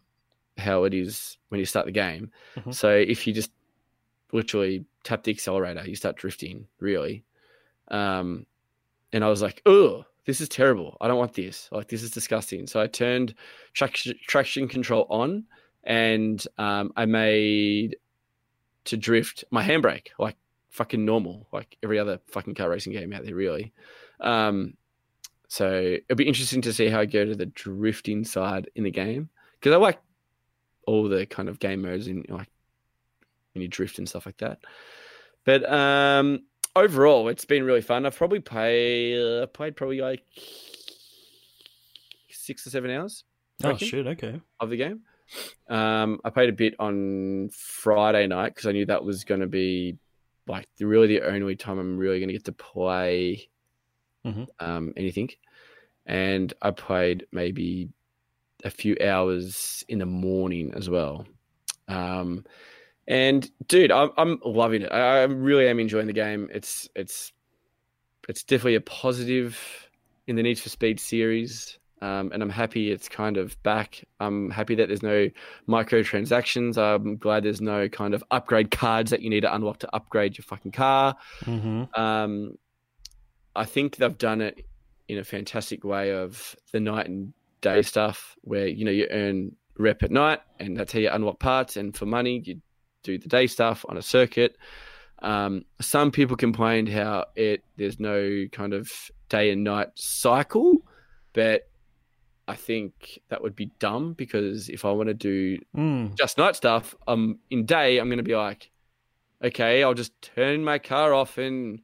How 0.62 0.84
it 0.86 0.94
is 0.94 1.38
when 1.50 1.60
you 1.60 1.66
start 1.66 1.86
the 1.86 1.92
game. 1.92 2.32
Mhm. 2.56 2.74
So 2.74 2.90
if 2.90 3.26
you 3.28 3.34
just 3.34 3.52
literally 4.32 4.86
tap 5.04 5.24
the 5.24 5.32
accelerator, 5.32 5.84
you 5.88 5.96
start 5.96 6.16
drifting. 6.16 6.68
Really, 6.80 7.24
um, 7.90 8.46
and 9.12 9.24
I 9.24 9.30
was 9.30 9.42
like, 9.42 9.62
"Oh, 9.66 10.06
this 10.26 10.40
is 10.40 10.48
terrible. 10.50 10.98
I 11.02 11.08
don't 11.08 11.18
want 11.18 11.34
this. 11.34 11.68
Like 11.72 11.88
this 11.88 12.04
is 12.04 12.12
disgusting." 12.12 12.68
So 12.68 12.80
I 12.80 12.88
turned 12.88 13.36
traction 13.74 14.16
traction 14.28 14.68
control 14.68 15.06
on, 15.10 15.46
and 15.84 16.46
um, 16.58 16.94
I 16.96 17.06
made 17.06 17.98
to 18.86 18.98
drift 18.98 19.44
my 19.52 19.64
handbrake 19.64 20.08
like 20.18 20.38
fucking 20.70 21.04
normal, 21.04 21.48
like 21.52 21.78
every 21.84 22.00
other 22.00 22.20
fucking 22.28 22.56
car 22.56 22.70
racing 22.70 22.94
game 22.94 23.14
out 23.14 23.26
there, 23.26 23.36
really. 23.36 23.74
Um, 24.22 24.76
so 25.48 25.98
it'll 26.08 26.16
be 26.16 26.28
interesting 26.28 26.62
to 26.62 26.74
see 26.74 26.88
how 26.88 27.02
I 27.02 27.06
go 27.06 27.26
to 27.26 27.36
the 27.36 27.48
drifting 27.48 28.24
side 28.24 28.70
in 28.76 28.86
the 28.86 28.92
game 28.92 29.30
because 29.60 29.74
I 29.74 29.78
like 29.78 30.00
all 30.88 31.08
the 31.10 31.26
kind 31.26 31.50
of 31.50 31.60
game 31.60 31.82
modes 31.82 32.08
in 32.08 32.24
like 32.30 32.50
when 33.54 33.62
you 33.62 33.68
drift 33.68 33.98
and 34.00 34.08
stuff 34.08 34.26
like 34.26 34.38
that. 34.38 34.60
But 35.46 35.70
um, 35.72 36.44
overall, 36.76 37.28
it's 37.30 37.46
been 37.46 37.64
really 37.64 37.82
fun. 37.82 38.06
I've 38.06 38.16
probably 38.16 38.40
played 38.40 39.20
uh, 39.20 39.48
played 39.48 39.76
probably 39.76 40.00
like 40.02 40.24
six 42.30 42.66
or 42.66 42.70
seven 42.70 42.92
hours 42.92 43.24
I 43.64 43.68
oh, 43.68 43.72
reckon. 43.72 43.88
shit. 43.88 44.08
Okay. 44.08 44.40
of 44.60 44.70
the 44.70 44.78
game. 44.78 45.02
Um, 45.70 46.20
I 46.26 46.30
played 46.30 46.50
a 46.50 46.54
bit 46.54 46.76
on 46.80 47.50
Friday 47.54 48.28
night 48.28 48.50
because 48.54 48.66
I 48.68 48.72
knew 48.74 48.86
that 48.88 49.04
was 49.04 49.24
going 49.24 49.42
to 49.42 49.48
be 49.48 49.98
like 50.48 50.68
the, 50.78 50.86
really 50.88 51.08
the 51.08 51.22
only 51.26 51.56
time 51.56 51.80
I'm 51.80 51.98
really 51.98 52.20
going 52.20 52.28
to 52.30 52.34
get 52.34 52.46
to 52.46 52.52
play 52.52 53.48
Mhm. 54.26 54.48
um, 54.60 54.94
anything. 54.98 55.30
And 56.06 56.54
I 56.62 56.72
played 56.72 57.28
maybe 57.32 57.90
a 58.64 58.70
few 58.70 58.96
hours 59.04 59.84
in 59.88 60.00
the 60.00 60.06
morning 60.06 60.74
as 60.76 60.90
well. 60.90 61.26
Um, 61.88 62.46
and 63.08 63.50
dude, 63.68 63.92
I'm, 63.92 64.12
I'm 64.18 64.40
loving 64.46 64.84
it. 64.84 64.92
I, 64.92 65.22
I 65.22 65.24
really 65.24 65.68
am 65.68 65.80
enjoying 65.80 66.08
the 66.08 66.14
game. 66.14 66.50
It's 66.54 66.88
it's 66.96 67.34
it's 68.30 68.44
definitely 68.44 68.76
a 68.76 68.82
positive 68.82 69.90
in 70.28 70.36
the 70.36 70.44
Need 70.44 70.60
for 70.60 70.70
Speed 70.70 71.00
series. 71.00 71.78
Um, 72.04 72.32
and 72.34 72.42
I'm 72.42 72.50
happy 72.50 72.92
it's 72.92 73.08
kind 73.08 73.38
of 73.38 73.62
back. 73.62 74.04
I'm 74.20 74.50
happy 74.50 74.74
that 74.76 74.88
there's 74.88 75.04
no 75.04 75.30
microtransactions. 75.68 76.78
I'm 76.78 77.18
glad 77.18 77.44
there's 77.44 77.62
no 77.62 77.90
kind 77.90 78.16
of 78.16 78.24
upgrade 78.32 78.72
cards 78.72 79.12
that 79.12 79.22
you 79.22 79.30
need 79.30 79.42
to 79.42 79.54
unlock 79.54 79.80
to 79.80 79.96
upgrade 79.96 80.38
your 80.38 80.44
fucking 80.44 80.72
car. 80.72 81.16
hmm 81.44 81.84
Um, 81.94 82.58
I 83.56 83.66
think 83.66 83.98
they've 83.98 84.18
done 84.18 84.42
it 84.42 84.66
in 85.08 85.18
a 85.18 85.24
fantastic 85.24 85.84
way 85.84 86.12
of 86.14 86.56
the 86.72 86.80
night 86.80 87.08
and 87.08 87.34
day 87.62 87.82
stuff, 87.82 88.36
where 88.42 88.68
you 88.68 88.86
know 88.86 88.92
you 88.92 89.08
earn 89.12 89.56
rep 89.78 90.04
at 90.04 90.12
night, 90.12 90.40
and 90.60 90.76
that's 90.78 90.94
how 90.94 91.00
you 91.00 91.10
unlock 91.10 91.40
parts. 91.40 91.78
And 91.78 91.96
for 91.96 92.06
money, 92.06 92.42
you 92.46 92.62
do 93.04 93.18
the 93.18 93.28
day 93.28 93.48
stuff 93.48 93.86
on 93.90 93.98
a 93.98 94.02
circuit. 94.02 94.58
Um, 95.22 95.66
some 95.80 96.12
people 96.12 96.36
complained 96.36 96.90
how 96.90 97.26
it 97.36 97.64
there's 97.78 98.00
no 98.00 98.46
kind 98.52 98.74
of 98.74 98.92
day 99.30 99.52
and 99.52 99.64
night 99.64 99.90
cycle, 99.96 100.78
but 101.34 101.70
I 102.48 102.56
think 102.56 103.20
that 103.30 103.42
would 103.42 103.56
be 103.56 103.72
dumb 103.80 104.14
because 104.14 104.68
if 104.68 104.84
I 104.84 104.92
want 104.92 105.08
to 105.08 105.14
do 105.14 105.60
Mm. 105.78 106.18
just 106.18 106.38
night 106.38 106.56
stuff, 106.56 106.96
um, 107.08 107.40
in 107.50 107.66
day, 107.66 107.98
I'm 108.00 108.08
going 108.08 108.18
to 108.18 108.24
be 108.24 108.36
like, 108.36 108.72
okay, 109.44 109.84
I'll 109.84 109.94
just 109.94 110.20
turn 110.22 110.64
my 110.64 110.80
car 110.80 111.14
off 111.14 111.38
and 111.38 111.82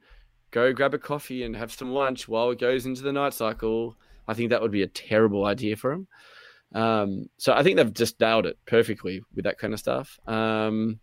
go 0.50 0.72
grab 0.72 0.94
a 0.94 0.98
coffee 0.98 1.42
and 1.44 1.56
have 1.56 1.72
some 1.72 1.92
lunch 1.92 2.28
while 2.28 2.50
it 2.50 2.58
goes 2.58 2.86
into 2.86 3.02
the 3.02 3.12
night 3.12 3.34
cycle. 3.34 3.96
I 4.28 4.34
think 4.34 4.50
that 4.50 4.62
would 4.62 4.70
be 4.70 4.82
a 4.82 4.88
terrible 4.88 5.44
idea 5.44 5.76
for 5.76 5.92
him. 5.92 6.06
Um, 6.74 7.30
so 7.38 7.52
I 7.52 7.62
think 7.62 7.76
they've 7.76 7.92
just 7.92 8.20
nailed 8.20 8.46
it 8.46 8.58
perfectly 8.66 9.22
with 9.34 9.44
that 9.44 9.58
kind 9.58 9.72
of 9.72 9.80
stuff. 9.80 10.18
Um, 10.26 11.00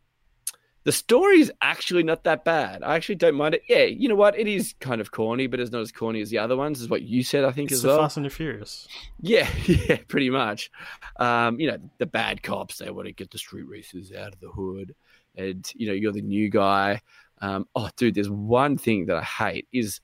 the 0.84 0.92
story 0.92 1.42
is 1.42 1.52
actually 1.64 2.04
not 2.04 2.26
that 2.26 2.46
bad. 2.46 2.84
I 2.84 2.96
actually 2.96 3.16
don't 3.16 3.34
mind 3.34 3.56
it. 3.56 3.64
Yeah, 3.68 3.86
you 3.86 4.08
know 4.08 4.16
what? 4.16 4.38
It 4.38 4.48
is 4.48 4.76
kind 4.80 5.02
of 5.02 5.12
corny, 5.12 5.48
but 5.48 5.60
it's 5.60 5.72
not 5.72 5.82
as 5.82 5.92
corny 5.92 6.22
as 6.22 6.30
the 6.30 6.38
other 6.38 6.56
ones, 6.56 6.80
is 6.80 6.88
what 6.88 7.02
you 7.02 7.24
said, 7.24 7.44
I 7.44 7.52
think, 7.52 7.72
It's 7.72 7.80
as 7.80 7.82
the 7.82 7.88
well. 7.88 8.02
Fast 8.02 8.18
and 8.18 8.26
the 8.28 8.30
Furious. 8.30 8.88
Yeah, 9.20 9.50
yeah, 9.66 9.98
pretty 10.08 10.30
much. 10.30 10.70
Um, 11.18 11.60
you 11.60 11.72
know, 11.72 11.80
the 11.98 12.06
bad 12.06 12.44
cops, 12.44 12.78
they 12.78 12.92
want 12.92 13.08
to 13.08 13.14
get 13.14 13.32
the 13.32 13.40
street 13.40 13.68
racers 13.68 14.12
out 14.14 14.34
of 14.34 14.40
the 14.40 14.50
hood. 14.50 14.94
And, 15.36 15.68
you 15.74 15.88
know, 15.88 15.94
you're 15.94 16.12
the 16.12 16.22
new 16.22 16.50
guy. 16.50 17.02
Um, 17.42 17.68
oh, 17.76 17.90
dude, 17.98 18.14
there's 18.14 18.30
one 18.30 18.78
thing 18.78 19.08
that 19.08 19.18
I 19.18 19.24
hate 19.24 19.68
is 19.74 20.02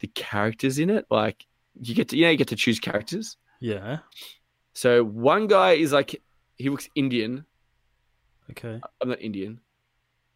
the 0.00 0.08
characters 0.08 0.80
in 0.80 0.90
it. 0.90 1.06
Like, 1.08 1.46
you 1.80 1.94
get 1.94 2.08
to, 2.10 2.16
you 2.16 2.24
know, 2.24 2.30
you 2.30 2.36
get 2.36 2.48
to 2.48 2.56
choose 2.56 2.78
characters. 2.80 3.36
Yeah. 3.60 3.98
So 4.74 5.04
one 5.04 5.46
guy 5.46 5.72
is 5.72 5.92
like, 5.92 6.20
he 6.56 6.68
looks 6.68 6.88
Indian. 6.94 7.44
Okay. 8.50 8.80
I'm 9.00 9.08
not 9.08 9.20
Indian, 9.20 9.60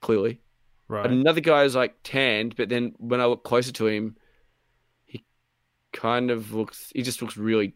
clearly. 0.01 0.41
Right. 0.89 1.11
Another 1.11 1.41
guy 1.41 1.65
is 1.65 1.77
like 1.77 1.97
tanned, 2.03 2.57
but 2.57 2.69
then 2.69 2.95
when 2.99 3.21
I 3.21 3.27
look 3.27 3.45
closer 3.45 3.73
to 3.73 3.87
him, 3.87 4.17
he 5.05 5.25
kind 5.93 6.31
of 6.31 6.53
looks, 6.53 6.91
he 6.95 7.03
just 7.03 7.23
looks 7.23 7.37
really 7.37 7.75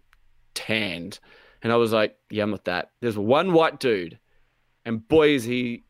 tanned. 0.55 1.21
And 1.63 1.73
I 1.73 1.77
was 1.77 1.93
like, 1.93 2.17
yeah, 2.31 2.43
I'm 2.43 2.51
not 2.51 2.65
that. 2.65 2.91
There's 3.01 3.17
one 3.17 3.53
white 3.53 3.81
dude, 3.81 4.19
and 4.85 5.07
boy, 5.07 5.31
is 5.31 5.45
he 5.45 5.85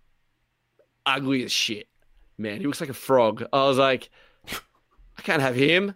ugly 1.07 1.45
as 1.45 1.53
shit. 1.53 1.89
Man, 2.37 2.61
he 2.61 2.67
looks 2.67 2.81
like 2.81 2.91
a 2.91 2.95
frog. 2.95 3.45
I 3.53 3.65
was 3.65 3.79
like, 3.79 4.11
I 5.19 5.23
can't 5.23 5.43
have 5.43 5.55
him. 5.55 5.95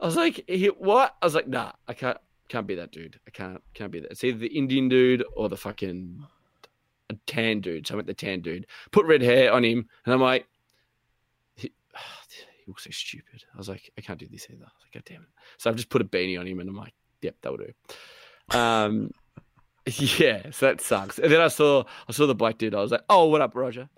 I 0.00 0.06
was 0.06 0.16
like, 0.16 0.44
he, 0.48 0.66
what? 0.66 1.16
I 1.20 1.26
was 1.26 1.34
like, 1.34 1.48
nah, 1.48 1.72
I 1.86 1.94
can't, 1.94 2.18
can't 2.48 2.66
be 2.66 2.76
that 2.76 2.92
dude. 2.92 3.18
I 3.26 3.30
can't, 3.30 3.60
can't 3.74 3.90
be 3.90 4.00
that. 4.00 4.10
It's 4.10 4.24
either 4.24 4.38
the 4.38 4.46
Indian 4.46 4.88
dude 4.88 5.24
or 5.36 5.48
the 5.48 5.56
fucking 5.56 6.24
tan 7.26 7.60
dude. 7.60 7.86
So 7.86 7.94
I 7.94 7.96
went 7.96 8.06
the 8.06 8.14
tan 8.14 8.40
dude. 8.40 8.66
Put 8.90 9.06
red 9.06 9.22
hair 9.22 9.52
on 9.52 9.64
him, 9.64 9.88
and 10.04 10.14
I'm 10.14 10.20
like, 10.20 10.46
he, 11.56 11.68
he 11.68 11.72
he 12.64 12.64
looks 12.66 12.84
so 12.84 12.90
stupid. 12.90 13.44
I 13.54 13.58
was 13.58 13.68
like, 13.68 13.90
I 13.98 14.00
can't 14.00 14.18
do 14.18 14.28
this 14.30 14.46
either. 14.50 14.62
I 14.62 14.64
was 14.64 14.84
like, 14.84 14.92
God 14.92 15.02
damn 15.06 15.22
it. 15.22 15.28
So 15.56 15.70
I've 15.70 15.76
just 15.76 15.90
put 15.90 16.02
a 16.02 16.04
beanie 16.04 16.38
on 16.38 16.46
him 16.46 16.60
and 16.60 16.68
I'm 16.68 16.76
like, 16.76 16.94
yep, 17.22 17.36
that'll 17.42 17.58
do. 17.58 17.72
Um, 18.56 19.10
yeah, 20.18 20.50
so 20.50 20.66
that 20.66 20.80
sucks. 20.80 21.18
And 21.18 21.32
then 21.32 21.40
I 21.40 21.48
saw 21.48 21.84
I 22.08 22.12
saw 22.12 22.26
the 22.26 22.34
black 22.34 22.58
dude. 22.58 22.74
I 22.74 22.80
was 22.80 22.92
like, 22.92 23.04
oh, 23.08 23.26
what 23.26 23.40
up, 23.40 23.54
Roger? 23.54 23.88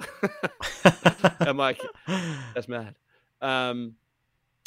I'm 1.40 1.56
like, 1.56 1.80
that's 2.54 2.68
mad. 2.68 2.94
Um, 3.40 3.94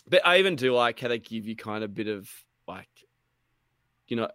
but 0.07 0.25
I 0.25 0.37
even 0.39 0.55
do 0.55 0.73
like 0.73 0.99
how 0.99 1.07
they 1.07 1.19
give 1.19 1.45
you 1.45 1.55
kind 1.55 1.83
of 1.83 1.91
a 1.91 1.93
bit 1.93 2.07
of 2.07 2.29
like, 2.67 2.89
you 4.07 4.15
know, 4.15 4.29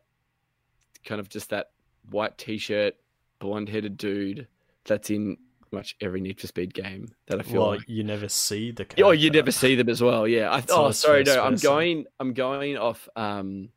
kind 1.05 1.21
of 1.21 1.29
just 1.29 1.51
that 1.51 1.71
white 2.11 2.37
t-shirt, 2.39 2.95
blonde-headed 3.39 3.97
dude 3.97 4.49
that's 4.85 5.11
in 5.11 5.37
much 5.71 5.97
every 6.01 6.21
Need 6.21 6.41
for 6.41 6.47
Speed 6.47 6.73
game 6.73 7.09
that 7.27 7.39
I 7.39 7.43
feel 7.43 7.61
well, 7.61 7.71
like. 7.73 7.89
you 7.89 8.03
never 8.03 8.29
see 8.29 8.71
the. 8.71 8.87
Oh, 9.03 9.11
you 9.11 9.31
never 9.31 9.51
see 9.51 9.75
them 9.75 9.89
as 9.89 10.03
well. 10.03 10.27
Yeah. 10.27 10.51
I, 10.51 10.65
oh, 10.71 10.91
sorry. 10.93 11.25
No, 11.25 11.43
I'm 11.43 11.53
person. 11.53 11.69
going. 11.69 12.05
I'm 12.19 12.33
going 12.33 12.79
off. 12.79 13.07
Um, 13.17 13.69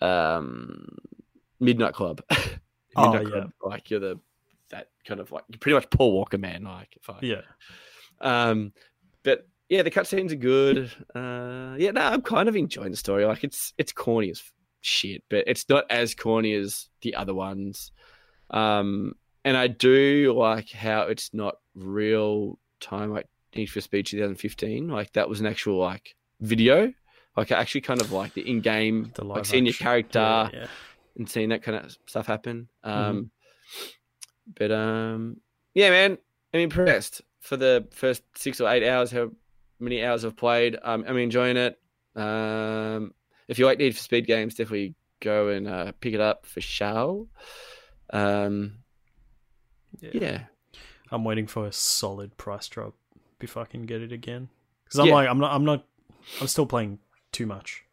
um, 0.00 0.98
Midnight 1.60 1.94
Club. 1.94 2.22
Oh, 2.96 3.10
Midnight 3.10 3.32
Club. 3.32 3.50
Like 3.60 3.90
you're 3.90 3.98
the 3.98 4.20
that 4.70 4.86
kind 5.04 5.18
of 5.18 5.32
like 5.32 5.42
you're 5.48 5.58
pretty 5.58 5.74
much 5.74 5.90
Paul 5.90 6.12
Walker 6.12 6.38
man. 6.38 6.62
Like 6.62 6.96
if 6.96 7.10
I, 7.10 7.18
Yeah. 7.22 7.40
um, 8.20 8.72
but 9.24 9.48
yeah, 9.68 9.82
the 9.82 9.90
cutscenes 9.90 10.32
are 10.32 10.36
good. 10.36 10.90
Uh, 11.14 11.76
yeah, 11.78 11.90
no, 11.92 12.02
I'm 12.02 12.22
kind 12.22 12.48
of 12.48 12.56
enjoying 12.56 12.90
the 12.90 12.96
story. 12.96 13.24
Like 13.24 13.44
it's 13.44 13.72
it's 13.78 13.92
corny 13.92 14.30
as 14.30 14.42
shit, 14.80 15.22
but 15.30 15.44
it's 15.46 15.68
not 15.68 15.84
as 15.90 16.14
corny 16.14 16.54
as 16.54 16.88
the 17.02 17.14
other 17.14 17.34
ones. 17.34 17.92
Um, 18.50 19.14
and 19.44 19.56
I 19.56 19.66
do 19.66 20.34
like 20.36 20.70
how 20.70 21.02
it's 21.02 21.32
not 21.32 21.56
real 21.74 22.58
time 22.80 23.10
like 23.10 23.26
Need 23.54 23.66
for 23.66 23.80
Speed 23.80 24.06
2015. 24.06 24.88
Like 24.88 25.12
that 25.14 25.28
was 25.28 25.40
an 25.40 25.46
actual 25.46 25.78
like 25.78 26.14
video. 26.40 26.92
Like 27.36 27.50
I 27.50 27.58
actually 27.58 27.80
kind 27.80 28.00
of 28.00 28.12
like 28.12 28.34
the 28.34 28.48
in-game, 28.48 29.12
The 29.14 29.24
like 29.24 29.44
seeing 29.44 29.66
your 29.66 29.74
character 29.74 30.20
Yeah, 30.20 30.48
yeah. 30.52 30.66
and 31.16 31.28
seeing 31.28 31.48
that 31.48 31.62
kind 31.62 31.76
of 31.84 31.96
stuff 32.06 32.26
happen. 32.26 32.68
Mm-hmm. 32.84 32.98
Um, 33.10 33.30
But 34.56 34.70
um, 34.70 35.38
yeah, 35.74 35.90
man, 35.90 36.18
I'm 36.52 36.60
impressed 36.60 37.22
for 37.40 37.56
the 37.56 37.88
first 37.90 38.22
six 38.36 38.60
or 38.60 38.68
eight 38.70 38.86
hours. 38.86 39.10
How 39.10 39.30
many 39.84 40.04
hours 40.04 40.24
I've 40.24 40.36
played? 40.36 40.76
Um, 40.82 41.04
I'm 41.06 41.16
enjoying 41.16 41.56
it. 41.56 41.78
Um, 42.16 43.14
if 43.48 43.58
you 43.58 43.66
like 43.66 43.78
Need 43.78 43.94
for 43.96 44.02
Speed 44.02 44.26
games, 44.26 44.54
definitely 44.54 44.94
go 45.20 45.48
and 45.48 45.68
uh, 45.68 45.92
pick 46.00 46.14
it 46.14 46.20
up 46.20 46.46
for 46.46 46.60
show. 46.60 47.28
Um, 48.10 48.78
Yeah. 50.00 50.10
yeah, 50.12 50.40
I'm 51.10 51.24
waiting 51.24 51.46
for 51.46 51.66
a 51.66 51.72
solid 51.72 52.36
price 52.36 52.68
drop 52.68 52.94
before 53.38 53.62
I 53.62 53.66
can 53.66 53.82
get 53.86 54.02
it 54.02 54.12
again. 54.12 54.48
Because 54.84 55.00
I'm 55.00 55.08
Yeah. 55.08 55.14
like, 55.14 55.28
I'm 55.28 55.38
not, 55.38 55.52
I'm 55.52 55.64
not, 55.64 55.86
I'm 56.40 56.46
still 56.48 56.66
playing 56.66 56.98
too 57.32 57.46
much. 57.46 57.83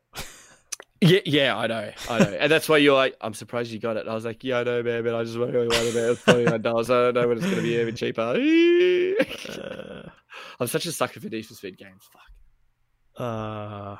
Yeah, 1.02 1.20
yeah. 1.26 1.58
I 1.58 1.68
know, 1.68 1.92
I 2.10 2.20
know, 2.20 2.38
and 2.40 2.52
that's 2.52 2.70
why 2.70 2.78
you're 2.78 2.96
like, 2.96 3.16
I'm 3.22 3.34
surprised 3.34 3.72
you 3.72 3.80
got 3.80 3.98
it. 3.98 4.08
I 4.08 4.14
was 4.14 4.24
like, 4.26 4.44
yeah, 4.44 4.60
I 4.60 4.64
know, 4.64 4.84
man, 4.84 5.04
but 5.04 5.16
I 5.16 5.24
just 5.24 5.38
really 5.38 5.68
wanted 5.68 5.96
it. 5.96 6.12
It's 6.12 6.24
twenty 6.24 6.44
nine 6.44 6.62
dollars. 6.62 6.90
I 6.90 7.12
don't 7.12 7.16
know 7.16 7.28
when 7.28 7.38
it's 7.38 7.46
going 7.46 7.58
to 7.58 7.64
be 7.64 7.76
even 7.76 7.96
cheaper. 7.96 8.22
Uh, 8.22 10.10
I'm 10.60 10.68
such 10.68 10.86
a 10.86 10.92
sucker 10.92 11.20
for 11.20 11.28
Need 11.28 11.46
for 11.46 11.56
Speed 11.56 11.78
games. 11.78 12.08
Fuck. 12.12 13.22
uh, 13.22 13.98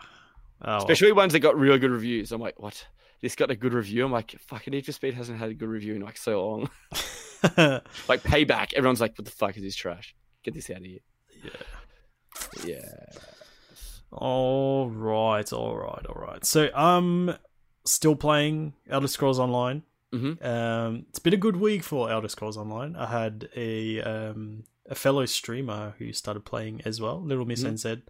oh, 0.64 0.78
especially 0.78 1.12
ones 1.12 1.34
that 1.34 1.40
got 1.40 1.60
real 1.60 1.78
good 1.78 1.92
reviews. 1.92 2.32
I'm 2.32 2.42
like, 2.42 2.60
what? 2.60 2.86
This 3.22 3.36
got 3.36 3.52
a 3.52 3.56
good 3.56 3.74
review. 3.74 4.06
I'm 4.06 4.12
like, 4.12 4.36
fucking 4.48 4.72
Need 4.72 4.86
for 4.86 4.92
Speed 4.92 5.14
hasn't 5.14 5.40
had 5.40 5.50
a 5.50 5.54
good 5.54 5.70
review 5.70 5.96
in 5.96 6.02
like 6.02 6.18
so 6.18 6.48
long. 6.48 6.70
like 8.08 8.24
payback, 8.24 8.74
everyone's 8.74 9.02
like, 9.02 9.18
what 9.18 9.26
the 9.26 9.32
fuck 9.32 9.58
is 9.58 9.64
this 9.64 9.76
trash? 9.76 10.16
Get 10.44 10.54
this 10.54 10.70
out 10.70 10.78
of 10.78 10.86
here. 10.86 11.00
yeah. 11.44 11.52
Yeah. 12.66 12.80
All 14.12 14.90
right, 14.90 15.52
all 15.54 15.76
right, 15.78 16.06
all 16.08 16.22
right. 16.22 16.44
So 16.46 16.70
I'm 16.76 17.36
still 17.86 18.16
playing 18.16 18.74
Elder 18.90 19.08
Scrolls 19.08 19.40
Online. 19.40 19.84
Mhm. 20.14 20.44
Um, 20.46 21.06
it's 21.10 21.20
been 21.20 21.34
a 21.34 21.38
good 21.38 21.56
week 21.56 21.84
for 21.84 22.12
Elder 22.12 22.28
Scrolls 22.28 22.58
Online. 22.58 22.96
I 22.98 23.06
had 23.08 23.48
a 23.56 24.02
um, 24.02 24.64
a 24.90 24.96
fellow 24.96 25.26
streamer 25.26 25.96
who 25.98 26.12
started 26.12 26.44
playing 26.44 26.82
as 26.84 27.00
well, 27.00 27.22
Little 27.22 27.46
Miss 27.46 27.64
Mhm. 27.64 27.70
NZ, 27.74 28.02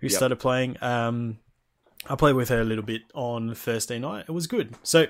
who 0.00 0.08
Yep. 0.08 0.12
started 0.16 0.36
playing. 0.36 0.76
Um, 0.82 1.38
I 2.10 2.16
played 2.16 2.34
with 2.34 2.48
her 2.48 2.60
a 2.60 2.64
little 2.64 2.82
bit 2.82 3.02
on 3.14 3.54
Thursday 3.54 4.00
night. 4.00 4.24
It 4.28 4.32
was 4.32 4.48
good. 4.48 4.74
So 4.82 5.06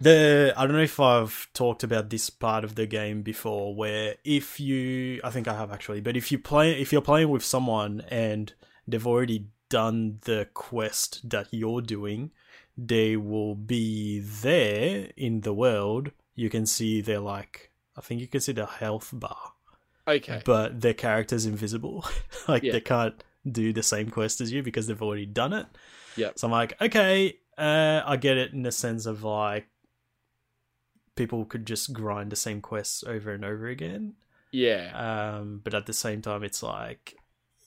the 0.00 0.54
I 0.56 0.64
don't 0.66 0.74
know 0.74 0.82
if 0.82 0.98
I've 0.98 1.48
talked 1.52 1.84
about 1.84 2.08
this 2.08 2.30
part 2.30 2.64
of 2.64 2.74
the 2.76 2.86
game 2.86 3.20
before, 3.20 3.74
where 3.74 4.14
if 4.24 4.58
you, 4.58 5.20
I 5.22 5.28
think 5.30 5.46
I 5.46 5.52
have 5.54 5.70
actually, 5.70 6.00
but 6.00 6.16
if 6.16 6.32
you 6.32 6.38
play, 6.38 6.80
if 6.80 6.90
you're 6.92 7.02
playing 7.02 7.28
with 7.28 7.44
someone 7.44 8.02
and 8.08 8.54
they've 8.86 9.06
already 9.06 9.46
done 9.68 10.18
the 10.24 10.48
quest 10.54 11.28
that 11.30 11.48
you're 11.50 11.80
doing, 11.80 12.30
they 12.76 13.16
will 13.16 13.54
be 13.54 14.20
there 14.20 15.10
in 15.16 15.40
the 15.42 15.54
world. 15.54 16.10
You 16.34 16.50
can 16.50 16.66
see 16.66 17.00
they're 17.00 17.20
like, 17.20 17.70
I 17.96 18.00
think 18.00 18.20
you 18.20 18.26
can 18.28 18.40
see 18.40 18.52
the 18.52 18.66
health 18.66 19.10
bar, 19.12 19.52
Okay. 20.08 20.42
but 20.44 20.80
their 20.80 20.94
character's 20.94 21.46
invisible. 21.46 22.04
like 22.48 22.62
Yeah. 22.62 22.72
they 22.72 22.80
can't 22.80 23.22
do 23.50 23.72
the 23.72 23.82
same 23.82 24.08
quest 24.10 24.40
as 24.40 24.52
you 24.52 24.62
because 24.62 24.86
they've 24.86 25.02
already 25.02 25.26
done 25.26 25.52
it. 25.52 25.66
Yep. 26.16 26.38
So 26.38 26.46
I'm 26.46 26.52
like, 26.52 26.80
okay, 26.80 27.38
uh, 27.58 28.02
I 28.04 28.16
get 28.16 28.36
it 28.38 28.52
in 28.52 28.62
the 28.62 28.72
sense 28.72 29.04
of 29.06 29.22
like 29.24 29.66
people 31.16 31.44
could 31.44 31.66
just 31.66 31.92
grind 31.92 32.30
the 32.32 32.36
same 32.36 32.60
quests 32.60 33.04
over 33.04 33.32
and 33.32 33.44
over 33.44 33.66
again. 33.68 34.14
Yeah. 34.50 35.36
Um, 35.38 35.60
but 35.62 35.74
at 35.74 35.86
the 35.86 35.92
same 35.92 36.22
time, 36.22 36.42
it's 36.42 36.62
like, 36.62 37.16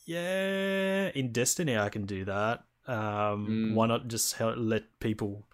yeah, 0.06 1.10
in 1.16 1.32
Destiny 1.32 1.78
I 1.78 1.90
can 1.90 2.06
do 2.06 2.26
that. 2.26 2.64
Um, 2.88 3.48
Mm. 3.48 3.74
Why 3.74 3.88
not 3.88 4.08
just 4.08 4.40
let 4.40 5.00
people 5.00 5.48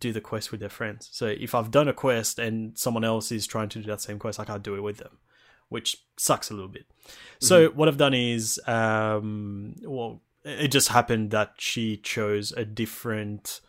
do 0.00 0.12
the 0.12 0.20
quest 0.20 0.50
with 0.52 0.60
their 0.60 0.68
friends? 0.68 1.08
So 1.12 1.26
if 1.26 1.54
I've 1.54 1.70
done 1.70 1.88
a 1.88 1.92
quest 1.94 2.38
and 2.38 2.76
someone 2.78 3.04
else 3.04 3.32
is 3.32 3.46
trying 3.46 3.68
to 3.70 3.78
do 3.80 3.86
that 3.86 4.00
same 4.00 4.18
quest, 4.18 4.38
I 4.38 4.44
can't 4.44 4.62
do 4.62 4.74
it 4.74 4.82
with 4.82 4.98
them, 4.98 5.18
which 5.68 6.04
sucks 6.18 6.50
a 6.50 6.54
little 6.54 6.68
bit. 6.68 6.86
So 7.40 7.68
what 7.70 7.88
I've 7.88 7.96
done 7.96 8.14
is, 8.14 8.60
um, 8.66 9.74
well, 9.82 10.20
it 10.44 10.68
just 10.68 10.88
happened 10.88 11.30
that 11.30 11.54
she 11.58 11.96
chose 11.96 12.52
a 12.52 12.64
different 12.64 13.60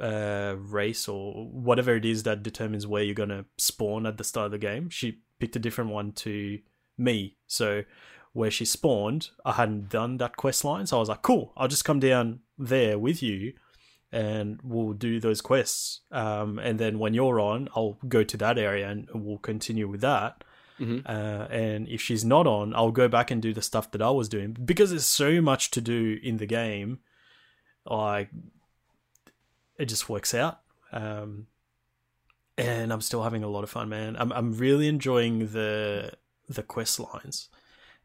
uh, 0.00 0.56
race 0.58 1.06
or 1.08 1.46
whatever 1.46 1.94
it 1.94 2.04
is 2.04 2.24
that 2.24 2.42
determines 2.42 2.86
where 2.86 3.02
you're 3.04 3.14
gonna 3.14 3.44
spawn 3.56 4.06
at 4.06 4.18
the 4.18 4.24
start 4.24 4.46
of 4.46 4.52
the 4.52 4.58
game. 4.58 4.90
She 4.90 5.20
picked 5.38 5.54
a 5.56 5.60
different 5.60 5.90
one 5.90 6.12
to 6.12 6.58
me. 6.98 7.36
So 7.46 7.84
where 8.34 8.50
she 8.50 8.66
spawned, 8.66 9.30
I 9.44 9.52
hadn't 9.52 9.88
done 9.88 10.18
that 10.18 10.36
quest 10.36 10.64
line, 10.64 10.86
so 10.86 10.98
I 10.98 11.00
was 11.00 11.08
like, 11.08 11.22
"Cool, 11.22 11.52
I'll 11.56 11.68
just 11.68 11.84
come 11.86 12.00
down 12.00 12.40
there 12.58 12.98
with 12.98 13.22
you, 13.22 13.54
and 14.12 14.60
we'll 14.62 14.92
do 14.92 15.18
those 15.20 15.40
quests. 15.40 16.00
Um, 16.10 16.58
and 16.58 16.78
then 16.78 16.98
when 16.98 17.14
you're 17.14 17.40
on, 17.40 17.68
I'll 17.74 17.96
go 18.06 18.22
to 18.24 18.36
that 18.36 18.58
area 18.58 18.88
and 18.90 19.08
we'll 19.14 19.38
continue 19.38 19.88
with 19.88 20.02
that." 20.02 20.44
Mhm. 20.80 21.08
Uh, 21.08 21.46
and 21.50 21.88
if 21.88 22.00
she's 22.00 22.24
not 22.24 22.46
on, 22.48 22.74
I'll 22.74 22.90
go 22.90 23.06
back 23.08 23.30
and 23.30 23.40
do 23.40 23.54
the 23.54 23.62
stuff 23.62 23.90
that 23.92 24.02
I 24.02 24.10
was 24.10 24.28
doing 24.28 24.56
because 24.64 24.90
there's 24.90 25.06
so 25.06 25.40
much 25.40 25.70
to 25.70 25.80
do 25.80 26.18
in 26.20 26.38
the 26.38 26.46
game. 26.46 26.98
Like 27.86 28.30
it 29.78 29.86
just 29.86 30.08
works 30.08 30.34
out. 30.34 30.60
Um, 30.92 31.46
and 32.56 32.92
I'm 32.92 33.00
still 33.00 33.22
having 33.22 33.44
a 33.44 33.48
lot 33.48 33.64
of 33.64 33.70
fun, 33.70 33.88
man. 33.88 34.16
I'm 34.18 34.32
I'm 34.32 34.52
really 34.54 34.88
enjoying 34.88 35.48
the 35.52 36.14
the 36.48 36.62
quest 36.64 36.98
lines. 36.98 37.48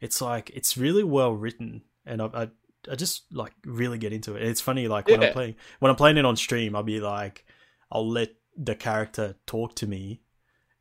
It's 0.01 0.21
like 0.21 0.49
it's 0.53 0.77
really 0.77 1.03
well 1.03 1.33
written, 1.33 1.81
and 2.05 2.21
I 2.21 2.25
I, 2.33 2.47
I 2.91 2.95
just 2.95 3.23
like 3.33 3.53
really 3.65 3.97
get 3.97 4.13
into 4.13 4.35
it. 4.35 4.43
It's 4.43 4.61
funny, 4.61 4.87
like 4.87 5.07
when 5.07 5.21
Yeah. 5.21 5.27
I'm 5.27 5.33
playing 5.33 5.55
when 5.79 5.89
I'm 5.89 5.95
playing 5.97 6.17
it 6.17 6.25
on 6.25 6.35
stream, 6.35 6.75
I'll 6.75 6.83
be 6.83 6.99
like, 6.99 7.45
I'll 7.91 8.07
let 8.09 8.33
the 8.57 8.75
character 8.75 9.35
talk 9.45 9.75
to 9.75 9.87
me, 9.87 10.21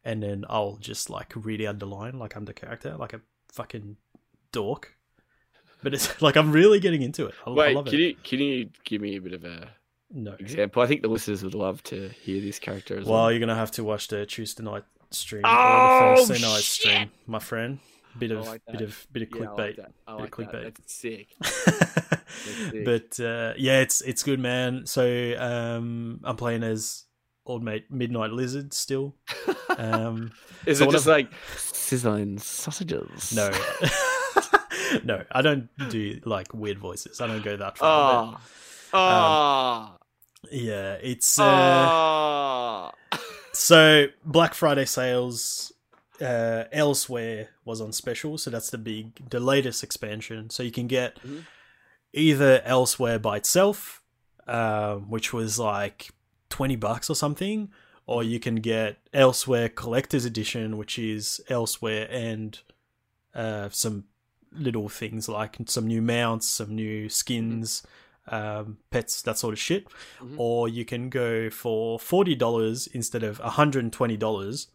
and 0.05 0.23
then 0.23 0.45
I'll 0.49 0.77
just 0.77 1.11
like 1.11 1.33
read 1.35 1.63
out 1.63 1.79
the 1.79 1.87
line 1.87 2.19
like 2.19 2.37
I'm 2.37 2.45
the 2.45 2.55
character, 2.55 2.97
like 2.97 3.13
a 3.13 3.21
fucking 3.53 3.97
dork. 4.53 4.95
But 5.83 5.95
it's 5.95 6.21
like 6.23 6.37
I'm 6.37 6.53
really 6.53 6.81
getting 6.81 7.03
into 7.03 7.27
it. 7.27 7.35
I, 7.47 7.51
I 7.51 7.55
Wait, 7.55 7.77
love 7.77 7.87
can 7.87 7.95
it. 7.95 8.01
you 8.01 8.15
can 8.23 8.39
you 8.41 8.71
give 8.85 9.01
me 9.01 9.17
a 9.17 9.21
bit 9.21 9.33
of 9.33 9.45
a 9.45 9.71
No. 10.13 10.35
example? 10.39 10.83
I 10.83 10.87
think 10.87 11.03
the 11.03 11.09
listeners 11.09 11.43
would 11.43 11.55
love 11.55 11.83
to 11.85 12.09
hear 12.11 12.41
this 12.41 12.59
character 12.59 12.99
as 12.99 13.05
Well, 13.05 13.23
well. 13.23 13.31
you're 13.33 13.41
gonna 13.41 13.55
have 13.55 13.73
to 13.73 13.85
watch 13.85 14.09
the 14.09 14.27
Tuesday 14.27 14.63
night 14.63 14.85
stream 15.11 15.43
Oh, 15.45 15.49
or 15.49 15.81
the 15.83 15.89
oh, 16.21 16.27
Thursday 16.27 16.47
night 16.47 16.63
shit! 16.63 16.85
stream, 16.87 17.11
my 17.27 17.39
friend. 17.39 17.79
Bit 18.19 18.31
of 18.33 18.47
like 18.47 18.63
bit 18.71 18.81
of 18.81 19.07
bit 19.13 19.23
of 19.23 19.29
clickbait. 19.31 19.77
Yeah, 19.79 19.85
I 20.07 20.15
like 20.15 20.17
that. 20.17 20.17
I 20.17 20.17
Bit 20.17 20.33
of 20.33 20.39
like 20.39 20.51
that. 20.53 20.53
clickbait. 20.53 20.75
That's 20.77 20.95
sick. 20.95 21.29
sick. 22.73 22.85
but 22.85 23.21
uh, 23.25 23.55
yeah, 23.57 23.81
it's 23.81 24.01
it's 24.03 24.23
good, 24.23 24.41
man. 24.41 24.87
So 24.87 25.35
um, 25.39 26.21
I'm 26.25 26.37
playing 26.37 26.63
as 26.63 27.05
old 27.47 27.63
mate 27.63 27.91
Midnight 27.91 28.31
Lizard 28.31 28.73
still. 28.75 29.15
Um, 29.77 30.33
Is 30.67 30.79
so 30.79 30.85
it 30.89 30.91
just 30.91 31.07
I've- 31.09 31.23
like 31.25 31.33
sizzling 31.57 32.39
sausages? 32.39 33.35
no, 33.35 33.51
no, 35.05 35.23
I 35.33 35.41
don't 35.43 35.69
do 35.89 36.21
like 36.25 36.53
weird 36.53 36.79
voices. 36.79 37.21
I 37.21 37.27
don't 37.27 37.43
go 37.45 37.57
that 37.57 37.79
far. 37.79 38.39
Oh. 38.39 38.41
Oh. 38.93 39.97
yeah, 40.51 40.95
it's 41.03 41.39
uh, 41.39 41.45
oh. 41.91 42.91
so 43.53 44.07
Black 44.25 44.55
Friday 44.55 44.85
sales 44.87 45.73
uh, 46.21 46.65
Elsweyr 46.75 47.49
was 47.65 47.81
on 47.81 47.93
special, 47.93 48.39
so 48.39 48.51
that's 48.51 48.71
the 48.71 48.79
big, 48.79 49.31
the 49.31 49.41
latest 49.41 49.83
expansion. 49.85 50.51
So 50.51 50.63
you 50.63 50.73
can 50.73 50.87
get 50.87 51.19
Mhm. 51.23 51.45
either 52.13 52.61
Elsweyr 52.67 53.21
by 53.21 53.37
itself, 53.37 54.03
um, 54.47 55.11
which 55.11 55.33
was 55.33 55.59
like 55.59 56.11
twenty 56.49 56.77
bucks 56.77 57.11
or 57.11 57.15
something, 57.15 57.71
or 58.07 58.23
you 58.23 58.41
can 58.41 58.57
get 58.57 58.99
Elsweyr 59.13 59.75
Collector's 59.75 60.25
Edition, 60.25 60.77
which 60.79 60.99
is 60.99 61.41
Elsweyr 61.49 62.09
and 62.11 62.59
uh, 63.35 63.69
some 63.71 64.05
little 64.53 64.89
things 64.89 65.29
like 65.29 65.57
some 65.67 65.87
new 65.87 66.01
mounts, 66.01 66.47
some 66.49 66.75
new 66.75 67.09
skins, 67.11 67.83
um, 68.29 68.79
pets, 68.91 69.21
that 69.23 69.39
sort 69.39 69.53
of 69.53 69.59
shit. 69.59 69.87
Mhm. 70.21 70.35
Or 70.39 70.69
you 70.69 70.85
can 70.85 71.11
go 71.11 71.51
for 71.51 71.99
forty 72.01 72.35
dollars 72.35 72.87
instead 72.89 73.23
of 73.23 73.39
hundred 73.39 73.85
and 73.85 73.93
twenty 73.93 74.17
dollars. 74.17 74.69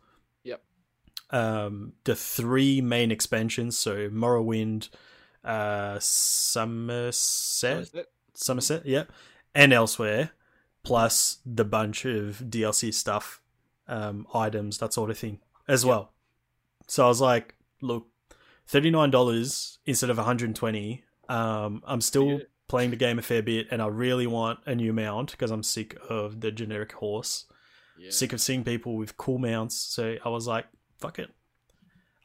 Um, 1.33 1.93
the 2.03 2.15
three 2.15 2.79
main 2.79 3.11
expansions, 3.11 3.77
so 3.77 4.07
Morrowind, 4.09 4.89
uh, 5.43 5.95
Summerset, 5.97 7.11
Summerset? 7.91 8.05
Summerset, 8.35 8.81
yeah, 8.85 9.03
and 9.55 9.71
Elsweyr, 9.71 10.29
plus 10.83 11.37
the 11.45 11.65
bunch 11.65 12.05
of 12.05 12.43
DLC 12.49 12.93
stuff, 12.93 13.41
um, 13.87 14.27
items, 14.33 14.77
that 14.77 14.93
sort 14.93 15.09
of 15.09 15.17
thing 15.17 15.39
as 15.67 15.85
well. 15.85 16.13
So 16.87 17.05
I 17.05 17.07
was 17.07 17.21
like, 17.21 17.55
look, 17.81 18.07
thirty 18.67 18.91
nine 18.91 19.09
dollars 19.11 19.79
instead 19.85 20.09
of 20.09 20.17
one 20.17 20.25
hundred 20.25 20.45
and 20.47 20.55
twenty. 20.55 21.03
Um, 21.29 21.81
I'm 21.85 22.01
still 22.01 22.27
Yeah. 22.29 22.37
playing 22.67 22.89
the 22.91 22.95
game 22.95 23.17
a 23.17 23.21
fair 23.21 23.41
bit, 23.41 23.67
and 23.71 23.81
I 23.81 23.87
really 23.87 24.27
want 24.27 24.59
a 24.65 24.75
new 24.75 24.93
mount 24.93 25.31
because 25.31 25.51
I'm 25.51 25.63
sick 25.63 25.97
of 26.09 26.41
the 26.41 26.51
generic 26.51 26.91
horse. 26.93 27.45
Yeah. 27.97 28.11
Sick 28.11 28.33
of 28.33 28.41
seeing 28.41 28.63
people 28.63 28.97
with 28.97 29.17
cool 29.17 29.37
mounts. 29.37 29.75
So 29.77 30.17
I 30.25 30.29
was 30.29 30.47
like, 30.47 30.65
fuck 31.03 31.19
it. 31.19 31.29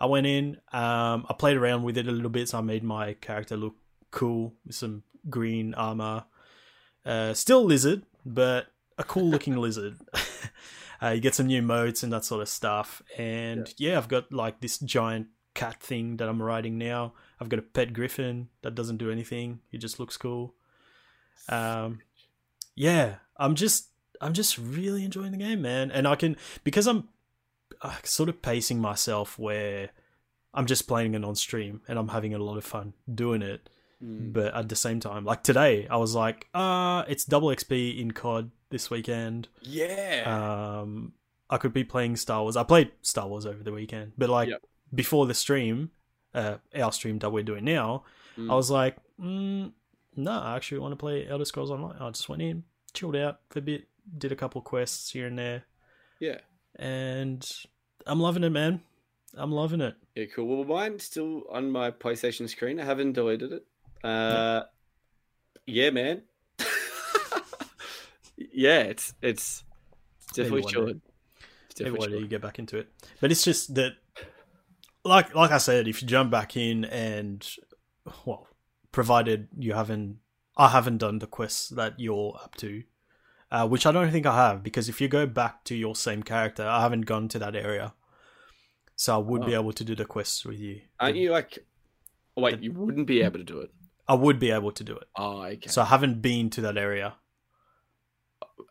I 0.01 0.07
went 0.07 0.29
in, 0.29 0.59
um, 0.73 1.27
I 1.29 1.35
played 1.37 1.57
around 1.57 1.83
with 1.83 1.99
it 1.99 2.07
a 2.07 2.13
little 2.13 2.31
bit, 2.31 2.49
so 2.49 2.59
I 2.59 2.61
made 2.61 2.85
my 2.85 3.15
character 3.15 3.57
look 3.57 3.75
cool 4.13 4.55
with 4.65 4.77
some 4.77 5.03
green 5.29 5.75
armor. 5.75 6.25
Uh, 7.05 7.35
still 7.35 7.65
lizard, 7.65 8.05
but 8.25 8.69
a 8.97 9.03
cool 9.03 9.29
looking 9.29 9.57
lizard. 9.67 9.97
uh, 11.03 11.09
you 11.09 11.21
get 11.21 11.35
some 11.35 11.49
new 11.49 11.63
modes 11.63 12.05
and 12.05 12.13
that 12.13 12.25
sort 12.25 12.43
of 12.43 12.49
stuff. 12.49 13.03
And 13.19 13.75
yeah. 13.77 13.99
I've 13.99 14.07
got 14.07 14.33
like 14.33 14.61
this 14.61 14.79
giant 14.79 15.27
cat 15.55 15.83
thing 15.83 16.19
that 16.19 16.29
I'm 16.29 16.41
riding 16.41 16.79
now. 16.79 17.15
I've 17.41 17.49
got 17.49 17.59
a 17.59 17.63
pet 17.63 17.93
griffin 17.93 18.49
that 18.63 18.77
doesn't 18.77 18.99
do 18.99 19.11
anything. 19.11 19.59
It 19.73 19.79
just 19.79 19.99
looks 19.99 20.17
cool. 20.17 20.55
Um, 21.49 21.99
yeah, 22.77 23.17
I'm 23.37 23.57
just 23.57 23.89
I'm 24.21 24.35
just 24.35 24.59
really 24.59 25.05
enjoying 25.05 25.33
the 25.33 25.39
game, 25.39 25.63
man. 25.63 25.91
And 25.91 26.07
I 26.07 26.15
can 26.15 26.37
because 26.63 26.87
I'm 26.87 27.09
uh, 27.83 27.97
sort 28.05 28.29
of 28.29 28.43
pacing 28.43 28.81
myself 28.81 29.39
where 29.39 29.91
I'm 30.55 30.67
just 30.67 30.89
playing 30.89 31.15
it 31.15 31.25
on 31.25 31.35
stream 31.35 31.83
and 31.89 31.99
I'm 31.99 32.09
having 32.09 32.35
a 32.35 32.39
lot 32.39 32.57
of 32.57 32.65
fun 32.65 32.95
doing 33.13 33.43
it. 33.43 33.69
Mm. 34.03 34.33
But 34.33 34.55
at 34.55 34.69
the 34.69 34.77
same 34.77 35.01
time, 35.01 35.25
like 35.25 35.43
today, 35.43 35.87
I 35.89 35.97
was 35.97 36.15
like, 36.15 36.49
uh, 36.55 37.05
it's 37.09 37.25
double 37.25 37.49
XP 37.49 37.99
in 38.01 38.13
COD 38.13 38.51
this 38.71 38.91
weekend. 38.91 39.49
Yeah. 39.63 40.23
Um, 40.81 41.13
I 41.51 41.57
could 41.59 41.73
be 41.73 41.85
playing 41.85 42.17
Star 42.17 42.43
Wars. 42.43 42.57
I 42.57 42.63
played 42.63 42.93
Star 43.03 43.27
Wars 43.27 43.45
over 43.47 43.63
the 43.63 43.73
weekend, 43.73 44.13
but 44.17 44.29
like 44.29 44.51
Yep. 44.51 44.63
before 44.95 45.27
the 45.27 45.35
stream, 45.35 45.91
uh, 46.35 46.57
our 46.77 46.93
stream 46.93 47.19
that 47.21 47.31
we're 47.31 47.43
doing 47.43 47.65
now, 47.65 48.05
Mm. 48.37 48.53
I 48.53 48.55
was 48.55 48.71
like, 48.71 48.97
mm, 49.21 49.73
no, 50.15 50.31
I 50.31 50.55
actually 50.55 50.79
want 50.79 50.93
to 50.93 50.97
play 50.97 51.27
Elder 51.27 51.45
Scrolls 51.45 51.73
Online. 51.73 51.97
I 52.01 52.09
just 52.11 52.29
went 52.29 52.41
in, 52.41 52.63
chilled 52.95 53.17
out 53.17 53.41
for 53.51 53.59
a 53.59 53.63
bit, 53.63 53.89
did 54.17 54.31
a 54.31 54.37
couple 54.37 54.61
quests 54.63 55.11
here 55.11 55.27
and 55.27 55.37
there, 55.37 55.65
yeah. 56.21 56.39
And 56.79 57.49
I'm 58.07 58.21
loving 58.21 58.45
it, 58.45 58.51
man. 58.51 58.81
I'm 59.37 59.53
loving 59.53 59.81
it. 59.81 59.95
Yeah, 60.15 60.25
cool. 60.35 60.47
Well, 60.47 60.65
mine's 60.65 61.05
still 61.05 61.45
on 61.51 61.71
my 61.71 61.91
PlayStation 61.91 62.49
screen. 62.49 62.81
I 62.81 62.85
haven't 62.85 63.13
deleted 63.13 63.53
it. 63.53 63.67
Uh, 64.03 64.63
yeah, 65.67 65.91
man. 65.91 66.23
yeah, 68.37 68.81
it's 68.81 69.15
it's 69.21 69.65
definitely 70.33 70.65
chilling. 70.65 71.01
It's 71.67 71.75
definitely 71.75 72.19
you 72.19 72.27
get 72.27 72.43
back 72.43 72.59
into 72.59 72.79
it? 72.79 72.89
But 73.21 73.31
it's 73.31 73.45
just 73.45 73.75
that, 73.75 73.93
like 75.05 75.35
like 75.35 75.51
I 75.51 75.59
said, 75.59 75.87
if 75.87 76.03
you 76.03 76.09
jump 76.09 76.31
back 76.31 76.57
in 76.57 76.85
and, 76.87 77.47
well, 78.25 78.49
provided 78.93 79.49
you 79.59 79.75
haven't, 79.75 80.19
I 80.57 80.69
haven't 80.69 80.99
done 80.99 81.19
the 81.19 81.27
quests 81.27 81.69
that 81.71 82.01
you're 82.01 82.39
up 82.43 82.55
to, 82.57 82.83
uh, 83.51 83.67
which 83.67 83.87
I 83.87 83.93
don't 83.93 84.11
think 84.11 84.27
I 84.27 84.35
have 84.49 84.63
because 84.63 84.89
if 84.89 85.01
you 85.01 85.09
go 85.09 85.27
back 85.27 85.65
to 85.65 85.75
your 85.75 85.95
same 85.97 86.23
character, 86.23 86.65
I 86.67 86.81
haven't 86.81 87.03
gone 87.07 87.29
to 87.29 87.39
that 87.39 87.57
area, 87.57 87.95
so 88.97 89.15
I 89.15 89.19
would 89.19 89.45
be 89.47 89.55
Oh. 89.57 89.61
able 89.61 89.73
to 89.73 89.85
do 89.85 89.95
the 89.95 90.05
quests 90.05 90.45
with 90.45 90.59
you. 90.59 90.83
Aren't 91.01 91.17
you 91.17 91.31
like? 91.31 91.59
oh, 92.37 92.43
Wait, 92.43 92.61
you 92.63 92.73
wouldn't 92.73 93.07
be 93.07 93.23
able 93.23 93.39
to 93.39 93.45
do 93.45 93.61
it. 93.61 93.71
I 94.07 94.15
would 94.15 94.39
be 94.39 94.51
able 94.51 94.73
to 94.73 94.85
do 94.85 94.97
it, 94.97 95.09
Oh, 95.17 95.43
okay. 95.43 95.69
so 95.69 95.83
I 95.83 95.87
haven't 95.87 96.23
been 96.23 96.51
to 96.51 96.61
that 96.63 96.77
area. 96.79 97.15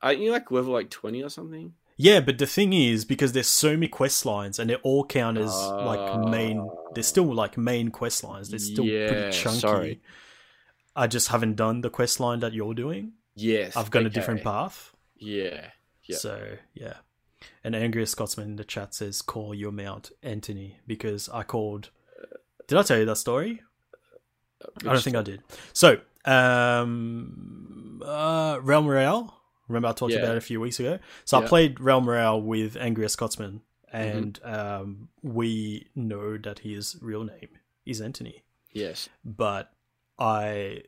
Aren't 0.01 0.19
you 0.19 0.31
like 0.31 0.51
level 0.51 0.73
like 0.73 0.89
twenty 0.89 1.23
or 1.23 1.29
something? 1.29 1.73
Yeah, 1.99 2.19
but 2.19 2.37
the 2.37 2.45
thing 2.45 2.73
is, 2.73 3.05
because 3.05 3.31
there's 3.31 3.47
so 3.47 3.71
many 3.71 3.87
quest 3.87 4.23
lines 4.25 4.59
and 4.59 4.69
they 4.69 4.75
all 4.75 5.03
count 5.03 5.37
as 5.39 5.51
like 5.55 6.29
main, 6.29 6.69
they're 6.93 7.03
still 7.03 7.33
like 7.33 7.57
main 7.57 7.89
quest 7.89 8.23
lines. 8.23 8.49
They're 8.49 8.59
still 8.59 8.85
Yeah, 8.85 9.07
pretty 9.07 9.31
chunky. 9.37 9.59
sorry. 9.59 10.01
I 10.95 11.07
just 11.07 11.29
haven't 11.29 11.55
done 11.55 11.81
the 11.81 11.89
quest 11.89 12.19
line 12.19 12.39
that 12.41 12.53
you're 12.53 12.75
doing. 12.75 13.13
Yes. 13.39 13.75
I've 13.77 13.91
gone 13.91 14.05
a 14.05 14.09
different 14.09 14.43
path. 14.43 14.93
Yeah. 15.15 15.67
Yep. 16.03 16.17
So 16.19 16.57
yeah. 16.73 16.95
And 17.63 17.75
Angrier 17.75 18.05
Scotsman 18.07 18.49
in 18.49 18.55
the 18.55 18.63
chat 18.63 18.93
says, 18.95 19.21
"Call 19.21 19.53
your 19.53 19.71
mount 19.71 20.11
Anthony," 20.23 20.79
because 20.87 21.29
I 21.29 21.43
called. 21.43 21.91
Did 22.67 22.77
I 22.77 22.81
tell 22.83 22.97
you 22.97 23.05
that 23.05 23.17
story? 23.17 23.61
I 24.81 24.83
don't 24.93 25.01
think 25.03 25.15
I 25.15 25.21
did. 25.21 25.41
So, 25.73 25.99
um, 26.25 28.01
uh, 28.05 28.59
Realm 28.61 28.87
Royale. 28.87 29.33
Remember 29.67 29.89
I 29.89 29.91
talked 29.93 30.13
Yeah. 30.13 30.19
about 30.19 30.35
it 30.35 30.37
a 30.37 30.41
few 30.41 30.59
weeks 30.59 30.79
ago. 30.79 30.97
So 31.25 31.37
I 31.41 31.45
played 31.45 31.79
Realm 31.79 32.07
Royale 32.09 32.41
with 32.41 32.75
Angrier 32.77 33.09
Scotsman, 33.09 33.61
Mm-hmm. 33.93 34.17
and 34.17 34.39
um, 34.43 35.09
we 35.21 35.87
know 35.95 36.37
that 36.37 36.59
his 36.59 36.97
real 37.01 37.23
name 37.23 37.49
is 37.85 38.01
Anthony. 38.01 38.43
Yes. 38.73 39.07
But 39.23 39.71
I, 40.19 40.83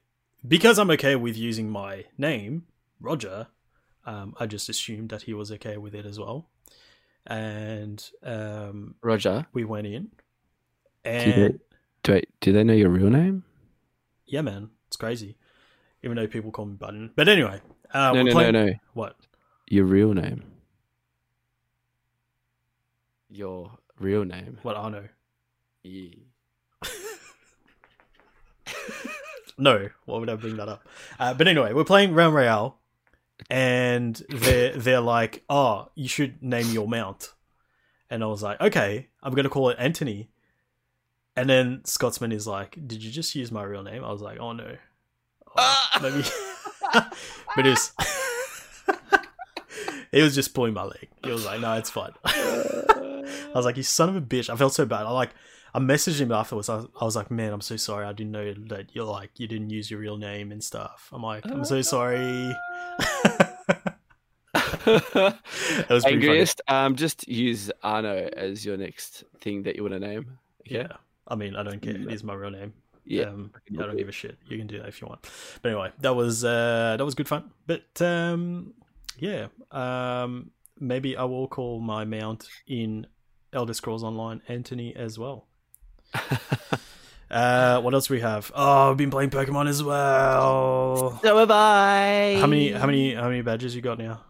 because 0.47 0.77
I'm 0.79 0.89
okay 0.91 1.15
with 1.15 1.37
using 1.37 1.69
my 1.69 2.05
name, 2.17 2.65
Roger, 2.99 3.47
um, 4.05 4.35
I 4.39 4.45
just 4.45 4.69
assumed 4.69 5.09
that 5.09 5.23
he 5.23 5.33
was 5.33 5.51
okay 5.53 5.77
with 5.77 5.93
it 5.95 6.05
as 6.05 6.19
well. 6.19 6.47
And 7.27 8.03
um, 8.23 8.95
Roger. 9.03 9.45
we 9.53 9.65
went 9.65 9.87
in, 9.87 10.03
Do 11.03 11.09
and 11.09 11.53
they, 11.53 11.59
do, 12.03 12.13
I, 12.15 12.23
do 12.41 12.51
they 12.53 12.63
know 12.63 12.73
your 12.73 12.89
real 12.89 13.09
name? 13.09 13.43
yeah, 14.25 14.41
man, 14.41 14.69
it's 14.87 14.97
crazy. 14.97 15.35
Even 16.03 16.15
though 16.17 16.27
people 16.27 16.51
call 16.51 16.65
me 16.65 16.75
Button, 16.75 17.11
but 17.15 17.27
anyway, 17.27 17.61
uh, 17.93 18.13
no, 18.13 18.23
no, 18.23 18.31
playing- 18.31 18.53
no, 18.53 18.65
no. 18.67 18.73
What? 18.93 19.15
Your 19.67 19.85
real 19.85 20.13
name. 20.13 20.43
Your 23.29 23.71
real 23.99 24.23
name. 24.25 24.57
What 24.63 24.77
I 24.77 24.89
know? 24.89 25.03
Yeah. 25.83 26.15
No, 29.59 29.89
why 30.05 30.17
would 30.17 30.29
I 30.29 30.35
bring 30.35 30.57
that 30.57 30.69
up? 30.69 30.87
Uh, 31.19 31.33
but 31.33 31.47
anyway, 31.47 31.73
we're 31.73 31.83
playing 31.83 32.13
Realm 32.13 32.33
Royale, 32.33 32.79
and 33.49 34.21
they're 34.29 34.73
they're 34.73 35.01
like, 35.01 35.43
"Oh, 35.49 35.89
you 35.95 36.07
should 36.07 36.41
name 36.41 36.71
your 36.71 36.87
mount," 36.87 37.33
and 38.09 38.23
I 38.23 38.27
was 38.27 38.41
like, 38.41 38.59
"Okay, 38.61 39.09
I'm 39.21 39.33
gonna 39.33 39.49
call 39.49 39.69
it 39.69 39.77
Anthony." 39.77 40.29
And 41.35 41.49
then 41.49 41.81
Scotsman 41.85 42.31
is 42.31 42.47
like, 42.47 42.77
"Did 42.87 43.03
you 43.03 43.11
just 43.11 43.35
use 43.35 43.51
my 43.51 43.63
real 43.63 43.83
name?" 43.83 44.03
I 44.03 44.11
was 44.11 44.21
like, 44.21 44.39
"Oh 44.39 44.53
no, 44.53 44.77
oh, 45.57 45.87
maybe." 46.01 46.23
but 47.55 47.65
it 47.65 47.69
was, 47.69 47.91
he 50.11 50.21
was 50.21 50.35
just 50.35 50.53
pulling 50.53 50.73
my 50.73 50.83
leg. 50.83 51.09
He 51.23 51.31
was 51.31 51.45
like, 51.45 51.59
"No, 51.59 51.73
it's 51.73 51.89
fine." 51.89 52.13
I 52.25 53.51
was 53.53 53.65
like, 53.65 53.77
"You 53.77 53.83
son 53.83 54.09
of 54.09 54.15
a 54.15 54.21
bitch!" 54.21 54.49
I 54.49 54.55
felt 54.55 54.73
so 54.73 54.85
bad. 54.85 55.05
I 55.05 55.11
like, 55.11 55.31
I 55.73 55.79
messaged 55.79 56.19
him 56.19 56.31
afterwards. 56.31 56.69
I 56.69 56.75
was, 56.75 56.87
I 56.99 57.05
was 57.05 57.15
like, 57.15 57.31
"Man, 57.31 57.53
I'm 57.53 57.61
so 57.61 57.77
sorry. 57.77 58.05
I 58.05 58.13
didn't 58.13 58.31
know 58.31 58.53
that 58.69 58.93
you're 58.93 59.05
like 59.05 59.31
you 59.37 59.47
didn't 59.47 59.69
use 59.69 59.91
your 59.91 59.99
real 59.99 60.17
name 60.17 60.51
and 60.51 60.63
stuff." 60.63 61.09
I'm 61.11 61.23
like, 61.23 61.45
"I'm 61.45 61.65
so 61.65 61.81
sorry." 61.81 62.55
That 64.85 65.89
was. 65.89 66.05
Angriest, 66.05 66.61
um, 66.67 66.95
just 66.95 67.27
use 67.27 67.71
Arno 67.83 68.29
as 68.35 68.65
your 68.65 68.77
next 68.77 69.23
thing 69.39 69.63
that 69.63 69.75
you 69.75 69.83
want 69.83 69.93
to 69.93 69.99
name. 69.99 70.37
Okay? 70.61 70.79
Yeah, 70.79 70.93
I 71.27 71.35
mean, 71.35 71.55
I 71.55 71.63
don't 71.63 71.81
care. 71.81 71.95
It 71.95 72.11
is 72.11 72.23
my 72.23 72.33
real 72.33 72.51
name. 72.51 72.73
Yeah. 73.05 73.25
um, 73.25 73.51
I 73.71 73.85
don't 73.85 73.97
give 73.97 74.09
a 74.09 74.11
shit. 74.11 74.37
You 74.47 74.57
can 74.57 74.67
do 74.67 74.77
that 74.79 74.87
if 74.87 75.01
you 75.01 75.07
want. 75.07 75.27
But 75.61 75.69
anyway, 75.71 75.91
that 76.01 76.15
was 76.15 76.43
uh, 76.43 76.95
that 76.97 77.03
was 77.03 77.15
good 77.15 77.27
fun. 77.27 77.51
But 77.65 78.01
um, 78.01 78.73
yeah, 79.17 79.47
um, 79.71 80.51
maybe 80.79 81.17
I 81.17 81.23
will 81.23 81.47
call 81.47 81.79
my 81.79 82.05
mount 82.05 82.47
in 82.67 83.07
Elder 83.53 83.73
Scrolls 83.73 84.03
Online 84.03 84.41
Anthony 84.47 84.95
as 84.95 85.17
well. 85.17 85.47
uh, 87.31 87.81
what 87.81 87.93
else 87.93 88.09
we 88.09 88.21
have? 88.21 88.51
Oh, 88.55 88.91
I've 88.91 88.97
been 88.97 89.11
playing 89.11 89.29
Pokemon 89.29 89.67
as 89.67 89.83
well. 89.83 91.19
So 91.21 91.37
have 91.37 91.51
I. 91.51 92.37
How 92.39 92.47
many? 92.47 92.71
How 92.71 92.85
many? 92.85 93.13
How 93.13 93.29
many 93.29 93.41
badges 93.41 93.75
you 93.75 93.81
got 93.81 93.97
now? 93.97 94.21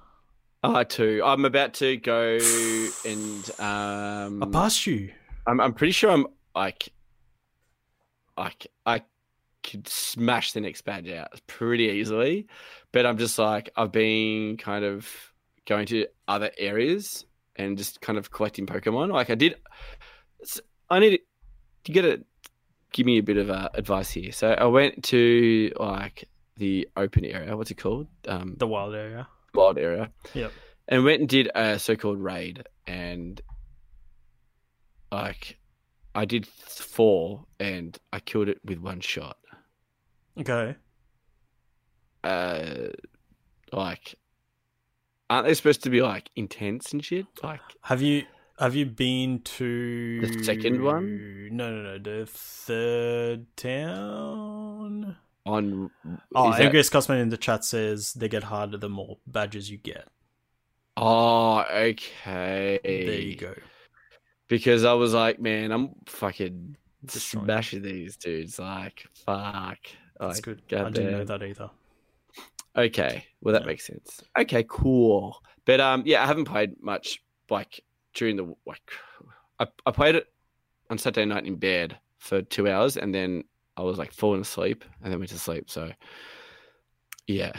Uh, 0.63 0.83
two. 0.83 1.21
I'm 1.23 1.45
about 1.45 1.73
to 1.75 1.97
go 1.97 2.37
and 3.05 3.51
I 3.59 4.23
um. 4.25 4.51
passed 4.51 4.85
you. 4.85 5.11
I'm 5.47 5.59
I'm 5.61 5.73
pretty 5.73 5.93
sure 5.93 6.11
I'm 6.11 6.27
like 6.53 6.91
like 8.37 8.67
I 8.85 9.03
could 9.63 9.87
smash 9.87 10.53
the 10.53 10.61
next 10.61 10.81
badge 10.81 11.09
out 11.09 11.39
pretty 11.47 11.85
easily, 11.85 12.47
but 12.91 13.05
I'm 13.05 13.17
just 13.17 13.37
like 13.37 13.69
I've 13.75 13.91
been 13.91 14.57
kind 14.57 14.83
of 14.85 15.07
going 15.65 15.85
to 15.87 16.07
other 16.27 16.51
areas 16.57 17.25
and 17.55 17.77
just 17.77 18.01
kind 18.01 18.17
of 18.17 18.31
collecting 18.31 18.65
Pokemon. 18.65 19.11
Like 19.11 19.29
I 19.29 19.35
did, 19.35 19.55
I 20.89 20.99
need 20.99 21.19
to 21.85 21.91
get 21.91 22.05
a 22.05 22.21
give 22.91 23.05
me 23.05 23.17
a 23.19 23.23
bit 23.23 23.37
of 23.37 23.49
uh, 23.49 23.69
advice 23.73 24.09
here. 24.11 24.31
So 24.31 24.51
I 24.51 24.65
went 24.65 25.03
to 25.05 25.71
like 25.79 26.27
the 26.57 26.87
open 26.97 27.23
area. 27.25 27.55
What's 27.55 27.71
it 27.71 27.77
called? 27.77 28.07
Um, 28.27 28.55
The 28.57 28.67
wild 28.67 28.95
area. 28.95 29.27
wild 29.53 29.77
area. 29.77 30.11
Yep. 30.33 30.51
And 30.87 31.03
went 31.05 31.19
and 31.21 31.29
did 31.29 31.49
a 31.53 31.77
so-called 31.77 32.19
raid, 32.19 32.63
and 32.87 33.39
like 35.11 35.57
I 36.15 36.25
did 36.25 36.47
four, 36.47 37.45
and 37.59 37.97
I 38.11 38.19
killed 38.19 38.49
it 38.49 38.59
with 38.65 38.79
one 38.79 38.99
shot. 38.99 39.37
Okay. 40.39 40.75
Uh, 42.23 42.89
like, 43.71 44.15
aren't 45.29 45.47
they 45.47 45.53
supposed 45.53 45.83
to 45.83 45.89
be 45.89 46.01
like 46.01 46.29
intense 46.35 46.91
and 46.91 47.05
shit? 47.05 47.27
Like, 47.43 47.61
Have 47.83 48.01
you 48.01 48.23
have 48.59 48.75
you 48.75 48.85
been 48.85 49.39
to 49.41 50.21
The 50.27 50.43
second 50.43 50.83
one? 50.83 51.49
No, 51.55 51.71
no, 51.71 51.81
no. 51.81 51.97
The 51.97 52.25
third 52.25 53.45
town. 53.55 55.15
on 55.45 55.89
Oh, 56.35 56.51
is 56.51 56.57
that- 56.57 56.85
Scotsman 56.85 57.19
in 57.19 57.29
the 57.29 57.37
chat 57.37 57.63
says 57.63 58.13
they 58.13 58.27
get 58.27 58.43
harder 58.43 58.77
the 58.77 58.89
more 58.89 59.17
badges 59.25 59.69
you 59.71 59.77
get. 59.77 60.07
oh, 60.97 61.59
okay. 61.71 62.79
There 62.83 63.21
you 63.21 63.35
go. 63.35 63.55
Because 64.47 64.83
I 64.83 64.93
was 64.93 65.13
like, 65.13 65.39
man, 65.39 65.71
I'm 65.71 65.91
fucking 66.07 66.75
Destroying. 67.05 67.45
smashing 67.45 67.81
these 67.83 68.17
dudes. 68.17 68.59
Like, 68.59 69.05
fuck. 69.25 69.77
That's 70.19 70.37
Like, 70.37 70.41
good. 70.43 70.61
I 70.73 70.89
didn't 70.89 71.11
know 71.11 71.23
that 71.23 71.43
either. 71.43 71.69
Okay, 72.75 73.25
well 73.41 73.53
that 73.53 73.61
Yeah. 73.61 73.67
makes 73.67 73.85
sense. 73.87 74.21
Okay, 74.37 74.65
cool. 74.67 75.41
But 75.65 75.79
um, 75.79 76.03
yeah, 76.05 76.23
I 76.23 76.25
haven't 76.27 76.45
played 76.45 76.81
much 76.81 77.21
like 77.49 77.81
during 78.19 78.35
the 78.35 78.53
like. 78.67 78.81
I, 79.59 79.67
I 79.85 79.91
played 79.91 80.15
it 80.15 80.27
on 80.89 80.97
Saturday 80.97 81.25
night 81.25 81.45
in 81.45 81.55
bed 81.55 81.97
for 82.17 82.41
two 82.41 82.69
hours, 82.69 82.97
and 82.97 83.15
then 83.15 83.45
I 83.77 83.81
was 83.81 83.97
like 83.97 84.11
falling 84.13 84.41
asleep, 84.41 84.83
and 85.01 85.11
then 85.11 85.19
went 85.19 85.31
to 85.31 85.39
sleep. 85.39 85.69
So 85.69 85.91
yeah, 87.27 87.53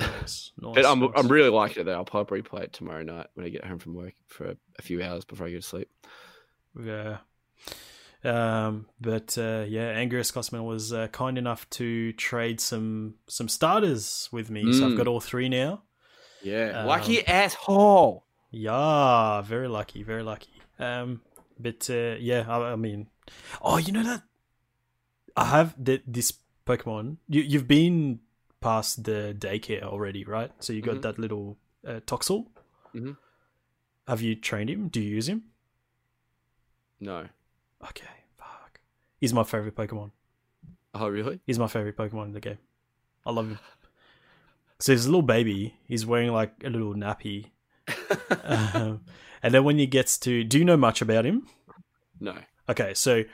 Nice, 0.00 0.52
nice, 0.60 0.74
but 0.74 0.84
I'm 0.84 1.00
nice. 1.00 1.10
I'm 1.14 1.28
really 1.28 1.48
liking 1.50 1.82
it 1.82 1.84
though. 1.84 1.94
I'll 1.94 2.04
probably 2.04 2.42
play 2.42 2.62
it 2.62 2.72
tomorrow 2.72 3.02
night 3.02 3.28
when 3.34 3.46
I 3.46 3.50
get 3.50 3.64
home 3.64 3.78
from 3.78 3.94
work 3.94 4.14
for 4.26 4.54
a, 4.78 4.82
few 4.82 5.02
hours 5.02 5.24
before 5.24 5.46
I 5.46 5.50
go 5.50 5.56
to 5.56 5.62
sleep. 5.62 5.88
Yeah. 6.78 7.18
Um, 8.24 8.86
but 9.00 9.38
uh, 9.38 9.64
yeah, 9.68 9.90
Angriest 9.90 10.30
Scotsman 10.30 10.64
was 10.64 10.92
uh, 10.92 11.06
kind 11.08 11.38
enough 11.38 11.70
to 11.70 12.12
trade 12.14 12.60
some 12.60 13.14
some 13.28 13.48
starters 13.48 14.28
with 14.32 14.50
me, 14.50 14.72
so 14.72 14.86
I've 14.86 14.94
Mm. 14.94 14.98
got 14.98 15.06
all 15.08 15.20
three 15.20 15.48
now. 15.48 15.82
Yeah, 16.42 16.72
Um, 16.80 16.86
lucky 16.88 17.26
asshole. 17.26 18.24
Yeah, 18.50 19.40
very 19.42 19.68
lucky, 19.68 20.02
very 20.02 20.22
lucky. 20.22 20.50
Um, 20.78 21.20
but 21.58 21.88
uh, 21.90 22.16
yeah, 22.18 22.44
I, 22.48 22.72
I 22.72 22.76
mean, 22.76 23.08
oh, 23.60 23.76
you 23.76 23.92
know 23.92 24.02
that 24.04 24.22
I 25.36 25.44
have 25.46 25.74
the, 25.82 26.00
this 26.06 26.32
Pokemon. 26.66 27.16
You 27.28 27.42
you've 27.42 27.68
been 27.68 28.20
past 28.60 29.04
the 29.04 29.34
daycare 29.38 29.82
already, 29.84 30.24
right? 30.24 30.50
So 30.60 30.72
you 30.72 30.82
got 30.82 30.96
Mhm. 30.96 31.02
that 31.02 31.18
little 31.18 31.56
uh, 31.86 32.00
Toxel. 32.06 32.46
Mhm. 32.94 33.16
Have 34.06 34.22
you 34.22 34.34
trained 34.34 34.70
him? 34.70 34.88
Do 34.88 35.00
you 35.00 35.10
use 35.16 35.28
him? 35.28 35.44
No. 37.00 37.28
Okay, 37.82 38.08
fuck. 38.36 38.80
He's 39.20 39.32
my 39.34 39.44
favorite 39.44 39.76
Pokemon. 39.76 40.10
Oh 40.94 41.08
really? 41.08 41.40
He's 41.46 41.58
my 41.58 41.68
favorite 41.68 41.96
Pokemon 41.96 42.26
in 42.26 42.32
the 42.32 42.40
game. 42.40 42.58
I 43.26 43.30
love 43.30 43.48
him. 43.48 43.58
So 44.80 44.92
he's 44.92 45.04
a 45.04 45.08
little 45.08 45.22
baby. 45.22 45.74
He's 45.86 46.06
wearing 46.06 46.30
like 46.32 46.54
a 46.64 46.70
little 46.70 46.94
nappy. 46.94 47.46
Um, 48.44 49.00
and 49.42 49.54
then 49.54 49.64
when 49.64 49.78
he 49.78 49.86
gets 49.86 50.18
to, 50.18 50.44
do 50.44 50.58
you 50.58 50.64
know 50.64 50.76
much 50.76 51.02
about 51.02 51.24
him? 51.24 51.46
no. 52.20 52.36
Okay, 52.68 52.92
so 52.94 53.24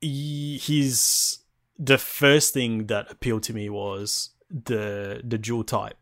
he, 0.00 0.58
he's 0.58 1.38
the 1.78 1.98
first 1.98 2.52
thing 2.52 2.86
that 2.86 3.10
appealed 3.10 3.42
to 3.44 3.54
me 3.54 3.68
was 3.68 4.30
the 4.50 5.20
the 5.24 5.38
dual 5.38 5.64
type. 5.64 5.96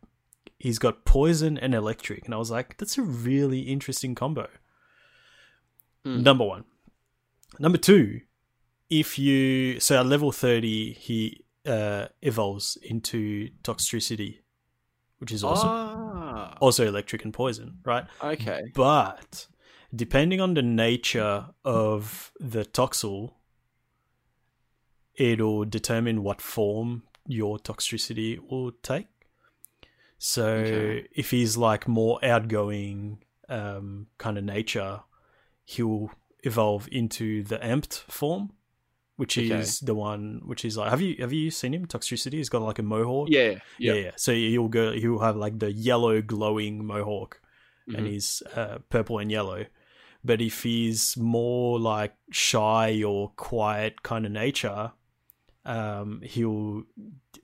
He's 0.58 0.78
got 0.78 1.04
poison 1.04 1.58
and 1.58 1.74
electric, 1.74 2.24
and 2.24 2.34
I 2.34 2.38
was 2.38 2.50
like, 2.50 2.78
that's 2.78 2.96
a 2.96 3.02
really 3.02 3.60
interesting 3.60 4.14
combo. 4.14 4.48
Hmm. 6.04 6.22
Number 6.22 6.44
one. 6.44 6.64
Number 7.58 7.78
two, 7.78 8.20
if 8.88 9.18
you 9.18 9.80
so 9.80 10.00
at 10.00 10.06
level 10.06 10.32
thirty, 10.32 10.92
he 10.92 11.44
uh, 11.66 12.06
evolves 12.22 12.76
into 12.82 13.48
Toxtricity, 13.62 14.38
which 15.18 15.32
is 15.32 15.44
awesome. 15.44 15.68
Ah, 16.42 16.56
Also 16.60 16.86
electric 16.86 17.24
and 17.24 17.32
poison, 17.34 17.78
right? 17.84 18.06
okay. 18.22 18.62
But 18.74 19.46
depending 19.94 20.40
on 20.40 20.54
the 20.54 20.62
nature 20.62 21.46
of 21.64 22.32
the 22.40 22.64
toxel, 22.64 23.34
it'll 25.14 25.64
determine 25.64 26.22
what 26.22 26.40
form 26.40 27.02
your 27.26 27.58
Toxtricity 27.58 28.38
will 28.50 28.72
take. 28.82 29.06
So 30.18 30.46
Okay. 30.46 31.08
if 31.12 31.30
he's 31.30 31.56
like 31.56 31.86
more 31.88 32.18
outgoing 32.24 33.22
um, 33.48 34.06
kind 34.18 34.38
of 34.38 34.44
nature, 34.44 35.00
he'll 35.64 36.10
evolve 36.44 36.88
into 36.90 37.42
the 37.44 37.58
amped 37.58 38.00
form, 38.10 38.52
which 39.16 39.36
Okay. 39.38 39.52
is 39.60 39.80
the 39.80 39.94
one 39.94 40.40
which 40.44 40.64
is 40.64 40.76
like 40.76 40.90
have 40.90 41.00
you 41.00 41.16
have 41.20 41.32
you 41.32 41.50
seen 41.50 41.74
him? 41.74 41.86
Toxtricity? 41.86 42.34
He's 42.34 42.48
got 42.48 42.62
like 42.62 42.78
a 42.78 42.82
mohawk. 42.82 43.28
Yeah. 43.30 43.50
Yeah, 43.50 43.58
Yeah. 43.78 43.94
yeah. 43.94 44.10
So 44.16 44.32
he'll 44.32 44.68
go. 44.68 44.92
He'll 44.92 45.18
have 45.20 45.36
like 45.36 45.58
the 45.58 45.72
yellow 45.72 46.22
glowing 46.22 46.84
mohawk, 46.86 47.40
and 47.86 48.06
Mhm. 48.06 48.10
he's 48.10 48.42
uh, 48.56 48.78
purple 48.88 49.18
and 49.18 49.30
yellow. 49.30 49.66
But 50.24 50.40
if 50.40 50.62
he's 50.62 51.16
more 51.16 51.80
like 51.80 52.14
shy 52.30 53.02
or 53.02 53.30
quiet 53.36 54.02
kind 54.04 54.24
of 54.24 54.32
nature, 54.32 54.92
um, 55.64 56.20
he'll 56.22 56.84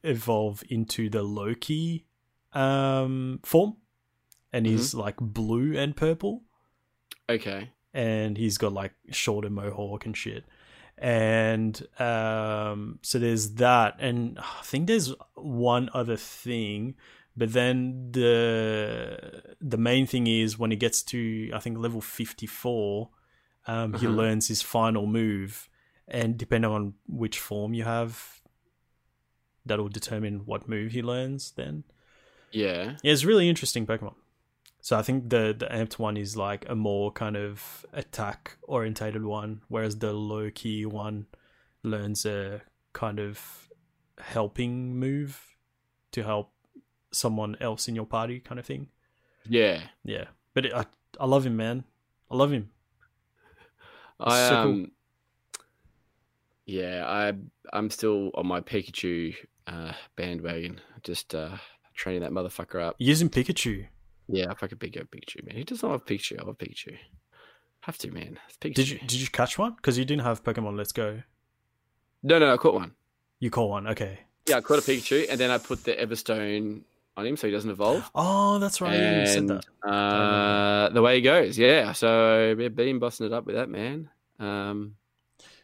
evolve 0.05 0.63
into 0.69 1.11
the 1.11 1.23
Low 1.23 1.55
Key 1.55 2.05
um, 2.53 3.41
form, 3.45 3.77
and 4.53 4.65
he's 4.67 4.95
like 4.95 5.17
blue 5.21 5.77
and 5.77 5.95
purple, 5.97 6.45
Okay. 7.29 7.71
and 7.93 8.39
he's 8.39 8.59
got 8.59 8.73
like 8.73 8.93
shorter 9.11 9.51
mohawk 9.51 10.07
and 10.07 10.17
shit. 10.17 10.45
And 11.01 11.81
um, 12.01 12.99
so 13.03 13.19
there's 13.21 13.53
that, 13.55 13.97
and 14.01 14.39
I 14.39 14.63
think 14.65 14.89
there's 14.89 15.15
one 15.35 15.91
other 15.95 16.17
thing, 16.17 16.97
but 17.37 17.53
then 17.53 18.11
the 18.11 19.43
the 19.61 19.77
main 19.77 20.07
thing 20.09 20.27
is 20.27 20.59
when 20.59 20.73
he 20.73 20.77
gets 20.77 21.03
to 21.05 21.51
I 21.55 21.61
think 21.61 21.79
level 21.79 22.01
fifty 22.01 22.47
four, 22.47 23.11
um, 23.67 23.93
he 23.95 24.07
Uh-huh. 24.07 24.17
learns 24.17 24.49
his 24.49 24.61
final 24.61 25.07
move, 25.07 25.69
and 26.09 26.37
depending 26.37 26.71
on 26.73 26.95
which 27.07 27.39
form 27.39 27.75
you 27.75 27.85
have, 27.85 28.41
that'll 29.65 29.89
determine 29.89 30.47
what 30.47 30.69
move 30.69 30.91
he 30.93 31.03
learns. 31.03 31.53
Then 31.53 31.85
Yeah. 32.51 32.97
yeah, 33.05 33.13
it's 33.13 33.25
really 33.25 33.49
interesting 33.49 33.87
Pokemon. 33.87 34.17
So 34.89 34.99
I 34.99 35.03
think 35.03 35.29
the 35.29 35.55
the 35.55 35.67
amped 35.67 35.99
one 35.99 36.17
is 36.17 36.35
like 36.35 36.65
a 36.67 36.75
more 36.75 37.13
kind 37.13 37.37
of 37.37 37.85
attack 37.93 38.57
orientated 38.63 39.23
one, 39.23 39.61
whereas 39.69 39.99
the 39.99 40.15
low 40.15 40.51
key 40.51 40.87
one 40.87 41.27
learns 41.83 42.25
a 42.25 42.63
kind 42.95 43.21
of 43.21 43.69
helping 44.19 44.97
move 44.99 45.57
to 46.13 46.23
help 46.23 46.55
someone 47.13 47.55
else 47.61 47.87
in 47.87 47.95
your 47.95 48.07
party, 48.07 48.41
kind 48.41 48.59
of 48.59 48.65
thing. 48.65 48.89
Yeah. 49.47 49.83
Yeah, 50.05 50.29
but 50.55 50.65
it, 50.65 50.73
I 50.73 50.87
I 51.21 51.27
love 51.27 51.45
him, 51.45 51.59
man. 51.59 51.85
I 52.31 52.37
love 52.37 52.51
him. 52.51 52.71
I 54.19 54.49
So 54.49 54.63
cool. 54.63 54.73
um. 54.73 54.93
Yeah, 56.65 57.05
I 57.07 57.35
I'm 57.75 57.91
still 57.91 58.31
on 58.33 58.47
my 58.47 58.63
Pikachu 58.63 59.37
uh, 59.67 59.93
bandwagon, 60.17 60.81
just 61.03 61.35
uh, 61.35 61.59
training 61.95 62.23
that 62.23 62.33
motherfucker 62.33 62.81
up. 62.81 62.95
Using 62.99 63.29
Pikachu. 63.29 63.89
Yeah, 64.29 64.51
I 64.51 64.55
fucking 64.55 64.79
big 64.79 64.93
go 64.93 65.01
Pikachu, 65.01 65.47
man. 65.47 65.57
He 65.57 65.65
does 65.65 65.83
not 65.83 65.93
have 65.93 66.05
Pikachu. 66.05 66.41
I 66.41 66.45
love 66.45 66.59
Pikachu. 66.59 66.97
Have 67.81 67.99
to, 67.99 68.11
man. 68.11 68.39
It's 68.49 68.59
Pikachu. 68.59 68.75
Did 68.75 68.89
you 68.91 68.99
did 68.99 69.15
you 69.15 69.29
catch 69.29 69.59
one? 69.59 69.75
Because 69.75 69.99
you 69.99 70.05
didn't 70.05 70.25
have 70.25 70.45
Pokemon 70.45 70.77
Let's 70.77 70.93
Go. 70.93 71.23
No, 72.23 72.39
no, 72.39 72.53
I 72.53 72.57
caught 72.57 72.75
one. 72.75 72.93
You 73.41 73.51
caught 73.51 73.71
one. 73.71 73.87
Okay. 73.89 74.19
Yeah, 74.47 74.57
I 74.57 74.61
caught 74.61 74.79
a 74.79 74.83
Pikachu, 74.83 75.27
and 75.31 75.41
then 75.41 75.51
I 75.51 75.59
put 75.59 75.85
the 75.85 75.95
Everstone 75.95 76.83
on 77.17 77.27
him 77.27 77.37
so 77.37 77.47
he 77.47 77.53
doesn't 77.53 77.71
evolve. 77.71 78.11
Oh, 78.15 78.59
that's 78.59 78.81
right. 78.81 78.93
you 78.93 79.27
said 79.27 79.39
and 79.39 79.51
that. 79.51 79.89
uh, 79.89 80.89
the 80.91 81.03
way 81.03 81.17
he 81.17 81.23
goes, 81.23 81.59
yeah. 81.59 81.93
So 81.93 82.55
yeah, 82.59 82.69
been 82.69 82.99
busting 82.99 83.27
it 83.27 83.33
up 83.33 83.47
with 83.47 83.57
that 83.57 83.69
man. 83.69 84.09
Um, 84.39 84.95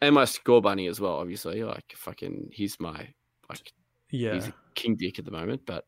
and 0.01 0.13
my 0.13 0.23
Scorbunny 0.23 0.89
as 0.89 0.99
well, 0.99 1.15
obviously. 1.15 1.63
Like 1.63 1.93
fucking, 1.95 2.49
he's 2.51 2.79
my 2.79 3.07
like 3.49 3.71
Yeah, 4.09 4.33
he's 4.33 4.47
a 4.47 4.53
king 4.73 4.95
dick 4.95 5.19
at 5.19 5.25
the 5.25 5.31
moment, 5.31 5.61
but 5.65 5.85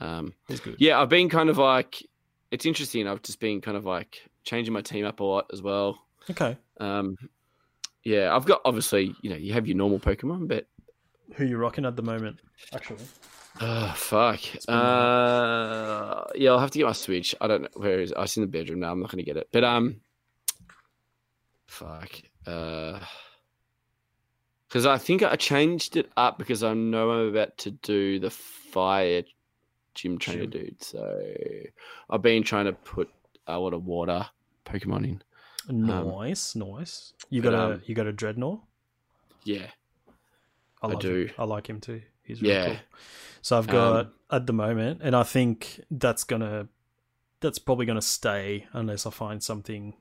um, 0.00 0.34
yeah, 0.78 1.00
I've 1.00 1.08
been 1.08 1.28
kind 1.28 1.48
of 1.48 1.58
like 1.58 2.06
it's 2.50 2.66
interesting. 2.66 3.06
I've 3.06 3.22
just 3.22 3.40
been 3.40 3.60
kind 3.60 3.76
of 3.76 3.84
like 3.84 4.28
changing 4.44 4.72
my 4.72 4.80
team 4.80 5.04
up 5.04 5.20
a 5.20 5.24
lot 5.24 5.46
as 5.52 5.62
well. 5.62 5.98
Okay. 6.30 6.56
Um, 6.80 7.16
yeah, 8.04 8.34
I've 8.34 8.44
got 8.44 8.60
obviously 8.64 9.14
you 9.22 9.30
know 9.30 9.36
you 9.36 9.52
have 9.52 9.66
your 9.66 9.76
normal 9.76 9.98
Pokemon, 9.98 10.48
but 10.48 10.66
Who 11.34 11.44
you 11.44 11.56
rocking 11.56 11.84
at 11.84 11.96
the 11.96 12.02
moment? 12.02 12.38
Actually, 12.72 13.04
oh 13.60 13.92
fuck, 13.96 14.40
uh, 14.68 16.24
yeah, 16.34 16.50
I'll 16.50 16.58
have 16.58 16.70
to 16.70 16.78
get 16.78 16.86
my 16.86 16.92
Switch. 16.92 17.34
I 17.40 17.46
don't 17.46 17.62
know 17.62 17.68
where 17.74 18.00
is. 18.00 18.12
It? 18.12 18.16
Oh, 18.18 18.22
it's 18.22 18.36
in 18.36 18.42
the 18.42 18.46
bedroom 18.46 18.80
now. 18.80 18.92
I'm 18.92 19.00
not 19.00 19.10
gonna 19.10 19.22
get 19.22 19.36
it, 19.36 19.48
but 19.52 19.64
um, 19.64 20.00
fuck, 21.66 22.10
uh. 22.46 23.00
Because 24.68 24.84
I 24.84 24.98
think 24.98 25.22
I 25.22 25.36
changed 25.36 25.96
it 25.96 26.10
up 26.14 26.36
because 26.36 26.62
I 26.62 26.74
know 26.74 27.10
I'm 27.10 27.28
about 27.28 27.56
to 27.58 27.70
do 27.70 28.18
the 28.18 28.28
fire 28.28 29.22
gym 30.02 30.18
trainer 30.18 30.42
Gym. 30.46 30.50
dude. 30.50 30.82
So 30.82 31.22
I've 32.10 32.22
been 32.22 32.42
trying 32.42 32.66
to 32.66 32.72
put 32.72 33.08
a 33.46 33.58
lot 33.58 33.72
of 33.74 33.84
water 33.84 34.26
Pokemon 34.64 35.04
in. 35.04 35.22
nice, 35.68 36.54
nice. 36.54 37.12
You 37.30 37.42
but, 37.42 37.50
got 37.50 37.58
a 37.70 37.74
um, 37.74 37.82
you 37.86 37.94
got 37.94 38.06
a 38.06 38.12
Drednaw. 38.12 38.60
Yeah. 39.44 39.66
I, 40.82 40.88
I 40.88 40.94
do. 40.94 41.24
Him. 41.26 41.30
I 41.38 41.44
like 41.44 41.68
him 41.68 41.80
too. 41.80 42.02
He's 42.22 42.40
really 42.42 42.54
Yeah. 42.54 42.66
cool. 42.66 42.76
So 43.42 43.58
I've 43.58 43.66
got 43.66 44.06
Um, 44.06 44.12
at 44.30 44.46
the 44.46 44.52
moment, 44.52 45.00
and 45.02 45.16
I 45.16 45.22
think 45.24 45.80
that's 45.90 46.24
gonna 46.24 46.68
that's 47.40 47.58
probably 47.58 47.86
gonna 47.86 48.02
stay 48.02 48.66
unless 48.72 49.06
I 49.06 49.10
find 49.10 49.42
something 49.42 49.94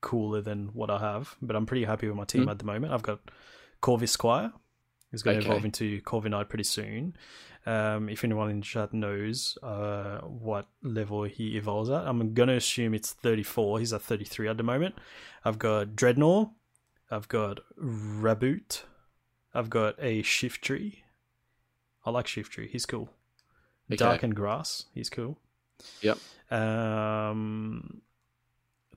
cooler 0.00 0.40
than 0.40 0.68
what 0.74 0.90
I 0.90 0.98
have. 0.98 1.36
But 1.42 1.56
I'm 1.56 1.66
pretty 1.66 1.84
happy 1.84 2.06
with 2.08 2.16
my 2.16 2.24
team 2.24 2.46
Mm. 2.46 2.50
at 2.50 2.58
the 2.58 2.64
moment. 2.64 2.92
I've 2.92 3.02
got 3.02 3.20
Corvisquire. 3.82 4.52
He's 5.10 5.22
going 5.22 5.36
to 5.36 5.40
Okay. 5.42 5.48
evolve 5.50 5.64
into 5.66 6.00
Corviknight 6.02 6.48
pretty 6.48 6.64
soon. 6.64 7.14
Um, 7.64 8.08
if 8.08 8.24
anyone 8.24 8.50
in 8.50 8.60
chat 8.60 8.92
knows 8.92 9.56
uh, 9.62 10.18
what 10.20 10.66
level 10.82 11.22
he 11.24 11.56
evolves 11.56 11.90
at, 11.90 12.06
I'm 12.06 12.34
going 12.34 12.48
to 12.48 12.56
assume 12.56 12.92
it's 12.94 13.12
34. 13.12 13.78
He's 13.78 13.92
at 13.92 14.02
33 14.02 14.48
at 14.48 14.56
the 14.56 14.64
moment. 14.64 14.96
I've 15.44 15.58
got 15.58 15.88
Drednaw. 15.88 16.50
I've 17.10 17.28
got 17.28 17.60
Raboot. 17.80 18.82
I've 19.54 19.70
got 19.70 19.94
a 19.98 20.22
Shiftry. 20.22 20.98
I 22.04 22.10
like 22.10 22.26
Shiftry. 22.26 22.68
He's 22.68 22.86
cool. 22.86 23.10
Okay. 23.90 23.96
Dark 23.96 24.22
and 24.22 24.34
Grass. 24.34 24.86
He's 24.94 25.10
cool. 25.10 25.38
Yep. 26.00 26.18
Um, 26.50 28.02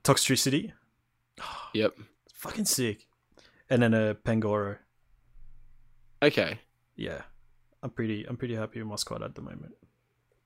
Toxtricity. 0.02 0.72
Yep. 1.74 1.98
Fucking 2.32 2.64
sick. 2.64 3.06
And 3.68 3.82
then 3.82 3.92
a 3.92 4.14
Pangoro. 4.14 4.78
Okay. 6.22 6.60
Yeah. 6.94 7.22
I'm 7.86 7.90
pretty 7.92 8.24
I'm 8.24 8.36
pretty 8.36 8.56
happy 8.56 8.80
with 8.80 8.88
my 8.88 8.96
squad 8.96 9.22
at 9.22 9.36
the 9.36 9.42
moment. 9.42 9.74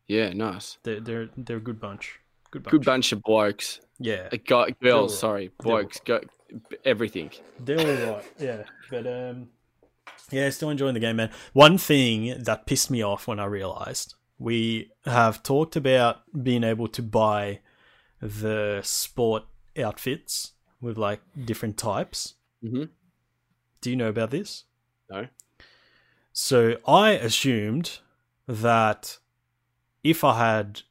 Yeah. 0.07 0.35
Nice. 0.35 0.77
They're 0.83 1.01
they're 1.01 1.29
they're 1.39 1.57
a 1.57 1.61
good 1.61 1.81
bunch. 1.81 2.21
Good 2.51 2.63
bunch. 2.65 2.73
Good 2.73 2.85
bunch 2.85 3.13
of 3.13 3.23
blokes. 3.23 3.81
Yeah. 3.99 4.29
Go- 4.47 4.67
They're 4.67 4.93
girls. 4.93 5.25
alright. 5.25 5.51
Sorry, 5.59 5.69
blokes. 5.71 6.01
Go. 6.05 6.21
Everything. 6.85 7.31
They're 7.59 7.79
all 7.81 8.15
right. 8.17 8.33
Yeah. 8.39 8.65
But 8.91 9.07
um 9.07 9.49
yeah, 10.31 10.51
still 10.51 10.69
enjoying 10.69 10.93
the 10.95 11.01
game, 11.01 11.17
man. 11.17 11.31
One 11.55 11.79
thing 11.79 12.43
that 12.45 12.67
pissed 12.67 12.91
me 12.91 13.03
off 13.03 13.27
when 13.27 13.41
I 13.41 13.47
realized 13.47 14.15
we 14.39 14.91
have 15.07 15.43
talked 15.43 15.77
about 15.77 16.19
being 16.43 16.63
able 16.63 16.89
to 16.89 17.03
buy 17.03 17.61
the 18.21 18.81
sport 18.83 19.45
outfits 19.83 20.53
with 20.81 20.99
like 20.99 21.21
different 21.47 21.79
types. 21.79 22.35
Mhm. 22.63 22.91
Do 23.81 23.89
you 23.91 23.97
know 23.97 24.09
about 24.11 24.31
this? 24.31 24.65
No. 25.09 25.27
So 26.33 26.77
I 26.87 27.11
assumed 27.13 27.99
that 28.47 29.19
if 30.03 30.25
I 30.25 30.39
had 30.39 30.83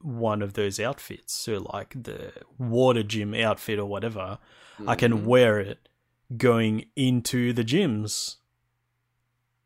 one 0.00 0.42
of 0.42 0.52
those 0.52 0.78
outfits, 0.78 1.32
so 1.32 1.66
like 1.72 1.94
the 2.02 2.32
water 2.58 3.02
gym 3.02 3.34
outfit 3.34 3.78
or 3.78 3.86
whatever, 3.86 4.38
I 4.86 4.94
can 4.94 5.12
Mhm. 5.20 5.24
wear 5.24 5.60
it 5.60 5.88
going 6.36 6.86
into 6.96 7.52
the 7.52 7.64
gyms. 7.64 8.36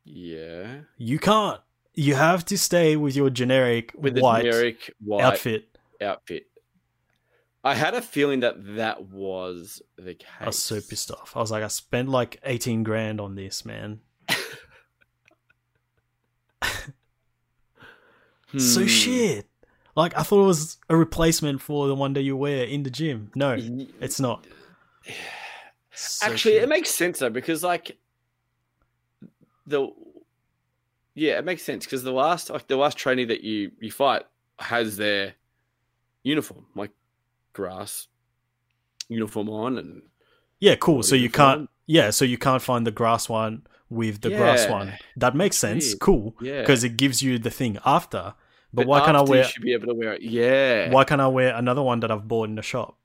Yeah. 0.05 0.83
You 0.97 1.19
can't. 1.19 1.61
You 1.95 2.15
have 2.15 2.45
to 2.47 2.57
stay 2.59 2.97
with 2.97 3.17
your 3.17 3.31
generic 3.31 3.93
With 3.97 4.15
the 4.15 4.21
white 4.21 4.45
generic 4.45 4.95
white 5.01 5.25
outfit. 5.25 5.77
outfit. 6.01 6.47
I 7.65 7.75
had 7.75 7.95
a 7.95 8.01
feeling 8.01 8.41
that 8.41 8.77
that 8.77 9.07
was 9.07 9.83
the 9.97 10.15
case. 10.15 10.29
I 10.41 10.47
was 10.47 10.59
so 10.59 10.81
pissed 10.81 11.11
off. 11.11 11.37
I 11.37 11.41
was 11.41 11.51
like, 11.51 11.65
I 11.65 11.69
spent 11.69 12.09
like 12.09 12.41
18 12.45 12.85
grand 12.85 13.21
on 13.21 13.35
this, 13.35 13.65
man. 13.65 14.01
So 18.57 18.81
Hmm. 18.83 18.87
shit. 18.87 19.47
Like, 19.97 20.17
I 20.17 20.23
thought 20.23 20.45
it 20.45 20.47
was 20.47 20.77
a 20.89 20.97
replacement 20.97 21.61
for 21.61 21.89
the 21.89 21.95
one 21.95 22.13
that 22.13 22.23
you 22.23 22.37
wear 22.37 22.65
in 22.65 22.85
the 22.85 22.91
gym. 22.91 23.31
No, 23.35 23.57
it's 24.01 24.21
not. 24.21 24.47
So 26.01 26.27
Actually, 26.31 26.55
shit. 26.55 26.63
it 26.63 26.69
makes 26.69 26.91
sense 26.91 27.19
though 27.19 27.29
because 27.31 27.65
like 27.65 27.99
the 29.67 29.89
yeah, 31.15 31.39
it 31.39 31.45
makes 31.45 31.65
sense 31.65 31.85
because 31.85 32.05
the 32.05 32.13
last 32.13 32.51
like 32.51 32.69
the 32.69 32.77
last 32.77 32.97
trainee 32.97 33.25
that 33.25 33.43
you 33.43 33.73
you 33.81 33.91
fight 33.91 34.23
has 34.61 34.97
their 34.97 35.35
uniform 36.23 36.67
like 36.77 36.93
grass 37.53 38.07
uniform 39.09 39.49
on 39.49 39.79
and 39.79 40.03
Yeah, 40.61 40.77
cool. 40.77 41.03
So 41.03 41.17
is 41.17 41.23
you 41.23 41.31
can't. 41.31 41.69
Yeah, 41.87 42.11
so 42.11 42.25
you 42.25 42.39
can't 42.39 42.63
find 42.63 42.87
the 42.87 42.93
grass 42.93 43.29
one 43.29 43.67
with 43.91 44.21
the 44.21 44.31
grass 44.31 44.69
one. 44.69 44.95
That 45.17 45.35
makes 45.35 45.57
sense. 45.57 45.95
Cool, 45.95 46.35
yeah 46.41 46.61
because 46.61 46.85
it 46.85 46.97
gives 46.97 47.23
you 47.23 47.39
the 47.39 47.51
thing 47.51 47.79
after. 47.85 48.35
But, 48.73 48.87
why 48.87 49.01
can't 49.05 49.17
I 49.17 49.23
wear? 49.23 49.43
You 49.45 49.49
should 49.49 49.63
be 49.63 49.73
able 49.73 49.87
to 49.87 49.95
wear 49.95 50.13
it. 50.15 50.23
Yeah. 50.23 50.91
Why 50.91 51.05
can't 51.05 51.23
I 51.23 51.27
wear 51.29 51.55
another 51.55 51.83
one 51.83 52.01
that 52.01 52.11
I've 52.11 52.29
bought 52.29 52.51
in 52.51 52.55
the 52.55 52.63
shop? 52.63 52.99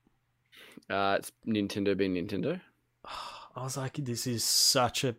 Uh, 0.89 1.15
it's 1.19 1.31
Nintendo 1.47 1.95
being 1.95 2.15
Nintendo. 2.15 2.59
I 3.55 3.63
was 3.63 3.77
like, 3.77 3.93
this 3.93 4.27
is 4.27 4.43
such 4.43 5.05
a 5.05 5.15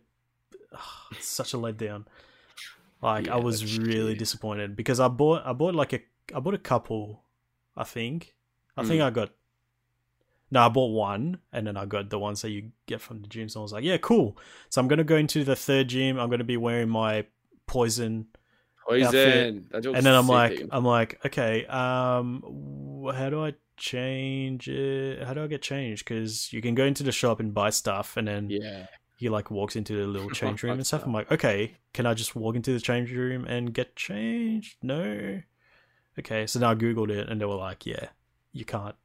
such 1.19 1.53
a 1.53 1.57
letdown. 1.57 2.05
Like 3.01 3.27
I 3.27 3.37
was 3.37 3.77
really 3.77 4.15
shitty. 4.15 4.19
disappointed 4.19 4.75
because 4.75 4.99
I 4.99 5.07
bought 5.07 5.43
I 5.45 5.53
bought 5.53 5.73
like 5.75 5.93
a 5.93 6.01
I 6.33 6.39
bought 6.39 6.53
a 6.53 6.59
couple, 6.59 7.23
I 7.75 7.83
think. 7.83 8.35
I 8.77 8.83
think 8.83 9.01
Mm. 9.01 9.05
I 9.05 9.09
got 9.09 9.29
no, 10.51 10.61
I 10.61 10.69
bought 10.69 10.91
one 10.91 11.39
and 11.51 11.67
then 11.67 11.77
I 11.77 11.85
got 11.85 12.09
the 12.09 12.19
ones 12.19 12.41
that 12.41 12.51
you 12.51 12.71
get 12.85 13.01
from 13.01 13.21
the 13.21 13.27
gym. 13.27 13.49
So 13.49 13.59
I 13.59 13.63
was 13.63 13.73
like, 13.73 13.83
yeah, 13.83 13.97
cool. 13.97 14.37
So 14.69 14.81
I'm 14.81 14.87
gonna 14.87 15.03
go 15.03 15.17
into 15.17 15.43
the 15.43 15.55
third 15.55 15.87
gym. 15.89 16.19
I'm 16.19 16.29
gonna 16.29 16.43
be 16.43 16.57
wearing 16.57 16.89
my 16.89 17.25
poison 17.67 18.27
Poison. 18.87 19.67
And 19.73 20.05
then 20.05 20.13
I'm 20.13 20.27
like. 20.27 20.61
I'm 20.71 20.85
like, 20.85 21.19
okay, 21.25 21.65
um, 21.65 22.43
how 23.15 23.29
do 23.29 23.43
I 23.43 23.55
change 23.77 24.67
it? 24.67 25.23
How 25.23 25.33
do 25.33 25.43
I 25.43 25.47
get 25.47 25.61
changed? 25.61 26.05
Because 26.05 26.53
you 26.53 26.61
can 26.61 26.75
go 26.75 26.85
into 26.85 27.03
the 27.03 27.11
shop 27.11 27.39
and 27.39 27.53
buy 27.53 27.71
stuff, 27.71 28.15
and 28.15 28.27
then 28.27 28.49
yeah. 28.49 28.85
he 29.17 29.29
like 29.29 29.49
walks 29.49 29.75
into 29.75 29.95
the 29.95 30.07
little 30.07 30.29
change 30.31 30.61
room 30.61 30.73
and 30.73 30.85
stuff. 30.85 31.03
I'm 31.03 31.13
like, 31.13 31.31
okay, 31.31 31.75
can 31.93 32.05
I 32.05 32.13
just 32.13 32.35
walk 32.35 32.55
into 32.55 32.73
the 32.73 32.79
change 32.79 33.11
room 33.11 33.45
and 33.45 33.73
get 33.73 33.95
changed? 33.95 34.77
No. 34.83 35.41
Okay, 36.19 36.45
so 36.45 36.59
now 36.59 36.71
I 36.71 36.75
googled 36.75 37.09
it, 37.09 37.27
and 37.27 37.41
they 37.41 37.45
were 37.45 37.55
like, 37.55 37.85
yeah, 37.85 38.09
you 38.53 38.65
can't. 38.65 38.95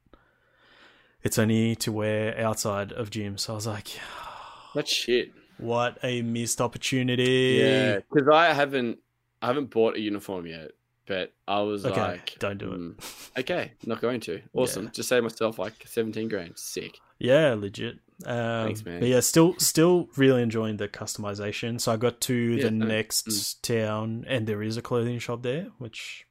It's 1.23 1.37
only 1.37 1.75
to 1.77 1.91
wear 1.91 2.37
outside 2.39 2.91
of 2.91 3.09
gym. 3.09 3.37
So 3.37 3.53
I 3.53 3.55
was 3.55 3.67
like, 3.67 3.87
That's 4.75 4.91
shit. 4.91 5.31
what 5.57 5.97
a 6.03 6.21
missed 6.21 6.61
opportunity. 6.61 7.59
Yeah, 7.61 7.99
because 7.99 8.27
I 8.29 8.53
haven't, 8.53 8.99
I 9.41 9.47
haven't 9.47 9.69
bought 9.69 9.95
a 9.95 9.99
uniform 9.99 10.47
yet, 10.47 10.71
but 11.05 11.33
I 11.47 11.61
was 11.61 11.85
Okay, 11.85 11.99
like, 12.01 12.35
don't 12.39 12.57
do 12.57 12.71
it. 12.71 12.77
"Hmm, 12.77 12.91
Okay, 13.39 13.71
not 13.85 14.01
going 14.01 14.19
to. 14.21 14.41
Awesome. 14.53 14.89
Just 14.93 15.09
save 15.09 15.23
myself 15.23 15.59
like 15.59 15.73
seventeen 15.85 16.27
grand. 16.27 16.57
Sick. 16.57 16.97
Yeah, 17.19 17.53
legit. 17.53 17.99
Um, 18.25 18.65
Thanks, 18.67 18.85
man. 18.85 18.99
But 18.99 19.09
yeah, 19.09 19.19
still, 19.19 19.55
still 19.57 20.07
really 20.15 20.41
enjoying 20.43 20.77
the 20.77 20.87
customization. 20.87 21.79
So 21.81 21.91
I 21.91 21.97
got 21.97 22.19
to 22.21 22.33
Yeah, 22.35 22.63
the 22.65 22.71
no, 22.71 22.85
next 22.85 23.27
mm. 23.27 23.61
town, 23.61 24.25
and 24.27 24.45
there 24.47 24.61
is 24.63 24.77
a 24.77 24.81
clothing 24.81 25.17
shop 25.19 25.41
there, 25.43 25.67
which 25.79 26.25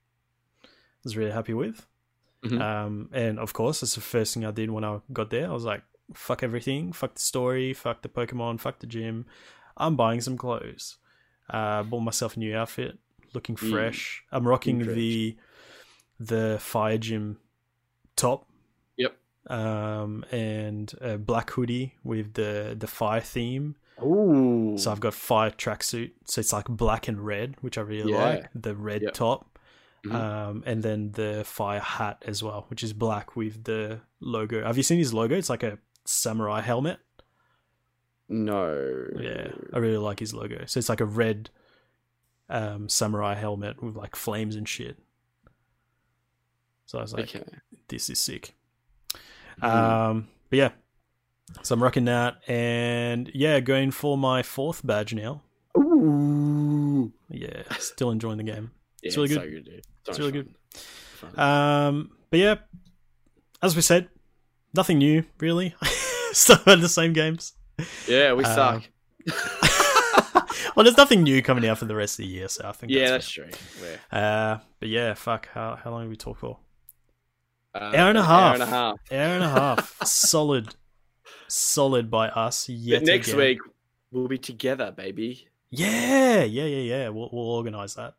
I 0.64 0.68
was 1.04 1.16
really 1.16 1.30
happy 1.32 1.52
with. 1.54 1.86
Mhm. 2.44 2.60
Um, 2.60 3.08
and 3.12 3.38
of 3.38 3.52
course, 3.52 3.80
that's 3.80 3.94
the 3.94 4.00
first 4.00 4.32
thing 4.34 4.44
I 4.46 4.50
did 4.50 4.70
when 4.70 4.84
I 4.84 5.00
got 5.12 5.30
there. 5.30 5.48
I 5.48 5.52
was 5.52 5.64
like, 5.64 5.82
"Fuck 6.14 6.42
everything, 6.42 6.92
fuck 6.92 7.14
the 7.14 7.20
story, 7.20 7.74
fuck 7.74 8.02
the 8.02 8.08
Pokemon, 8.08 8.60
fuck 8.60 8.78
the 8.78 8.86
gym. 8.86 9.26
I'm 9.76 9.94
buying 9.96 10.20
some 10.20 10.36
clothes." 10.38 10.96
Uh, 11.50 11.82
bought 11.82 12.00
myself 12.00 12.36
a 12.36 12.38
new 12.38 12.56
outfit, 12.56 12.98
looking 13.34 13.56
Mm. 13.56 13.70
fresh. 13.70 14.24
I'm 14.32 14.46
rocking 14.48 14.78
the 14.94 15.36
the 16.18 16.58
fire 16.60 16.98
gym 16.98 17.38
top 18.14 18.46
Yep. 18.96 19.16
um, 19.48 20.24
and 20.30 20.92
a 21.00 21.16
black 21.18 21.50
hoodie 21.50 21.94
with 22.04 22.34
the 22.34 22.76
the 22.78 22.86
fire 22.86 23.20
theme. 23.20 23.76
Ooh. 24.02 24.76
So 24.78 24.90
I've 24.92 25.00
got 25.00 25.12
fire 25.14 25.50
tracksuit, 25.50 26.12
so 26.24 26.40
it's 26.40 26.52
like 26.54 26.68
black 26.68 27.08
and 27.08 27.20
red, 27.20 27.56
which 27.60 27.76
I 27.76 27.82
really 27.82 28.12
Yeah. 28.12 28.24
like. 28.24 28.50
The 28.54 28.74
red 28.74 29.02
Yep. 29.02 29.12
top, 29.14 29.49
Mhm. 30.04 30.14
um, 30.14 30.62
and 30.66 30.82
then 30.82 31.12
the 31.12 31.44
fire 31.44 31.80
hat 31.80 32.22
as 32.26 32.42
well, 32.42 32.64
which 32.68 32.82
is 32.82 32.92
black 32.94 33.36
with 33.36 33.64
the 33.64 34.00
logo. 34.20 34.64
Have 34.64 34.76
you 34.76 34.82
seen 34.82 34.98
his 34.98 35.12
logo? 35.12 35.36
It's 35.36 35.50
like 35.50 35.62
a 35.62 35.78
samurai 36.06 36.60
helmet. 36.62 36.98
no. 38.28 39.06
Yeah, 39.18 39.48
I 39.74 39.78
really 39.78 39.96
like 39.98 40.20
his 40.20 40.32
logo. 40.32 40.64
So 40.66 40.78
it's 40.78 40.88
like 40.88 41.00
a 41.00 41.04
red 41.04 41.50
um, 42.48 42.88
samurai 42.88 43.34
helmet 43.34 43.82
with 43.82 43.96
like 43.96 44.16
flames 44.16 44.56
and 44.56 44.68
shit. 44.68 44.96
So 46.86 46.98
I 46.98 47.02
was 47.02 47.12
like, 47.12 47.34
Okay. 47.34 47.44
this 47.88 48.08
is 48.10 48.18
sick. 48.18 48.54
Hmm. 49.60 49.64
Um, 49.66 50.28
but 50.48 50.56
yeah, 50.58 50.70
So 51.62 51.74
I'm 51.74 51.82
rocking 51.82 52.04
that, 52.06 52.38
and 52.48 53.30
yeah, 53.34 53.60
going 53.60 53.90
for 53.90 54.16
my 54.16 54.42
fourth 54.42 54.86
badge 54.86 55.12
now. 55.12 55.42
Ooh. 55.76 57.12
Yeah, 57.28 57.62
still 57.78 58.10
enjoying 58.10 58.38
the 58.38 58.44
game. 58.44 58.70
Yeah, 59.02 59.08
It's 59.08 59.16
really 59.16 59.28
so 59.28 59.40
good. 59.40 59.64
good, 59.64 59.82
It's 60.06 60.18
really 60.18 60.32
fun. 60.32 60.42
good. 60.42 60.54
Fun. 61.34 61.38
Um, 61.38 62.10
but 62.30 62.38
yeah, 62.38 62.54
as 63.62 63.74
we 63.76 63.82
said, 63.82 64.08
nothing 64.74 64.98
new 64.98 65.24
really. 65.38 65.74
Still 66.32 66.56
had 66.64 66.80
the 66.80 66.88
same 66.88 67.12
games. 67.12 67.54
yeah, 68.06 68.32
we 68.34 68.44
uh, 68.44 68.54
suck. 68.54 68.88
well, 70.76 70.84
there's 70.84 70.96
nothing 70.96 71.22
new 71.22 71.42
coming 71.42 71.66
out 71.68 71.78
for 71.78 71.84
the 71.86 71.94
rest 71.94 72.18
of 72.18 72.24
the 72.24 72.30
year, 72.30 72.48
so 72.48 72.66
I 72.68 72.72
think 72.72 72.92
yeah, 72.92 73.10
that's, 73.10 73.24
that's 73.26 73.30
true. 73.30 73.48
We're. 73.82 73.98
Uh, 74.18 74.58
but 74.78 74.88
yeah, 74.88 75.14
fuck. 75.14 75.48
How 75.52 75.76
how 75.82 75.90
long 75.90 76.02
have 76.02 76.10
we 76.10 76.16
talked 76.16 76.40
for? 76.40 76.58
uh, 77.74 77.92
Hour 77.94 78.08
and 78.10 78.18
a 78.18 78.22
half. 78.22 78.40
Hour 78.40 78.54
and 78.54 78.62
a 78.62 78.66
half. 78.66 78.96
Hour 79.12 79.34
and 79.34 79.44
a 79.44 79.48
half. 79.48 79.96
solid, 80.06 80.74
solid 81.48 82.10
by 82.10 82.28
us. 82.28 82.68
Yet 82.68 83.00
But 83.00 83.06
next 83.06 83.28
again. 83.28 83.38
week 83.40 83.58
we'll 84.12 84.28
be 84.28 84.38
together, 84.38 84.90
baby. 84.92 85.48
Yeah, 85.70 86.44
yeah, 86.44 86.64
yeah, 86.64 86.96
yeah. 86.96 87.08
We'll 87.08 87.28
we'll 87.32 87.50
organize 87.50 87.94
that. 87.96 88.14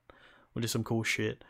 We'll 0.54 0.62
do 0.62 0.68
some 0.68 0.84
cool 0.84 1.04
shit. 1.04 1.44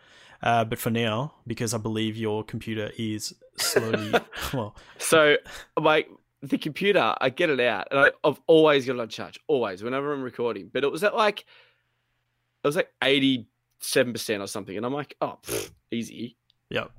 Uh, 0.43 0.65
but 0.65 0.79
for 0.79 0.89
now, 0.89 1.35
because 1.45 1.73
I 1.73 1.77
believe 1.77 2.17
your 2.17 2.43
computer 2.43 2.91
is 2.97 3.33
slowly 3.57 4.11
well, 4.53 4.75
So, 4.97 5.37
like 5.79 6.09
the 6.41 6.57
computer, 6.57 7.13
I 7.21 7.29
get 7.29 7.51
it 7.51 7.59
out, 7.59 7.87
and 7.91 7.99
I, 7.99 8.11
I've 8.23 8.41
always 8.47 8.85
got 8.85 8.95
it 8.95 8.99
on 9.01 9.09
charge, 9.09 9.39
always, 9.47 9.83
whenever 9.83 10.11
I'm 10.13 10.23
recording. 10.23 10.69
But 10.73 10.83
it 10.83 10.91
was 10.91 11.03
at 11.03 11.15
like, 11.15 11.41
it 11.41 12.67
was 12.67 12.75
like 12.75 12.91
eighty-seven 13.03 14.13
percent 14.13 14.41
or 14.41 14.47
something, 14.47 14.75
and 14.75 14.83
I'm 14.85 14.93
like, 14.93 15.15
oh, 15.21 15.37
pfft, 15.43 15.71
easy. 15.91 16.37
yep, 16.71 16.91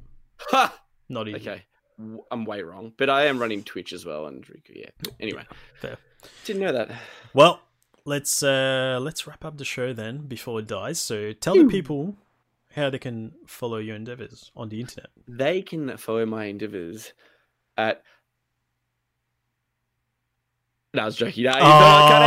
Ha! 0.51 0.81
not 1.09 1.27
easy. 1.29 1.37
Okay, 1.39 1.63
I'm 2.31 2.45
way 2.45 2.63
wrong, 2.63 2.93
but 2.97 3.11
I 3.11 3.27
am 3.27 3.41
running 3.41 3.65
Twitch 3.65 3.93
as 3.93 4.07
well, 4.07 4.27
and 4.27 4.45
yeah. 4.73 4.91
Anyway, 5.19 5.45
Fair. 5.81 5.97
didn't 6.45 6.63
know 6.63 6.73
that. 6.73 6.91
Well, 7.35 7.61
let's 8.05 8.43
uh 8.43 8.99
let's 9.01 9.27
wrap 9.27 9.45
up 9.45 9.59
the 9.59 9.65
show 9.65 9.93
then 9.93 10.27
before 10.27 10.61
it 10.61 10.67
dies. 10.67 10.99
So 10.99 11.33
tell 11.33 11.55
the 11.55 11.65
people 11.65 12.17
how 12.75 12.91
they 12.91 12.99
can 12.99 13.33
follow 13.47 13.79
your 13.79 13.97
endeavors 13.97 14.51
on 14.57 14.69
the 14.69 14.81
internet. 14.81 15.11
They 15.29 15.63
can 15.63 15.97
follow 15.97 16.27
my 16.27 16.47
endeavors 16.47 17.13
at. 17.77 18.03
I 20.95 21.05
was 21.07 21.17
joking. 21.17 21.45
No, 21.45 21.51
you 21.53 21.61
thought 21.61 22.23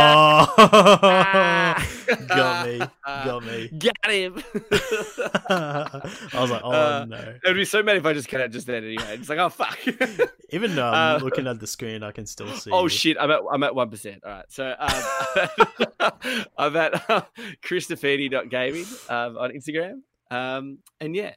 I. 0.58 1.76
Oh, 2.08 2.26
got 2.26 2.66
me, 2.66 2.78
got 3.04 3.44
me. 3.44 3.68
Got 3.78 4.10
him. 4.10 4.34
I 5.48 6.10
was 6.34 6.50
like, 6.50 6.62
oh 6.64 6.70
Uh, 6.72 7.04
no. 7.08 7.34
It'd 7.44 7.56
be 7.56 7.64
so 7.64 7.82
mad 7.82 7.96
if 7.96 8.04
I 8.06 8.12
just 8.12 8.28
cut 8.28 8.40
out 8.40 8.50
just 8.50 8.66
then 8.66 8.82
anyway. 8.84 9.18
It's 9.18 9.28
like, 9.28 9.38
oh 9.38 9.48
fuck. 9.50 9.78
Even 10.50 10.74
though 10.74 10.86
I'm 10.86 11.20
uh, 11.20 11.24
looking 11.24 11.46
at 11.46 11.60
the 11.60 11.66
screen, 11.66 12.02
I 12.02 12.10
can 12.12 12.26
still 12.26 12.48
see. 12.54 12.70
oh 12.72 12.88
shit, 12.88 13.16
I'm 13.20 13.30
at 13.30 13.40
I'm 13.50 13.62
at 13.62 13.74
one 13.74 13.88
percent. 13.90 14.22
All 14.24 14.30
right, 14.32 14.44
so 14.48 14.74
um, 14.78 16.10
I'm 16.58 16.76
at 16.76 17.10
uh, 17.10 17.22
Christofini.gaming 17.64 18.84
um, 19.08 19.38
on 19.38 19.50
Instagram. 19.52 20.00
Um, 20.30 20.78
and 21.00 21.14
yeah, 21.14 21.34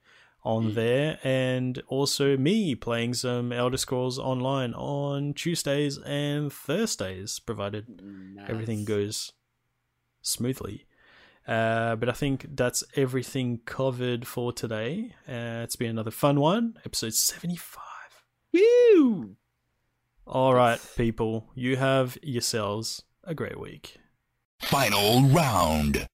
on 0.43 0.75
there, 0.75 1.19
and 1.23 1.83
also 1.89 2.37
me 2.37 2.75
playing 2.75 3.15
some 3.15 3.53
Elder 3.53 3.77
Scrolls 3.77 4.19
Online 4.19 4.73
on 4.75 5.35
Tuesdays 5.35 5.99
and 5.99 6.53
Thursdays, 6.53 7.39
provided 7.39 8.03
everything 8.49 8.85
goes 8.85 9.33
smoothly. 10.23 10.87
Uh, 11.47 11.97
but 11.97 12.09
I 12.09 12.13
think 12.13 12.47
that's 12.55 12.85
everything 12.95 13.61
covered 13.65 14.27
for 14.27 14.53
today. 14.53 15.15
Uh, 15.29 15.65
it's 15.65 15.77
been 15.77 15.91
another 15.91 16.11
fun 16.11 16.39
one, 16.39 16.75
episode 16.85 17.15
75. 17.15 17.83
Woo! 18.53 19.37
All 20.27 20.55
right, 20.55 20.81
people, 20.97 21.51
you 21.55 21.77
have 21.77 22.17
yourselves 22.23 23.03
a 23.25 23.35
great 23.35 23.59
week. 23.59 23.97
Final 24.63 25.23
round. 25.23 26.07